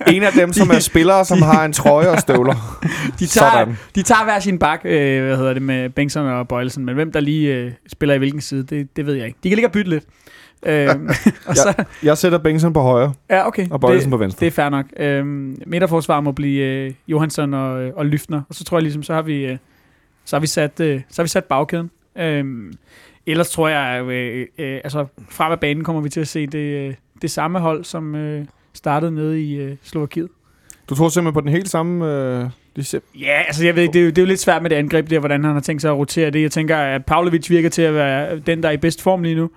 En 0.07 0.23
af 0.23 0.31
dem, 0.33 0.53
som 0.53 0.69
er 0.69 0.79
spillere, 0.79 1.25
som 1.25 1.41
har 1.41 1.65
en 1.65 1.73
trøje 1.73 2.09
og 2.09 2.19
støvler. 2.19 2.79
De 3.19 3.27
tager, 3.27 3.51
Sådan. 3.51 3.77
de 3.95 4.01
tager 4.01 4.23
hver 4.23 4.39
sin 4.39 4.59
bak, 4.59 4.81
øh, 4.85 5.23
hvad 5.25 5.37
hedder 5.37 5.53
det, 5.53 5.61
med 5.61 5.89
Bengtsson 5.89 6.25
og 6.25 6.47
Bøjlesen, 6.47 6.85
men 6.85 6.95
hvem 6.95 7.11
der 7.11 7.19
lige 7.19 7.55
øh, 7.55 7.71
spiller 7.91 8.15
i 8.15 8.17
hvilken 8.17 8.41
side, 8.41 8.63
det, 8.63 8.95
det 8.95 9.05
ved 9.05 9.13
jeg 9.13 9.25
ikke. 9.25 9.39
De 9.43 9.49
kan 9.49 9.55
ligge 9.55 9.67
og 9.67 9.71
bytte 9.71 9.89
lidt. 9.89 10.03
Øhm, 10.65 11.09
og 11.47 11.55
så, 11.55 11.83
Jeg 12.03 12.17
sætter 12.17 12.37
Bengtsson 12.37 12.73
på 12.73 12.81
højre, 12.81 13.13
ja, 13.29 13.47
okay. 13.47 13.67
og 13.69 13.81
Bøjlesen 13.81 14.11
på 14.11 14.17
venstre. 14.17 14.39
det 14.39 14.47
er 14.47 14.51
fair 14.51 14.69
nok. 14.69 14.85
Øhm, 14.97 15.61
midterforsvar 15.65 16.21
må 16.21 16.31
blive 16.31 16.63
øh, 16.65 16.93
Johansson 17.07 17.53
og, 17.53 17.83
øh, 17.83 17.91
og 17.95 18.05
Lyftner, 18.05 18.41
og 18.49 18.55
så 18.55 18.63
tror 18.63 18.77
jeg 18.77 18.83
ligesom, 18.83 19.03
så 19.03 19.13
har 19.13 19.21
vi, 19.21 19.45
øh, 19.45 19.57
så 20.25 20.35
har 20.35 20.41
vi, 20.41 20.47
sat, 20.47 20.79
øh, 20.79 21.01
så 21.09 21.21
har 21.21 21.23
vi 21.23 21.29
sat 21.29 21.43
bagkæden. 21.43 21.91
Øhm, 22.17 22.73
ellers 23.25 23.49
tror 23.49 23.67
jeg, 23.67 24.03
øh, 24.03 24.45
øh, 24.57 24.81
altså 24.83 25.05
frem 25.29 25.51
af 25.51 25.59
banen 25.59 25.83
kommer 25.83 26.01
vi 26.01 26.09
til 26.09 26.19
at 26.21 26.27
se 26.27 26.47
det, 26.47 26.87
øh, 26.87 26.93
det 27.21 27.31
samme 27.31 27.59
hold, 27.59 27.83
som 27.83 28.15
øh, 28.15 28.45
startede 28.73 29.11
nede 29.11 29.41
i 29.41 29.55
øh, 29.55 29.75
Slovakiet. 29.83 30.29
Du 30.89 30.95
tror 30.95 31.09
simpelthen 31.09 31.33
på 31.33 31.41
den 31.41 31.49
helt 31.49 31.69
samme... 31.69 32.05
Øh, 32.05 32.45
Ja, 33.15 33.41
altså 33.47 33.65
jeg 33.65 33.75
ved 33.75 33.83
ikke, 33.83 33.93
det 33.93 33.99
er, 33.99 34.03
jo, 34.03 34.09
det 34.09 34.17
er 34.17 34.21
jo 34.21 34.27
lidt 34.27 34.39
svært 34.39 34.61
med 34.61 34.69
det 34.69 34.75
angreb 34.75 35.09
der, 35.09 35.19
hvordan 35.19 35.43
han 35.43 35.53
har 35.53 35.59
tænkt 35.61 35.81
sig 35.81 35.91
at 35.91 35.97
rotere 35.97 36.29
det. 36.29 36.41
Jeg 36.41 36.51
tænker, 36.51 36.77
at 36.77 37.05
Pavlovic 37.05 37.49
virker 37.49 37.69
til 37.69 37.81
at 37.81 37.93
være 37.93 38.39
den, 38.39 38.63
der 38.63 38.69
er 38.69 38.73
i 38.73 38.77
bedst 38.77 39.01
form 39.01 39.23
lige 39.23 39.35
nu. 39.35 39.49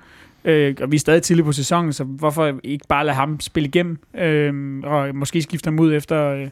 Øh, 0.45 0.75
og 0.83 0.91
vi 0.91 0.97
er 0.97 1.01
stadig 1.01 1.23
tidligt 1.23 1.45
på 1.47 1.53
sæsonen, 1.53 1.93
så 1.93 2.05
hvorfor 2.05 2.61
ikke 2.65 2.85
bare 2.89 3.05
lade 3.07 3.17
ham 3.17 3.41
spille 3.41 3.69
igennem, 3.69 3.99
øh, 4.19 4.81
og 4.85 5.15
måske 5.17 5.43
skifte 5.43 5.67
ham 5.67 5.81
ud 5.81 5.95
efter, 5.95 6.27
øh, 6.29 6.49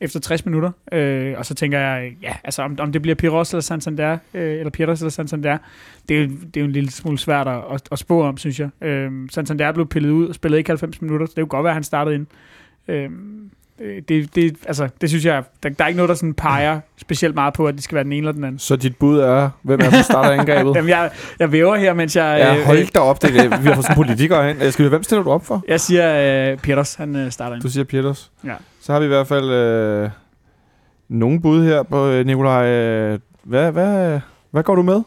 efter 0.00 0.20
60 0.20 0.46
minutter. 0.46 0.70
Øh, 0.92 1.34
og 1.38 1.46
så 1.46 1.54
tænker 1.54 1.78
jeg, 1.78 2.16
ja, 2.22 2.32
altså 2.44 2.62
om, 2.62 2.76
om 2.80 2.92
det 2.92 3.02
bliver 3.02 3.14
Piros 3.14 3.52
eller 3.52 3.62
Santander, 3.62 4.18
øh, 4.34 4.52
eller 4.58 4.70
Piros 4.70 5.00
eller 5.00 5.10
Santander, 5.10 5.58
det 6.08 6.16
er, 6.16 6.20
jo- 6.22 6.28
det 6.28 6.56
er 6.56 6.60
jo 6.60 6.66
en 6.66 6.72
lille 6.72 6.90
smule 6.90 7.18
svært 7.18 7.48
at, 7.48 7.60
at, 7.72 7.82
at 7.92 7.98
spå 7.98 8.22
om, 8.22 8.36
synes 8.36 8.60
jeg. 8.60 8.68
Øh, 8.82 9.12
Santander 9.30 9.72
blev 9.72 9.86
pillet 9.88 10.10
ud 10.10 10.28
og 10.28 10.34
spillede 10.34 10.58
ikke 10.58 10.70
90 10.70 11.02
minutter, 11.02 11.26
så 11.26 11.32
det 11.36 11.42
kunne 11.42 11.48
godt 11.48 11.64
være, 11.64 11.70
at 11.70 11.76
han 11.76 11.84
startede 11.84 12.14
ind. 12.14 12.26
Øh, 12.88 13.10
det, 14.08 14.34
det, 14.34 14.56
altså, 14.66 14.88
det 15.00 15.08
synes 15.08 15.24
jeg, 15.24 15.42
der, 15.62 15.68
der 15.68 15.84
er 15.84 15.88
ikke 15.88 15.96
noget, 15.96 16.08
der 16.08 16.14
sådan 16.14 16.34
peger 16.34 16.80
specielt 16.96 17.34
meget 17.34 17.54
på, 17.54 17.66
at 17.66 17.74
det 17.74 17.82
skal 17.84 17.94
være 17.94 18.04
den 18.04 18.12
ene 18.12 18.18
eller 18.18 18.32
den 18.32 18.44
anden. 18.44 18.58
Så 18.58 18.76
dit 18.76 18.96
bud 18.96 19.18
er, 19.18 19.50
hvem 19.62 19.80
er 19.80 19.90
der 19.90 20.02
starter 20.02 20.30
angrebet? 20.40 20.74
Jamen, 20.76 20.88
jeg, 20.90 21.10
jeg 21.38 21.52
væver 21.52 21.76
her, 21.76 21.94
mens 21.94 22.16
jeg... 22.16 22.36
Ja, 22.38 22.56
øh, 22.56 22.66
hold 22.66 22.92
da 22.92 23.00
op, 23.00 23.22
det 23.22 23.34
det. 23.34 23.50
Vi 23.50 23.68
har 23.68 23.74
fået 23.74 23.84
sådan 23.84 23.96
politikere 23.96 24.50
ind. 24.50 24.62
Jeg 24.62 24.72
skal 24.72 24.84
vi, 24.84 24.88
hvem 24.88 25.02
stiller 25.02 25.22
du 25.22 25.30
op 25.30 25.46
for? 25.46 25.64
Jeg 25.68 25.80
siger, 25.80 26.50
øh, 26.52 26.58
Peters, 26.58 26.94
han 26.94 27.16
øh, 27.16 27.30
starter 27.30 27.54
ind. 27.56 27.62
Du 27.62 27.68
siger 27.70 27.84
Pieters. 27.84 28.30
Ja. 28.44 28.54
Så 28.80 28.92
har 28.92 28.98
vi 29.00 29.04
i 29.04 29.08
hvert 29.08 29.26
fald 29.26 29.50
øh, 29.50 30.10
nogle 31.08 31.40
bud 31.40 31.64
her 31.64 31.82
på 31.82 32.06
øh, 32.08 32.26
Nikolaj. 32.26 32.66
Øh, 32.66 33.18
hvad, 33.42 33.72
hvad, 33.72 34.20
hvad 34.50 34.62
går 34.62 34.74
du 34.74 34.82
med? 34.82 35.02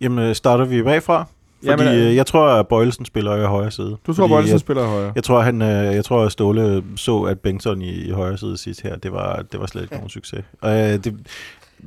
Jamen, 0.00 0.18
øh, 0.18 0.34
starter 0.34 0.64
vi 0.64 0.82
bagfra? 0.82 1.26
Fordi 1.64 1.82
Jamen, 1.82 2.00
øh, 2.00 2.06
øh, 2.08 2.16
jeg 2.16 2.26
tror, 2.26 2.46
at 2.48 2.68
Bøjelsen 2.68 3.04
spiller 3.04 3.36
i 3.36 3.46
højre 3.46 3.70
side. 3.70 3.96
Du 4.06 4.12
tror, 4.14 4.28
Bøjlesen 4.28 4.52
jeg, 4.52 4.60
spiller 4.60 4.86
højre. 4.86 5.12
jeg 5.14 5.24
tror, 5.24 5.40
han, 5.40 5.62
øh, 5.62 5.68
jeg 5.94 6.04
tror, 6.04 6.24
at 6.24 6.32
Ståle 6.32 6.84
så, 6.96 7.22
at 7.22 7.40
Bengtsson 7.40 7.82
i, 7.82 7.90
i 7.90 8.10
højre 8.10 8.38
side 8.38 8.58
sidst 8.58 8.82
her, 8.82 8.96
det 8.96 9.12
var, 9.12 9.42
det 9.52 9.60
var 9.60 9.66
slet 9.66 9.82
ikke 9.82 9.94
nogen 9.94 10.08
succes. 10.08 10.44
Og, 10.60 10.70
øh, 10.76 11.04
det, 11.04 11.14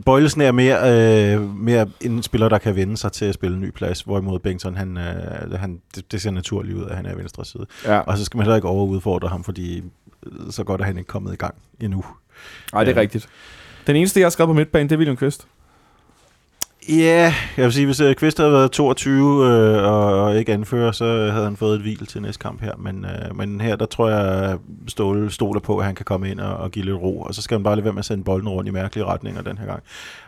Bøjelsen 0.05 0.41
er 0.41 0.51
mere, 0.51 0.77
øh, 1.35 1.55
mere 1.57 1.87
en 2.01 2.23
spiller, 2.23 2.49
der 2.49 2.57
kan 2.57 2.75
vende 2.75 2.97
sig 2.97 3.11
til 3.11 3.25
at 3.25 3.33
spille 3.33 3.55
en 3.55 3.61
ny 3.61 3.71
plads, 3.71 4.01
hvorimod 4.01 4.39
Bengtsson, 4.39 4.75
han, 4.75 4.97
øh, 4.97 5.51
han, 5.59 5.81
det, 5.95 6.11
det 6.11 6.21
ser 6.21 6.31
naturligt 6.31 6.77
ud, 6.77 6.85
at 6.85 6.95
han 6.95 7.05
er 7.05 7.13
i 7.13 7.17
venstre 7.17 7.45
side. 7.45 7.65
Ja. 7.85 7.99
Og 7.99 8.17
så 8.17 8.25
skal 8.25 8.37
man 8.37 8.45
heller 8.45 8.55
ikke 8.55 8.67
overudfordre 8.67 9.27
ham, 9.27 9.43
fordi 9.43 9.77
øh, 10.25 10.31
så 10.51 10.63
godt 10.63 10.81
er 10.81 10.85
han 10.85 10.97
ikke 10.97 11.07
kommet 11.07 11.33
i 11.33 11.35
gang 11.35 11.55
endnu. 11.81 12.05
Nej, 12.73 12.83
det 12.83 12.91
er 12.91 12.95
Ja. 12.95 13.01
rigtigt. 13.01 13.27
Den 13.87 13.95
eneste, 13.95 14.19
jeg 14.19 14.25
har 14.25 14.29
skrevet 14.29 14.47
på 14.49 14.53
midtbanen, 14.53 14.89
det 14.89 14.95
er 14.95 14.97
William 14.97 15.17
Kvist. 15.17 15.47
Ja, 16.89 16.93
yeah, 16.95 17.33
jeg 17.57 17.65
vil 17.65 17.73
sige, 17.73 17.85
hvis 17.85 18.01
uh, 18.01 18.13
Kvist 18.13 18.37
havde 18.37 18.51
været 18.51 18.71
22 18.71 19.45
øh, 19.47 19.83
og, 19.83 20.23
og 20.23 20.37
ikke 20.39 20.53
anfører, 20.53 20.91
så 20.91 21.05
havde 21.31 21.43
han 21.43 21.55
fået 21.57 21.75
et 21.75 21.81
hvil 21.81 22.05
til 22.05 22.21
næste 22.21 22.39
kamp 22.41 22.61
her. 22.61 22.71
Men, 22.77 23.05
øh, 23.05 23.37
men 23.37 23.61
her, 23.61 23.75
der 23.75 23.85
tror 23.85 24.09
jeg, 24.09 24.51
at 24.51 24.57
Ståle 24.87 25.31
stoler 25.31 25.59
på, 25.59 25.77
at 25.77 25.85
han 25.85 25.95
kan 25.95 26.05
komme 26.05 26.29
ind 26.31 26.39
og, 26.39 26.57
og 26.57 26.71
give 26.71 26.85
lidt 26.85 26.95
ro. 26.95 27.21
Og 27.21 27.35
så 27.35 27.41
skal 27.41 27.55
han 27.57 27.63
bare 27.63 27.75
lade 27.75 27.83
være 27.83 27.93
med 27.93 27.99
at 27.99 28.05
sende 28.05 28.23
bolden 28.23 28.49
rundt 28.49 28.67
i 28.69 28.71
mærkelige 28.71 29.05
retninger 29.05 29.41
den 29.41 29.57
her 29.57 29.65
gang. 29.65 29.83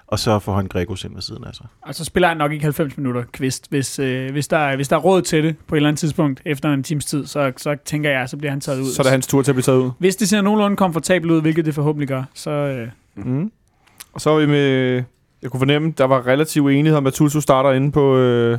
Og 0.07 0.19
så 0.19 0.39
får 0.39 0.55
han 0.55 0.67
Gregos 0.67 1.03
ind 1.03 1.13
ved 1.13 1.21
siden 1.21 1.43
af 1.43 1.55
sig. 1.55 1.65
Og 1.81 1.95
så 1.95 2.05
spiller 2.05 2.27
han 2.27 2.37
nok 2.37 2.51
ikke 2.51 2.63
90 2.63 2.97
minutter 2.97 3.23
kvist. 3.31 3.67
Hvis, 3.69 3.99
øh, 3.99 4.31
hvis, 4.31 4.47
der, 4.47 4.57
er- 4.57 4.75
hvis 4.75 4.87
der 4.87 4.95
er 4.95 4.99
råd 4.99 5.21
til 5.21 5.43
det 5.43 5.55
på 5.67 5.75
et 5.75 5.77
eller 5.77 5.89
andet 5.89 5.99
tidspunkt 5.99 6.41
efter 6.45 6.73
en 6.73 6.83
times 6.83 7.05
tid, 7.05 7.25
så, 7.25 7.51
så 7.57 7.75
tænker 7.85 8.09
jeg, 8.09 8.29
så 8.29 8.37
bliver 8.37 8.51
han 8.51 8.61
taget 8.61 8.79
ud. 8.79 8.85
Så 8.85 9.01
er 9.01 9.03
det 9.03 9.11
hans 9.11 9.27
tur 9.27 9.41
til 9.41 9.51
at 9.51 9.55
blive 9.55 9.63
taget 9.63 9.77
ud. 9.79 9.91
Hvis 9.99 10.15
det 10.15 10.29
ser 10.29 10.41
nogenlunde 10.41 10.77
komfortabelt 10.77 11.31
ud, 11.31 11.41
hvilket 11.41 11.65
det 11.65 11.75
forhåbentlig 11.75 12.07
gør, 12.07 12.23
så... 12.33 12.49
Øh, 12.51 12.87
Mm. 13.15 13.51
Og 14.13 14.21
så 14.21 14.29
er 14.29 14.39
vi 14.39 14.45
med... 14.45 15.03
Jeg 15.43 15.51
kunne 15.51 15.59
fornemme, 15.59 15.93
der 15.97 16.03
var 16.05 16.27
relativ 16.27 16.67
enighed 16.67 16.97
om, 16.97 17.07
at 17.07 17.13
Tutu 17.13 17.41
starter 17.41 17.71
inde 17.71 17.91
på, 17.91 18.17
øh, 18.17 18.57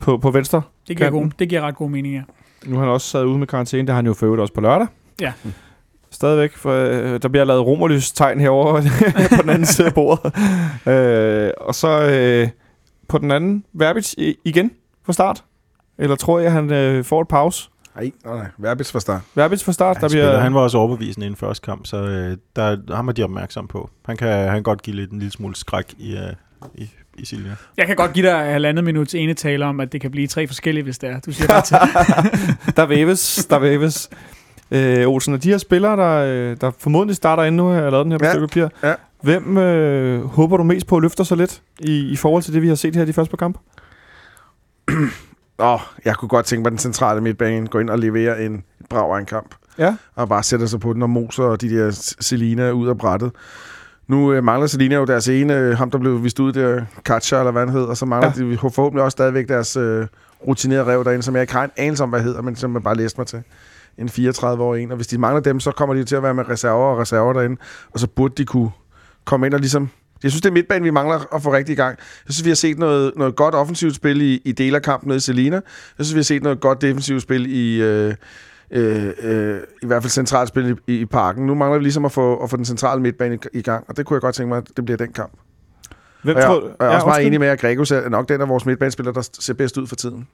på, 0.00 0.18
på 0.18 0.30
venstre. 0.30 0.62
det, 0.88 0.96
giver 0.96 1.06
Kanten. 1.10 1.22
god, 1.22 1.30
det 1.38 1.48
giver 1.48 1.60
ret 1.60 1.74
god 1.76 1.90
mening, 1.90 2.14
ja. 2.14 2.22
Nu 2.66 2.76
har 2.76 2.82
han 2.84 2.92
også 2.92 3.06
sad 3.08 3.24
ude 3.24 3.38
med 3.38 3.46
karantæne. 3.46 3.82
Det 3.82 3.88
har 3.88 3.96
han 3.96 4.06
jo 4.06 4.14
for 4.14 4.40
også 4.40 4.54
på 4.54 4.60
lørdag. 4.60 4.86
Ja. 5.20 5.32
Stadigvæk, 6.10 6.56
for 6.56 6.72
øh, 6.72 7.22
der 7.22 7.28
bliver 7.28 7.44
lavet 7.44 7.66
romerlys 7.66 8.12
tegn 8.12 8.40
herovre 8.40 8.82
på 9.36 9.42
den 9.42 9.50
anden 9.50 9.66
side 9.66 9.86
af 9.86 9.94
bordet. 9.94 10.32
Øh, 10.88 11.50
og 11.60 11.74
så 11.74 11.88
øh, 12.10 12.48
på 13.08 13.18
den 13.18 13.30
anden, 13.30 13.64
Verbitz 13.72 14.12
i- 14.12 14.36
igen 14.44 14.70
fra 15.06 15.12
start. 15.12 15.44
Eller 15.98 16.16
tror 16.16 16.38
jeg, 16.38 16.52
han 16.52 16.72
øh, 16.72 17.04
får 17.04 17.20
et 17.22 17.28
pause? 17.28 17.68
Nej, 17.98 18.12
nej, 18.24 18.36
nej. 18.36 18.46
Verbis 18.58 18.92
fra 18.92 19.00
start. 19.00 19.20
Verbitz 19.34 19.64
fra 19.64 19.72
start, 19.72 19.96
Han, 19.96 20.02
der 20.02 20.08
spiller, 20.08 20.28
bliver... 20.30 20.40
han 20.40 20.54
var 20.54 20.60
også 20.60 20.78
overbevisende 20.78 21.26
i 21.26 21.28
den 21.28 21.36
første 21.36 21.64
kamp, 21.64 21.86
så 21.86 21.96
øh, 21.96 22.36
der, 22.56 22.94
ham 22.94 23.08
er 23.08 23.12
de 23.12 23.22
opmærksom 23.22 23.68
på. 23.68 23.90
Han 24.06 24.16
kan, 24.16 24.28
han 24.28 24.52
kan 24.52 24.62
godt 24.62 24.82
give 24.82 24.96
lidt, 24.96 25.10
en 25.10 25.18
lille 25.18 25.32
smule 25.32 25.56
skræk 25.56 25.94
i, 25.98 26.16
øh, 26.16 26.22
i, 26.74 26.90
i 27.18 27.24
Silja. 27.24 27.50
Jeg 27.76 27.86
kan 27.86 27.96
godt 27.96 28.12
give 28.12 28.26
dig 28.26 28.38
halvandet 28.52 28.84
minuts 28.84 29.14
ene 29.14 29.34
tale 29.34 29.64
om, 29.64 29.80
at 29.80 29.92
det 29.92 30.00
kan 30.00 30.10
blive 30.10 30.26
tre 30.26 30.46
forskellige, 30.46 30.84
hvis 30.84 30.98
det 30.98 31.10
er. 31.10 31.20
Du 31.20 31.32
siger 31.32 31.48
bare 31.48 31.62
til. 31.62 31.76
der 32.76 32.86
væves, 32.86 33.46
der 33.50 33.58
væves. 33.58 34.10
Øh, 34.70 35.08
Olsen, 35.08 35.34
og 35.34 35.42
de 35.42 35.48
her 35.50 35.58
spillere, 35.58 35.96
der, 35.96 36.24
øh, 36.50 36.56
der 36.60 36.70
formodentlig 36.78 37.16
starter 37.16 37.44
ind 37.44 37.56
nu, 37.56 37.66
har 37.68 37.82
jeg 37.82 37.90
lavet 37.92 38.04
den 38.04 38.12
her 38.12 38.18
på 38.18 38.24
Ja, 38.24 38.38
papir. 38.38 38.68
ja. 38.82 38.94
Hvem 39.22 39.56
øh, 39.58 40.24
håber 40.24 40.56
du 40.56 40.62
mest 40.64 40.86
på 40.86 40.98
løfter 40.98 41.24
sig 41.24 41.36
lidt 41.36 41.62
i, 41.80 41.98
i 42.12 42.16
forhold 42.16 42.42
til 42.42 42.54
det, 42.54 42.62
vi 42.62 42.68
har 42.68 42.74
set 42.74 42.96
her 42.96 43.02
i 43.02 43.06
de 43.06 43.12
første 43.12 43.30
par 43.30 43.36
kampe? 43.36 43.58
Åh, 45.58 45.80
jeg 46.04 46.16
kunne 46.16 46.28
godt 46.28 46.46
tænke 46.46 46.62
mig, 46.62 46.66
at 46.66 46.70
den 46.70 46.78
centrale 46.78 47.20
midtbane 47.20 47.66
går 47.66 47.80
ind 47.80 47.90
og 47.90 47.98
leverer 47.98 48.34
en 48.46 48.64
brav 48.90 49.14
af 49.14 49.18
en 49.18 49.26
kamp. 49.26 49.54
Ja. 49.78 49.96
Og 50.14 50.28
bare 50.28 50.42
sætter 50.42 50.66
sig 50.66 50.80
på 50.80 50.92
den 50.92 51.02
og 51.02 51.10
moser 51.10 51.44
og 51.44 51.60
de 51.60 51.70
der 51.70 51.90
Selina 52.20 52.70
ud 52.70 52.88
af 52.88 52.98
brættet. 52.98 53.32
Nu 54.08 54.32
øh, 54.32 54.44
mangler 54.44 54.66
Selina 54.66 54.94
jo 54.94 55.04
deres 55.04 55.28
ene, 55.28 55.54
øh, 55.54 55.76
ham 55.76 55.90
der 55.90 55.98
blev 55.98 56.24
vist 56.24 56.40
ud 56.40 56.52
der, 56.52 56.84
Katja 57.04 57.38
eller 57.38 57.50
hvad 57.52 57.62
han 57.62 57.74
hed, 57.74 57.82
og 57.82 57.96
så 57.96 58.06
mangler 58.06 58.32
ja. 58.36 58.50
de 58.50 58.58
forhåbentlig 58.58 59.04
også 59.04 59.14
stadigvæk 59.14 59.48
deres 59.48 59.76
øh, 59.76 60.06
rutinerede 60.46 60.84
rev 60.84 61.04
derinde, 61.04 61.22
som 61.22 61.34
jeg 61.34 61.40
ikke 61.40 61.52
har 61.52 61.64
en 61.64 61.70
anelse 61.76 62.02
om, 62.02 62.10
hvad 62.10 62.20
hedder, 62.20 62.42
men 62.42 62.56
som 62.56 62.74
jeg 62.74 62.82
bare 62.82 62.96
læste 62.96 63.20
mig 63.20 63.26
til. 63.26 63.42
En 63.98 64.08
34-årig 64.08 64.82
en, 64.82 64.90
og 64.90 64.96
hvis 64.96 65.06
de 65.06 65.18
mangler 65.18 65.40
dem, 65.40 65.60
så 65.60 65.70
kommer 65.70 65.94
de 65.94 66.04
til 66.04 66.16
at 66.16 66.22
være 66.22 66.34
med 66.34 66.48
reserver 66.48 66.92
og 66.92 66.98
reserver 66.98 67.32
derinde, 67.32 67.56
og 67.90 68.00
så 68.00 68.06
burde 68.06 68.34
de 68.36 68.44
kunne 68.44 68.70
komme 69.24 69.46
ind 69.46 69.54
og 69.54 69.60
ligesom 69.60 69.90
jeg 70.22 70.30
synes, 70.30 70.42
det 70.42 70.48
er 70.48 70.52
midtbanen, 70.52 70.84
vi 70.84 70.90
mangler 70.90 71.34
at 71.34 71.42
få 71.42 71.52
rigtig 71.52 71.72
i 71.72 71.76
gang. 71.76 71.98
Jeg 72.26 72.34
synes, 72.34 72.44
vi 72.44 72.50
har 72.50 72.54
set 72.54 72.78
noget, 72.78 73.12
noget 73.16 73.36
godt 73.36 73.54
offensivt 73.54 73.94
spil 73.94 74.20
i, 74.20 74.42
i 74.44 74.52
del 74.52 74.74
af 74.74 74.82
kampen 74.82 75.08
nede 75.08 75.16
i 75.16 75.20
Selina. 75.20 75.56
Jeg 75.98 76.06
synes, 76.06 76.14
vi 76.14 76.18
har 76.18 76.24
set 76.24 76.42
noget 76.42 76.60
godt 76.60 76.80
defensivt 76.82 77.22
spil 77.22 77.46
i, 77.56 77.82
øh, 77.82 78.14
øh, 78.70 79.12
øh, 79.22 79.60
i 79.82 79.86
hvert 79.86 80.02
fald 80.02 80.10
centralt 80.10 80.48
spil 80.48 80.78
i, 80.86 80.92
i 80.92 81.04
parken. 81.04 81.46
Nu 81.46 81.54
mangler 81.54 81.78
vi 81.78 81.84
ligesom 81.84 82.04
at 82.04 82.12
få, 82.12 82.36
at 82.36 82.50
få 82.50 82.56
den 82.56 82.64
centrale 82.64 83.02
midtbane 83.02 83.34
i, 83.34 83.58
i 83.58 83.62
gang, 83.62 83.84
og 83.88 83.96
det 83.96 84.06
kunne 84.06 84.14
jeg 84.14 84.20
godt 84.20 84.34
tænke 84.34 84.48
mig, 84.48 84.58
at 84.58 84.68
det 84.76 84.84
bliver 84.84 84.98
den 84.98 85.12
kamp. 85.12 85.32
Hvem 86.22 86.36
Og 86.36 86.42
jeg, 86.42 86.48
tror, 86.48 86.60
og 86.60 86.76
jeg 86.80 86.86
er 86.86 86.94
også 86.94 87.06
meget 87.06 87.26
enig 87.26 87.40
med, 87.40 87.48
at 87.48 87.60
Gregos 87.60 87.90
er 87.90 88.08
nok 88.08 88.28
den 88.28 88.40
af 88.40 88.48
vores 88.48 88.66
midtbanespillere, 88.66 89.14
der 89.14 89.28
ser 89.32 89.54
bedst 89.54 89.76
ud 89.78 89.86
for 89.86 89.96
tiden. 89.96 90.28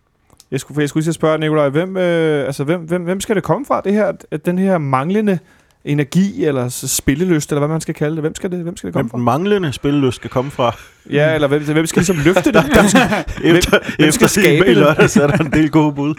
Jeg 0.51 0.61
skulle, 0.61 0.80
jeg 0.80 0.89
skulle 0.89 1.05
lige 1.05 1.12
spørge 1.12 1.39
Nikolaj, 1.39 1.68
hvem, 1.68 1.97
øh, 1.97 2.47
altså, 2.47 2.64
hvem, 2.64 2.80
hvem, 2.80 3.03
hvem 3.03 3.20
skal 3.20 3.37
det 3.37 3.45
komme 3.45 3.66
fra, 3.66 3.80
det 3.80 3.93
her, 3.93 4.12
at 4.30 4.47
den 4.47 4.59
her 4.59 4.78
manglende 4.78 5.39
energi, 5.85 6.45
eller 6.45 6.68
spillelyst, 6.68 7.51
eller 7.53 7.61
hvad 7.61 7.68
man 7.68 7.80
skal 7.80 7.95
kalde 7.95 8.16
det? 8.16 8.22
Hvem 8.22 8.35
skal 8.35 8.51
det, 8.51 8.59
hvem 8.62 8.76
skal 8.76 8.87
det 8.87 8.95
Hvem 8.95 9.03
komme 9.03 9.11
fra? 9.11 9.16
den 9.16 9.24
manglende 9.24 9.72
spillelyst 9.72 10.16
skal 10.16 10.30
komme 10.30 10.51
fra. 10.51 10.76
Ja, 11.11 11.35
eller 11.35 11.49
hvem, 11.49 11.62
hvem 11.64 11.87
skal 11.87 12.01
ligesom 12.01 12.16
løfte 12.24 12.53
det? 12.53 12.62
Hvem 12.64 12.89
skal, 12.95 13.01
efter, 13.45 13.70
hvem 13.70 13.91
skal 13.97 14.09
efter 14.09 14.26
skabe 14.26 14.66
det? 14.68 14.76
lørdag, 14.76 15.11
så 15.11 15.22
er 15.22 15.26
der 15.26 15.37
en 15.45 15.53
del 15.53 15.70
gode 15.70 15.93
bud. 15.95 16.14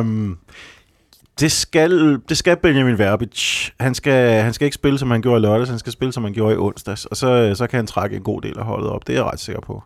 Um, 0.00 0.38
Det 1.40 1.52
skal, 1.52 2.18
det 2.28 2.36
skal 2.38 2.56
Benjamin 2.56 2.98
Verbic. 2.98 3.68
Han 3.80 3.94
skal, 3.94 4.42
han 4.42 4.52
skal 4.52 4.64
ikke 4.64 4.74
spille, 4.74 4.98
som 4.98 5.10
han 5.10 5.22
gjorde 5.22 5.40
i 5.40 5.42
lørdags, 5.42 5.70
han 5.70 5.78
skal 5.78 5.92
spille, 5.92 6.12
som 6.12 6.24
han 6.24 6.32
gjorde 6.32 6.54
i 6.54 6.58
onsdags. 6.58 7.04
Og 7.04 7.16
så, 7.16 7.52
så 7.54 7.66
kan 7.66 7.76
han 7.76 7.86
trække 7.86 8.16
en 8.16 8.22
god 8.22 8.40
del 8.42 8.58
af 8.58 8.64
holdet 8.64 8.90
op. 8.90 9.06
Det 9.06 9.12
er 9.12 9.16
jeg 9.18 9.24
ret 9.32 9.40
sikker 9.40 9.60
på. 9.60 9.82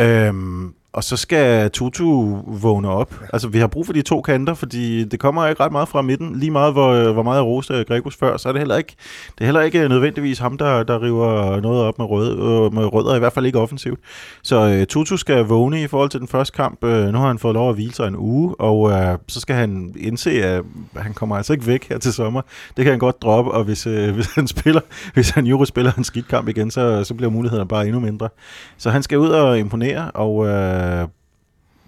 Øhm, 0.00 0.72
og 0.92 1.04
så 1.04 1.16
skal 1.16 1.70
Tutu 1.70 2.36
vågne 2.46 2.88
op. 2.88 3.14
Altså, 3.32 3.48
vi 3.48 3.58
har 3.58 3.66
brug 3.66 3.86
for 3.86 3.92
de 3.92 4.02
to 4.02 4.20
kanter, 4.20 4.54
fordi 4.54 5.04
det 5.04 5.20
kommer 5.20 5.46
ikke 5.46 5.62
ret 5.62 5.72
meget 5.72 5.88
fra 5.88 6.02
midten. 6.02 6.36
Lige 6.38 6.50
meget, 6.50 6.72
hvor, 6.72 7.12
hvor 7.12 7.22
meget 7.22 7.36
jeg 7.36 7.44
roste 7.44 7.84
Gregus 7.84 8.16
før, 8.16 8.36
så 8.36 8.48
er 8.48 8.52
det 8.52 8.60
heller 8.60 8.76
ikke, 8.76 8.94
det 9.34 9.40
er 9.40 9.44
heller 9.44 9.60
ikke 9.60 9.88
nødvendigvis 9.88 10.38
ham, 10.38 10.58
der, 10.58 10.82
der 10.82 11.02
river 11.02 11.60
noget 11.60 11.82
op 11.82 11.98
med, 11.98 12.06
rød, 12.06 12.32
øh, 12.32 12.74
med 12.74 12.92
rødder, 12.92 13.16
i 13.16 13.18
hvert 13.18 13.32
fald 13.32 13.46
ikke 13.46 13.58
offensivt. 13.58 14.00
Så 14.42 14.78
uh, 14.80 14.84
Tutu 14.84 15.16
skal 15.16 15.44
vågne 15.44 15.82
i 15.82 15.86
forhold 15.86 16.10
til 16.10 16.20
den 16.20 16.28
første 16.28 16.56
kamp. 16.56 16.84
Uh, 16.84 16.90
nu 16.90 17.18
har 17.18 17.26
han 17.26 17.38
fået 17.38 17.54
lov 17.54 17.68
at 17.68 17.74
hvile 17.74 17.94
sig 17.94 18.08
en 18.08 18.16
uge, 18.16 18.54
og 18.60 18.80
uh, 18.80 18.92
så 19.28 19.40
skal 19.40 19.56
han 19.56 19.94
indse, 19.98 20.44
at 20.44 20.62
han 20.96 21.14
kommer 21.14 21.36
altså 21.36 21.52
ikke 21.52 21.66
væk 21.66 21.88
her 21.88 21.98
til 21.98 22.12
sommer. 22.12 22.42
Det 22.76 22.84
kan 22.84 22.92
han 22.92 22.98
godt 22.98 23.22
droppe, 23.22 23.50
og 23.50 23.64
hvis, 23.64 23.86
uh, 23.86 24.10
hvis 24.14 24.34
han 24.34 24.48
spiller, 24.48 24.80
hvis 25.14 25.30
han 25.30 25.46
jo 25.46 25.64
spiller 25.64 25.92
en 25.98 26.04
skidt 26.04 26.28
kamp 26.28 26.48
igen, 26.48 26.70
så, 26.70 27.04
så 27.04 27.14
bliver 27.14 27.30
mulighederne 27.30 27.68
bare 27.68 27.86
endnu 27.86 28.00
mindre. 28.00 28.28
Så 28.78 28.90
han 28.90 29.02
skal 29.02 29.18
ud 29.18 29.28
og 29.28 29.58
imponere, 29.58 30.10
og 30.10 30.46
Øh, 30.82 31.08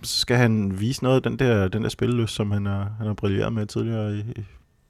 så 0.02 0.16
skal 0.20 0.36
han 0.36 0.80
vise 0.80 1.02
noget 1.02 1.16
af 1.16 1.22
den 1.22 1.38
der, 1.38 1.68
den 1.68 1.82
der 1.82 1.88
spillelyst, 1.88 2.34
som 2.34 2.50
han 2.50 2.66
har, 2.66 2.94
han 2.98 3.06
har 3.06 3.14
brilleret 3.14 3.52
med 3.52 3.66
tidligere 3.66 4.16
i, 4.16 4.20
i 4.20 4.44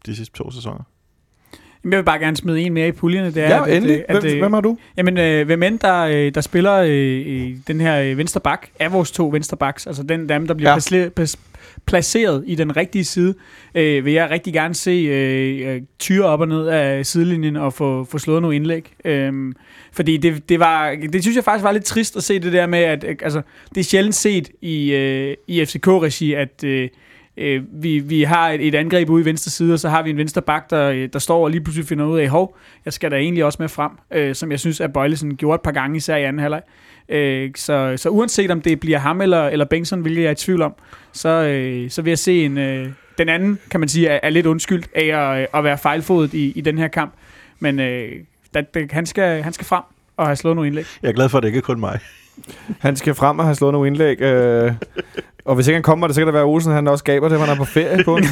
de 0.07 0.17
sidste 0.17 0.37
to 0.37 0.51
sæsoner. 0.51 0.85
Jeg 1.91 1.99
vil 1.99 2.05
bare 2.05 2.19
gerne 2.19 2.37
smide 2.37 2.61
en 2.61 2.73
mere 2.73 2.89
i 2.89 2.93
puljerne. 2.93 3.31
Det 3.31 3.45
er, 3.45 3.49
Ja, 3.49 3.67
at, 3.69 3.77
endelig. 3.77 4.05
At, 4.09 4.21
Hvem, 4.21 4.33
at, 4.33 4.39
hvem 4.39 4.53
har 4.53 4.61
du? 4.61 4.79
Jamen, 4.97 5.19
øh, 5.19 5.47
hvem 5.47 5.63
end 5.63 5.79
der, 5.79 6.01
øh, 6.01 6.35
der 6.35 6.41
spiller 6.41 6.75
øh, 6.75 6.91
i 7.27 7.57
den 7.67 7.81
her 7.81 8.01
øh, 8.01 8.19
venstre 8.19 8.41
bak, 8.41 8.67
er 8.79 8.89
vores 8.89 9.11
to 9.11 9.29
venstre 9.29 9.57
backs, 9.57 9.87
altså 9.87 10.03
den 10.03 10.29
dem, 10.29 10.47
der 10.47 10.55
bliver 10.55 10.71
Ja. 10.93 11.09
plas- 11.21 11.37
placeret 11.87 12.45
i 12.47 12.55
den 12.55 12.77
rigtige 12.77 13.05
side, 13.05 13.35
øh, 13.75 14.05
vil 14.05 14.13
jeg 14.13 14.31
rigtig 14.31 14.53
gerne 14.53 14.75
se 14.75 14.91
øh, 14.91 15.75
øh, 15.75 15.83
tyre 15.99 16.25
op 16.25 16.41
og 16.41 16.49
ned 16.49 16.67
af 16.67 17.07
sidelinjen 17.07 17.57
og 17.57 17.73
få, 17.73 18.05
få 18.05 18.19
slået 18.19 18.43
nogle 18.43 18.57
indlæg. 18.57 18.93
Øhm, 19.05 19.53
fordi 19.93 20.17
det, 20.17 20.49
det, 20.49 20.61
var, 20.61 20.97
det 21.13 21.23
synes 21.23 21.37
jeg 21.37 21.45
faktisk 21.45 21.65
var 21.65 21.73
lidt 21.73 21.85
trist 21.85 22.17
at 22.17 22.23
se 22.23 22.39
det 22.39 22.53
der 22.53 22.67
med, 22.67 22.79
at 22.79 23.05
øh, 23.09 23.17
altså, 23.23 23.43
det 23.75 23.81
er 23.81 23.85
sjældent 23.85 24.15
set 24.15 24.49
i, 24.63 24.93
øh, 24.93 25.35
i 25.49 25.65
FCK-regi, 25.65 26.33
at 26.35 26.65
øh, 26.65 26.89
øh, 27.37 27.63
vi, 27.73 27.99
vi 27.99 28.23
har 28.23 28.51
et, 28.51 28.67
et 28.67 28.75
angreb 28.75 29.11
ude 29.11 29.23
i 29.23 29.25
venstre 29.25 29.51
side, 29.51 29.73
og 29.73 29.79
så 29.79 29.89
har 29.89 30.03
vi 30.03 30.11
en 30.11 30.17
venstre 30.17 30.43
bak, 30.43 30.71
der, 30.71 31.07
der 31.07 31.19
står 31.19 31.45
og 31.45 31.51
lige 31.51 31.61
pludselig 31.61 31.89
finder 31.89 32.05
ud 32.05 32.19
af, 32.19 32.29
hov, 32.29 32.57
jeg 32.85 32.93
skal 32.93 33.11
da 33.11 33.17
egentlig 33.17 33.45
også 33.45 33.57
med 33.61 33.69
frem, 33.69 33.93
øh, 34.11 34.35
som 34.35 34.51
jeg 34.51 34.61
synes, 34.61 34.81
at 34.81 34.93
Bøjlesen 34.93 35.37
gjorde 35.37 35.55
et 35.55 35.61
par 35.61 35.73
gange, 35.73 35.97
især 35.97 36.17
i 36.17 36.25
anden 36.25 36.41
halvleg. 36.41 36.63
Øh, 37.09 37.51
så, 37.57 37.95
så 37.97 38.09
uanset 38.09 38.51
om 38.51 38.61
det 38.61 38.81
bliver 38.81 38.99
ham 38.99 39.21
eller, 39.21 39.49
eller 39.49 39.65
Bengtsson, 39.65 40.01
hvilket 40.01 40.23
jeg 40.23 40.29
er 40.29 40.33
i 40.33 40.35
tvivl 40.35 40.63
om, 40.63 40.75
så, 41.13 41.29
øh, 41.29 41.91
så 41.91 42.03
vil 42.03 42.11
jeg 42.11 42.19
se 42.19 42.45
en... 42.45 42.59
Øh, 42.59 42.89
den 43.19 43.29
anden, 43.29 43.59
kan 43.71 43.81
man 43.81 43.89
sige, 43.89 44.09
er, 44.09 44.21
er 44.23 44.31
lidt 44.31 44.47
undskyldt 44.47 44.89
af 44.95 45.05
at, 45.05 45.41
øh, 45.41 45.47
at 45.55 45.65
være 45.65 45.79
fejlfodet 45.79 46.35
i, 46.35 46.53
i 46.57 46.61
den 46.61 46.79
her 46.79 46.89
kamp. 46.89 47.15
Men 47.59 47.81
øh, 47.81 48.13
da, 48.55 48.61
da, 48.61 48.87
han, 48.91 49.07
skal, 49.07 49.43
han 49.43 49.53
skal 49.53 49.67
frem 49.67 49.83
og 50.17 50.27
have 50.27 50.37
slået 50.37 50.57
nogle 50.57 50.67
indlæg. 50.67 50.85
Jeg 51.03 51.09
er 51.09 51.13
glad 51.13 51.29
for, 51.29 51.39
at 51.39 51.43
det 51.43 51.49
ikke 51.49 51.59
er 51.59 51.63
kun 51.63 51.81
mig. 51.81 51.99
Han 52.79 52.97
skal 52.97 53.15
frem 53.15 53.39
og 53.39 53.45
have 53.45 53.55
slået 53.55 53.73
nogle 53.73 53.87
indlæg. 53.87 54.21
Øh, 54.21 54.73
og 55.45 55.55
hvis 55.55 55.67
ikke 55.67 55.77
han 55.77 55.83
kommer, 55.83 56.07
det 56.07 56.15
så 56.15 56.21
kan 56.21 56.27
det 56.27 56.35
være 56.35 56.45
Olsen, 56.45 56.73
han 56.73 56.89
også 56.89 57.05
gaber 57.05 57.29
det, 57.29 57.41
han 57.41 57.49
er 57.49 57.57
på 57.57 57.65
ferie 57.65 58.05
på 58.05 58.17
øh, 58.17 58.23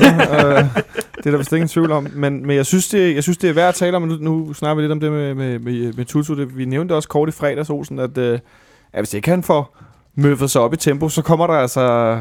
det 1.16 1.26
er 1.26 1.30
der 1.30 1.36
vist 1.36 1.52
ingen 1.52 1.68
tvivl 1.68 1.92
om. 1.92 2.06
Men, 2.12 2.46
men 2.46 2.56
jeg, 2.56 2.66
synes, 2.66 2.88
det, 2.88 3.14
jeg 3.14 3.22
synes, 3.22 3.38
det 3.38 3.50
er 3.50 3.54
værd 3.54 3.68
at 3.68 3.74
tale 3.74 3.96
om, 3.96 4.02
nu, 4.02 4.16
nu 4.20 4.52
snakker 4.52 4.74
vi 4.74 4.82
lidt 4.82 4.92
om 4.92 5.00
det 5.00 5.12
med, 5.12 5.34
med, 5.34 5.58
med, 5.58 5.92
med 5.92 6.04
Tutu. 6.04 6.34
Det, 6.34 6.56
vi 6.56 6.64
nævnte 6.64 6.94
også 6.94 7.08
kort 7.08 7.28
i 7.28 7.32
fredags, 7.32 7.70
Olsen, 7.70 7.98
at, 7.98 8.18
øh, 8.18 8.38
at 8.92 9.00
hvis 9.00 9.14
ikke 9.14 9.30
han 9.30 9.42
får 9.42 9.76
møffet 10.14 10.50
sig 10.50 10.62
op 10.62 10.72
i 10.72 10.76
tempo, 10.76 11.08
så 11.08 11.22
kommer 11.22 11.46
der 11.46 11.54
altså 11.54 12.16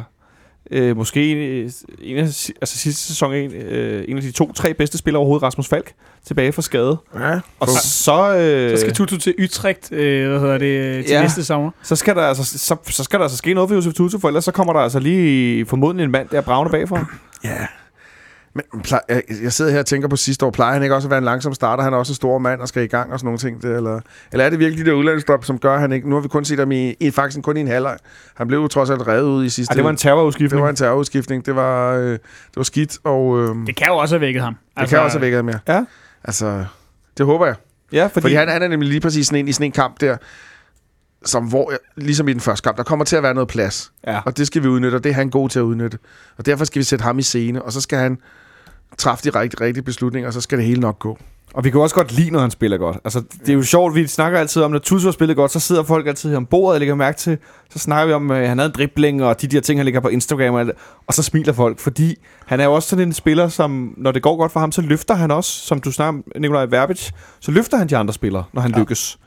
øh, 0.72 0.98
måske 0.98 1.32
en, 1.32 1.72
en 2.02 2.18
af, 2.18 2.22
altså 2.62 2.78
sidste 2.78 3.04
sæson 3.08 3.34
en, 3.34 3.52
øh, 3.54 4.06
en 4.08 4.18
af 4.18 4.24
de 4.24 4.32
to-tre 4.32 4.74
bedste 4.74 4.98
spillere 4.98 5.20
overhovedet, 5.20 5.44
Rasmus 5.44 5.68
Falk, 5.68 5.94
tilbage 6.28 6.52
fra 6.52 6.62
skade. 6.62 6.98
Ja, 7.16 7.40
Og 7.60 7.68
så... 7.70 8.36
Øh, 8.38 8.78
Så 8.78 8.82
skal 8.82 8.94
Tutu 8.94 9.18
til 9.18 9.36
Utrecht, 9.44 9.92
øh, 9.92 10.30
hvad 10.30 10.40
hedder 10.40 10.58
det, 10.58 10.66
øh, 10.66 11.04
til 11.04 11.12
Ja. 11.12 11.16
ja. 11.18 11.22
næste 11.22 11.44
sommer. 11.46 11.72
så 11.84 11.96
skal, 11.96 12.16
der 12.16 12.22
altså, 12.22 12.60
så, 12.60 12.76
så 12.90 13.04
skal 13.04 13.20
der 13.20 13.24
altså 13.26 13.38
ske 13.38 13.54
noget 13.54 13.70
for 13.70 13.76
Josef 13.76 13.94
Tutu, 13.94 14.20
for 14.20 14.28
ellers 14.28 14.44
så 14.46 14.52
kommer 14.52 14.74
der 14.74 14.80
altså 14.80 15.00
lige 15.00 15.66
formodentlig 15.66 16.04
en 16.06 16.12
mand 16.12 16.30
der 16.30 16.42
bravende 16.42 16.72
bagfra. 16.72 17.06
Ja. 17.44 17.58
Men 18.54 18.82
plej, 18.84 19.02
jeg, 19.44 19.54
sidder 19.54 19.72
her 19.72 19.80
og 19.80 19.86
tænker 19.86 20.08
på 20.08 20.16
sidste 20.16 20.46
år, 20.46 20.52
plejer 20.52 20.74
han 20.74 20.84
ikke 20.84 20.96
også 20.96 21.08
at 21.08 21.10
være 21.10 21.18
en 21.18 21.24
langsom 21.24 21.54
starter? 21.54 21.84
Han 21.84 21.94
er 21.94 21.98
også 21.98 22.12
en 22.12 22.16
stor 22.16 22.38
mand 22.38 22.62
og 22.62 22.68
skal 22.68 22.84
i 22.84 22.88
gang 22.88 23.14
og 23.14 23.20
sådan 23.20 23.26
nogle 23.26 23.38
ting. 23.40 23.62
Det, 23.62 23.76
eller, 23.76 24.00
eller 24.32 24.46
er 24.46 24.50
det 24.50 24.60
virkelig 24.60 24.86
de 24.86 24.90
der 24.92 24.98
udlandsstop, 24.98 25.46
som 25.46 25.60
gør, 25.60 25.78
han 25.78 25.92
ikke... 25.92 26.10
Nu 26.10 26.16
har 26.16 26.22
vi 26.22 26.28
kun 26.28 26.46
set 26.46 26.60
ham 26.60 26.72
i, 26.72 26.94
i 27.00 27.12
faktisk 27.12 27.44
kun 27.44 27.58
i 27.58 27.60
en 27.60 27.68
halvleg. 27.68 27.98
Han 28.36 28.48
blev 28.48 28.60
jo 28.60 28.68
trods 28.68 28.90
alt 28.90 29.08
revet 29.08 29.30
ud 29.30 29.46
i 29.46 29.50
sidste... 29.50 29.72
Ej, 29.72 29.76
det 29.76 29.84
var 29.84 29.90
en 29.90 29.96
det 29.96 30.02
terrorudskiftning. 30.02 30.64
var 30.64 30.70
en 30.70 30.76
terrorudskiftning. 30.76 31.46
Det 31.46 31.56
var, 31.56 31.94
øh, 31.94 32.12
det 32.12 32.20
var 32.56 32.64
skidt, 32.64 32.98
og 33.04 33.40
øh, 33.40 33.56
det, 33.56 33.68
Det 33.68 33.76
kan 33.76 33.88
jo 33.88 33.98
også 33.98 34.16
have 34.16 34.22
vækket 34.22 34.44
ham. 34.44 34.56
det 34.80 34.90
kan 34.90 35.00
også 35.00 35.18
have 35.18 35.22
vækket 35.22 35.46
mere. 35.46 35.60
Ja. 35.68 35.86
Altså, 36.24 36.66
det 37.18 37.26
håber 37.26 37.46
jeg. 37.46 37.56
Ja, 37.92 38.04
fordi, 38.06 38.22
Fordi 38.22 38.34
han, 38.34 38.48
han 38.50 38.62
er 38.62 38.68
nemlig 38.68 38.90
lige 38.90 39.02
præcis 39.02 39.28
sådan 39.28 39.40
en, 39.40 39.48
i 39.48 39.52
sådan 39.52 39.66
en 39.66 39.72
kamp 39.72 40.02
der, 40.02 40.18
som 41.26 41.46
hvor, 41.46 41.74
ligesom 41.96 42.28
i 42.28 42.34
den 42.34 42.42
første 42.42 42.64
kamp, 42.64 42.78
der 42.78 42.84
kommer 42.84 43.06
til 43.06 43.16
at 43.16 43.24
være 43.24 43.34
noget 43.34 43.48
plads. 43.48 43.92
Ja. 44.08 44.22
Og 44.26 44.38
det 44.38 44.48
skal 44.48 44.64
vi 44.64 44.68
udnytte, 44.68 44.96
og 44.96 45.04
det 45.04 45.10
er 45.10 45.14
han 45.14 45.30
god 45.30 45.50
til 45.50 45.60
at 45.60 45.64
udnytte. 45.64 45.98
Og 46.38 46.46
derfor 46.46 46.66
skal 46.66 46.80
vi 46.80 46.84
sætte 46.84 47.04
ham 47.04 47.20
i 47.20 47.22
scene, 47.22 47.62
og 47.62 47.74
så 47.74 47.82
skal 47.82 47.98
han 47.98 48.18
træffe 48.98 49.32
de 49.32 49.40
rigtige, 49.40 49.66
rigtige 49.66 49.84
beslutninger, 49.84 50.28
og 50.28 50.34
så 50.34 50.42
skal 50.42 50.58
det 50.58 50.66
hele 50.66 50.82
nok 50.82 51.00
gå. 51.00 51.18
Og 51.54 51.64
vi 51.64 51.70
kan 51.70 51.82
også 51.82 51.96
godt 51.96 52.12
lide, 52.12 52.32
når 52.32 52.40
han 52.40 52.52
spiller 52.52 52.78
godt. 52.78 52.98
Altså, 53.04 53.24
det 53.40 53.50
er 53.50 53.54
jo 53.54 53.64
sjovt, 53.64 53.96
vi 53.96 54.08
snakker 54.08 54.40
altid 54.40 54.62
om, 54.62 54.72
når 54.72 54.80
Tutu 54.80 55.06
har 55.06 55.12
spillet 55.12 55.38
godt, 55.38 55.52
så 55.52 55.60
sidder 55.60 55.84
folk 55.84 56.08
altid 56.08 56.30
her 56.30 56.38
om 56.38 56.46
bordet 56.46 56.74
og 56.74 56.80
lægger 56.80 56.96
mærke 56.96 57.18
til, 57.18 57.38
så 57.70 57.80
snakker 57.80 58.06
vi 58.06 58.14
om, 58.14 58.32
at 58.32 58.48
han 58.48 58.58
havde 58.58 58.70
en 58.70 58.76
dribling, 58.76 59.24
og 59.24 59.42
de 59.42 59.48
der 59.48 59.62
ting, 59.62 59.80
han 59.80 59.86
lægger 59.86 60.00
på 60.00 60.08
Instagram, 60.08 60.54
og, 60.54 60.60
alt 60.60 60.72
og 61.08 61.14
så 61.14 61.24
smiler 61.24 61.54
folk, 61.54 61.80
fordi 61.80 62.16
han 62.46 62.60
er 62.60 62.66
jo 62.66 62.74
også 62.74 62.90
sådan 62.90 63.08
en 63.08 63.14
spiller, 63.14 63.48
som, 63.48 63.94
når 63.98 64.12
det 64.12 64.22
går 64.22 64.38
godt 64.38 64.52
for 64.52 64.60
ham, 64.60 64.72
så 64.72 64.82
løfter 64.82 65.14
han 65.14 65.32
også, 65.32 65.52
som 65.52 65.80
du 65.80 65.92
snakker 65.92 66.10
om, 66.10 66.24
Nikolaj 66.40 66.66
Verbic, 66.66 67.10
så 67.40 67.52
løfter 67.52 67.78
han 67.78 67.90
de 67.90 67.98
andre 67.98 68.14
spillere, 68.14 68.44
når 68.54 68.62
han 68.62 68.72
ja. 68.72 68.80
lykkes. 68.80 69.20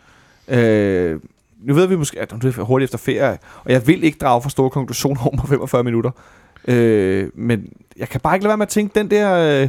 Øh, 0.48 1.20
nu 1.64 1.74
ved 1.74 1.86
vi 1.86 1.96
måske, 1.96 2.20
at 2.20 2.30
det 2.30 2.58
er 2.58 2.62
hurtigt 2.62 2.86
efter 2.86 2.98
ferie, 2.98 3.38
og 3.64 3.72
jeg 3.72 3.86
vil 3.86 4.04
ikke 4.04 4.18
drage 4.18 4.42
for 4.42 4.48
store 4.48 4.70
konklusioner 4.70 5.26
om 5.26 5.38
på 5.38 5.46
45 5.46 5.84
minutter. 5.84 6.10
Øh, 6.68 7.28
men 7.34 7.68
jeg 7.96 8.08
kan 8.08 8.20
bare 8.20 8.36
ikke 8.36 8.44
lade 8.44 8.48
være 8.48 8.56
med 8.56 8.66
at 8.66 8.70
tænke, 8.70 8.98
den 8.98 9.10
der... 9.10 9.62
Øh, 9.62 9.68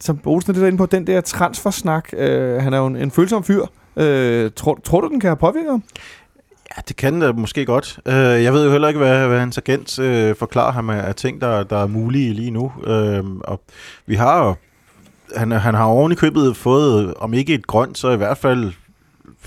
som 0.00 0.20
Olsen 0.24 0.50
er 0.50 0.54
lidt 0.54 0.66
inde 0.66 0.78
på, 0.78 0.86
den 0.86 1.06
der 1.06 1.20
transfersnak, 1.20 2.08
øh, 2.12 2.62
han 2.62 2.72
er 2.72 2.78
jo 2.78 2.86
en, 2.86 2.96
en 2.96 3.10
følsom 3.10 3.44
fyr. 3.44 3.66
Øh, 3.96 4.50
tror, 4.56 4.80
tror 4.84 5.00
du, 5.00 5.08
den 5.08 5.20
kan 5.20 5.28
have 5.28 5.36
påvirket 5.36 5.70
ham? 5.70 5.82
Ja, 6.76 6.82
det 6.88 6.96
kan 6.96 7.20
det 7.20 7.38
måske 7.38 7.66
godt. 7.66 7.98
Øh, 8.06 8.14
jeg 8.14 8.52
ved 8.52 8.64
jo 8.64 8.70
heller 8.70 8.88
ikke, 8.88 8.98
hvad, 8.98 9.28
hvad 9.28 9.38
hans 9.38 9.58
agent 9.58 9.98
øh, 9.98 10.36
forklarer 10.36 10.72
ham 10.72 10.90
af, 10.90 11.08
af 11.08 11.14
ting, 11.14 11.40
der, 11.40 11.62
der 11.62 11.76
er 11.76 11.86
mulige 11.86 12.32
lige 12.32 12.50
nu. 12.50 12.72
Øh, 12.86 13.24
og 13.44 13.60
vi 14.06 14.14
har 14.14 14.44
jo... 14.44 14.54
Han, 15.36 15.52
han 15.52 15.74
har 15.74 15.84
oven 15.84 16.12
i 16.12 16.14
købet 16.14 16.56
fået, 16.56 17.14
om 17.14 17.34
ikke 17.34 17.54
et 17.54 17.66
grønt, 17.66 17.98
så 17.98 18.10
i 18.10 18.16
hvert 18.16 18.38
fald 18.38 18.72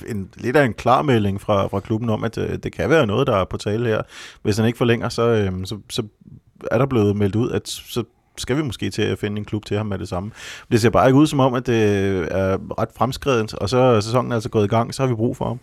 en, 0.08 0.30
lidt 0.38 0.56
af 0.56 0.66
en 0.66 0.74
klarmelding 0.74 1.42
fra, 1.42 1.68
fra 1.68 1.80
klubben 1.80 2.10
om, 2.10 2.24
at 2.24 2.38
uh, 2.38 2.44
det 2.64 2.74
kan 2.74 2.90
være 2.90 3.08
noget, 3.08 3.28
der 3.28 3.36
er 3.36 3.46
på 3.46 3.58
tale 3.58 3.88
her. 3.88 4.02
Hvis 4.42 4.58
han 4.58 4.66
ikke 4.66 4.78
forlænger, 4.78 5.10
så, 5.10 5.50
uh, 5.54 5.64
så, 5.64 5.78
så 5.90 6.04
er 6.72 6.78
der 6.78 6.86
blevet 6.86 7.16
meldt 7.16 7.36
ud, 7.36 7.52
at 7.52 7.70
så 7.70 8.04
skal 8.38 8.58
vi 8.58 8.62
måske 8.62 8.90
til 8.90 9.02
at 9.02 9.20
finde 9.20 9.38
en 9.38 9.46
klub 9.46 9.66
til 9.66 9.78
ham 9.78 9.86
med 9.86 10.00
det 10.00 10.10
samme. 10.10 10.32
Det 10.72 10.82
ser 10.82 10.90
bare 10.90 11.08
ikke 11.08 11.20
ud 11.20 11.28
som 11.28 11.40
om, 11.40 11.54
at 11.54 11.68
det 11.68 11.84
er 12.32 12.58
ret 12.80 12.90
fremskredent, 12.96 13.54
og 13.54 13.70
så 13.70 13.78
er 13.78 14.00
sæsonen 14.00 14.32
altså 14.32 14.50
gået 14.50 14.66
i 14.66 14.68
gang, 14.68 14.94
så 14.94 15.02
har 15.04 15.08
vi 15.08 15.16
brug 15.16 15.38
for 15.38 15.46
ham. 15.46 15.60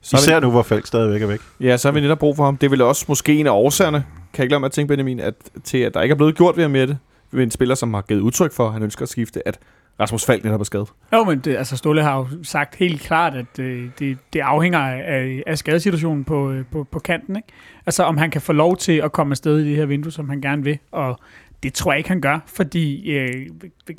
Så 0.00 0.16
Især 0.16 0.40
nu, 0.40 0.50
hvor 0.50 0.62
Falk 0.62 0.86
stadigvæk 0.86 1.22
er 1.22 1.26
væk. 1.26 1.40
Ja, 1.60 1.76
så 1.76 1.88
har 1.88 1.92
vi 1.92 2.00
netop 2.00 2.18
brug 2.18 2.36
for 2.36 2.44
ham. 2.44 2.56
Det 2.56 2.66
er 2.66 2.70
vel 2.70 2.82
også 2.82 3.04
måske 3.08 3.34
en 3.34 3.46
af 3.46 3.50
årsagerne, 3.50 4.04
kan 4.32 4.38
jeg 4.38 4.44
ikke 4.44 4.52
lade 4.52 4.60
mig 4.60 4.66
at 4.66 4.72
tænke, 4.72 4.88
Benjamin, 4.88 5.20
at, 5.20 5.34
til 5.64 5.78
at 5.78 5.94
der 5.94 6.02
ikke 6.02 6.12
er 6.12 6.16
blevet 6.16 6.36
gjort 6.36 6.56
ved 6.56 6.64
ham 6.64 6.70
med 6.70 6.86
det, 6.86 6.98
ved 7.30 7.42
en 7.42 7.50
spiller, 7.50 7.74
som 7.74 7.94
har 7.94 8.02
givet 8.02 8.20
udtryk 8.20 8.52
for, 8.52 8.66
at 8.66 8.72
han 8.72 8.82
ønsker 8.82 9.02
at 9.02 9.08
skifte, 9.08 9.48
at 9.48 9.58
Rasmus 10.00 10.24
Falk 10.24 10.44
netop 10.44 10.60
er 10.60 10.64
skadet. 10.64 10.88
Jo, 11.12 11.24
men 11.24 11.38
det, 11.38 11.56
altså 11.56 11.76
Ståle 11.76 12.02
har 12.02 12.16
jo 12.16 12.26
sagt 12.42 12.74
helt 12.74 13.00
klart, 13.00 13.34
at 13.34 13.58
øh, 13.58 13.88
det, 13.98 14.18
det 14.32 14.40
afhænger 14.40 14.78
af, 14.78 15.42
af 15.46 15.58
skadesituationen 15.58 16.24
på, 16.24 16.50
øh, 16.50 16.64
på, 16.72 16.84
på 16.84 16.98
kanten. 16.98 17.36
Ikke? 17.36 17.48
Altså 17.86 18.02
om 18.02 18.16
han 18.16 18.30
kan 18.30 18.40
få 18.40 18.52
lov 18.52 18.76
til 18.76 18.92
at 18.92 19.12
komme 19.12 19.32
afsted 19.32 19.58
i 19.58 19.68
det 19.68 19.76
her 19.76 19.86
vindue, 19.86 20.12
som 20.12 20.28
han 20.28 20.40
gerne 20.40 20.64
vil. 20.64 20.78
Og 20.92 21.18
det 21.62 21.74
tror 21.74 21.92
jeg 21.92 21.98
ikke, 21.98 22.08
han 22.08 22.20
gør, 22.20 22.38
fordi 22.46 23.10
øh, 23.10 23.46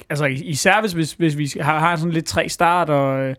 altså, 0.09 0.25
især 0.25 0.81
hvis, 0.81 0.93
hvis, 0.93 1.13
hvis 1.13 1.37
vi 1.37 1.51
har, 1.61 1.79
har 1.79 1.95
sådan 1.95 2.13
lidt 2.13 2.25
tre 2.25 2.49
start 2.49 2.89
og, 2.89 3.19
øh, 3.19 3.35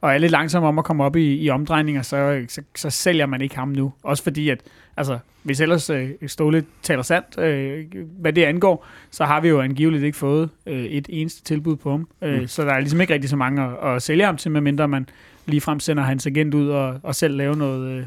og 0.00 0.14
er 0.14 0.18
lidt 0.18 0.32
langsomme 0.32 0.68
om 0.68 0.78
at 0.78 0.84
komme 0.84 1.04
op 1.04 1.16
i, 1.16 1.36
i 1.36 1.50
omdrejninger, 1.50 2.02
så, 2.02 2.44
så, 2.48 2.62
så 2.76 2.90
sælger 2.90 3.26
man 3.26 3.40
ikke 3.40 3.56
ham 3.56 3.68
nu. 3.68 3.92
Også 4.02 4.22
fordi, 4.22 4.48
at 4.48 4.60
altså, 4.96 5.18
hvis 5.42 5.60
ellers 5.60 5.90
øh, 5.90 6.10
Ståle 6.26 6.64
taler 6.82 7.02
sandt, 7.02 7.38
øh, 7.38 7.84
hvad 8.20 8.32
det 8.32 8.44
angår, 8.44 8.86
så 9.10 9.24
har 9.24 9.40
vi 9.40 9.48
jo 9.48 9.60
angiveligt 9.60 10.04
ikke 10.04 10.18
fået 10.18 10.50
øh, 10.66 10.84
et 10.84 11.06
eneste 11.08 11.44
tilbud 11.44 11.76
på 11.76 11.90
ham. 11.90 12.08
Øh, 12.22 12.40
Mm. 12.40 12.46
Så 12.46 12.62
der 12.64 12.72
er 12.72 12.80
ligesom 12.80 13.00
ikke 13.00 13.14
rigtig 13.14 13.30
så 13.30 13.36
mange 13.36 13.62
at, 13.62 13.96
at 13.96 14.02
sælge 14.02 14.24
ham 14.24 14.36
til, 14.36 14.50
medmindre 14.50 14.88
man 14.88 15.08
ligefrem 15.46 15.80
sender 15.80 16.02
hans 16.02 16.26
agent 16.26 16.54
ud 16.54 16.68
og, 16.68 17.00
og 17.02 17.14
selv 17.14 17.36
lave 17.36 17.56
noget 17.56 17.90
øh, 17.90 18.04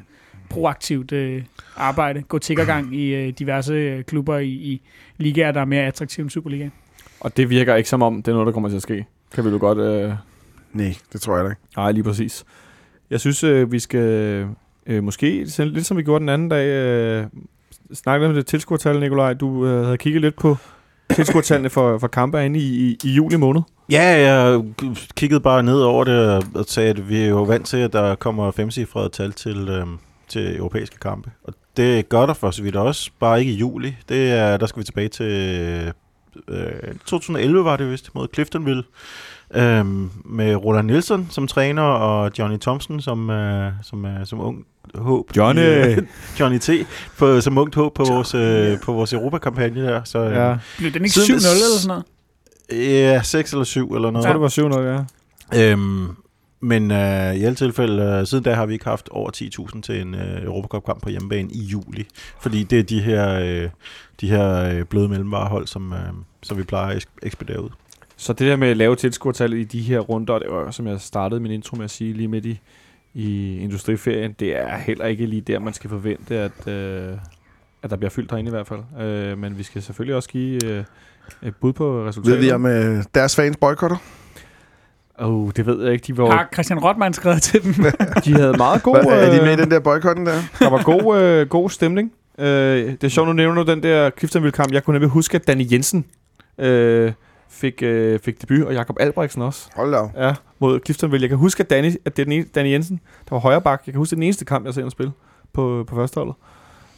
proaktivt 0.50 1.12
øh, 1.12 1.44
arbejde. 1.78 2.22
Gå 2.22 2.40
tiggergang 2.40 2.96
i 2.96 3.16
øh, 3.16 3.34
diverse 3.40 3.74
øh, 3.74 4.04
klubber 4.04 4.38
i, 4.38 4.50
i 4.50 4.82
ligaer, 5.18 5.52
der 5.52 5.62
er 5.62 5.66
mere 5.66 5.84
attraktive 5.84 6.24
end 6.24 6.30
Superligaen. 6.30 6.72
Og 7.20 7.38
det 7.38 7.50
virker 7.50 7.76
ikke 7.76 7.90
som 7.90 8.02
om, 8.02 8.24
det 8.24 8.28
er 8.28 8.34
noget, 8.34 8.46
der 8.46 8.54
kommer 8.54 8.70
til 8.70 8.76
at 8.76 8.82
ske. 8.82 9.06
Kan 9.34 9.46
vi 9.46 9.50
jo 9.50 9.58
godt... 9.60 9.78
Øh... 9.78 10.14
Nej, 10.74 10.96
det 11.14 11.22
tror 11.22 11.36
jeg 11.36 11.46
da 11.46 11.50
ikke. 11.50 11.62
Nej, 11.78 11.92
lige 11.92 12.04
præcis. 12.04 12.46
Jeg 13.10 13.20
synes, 13.20 13.44
øh, 13.44 13.72
vi 13.72 13.80
skal 13.80 14.48
øh, 14.88 15.04
måske, 15.04 15.48
lidt 15.60 15.86
som 15.86 15.98
vi 15.98 16.04
gjorde 16.04 16.20
den 16.20 16.30
anden 16.30 16.50
dag, 16.50 16.68
øh, 16.68 17.26
snakke 17.94 18.26
lidt 18.26 18.30
om 18.30 18.36
det 18.36 18.46
tilskuertal, 18.46 19.00
Nikolaj. 19.00 19.34
Du 19.34 19.66
øh, 19.66 19.84
havde 19.84 19.98
kigget 19.98 20.22
lidt 20.22 20.36
på 20.36 20.58
tilskuertallene 21.16 21.70
for, 21.70 21.98
for 21.98 22.08
kampe 22.08 22.38
er 22.38 22.42
inde 22.42 22.60
i, 22.60 22.90
i, 22.90 22.98
i 23.04 23.14
juli 23.14 23.36
måned? 23.36 23.62
Ja, 23.90 24.32
jeg 24.32 24.64
kiggede 25.16 25.40
bare 25.40 25.64
ned 25.64 25.82
over 25.82 26.04
det 26.04 26.46
og 26.56 26.66
sagde, 26.68 26.90
at 26.90 27.10
vi 27.10 27.22
er 27.22 27.28
jo 27.28 27.44
vant 27.44 27.68
til, 27.68 27.78
at 27.78 27.94
der 27.94 28.16
kommer 28.16 28.52
femcifrede 28.52 29.10
tal 29.10 29.32
til, 29.32 29.70
øhm, 29.70 29.98
til 30.28 30.58
europæiske 30.58 30.98
kampe. 30.98 31.32
Og 31.44 31.54
det 31.78 32.10
gør 32.10 32.26
der 32.26 32.34
for 32.34 32.52
så 32.52 32.64
vidt 32.64 32.76
også, 32.76 33.12
bare 33.20 33.40
ikke 33.40 33.52
i 33.52 33.56
juli. 33.56 33.96
Det 34.10 34.32
er, 34.32 34.58
der 34.58 34.66
skal 34.66 34.80
vi 34.80 34.84
tilbage 34.84 35.08
til 35.10 35.94
øh, 36.48 36.96
2011 37.06 37.66
var 37.66 37.78
det 37.78 37.92
vist, 37.92 38.16
mod 38.16 38.28
Cliftonville. 38.34 38.84
Øhm, 39.56 40.10
med 40.26 40.56
Roland 40.56 40.88
Nielsen 40.88 41.28
som 41.32 41.48
træner, 41.48 41.82
og 41.82 42.32
Johnny 42.40 42.58
Thompson 42.60 43.02
som, 43.02 43.30
øh, 43.30 43.72
som, 43.84 44.06
øh, 44.06 44.26
som 44.26 44.40
ung 44.42 44.66
håb. 44.96 45.38
Johnny! 45.38 45.62
I, 45.62 45.66
øh, 45.66 45.98
Johnny 46.40 46.58
T. 46.60 46.70
På, 47.18 47.42
som 47.42 47.58
ungt 47.58 47.76
håb 47.76 47.94
på 47.94 48.04
vores, 48.04 48.36
øh, 48.36 48.80
på 48.84 48.94
vores 48.94 49.14
Europakampagne 49.14 49.84
der. 49.84 50.02
Så, 50.04 50.20
øh, 50.20 50.32
Ja. 50.36 50.58
Blev 50.78 50.92
den 50.92 51.02
ikke 51.06 51.14
7-0 51.14 51.26
Siden- 51.26 51.36
eller 51.36 51.80
sådan 51.80 51.88
noget? 51.88 52.04
Ja, 52.92 53.22
6 53.24 53.52
eller 53.52 53.64
7 53.64 53.96
eller 53.96 54.08
Jeg 54.08 54.12
noget. 54.12 54.26
tror, 54.26 54.34
det 54.34 54.42
var 54.42 54.48
700, 54.48 55.06
ja. 55.54 55.72
Øhm, 55.72 56.08
men 56.62 56.92
øh, 56.92 57.36
i 57.36 57.44
alle 57.44 57.56
tilfælde, 57.56 58.04
øh, 58.04 58.28
siden 58.28 58.44
da 58.44 58.54
har 58.54 58.66
vi 58.66 58.74
ikke 58.74 58.86
haft 58.86 59.10
over 59.10 59.32
10.000 59.32 59.82
til 59.82 60.02
en 60.02 60.16
øh, 60.16 60.44
Europacup-kamp 60.44 61.02
på 61.02 61.10
hjemmebane 61.10 61.50
i 61.52 61.62
juli. 61.64 62.08
Fordi 62.42 62.64
det 62.64 62.80
er 62.80 62.84
de 62.84 63.02
her, 63.02 63.40
øh, 63.40 63.70
de 64.22 64.30
her 64.30 64.56
øh, 64.74 64.84
bløde 64.86 65.08
mellemvarehold, 65.10 65.68
som, 65.68 65.94
øh, 65.94 66.00
som 66.44 66.58
vi 66.58 66.64
plejer 66.64 66.88
at 66.96 67.04
eks- 67.04 67.16
ekspedere 67.24 67.64
ud. 67.64 67.70
Så 68.24 68.34
det 68.34 68.48
der 68.48 68.56
med 68.56 68.76
lave 68.76 68.96
tilskuertal 68.96 69.54
i 69.54 69.64
de 69.64 69.82
her 69.82 70.00
runder, 70.00 70.40
det 70.40 70.48
var 70.52 70.72
som 70.72 70.88
jeg 70.88 71.02
startede 71.02 71.40
min 71.40 71.52
intro 71.52 71.76
med 71.76 71.84
at 71.84 71.92
sige 71.92 72.14
lige 72.14 72.28
midt 72.28 72.46
i, 72.46 72.60
i 73.14 73.58
industriferien, 73.60 74.36
det 74.40 74.58
er 74.58 74.78
heller 74.78 75.06
ikke 75.06 75.26
lige 75.26 75.42
der, 75.42 75.60
man 75.60 75.74
skal 75.74 75.90
forvente, 75.90 76.36
at, 76.36 76.68
øh, 76.68 77.18
at 77.84 77.90
der 77.90 77.96
bliver 77.96 78.10
fyldt 78.10 78.32
herinde 78.32 78.50
i 78.50 78.54
hvert 78.54 78.68
fald. 78.68 78.80
Øh, 79.02 79.38
men 79.38 79.58
vi 79.58 79.64
skal 79.64 79.82
selvfølgelig 79.82 80.16
også 80.16 80.30
give 80.30 80.66
øh, 80.66 80.84
et 81.44 81.56
bud 81.56 81.74
på 81.74 82.08
resultatet. 82.08 82.38
Ved 82.38 82.46
vi 82.46 82.52
om 82.52 82.66
øh, 82.66 83.04
deres 83.16 83.36
fans 83.36 83.58
boykotter? 83.58 83.98
Oh, 85.20 85.52
det 85.56 85.66
ved 85.66 85.84
jeg 85.84 85.94
ikke. 85.94 86.04
De, 86.08 86.18
var, 86.18 86.32
Har 86.32 86.50
Christian 86.54 86.80
Rottmann 86.80 87.14
skrevet 87.14 87.42
til 87.42 87.64
dem? 87.64 87.74
de 88.26 88.34
havde 88.34 88.58
meget 88.58 88.84
god... 88.84 89.04
Hvad, 89.08 89.28
er 89.28 89.36
de 89.36 89.42
med 89.42 89.50
i 89.50 89.54
øh, 89.54 89.58
den 89.58 89.72
der 89.72 89.80
boykotten 89.80 90.26
der? 90.26 90.42
Der 90.60 90.70
var 90.70 90.84
god, 90.84 91.22
øh, 91.22 91.48
god 91.48 91.70
stemning. 91.70 92.12
Øh, 92.38 92.46
det 92.46 93.04
er 93.04 93.08
sjovt, 93.08 93.28
nu 93.28 93.34
nævner 93.34 93.64
du 93.64 93.72
den 93.72 93.84
der 93.84 94.10
Cliftonville-kamp. 94.18 94.74
Jeg 94.74 94.84
kunne 94.84 94.94
nemlig 94.94 95.10
huske, 95.10 95.36
at 95.36 95.48
Danny 95.48 95.72
Jensen 95.72 96.06
øh, 96.58 97.12
fik, 97.54 97.84
øh, 97.84 98.20
fik 98.20 98.42
debut, 98.42 98.62
og 98.68 98.74
Jakob 98.74 98.98
Albrechtsen 99.00 99.42
også. 99.42 99.70
Hold 99.76 99.92
da. 99.92 100.26
Ja, 100.28 100.34
mod 100.60 100.80
Cliftonville. 100.86 101.24
Jeg 101.24 101.30
kan 101.30 101.38
huske, 101.38 101.64
at, 101.64 101.70
Danny, 101.70 101.92
at 102.06 102.18
det 102.18 102.22
er 102.22 102.26
den 102.26 102.32
ene, 102.32 102.46
Danny 102.56 102.70
Jensen, 102.72 103.00
der 103.30 103.36
var 103.36 103.40
højre 103.40 103.62
bak. 103.62 103.84
Jeg 103.86 103.94
kan 103.94 103.98
huske, 103.98 104.10
det 104.10 104.16
er 104.16 104.18
den 104.18 104.24
eneste 104.24 104.46
kamp, 104.46 104.66
jeg 104.66 104.70
har 104.70 104.74
set 104.74 104.84
ham 104.84 104.90
spille 104.90 105.12
på, 105.54 105.84
på 105.88 105.96
førsteholdet. 105.96 106.36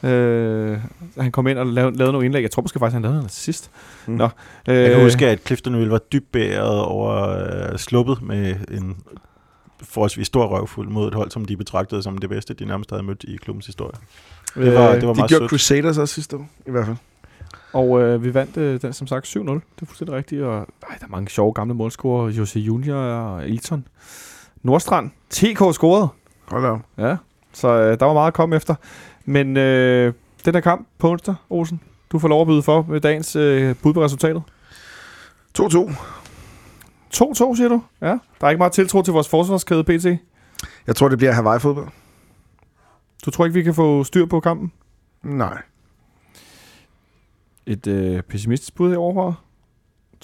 Øh, 0.04 0.78
han 1.20 1.32
kom 1.32 1.48
ind 1.48 1.58
og 1.58 1.66
lavede, 1.66 1.98
lavede 1.98 2.12
nogle 2.12 2.26
indlæg. 2.26 2.42
Jeg 2.42 2.52
tror 2.52 2.62
måske 2.62 2.80
faktisk, 2.80 2.94
han 2.94 3.02
lavede 3.02 3.18
noget 3.18 3.32
sidst. 3.32 3.72
Mm. 4.08 4.14
Nå, 4.14 4.30
øh, 4.70 4.76
Jeg 4.76 4.92
kan 4.92 5.02
huske, 5.04 5.28
at 5.28 5.40
Cliftonville 5.46 5.92
var 5.92 5.98
dybt 5.98 6.32
bæret 6.32 6.82
over 6.82 7.30
øh, 7.72 7.78
sluppet 7.78 8.22
med 8.22 8.56
en 8.72 8.98
forholdsvis 9.84 10.28
stor 10.28 10.46
røvfuld 10.46 10.90
mod 10.90 11.08
et 11.08 11.14
hold, 11.14 11.32
som 11.32 11.46
de 11.46 11.58
betragtede 11.58 12.04
som 12.04 12.18
det 12.18 12.30
bedste, 12.30 12.54
de 12.54 12.66
nærmest 12.66 12.90
havde 12.90 13.04
mødt 13.04 13.24
i 13.28 13.36
klubbens 13.36 13.66
historie. 13.66 13.98
Det 14.56 14.74
var, 14.74 14.94
det 14.94 15.08
var 15.08 15.14
De 15.14 15.18
meget 15.18 15.30
gjorde 15.30 15.42
sødt. 15.44 15.50
Crusaders 15.50 15.98
også 15.98 16.14
sidste 16.14 16.36
år, 16.36 16.50
i 16.68 16.72
hvert 16.72 16.86
fald. 16.86 16.98
Og 17.76 18.02
øh, 18.02 18.24
vi 18.24 18.34
vandt 18.34 18.58
øh, 18.58 18.82
den 18.82 18.94
som 18.94 19.08
sagt 19.08 19.28
7-0. 19.28 19.40
Det 19.40 19.62
er 19.82 19.86
fuldstændig 19.86 20.16
rigtigt. 20.16 20.42
Og 20.42 20.58
ej, 20.58 20.96
der 21.00 21.06
er 21.06 21.10
mange 21.10 21.30
sjove 21.30 21.54
gamle 21.54 21.74
målscorer. 21.74 22.30
Jose 22.30 22.60
Junior 22.60 22.98
og 22.98 23.50
Elton. 23.50 23.88
Nordstrand. 24.64 25.12
TK 25.30 25.74
scorede. 25.74 26.08
Hold 26.48 26.66
op. 26.66 26.80
Ja, 26.98 27.16
så 27.54 27.68
øh, 27.68 28.00
der 28.00 28.06
var 28.06 28.14
meget 28.14 28.28
at 28.28 28.34
komme 28.34 28.56
efter. 28.56 28.76
Men 29.26 29.58
øh, 29.58 30.14
den 30.46 30.54
her 30.54 30.62
kamp 30.62 30.88
på 30.98 31.10
onsdag, 31.10 31.36
Olsen, 31.50 31.82
du 32.12 32.20
får 32.20 32.28
lov 32.28 32.42
at 32.42 32.48
byde 32.48 32.64
for 32.64 32.86
med 32.90 33.02
dagens 33.02 33.36
øh, 33.36 33.76
bud 33.84 33.94
på 33.94 34.04
resultatet. 34.04 34.44
2-2. 35.60 35.64
2-2, 35.64 37.56
siger 37.56 37.68
du? 37.70 37.82
Ja. 38.02 38.08
Der 38.08 38.20
er 38.42 38.50
ikke 38.50 38.58
meget 38.58 38.74
tiltro 38.74 39.02
til 39.02 39.14
vores 39.14 39.30
forsvarskæde, 39.30 39.84
PT. 39.84 40.06
Jeg 40.88 40.96
tror, 40.96 41.10
det 41.10 41.18
bliver 41.18 41.32
Hawaii-fodbold. 41.32 41.88
Du 43.26 43.32
tror 43.32 43.46
ikke, 43.46 43.54
vi 43.54 43.64
kan 43.64 43.74
få 43.74 44.04
styr 44.04 44.26
på 44.26 44.40
kampen? 44.40 44.72
Nej. 45.24 45.62
Et 47.68 47.88
øh, 47.88 48.22
pessimistisk 48.22 48.76
bud 48.76 48.90
herovre. 48.90 49.36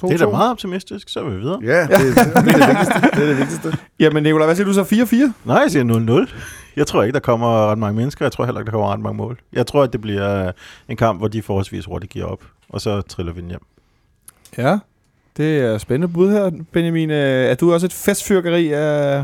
2-2. 0.04 0.08
Det 0.08 0.14
er 0.22 0.26
da 0.26 0.32
meget 0.32 0.52
optimistisk, 0.52 1.10
så 1.10 1.20
er 1.20 1.30
vi 1.30 1.36
videre. 1.40 1.60
Ja, 1.64 1.82
det, 1.82 1.90
det, 1.90 2.16
det, 2.16 2.36
er 2.36 2.42
det 2.42 2.68
vigtigste. 2.68 3.02
Det 3.02 3.24
er 3.24 3.28
det 3.28 3.38
vigtigste. 3.38 3.78
Jamen, 4.00 4.24
Nicolaj, 4.24 4.46
hvad 4.48 4.56
siger 4.56 4.68
du 4.68 4.74
så? 4.74 4.84
4-4? 4.84 5.32
Nej, 5.46 5.58
jeg 5.58 5.72
siger 5.72 6.26
0-0. 6.28 6.36
Jeg 6.76 6.88
tror 6.88 7.04
ikke, 7.04 7.14
der 7.14 7.20
kommer 7.20 7.72
ret 7.72 7.78
mange 7.78 7.98
mennesker. 7.98 8.26
Jeg 8.26 8.32
tror 8.32 8.46
heller 8.46 8.60
ikke, 8.62 8.66
der 8.66 8.72
kommer 8.72 8.94
ret 8.94 9.00
mange 9.00 9.18
mål. 9.18 9.40
Jeg 9.54 9.68
tror, 9.68 9.84
at 9.84 9.94
det 9.94 10.02
bliver 10.02 10.52
en 10.90 10.98
kamp, 10.98 11.20
hvor 11.20 11.28
de 11.28 11.42
forholdsvis 11.42 11.86
hurtigt 11.86 12.12
giver 12.14 12.26
op. 12.26 12.44
Og 12.70 12.82
så 12.82 13.02
triller 13.02 13.34
vi 13.34 13.42
den 13.42 13.50
hjem. 13.50 13.62
Ja, 14.58 14.78
det 15.38 15.58
er 15.60 15.78
spændende 15.78 16.14
bud 16.14 16.32
her, 16.32 16.52
Benjamin. 16.72 17.10
Øh, 17.12 17.18
Er 17.46 17.56
du 17.56 17.74
også 17.74 17.86
et 17.86 17.94
festfyrkeri 17.94 18.72
af, 18.72 19.24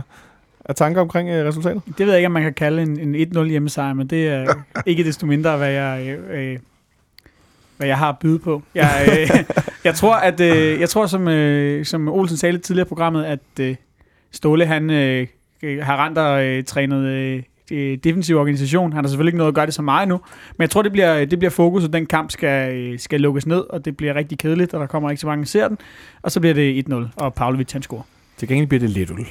af 0.66 0.76
tanker 0.76 1.02
omkring 1.02 1.30
øh, 1.30 1.46
resultatet? 1.48 1.82
Det 1.98 2.06
ved 2.06 2.08
jeg 2.14 2.18
ikke, 2.18 2.26
om 2.26 2.32
man 2.32 2.44
kan 2.44 2.54
kalde 2.54 2.82
en, 2.82 3.16
en 3.16 3.38
1-0 3.38 3.44
hjemmesejr, 3.44 3.94
men 3.94 4.08
det 4.08 4.28
er 4.28 4.54
ikke 4.86 5.04
desto 5.04 5.26
mindre, 5.26 5.58
hvad 5.58 5.70
jeg, 5.72 6.18
øh, 6.32 6.52
øh, 6.54 6.60
hvad 7.78 7.88
jeg 7.88 7.98
har 7.98 8.10
at 8.10 8.20
byde 8.20 8.40
på. 8.40 8.64
Jeg, 8.76 9.08
øh, 9.12 9.44
jeg 9.84 9.96
tror, 9.96 10.16
at 10.16 10.40
øh, 10.40 10.80
jeg 10.80 10.90
tror 10.90 11.06
som, 11.06 11.28
øh, 11.28 11.86
som 11.86 12.08
Olsen 12.08 12.38
sagde 12.38 12.54
lidt 12.54 12.64
tidligere 12.64 12.88
i 12.88 12.90
programmet, 12.90 13.26
at 13.26 13.40
øh, 13.60 13.76
Ståle 14.32 14.66
han 14.66 14.90
øh, 14.90 15.28
har 15.82 16.06
rent 16.06 16.18
og 16.18 16.46
øh, 16.46 16.64
trænet 16.64 17.06
øh, 17.06 17.44
øh, 17.72 17.98
defensiv 18.04 18.38
organisation. 18.38 18.94
Han 18.94 19.04
har 19.04 19.10
selvfølgelig 19.10 19.30
ikke 19.30 19.38
noget 19.38 19.52
at 19.52 19.56
gøre 19.56 19.66
det 19.66 19.74
så 19.74 19.82
meget 19.82 20.08
nu, 20.08 20.20
men 20.58 20.62
jeg 20.62 20.70
tror, 20.70 20.82
det 20.82 20.92
bliver, 20.92 21.26
det 21.26 21.40
bliver 21.40 21.52
fokus, 21.52 21.84
og 21.84 21.94
den 21.94 22.06
kamp 22.06 22.32
skal, 22.32 22.76
øh, 22.76 23.00
skal 23.00 23.22
lukkes 23.22 23.48
ned, 23.48 23.64
og 23.70 23.86
det 23.86 23.98
bliver 23.98 24.16
rigtig 24.16 24.38
kedeligt, 24.38 24.74
og 24.74 24.80
der 24.80 24.88
kommer 24.88 25.10
ikke 25.10 25.22
så 25.22 25.28
mange, 25.28 25.42
der 25.42 25.48
ser 25.48 25.68
den. 25.68 25.78
Og 26.22 26.32
så 26.32 26.40
bliver 26.40 26.54
det 26.54 26.86
1-0, 26.90 26.96
og 27.16 27.34
Pavlovic 27.34 27.72
han 27.72 27.82
scorer. 27.82 28.04
Til 28.38 28.48
gengæld 28.48 28.68
bliver 28.68 28.80
det 28.80 28.90
lidt 28.90 29.12
øl. 29.12 29.28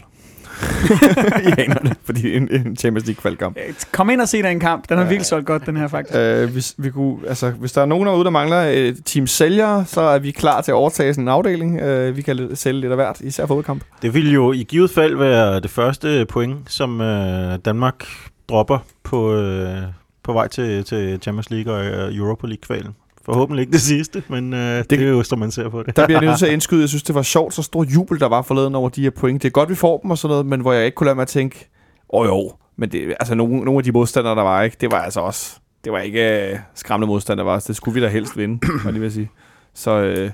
I 1.49 1.61
anerne, 1.61 1.95
fordi 2.05 2.37
en, 2.37 2.49
en 2.53 2.77
Champions 2.77 3.07
League 3.07 3.21
kvalkamp. 3.23 3.57
Øh, 3.69 3.75
Kom 3.93 4.11
ind 4.11 4.21
og 4.21 4.29
se 4.29 4.43
den 4.43 4.61
kamp. 4.61 4.89
Den 4.89 4.99
har 4.99 5.05
virkelig 5.05 5.27
solgt 5.27 5.47
godt, 5.47 5.67
den 5.67 5.77
her 5.77 5.89
faktisk. 5.89 6.17
Øh, 6.19 6.51
hvis, 6.53 6.75
vi 6.79 6.91
kunne, 6.91 7.17
altså, 7.29 7.51
hvis 7.51 7.73
der 7.73 7.81
er 7.83 7.87
nogen 7.87 8.07
derude, 8.07 8.25
der 8.25 8.31
mangler 8.31 8.57
et 8.61 8.97
team 9.05 9.27
sælgere, 9.27 9.85
så 9.87 10.01
er 10.01 10.19
vi 10.19 10.31
klar 10.31 10.61
til 10.61 10.71
at 10.73 10.75
overtage 10.75 11.15
sådan 11.15 11.25
en 11.25 11.29
afdeling. 11.29 11.81
Øh, 11.81 12.17
vi 12.17 12.23
kan 12.23 12.37
lidt- 12.37 12.59
sælge 12.59 12.81
lidt 12.81 12.93
af 12.93 12.97
hvert, 12.99 13.21
især 13.21 13.47
fodboldkamp. 13.47 13.83
Det 14.03 14.15
vil 14.15 14.33
jo 14.33 14.53
i 14.53 14.63
givet 14.69 14.91
fald 14.91 15.17
være 15.17 15.61
det 15.61 15.71
første 15.71 16.27
point, 16.29 16.57
som 16.69 17.01
øh, 17.01 17.59
Danmark 17.65 18.05
dropper 18.49 18.79
på, 19.05 19.35
øh, 19.35 19.77
på 20.23 20.33
vej 20.33 20.49
til, 20.49 20.85
til 20.85 21.19
Champions 21.23 21.51
League 21.51 21.73
og 21.75 21.85
øh, 21.85 22.17
Europa 22.17 22.47
League-kvalen. 22.47 22.95
Forhåbentlig 23.27 23.62
ikke 23.62 23.72
det 23.72 23.81
sidste, 23.81 24.22
men 24.29 24.55
øh, 24.55 24.79
det, 24.79 24.91
det 24.91 25.03
er 25.03 25.09
jo, 25.09 25.22
som 25.22 25.39
man 25.39 25.51
ser 25.51 25.68
på 25.68 25.83
det. 25.83 25.97
Der 25.97 26.07
bliver 26.07 26.20
jeg 26.20 26.29
nødt 26.29 26.39
til 26.39 26.47
at 26.47 26.53
indskyde. 26.53 26.81
Jeg 26.81 26.89
synes, 26.89 27.03
det 27.03 27.14
var 27.14 27.22
sjovt, 27.22 27.55
så 27.55 27.62
stor 27.62 27.85
jubel, 27.85 28.20
der 28.20 28.27
var 28.27 28.43
forleden 28.43 28.74
over 28.74 28.89
de 28.89 29.03
her 29.03 29.11
point. 29.11 29.43
Det 29.43 29.49
er 29.49 29.53
godt, 29.53 29.68
vi 29.68 29.74
får 29.74 29.99
dem 29.99 30.11
og 30.11 30.18
sådan 30.18 30.33
noget, 30.33 30.47
men 30.47 30.61
hvor 30.61 30.72
jeg 30.72 30.85
ikke 30.85 30.95
kunne 30.95 31.05
lade 31.05 31.14
mig 31.14 31.22
at 31.22 31.29
tænke, 31.29 31.68
åh 32.09 32.20
oh, 32.20 32.27
jo, 32.27 32.53
men 32.77 32.93
det, 32.93 33.14
altså 33.20 33.35
nogle, 33.35 33.57
nogle 33.57 33.79
af 33.79 33.85
de 33.85 33.93
modstandere, 33.93 34.35
der 34.35 34.43
var, 34.43 34.62
ikke, 34.62 34.77
det 34.81 34.91
var 34.91 34.99
altså 35.03 35.20
også, 35.20 35.57
det 35.85 35.93
var 35.93 35.99
ikke 35.99 36.51
øh, 36.51 36.59
skræmmende 36.74 37.07
modstandere, 37.07 37.47
var, 37.47 37.59
det 37.59 37.77
skulle 37.77 37.95
vi 37.95 38.01
da 38.01 38.09
helst 38.09 38.37
vinde, 38.37 38.68
var 38.85 38.91
lige 38.91 39.01
vil 39.01 39.12
sige. 39.12 39.31
Så 39.74 39.91
øh, 39.91 40.31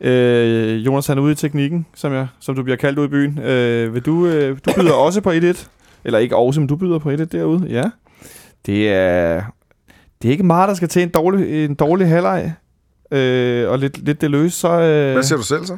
øh, 0.00 0.86
Jonas 0.86 1.06
han 1.06 1.18
er 1.18 1.22
ude 1.22 1.32
i 1.32 1.34
teknikken, 1.34 1.86
som, 1.94 2.12
jeg, 2.12 2.26
som 2.40 2.54
du 2.54 2.62
bliver 2.62 2.76
kaldt 2.76 2.98
ud 2.98 3.04
i 3.04 3.08
byen. 3.08 3.38
Øh, 3.38 3.94
vil 3.94 4.02
du, 4.02 4.26
øh, 4.26 4.58
du 4.64 4.72
byder 4.76 4.92
også 5.06 5.20
på 5.20 5.30
1-1, 5.30 5.66
eller 6.04 6.18
ikke 6.18 6.36
også, 6.36 6.60
men 6.60 6.66
du 6.66 6.76
byder 6.76 6.98
på 6.98 7.10
1-1 7.10 7.24
derude, 7.24 7.66
ja. 7.68 7.84
Det 8.66 8.88
er, 8.88 9.42
det 10.24 10.28
er 10.28 10.32
ikke 10.32 10.44
meget, 10.44 10.68
der 10.68 10.74
skal 10.74 10.88
til 10.88 11.02
en 11.02 11.08
dårlig, 11.08 11.64
en 11.64 11.74
dårlig 11.74 12.08
halvleg, 12.08 12.54
øh, 13.10 13.70
og 13.70 13.78
lidt, 13.78 13.98
lidt 13.98 14.20
det 14.20 14.30
løse, 14.30 14.58
så, 14.58 14.68
øh, 14.68 15.12
Hvad 15.12 15.22
siger 15.22 15.36
du 15.36 15.44
selv 15.44 15.66
så? 15.66 15.76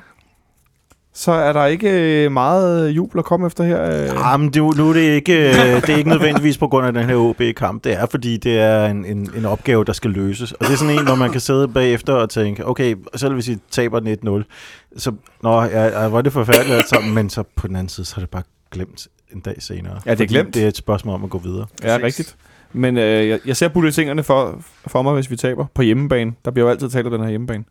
så 1.15 1.33
er 1.33 1.53
der 1.53 1.67
ikke 1.67 2.25
øh, 2.25 2.33
meget 2.33 2.91
jubel 2.91 3.19
at 3.19 3.25
komme 3.25 3.47
efter 3.47 3.65
her. 3.65 3.83
Øh. 3.83 4.07
Ja, 4.07 4.37
men 4.37 4.49
det, 4.49 4.57
er 4.61 4.77
nu 4.77 4.89
er 4.89 4.93
det 4.93 5.01
ikke, 5.01 5.49
øh, 5.49 5.55
det 5.55 5.89
er 5.91 5.97
ikke 5.97 6.11
nødvendigvis 6.11 6.59
på 6.59 6.69
grund 6.69 6.87
af 6.87 6.93
den 6.93 7.05
her 7.05 7.17
OB-kamp. 7.17 7.85
Det 7.85 7.93
er, 7.93 8.07
fordi 8.07 8.37
det 8.37 8.59
er 8.59 8.87
en, 8.87 9.05
en, 9.05 9.31
en 9.37 9.45
opgave, 9.45 9.85
der 9.85 9.93
skal 9.93 10.11
løses. 10.11 10.53
Og 10.53 10.67
det 10.67 10.73
er 10.73 10.77
sådan 10.77 10.99
en, 10.99 11.05
hvor 11.05 11.15
man 11.15 11.31
kan 11.31 11.41
sidde 11.41 11.69
bagefter 11.69 12.13
og 12.13 12.31
tænke, 12.31 12.67
okay, 12.67 12.97
selv 13.15 13.35
hvis 13.35 13.49
I 13.49 13.59
taber 13.71 14.01
den 14.01 14.43
1-0, 14.43 14.97
så 14.97 15.13
nå, 15.43 15.63
ja, 15.63 16.03
ja, 16.03 16.09
var 16.09 16.23
det 16.23 16.33
forfærdeligt 16.33 16.77
alt 16.77 16.89
sammen, 16.89 17.15
men 17.15 17.31
så 17.31 17.43
på 17.57 17.69
den 17.69 17.77
anden 17.77 17.89
side, 17.89 18.07
så 18.07 18.15
er 18.17 18.21
det 18.21 18.31
bare 18.31 18.43
glemt 18.71 19.09
en 19.33 19.41
dag 19.41 19.57
senere. 19.59 20.01
Ja, 20.07 20.11
det 20.11 20.21
er 20.21 20.27
glemt. 20.27 20.55
Det 20.55 20.65
er 20.65 20.69
et 20.69 20.77
spørgsmål 20.77 21.15
om 21.15 21.25
at 21.25 21.31
gå 21.31 21.39
videre. 21.39 21.67
Ja, 21.83 21.99
rigtigt. 22.03 22.37
Men 22.77 22.97
øh, 22.97 23.29
jeg, 23.29 23.41
jeg 23.47 23.57
ser 23.57 23.69
bulletingerne 23.69 24.23
for, 24.23 24.63
for 24.87 25.03
mig, 25.03 25.15
hvis 25.15 25.31
vi 25.31 25.37
taber 25.37 25.67
på 25.75 25.83
hjemmebane. 25.83 26.35
Der 26.45 26.51
bliver 26.51 26.67
jo 26.67 26.71
altid 26.71 26.91
talt 26.91 27.07
om 27.07 27.13
den 27.13 27.23
her 27.23 27.29
hjemmebane. 27.29 27.65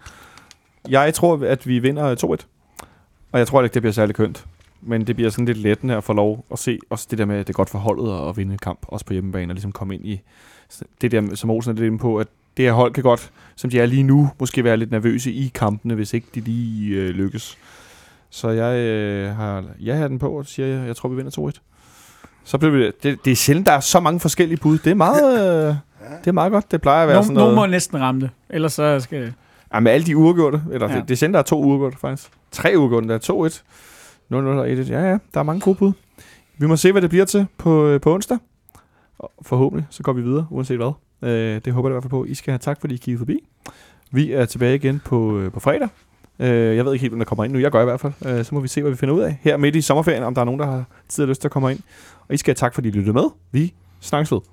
Jeg 0.89 1.13
tror, 1.13 1.45
at 1.45 1.67
vi 1.67 1.79
vinder 1.79 2.05
øh, 2.05 2.17
2-1. 2.23 2.45
Og 3.31 3.39
jeg 3.39 3.47
tror 3.47 3.63
ikke, 3.63 3.73
det 3.73 3.81
bliver 3.81 3.93
særlig 3.93 4.15
kønt. 4.15 4.45
Men 4.81 5.07
det 5.07 5.15
bliver 5.15 5.29
sådan 5.29 5.45
lidt 5.45 5.57
lettende 5.57 5.95
at 5.95 6.03
få 6.03 6.13
lov 6.13 6.45
at 6.51 6.59
se 6.59 6.79
også 6.89 7.07
det 7.11 7.17
der 7.17 7.25
med, 7.25 7.35
at 7.35 7.47
det 7.47 7.53
er 7.53 7.57
godt 7.57 7.69
for 7.69 7.79
holdet 7.79 8.29
at 8.29 8.37
vinde 8.37 8.51
en 8.53 8.57
kamp, 8.57 8.79
også 8.87 9.05
på 9.05 9.13
hjemmebane, 9.13 9.51
og 9.51 9.55
ligesom 9.55 9.71
komme 9.71 9.95
ind 9.95 10.05
i 10.05 10.21
det 11.01 11.11
der, 11.11 11.35
som 11.35 11.49
Olsen 11.49 11.71
er 11.71 11.75
lidt 11.75 11.85
inde 11.85 11.99
på, 11.99 12.17
at 12.17 12.27
det 12.57 12.65
her 12.65 12.73
hold 12.73 12.93
kan 12.93 13.03
godt, 13.03 13.31
som 13.55 13.69
de 13.69 13.79
er 13.79 13.85
lige 13.85 14.03
nu, 14.03 14.29
måske 14.39 14.63
være 14.63 14.77
lidt 14.77 14.91
nervøse 14.91 15.31
i 15.31 15.51
kampene, 15.55 15.95
hvis 15.95 16.13
ikke 16.13 16.27
de 16.35 16.39
lige 16.39 16.95
øh, 16.95 17.09
lykkes. 17.09 17.57
Så 18.29 18.49
jeg 18.49 18.77
øh, 18.79 19.35
har 19.35 19.63
jeg 19.81 19.97
har 19.97 20.07
den 20.07 20.19
på, 20.19 20.29
og 20.29 20.45
siger, 20.45 20.67
jeg, 20.67 20.87
jeg 20.87 20.95
tror, 20.95 21.09
vi 21.09 21.15
vinder 21.15 21.51
2-1. 21.57 21.74
Så 22.45 22.57
bliver 22.57 22.71
vi, 22.71 22.91
det, 23.03 23.25
det 23.25 23.31
er 23.31 23.35
sjældent, 23.35 23.67
der 23.67 23.73
er 23.73 23.79
så 23.79 23.99
mange 23.99 24.19
forskellige 24.19 24.57
bud. 24.57 24.77
Det 24.77 24.91
er 24.91 24.95
meget, 24.95 25.33
øh, 25.69 25.75
det 26.19 26.27
er 26.27 26.31
meget 26.31 26.51
godt. 26.51 26.71
Det 26.71 26.81
plejer 26.81 27.01
at 27.01 27.07
være 27.07 27.15
Nogen, 27.15 27.25
sådan 27.25 27.35
nogen 27.37 27.51
må 27.51 27.55
noget. 27.55 27.69
næsten 27.71 27.99
ramme 28.01 28.21
det, 28.21 28.29
ellers 28.49 28.73
så 28.73 28.99
skal... 28.99 29.33
Ja, 29.73 29.79
med 29.79 29.91
alle 29.91 30.05
de 30.05 30.17
uafgjorte, 30.17 30.61
eller 30.71 30.89
Ja. 30.91 30.95
det, 30.99 31.09
det 31.09 31.17
sender 31.17 31.31
der 31.31 31.39
er 31.39 31.43
to 31.43 31.63
uafgjorte 31.63 31.97
faktisk. 31.97 32.29
Tre 32.51 32.73
uafgjorte, 32.77 33.07
der 33.07 33.15
er 33.15 33.49
2-1, 33.49 33.61
0-0 34.33 34.35
og 34.35 34.67
1-1. 34.69 34.71
Ja, 34.91 35.01
ja, 35.09 35.17
der 35.33 35.39
er 35.39 35.43
mange 35.43 35.61
gode 35.61 35.75
bud. 35.75 35.91
Vi 36.57 36.67
må 36.67 36.75
se, 36.75 36.91
hvad 36.91 37.01
det 37.01 37.09
bliver 37.09 37.25
til 37.25 37.45
på, 37.57 37.87
øh, 37.87 38.01
på 38.01 38.13
onsdag. 38.13 38.37
Og 39.19 39.31
forhåbentlig, 39.41 39.87
så 39.89 40.03
går 40.03 40.13
vi 40.13 40.21
videre, 40.21 40.47
uanset 40.49 40.77
hvad. 40.77 40.91
Øh, 41.29 41.61
det 41.65 41.73
håber 41.73 41.89
jeg 41.89 41.91
i 41.91 41.95
hvert 41.95 42.03
fald 42.03 42.09
på. 42.09 42.25
I 42.25 42.33
skal 42.33 42.51
have 42.51 42.59
tak, 42.59 42.77
fordi 42.81 42.93
I 42.95 42.97
kiggede 42.97 43.17
forbi. 43.17 43.39
Vi 44.11 44.31
er 44.33 44.45
tilbage 44.45 44.75
igen 44.75 45.01
på, 45.05 45.37
øh, 45.37 45.51
på 45.51 45.59
fredag. 45.59 45.89
Øh, 46.39 46.75
jeg 46.75 46.85
ved 46.85 46.93
ikke 46.93 47.01
helt, 47.01 47.11
hvem 47.11 47.19
der 47.19 47.25
kommer 47.25 47.43
ind 47.43 47.53
nu. 47.53 47.59
Jeg 47.59 47.71
gør 47.71 47.81
i 47.81 47.85
hvert 47.85 47.99
fald. 47.99 48.13
Øh, 48.25 48.45
så 48.45 48.55
må 48.55 48.61
vi 48.61 48.67
se, 48.67 48.81
hvad 48.81 48.91
vi 48.91 48.97
finder 48.97 49.15
ud 49.15 49.21
af 49.21 49.37
her 49.41 49.57
midt 49.57 49.75
i 49.75 49.81
sommerferien, 49.81 50.23
om 50.23 50.33
der 50.33 50.41
er 50.41 50.45
nogen, 50.45 50.59
der 50.59 50.65
har 50.65 50.83
tid 51.09 51.23
og 51.23 51.27
lyst 51.27 51.41
til 51.41 51.47
at 51.47 51.51
komme 51.51 51.71
ind. 51.71 51.79
Og 52.27 52.33
I 52.33 52.37
skal 52.37 52.51
have 52.51 52.55
tak, 52.55 52.73
fordi 52.73 52.87
I 52.87 52.91
lyttede 52.91 53.13
med. 53.13 53.23
Vi 53.51 53.73
snakkes 54.01 54.31
ved. 54.31 54.39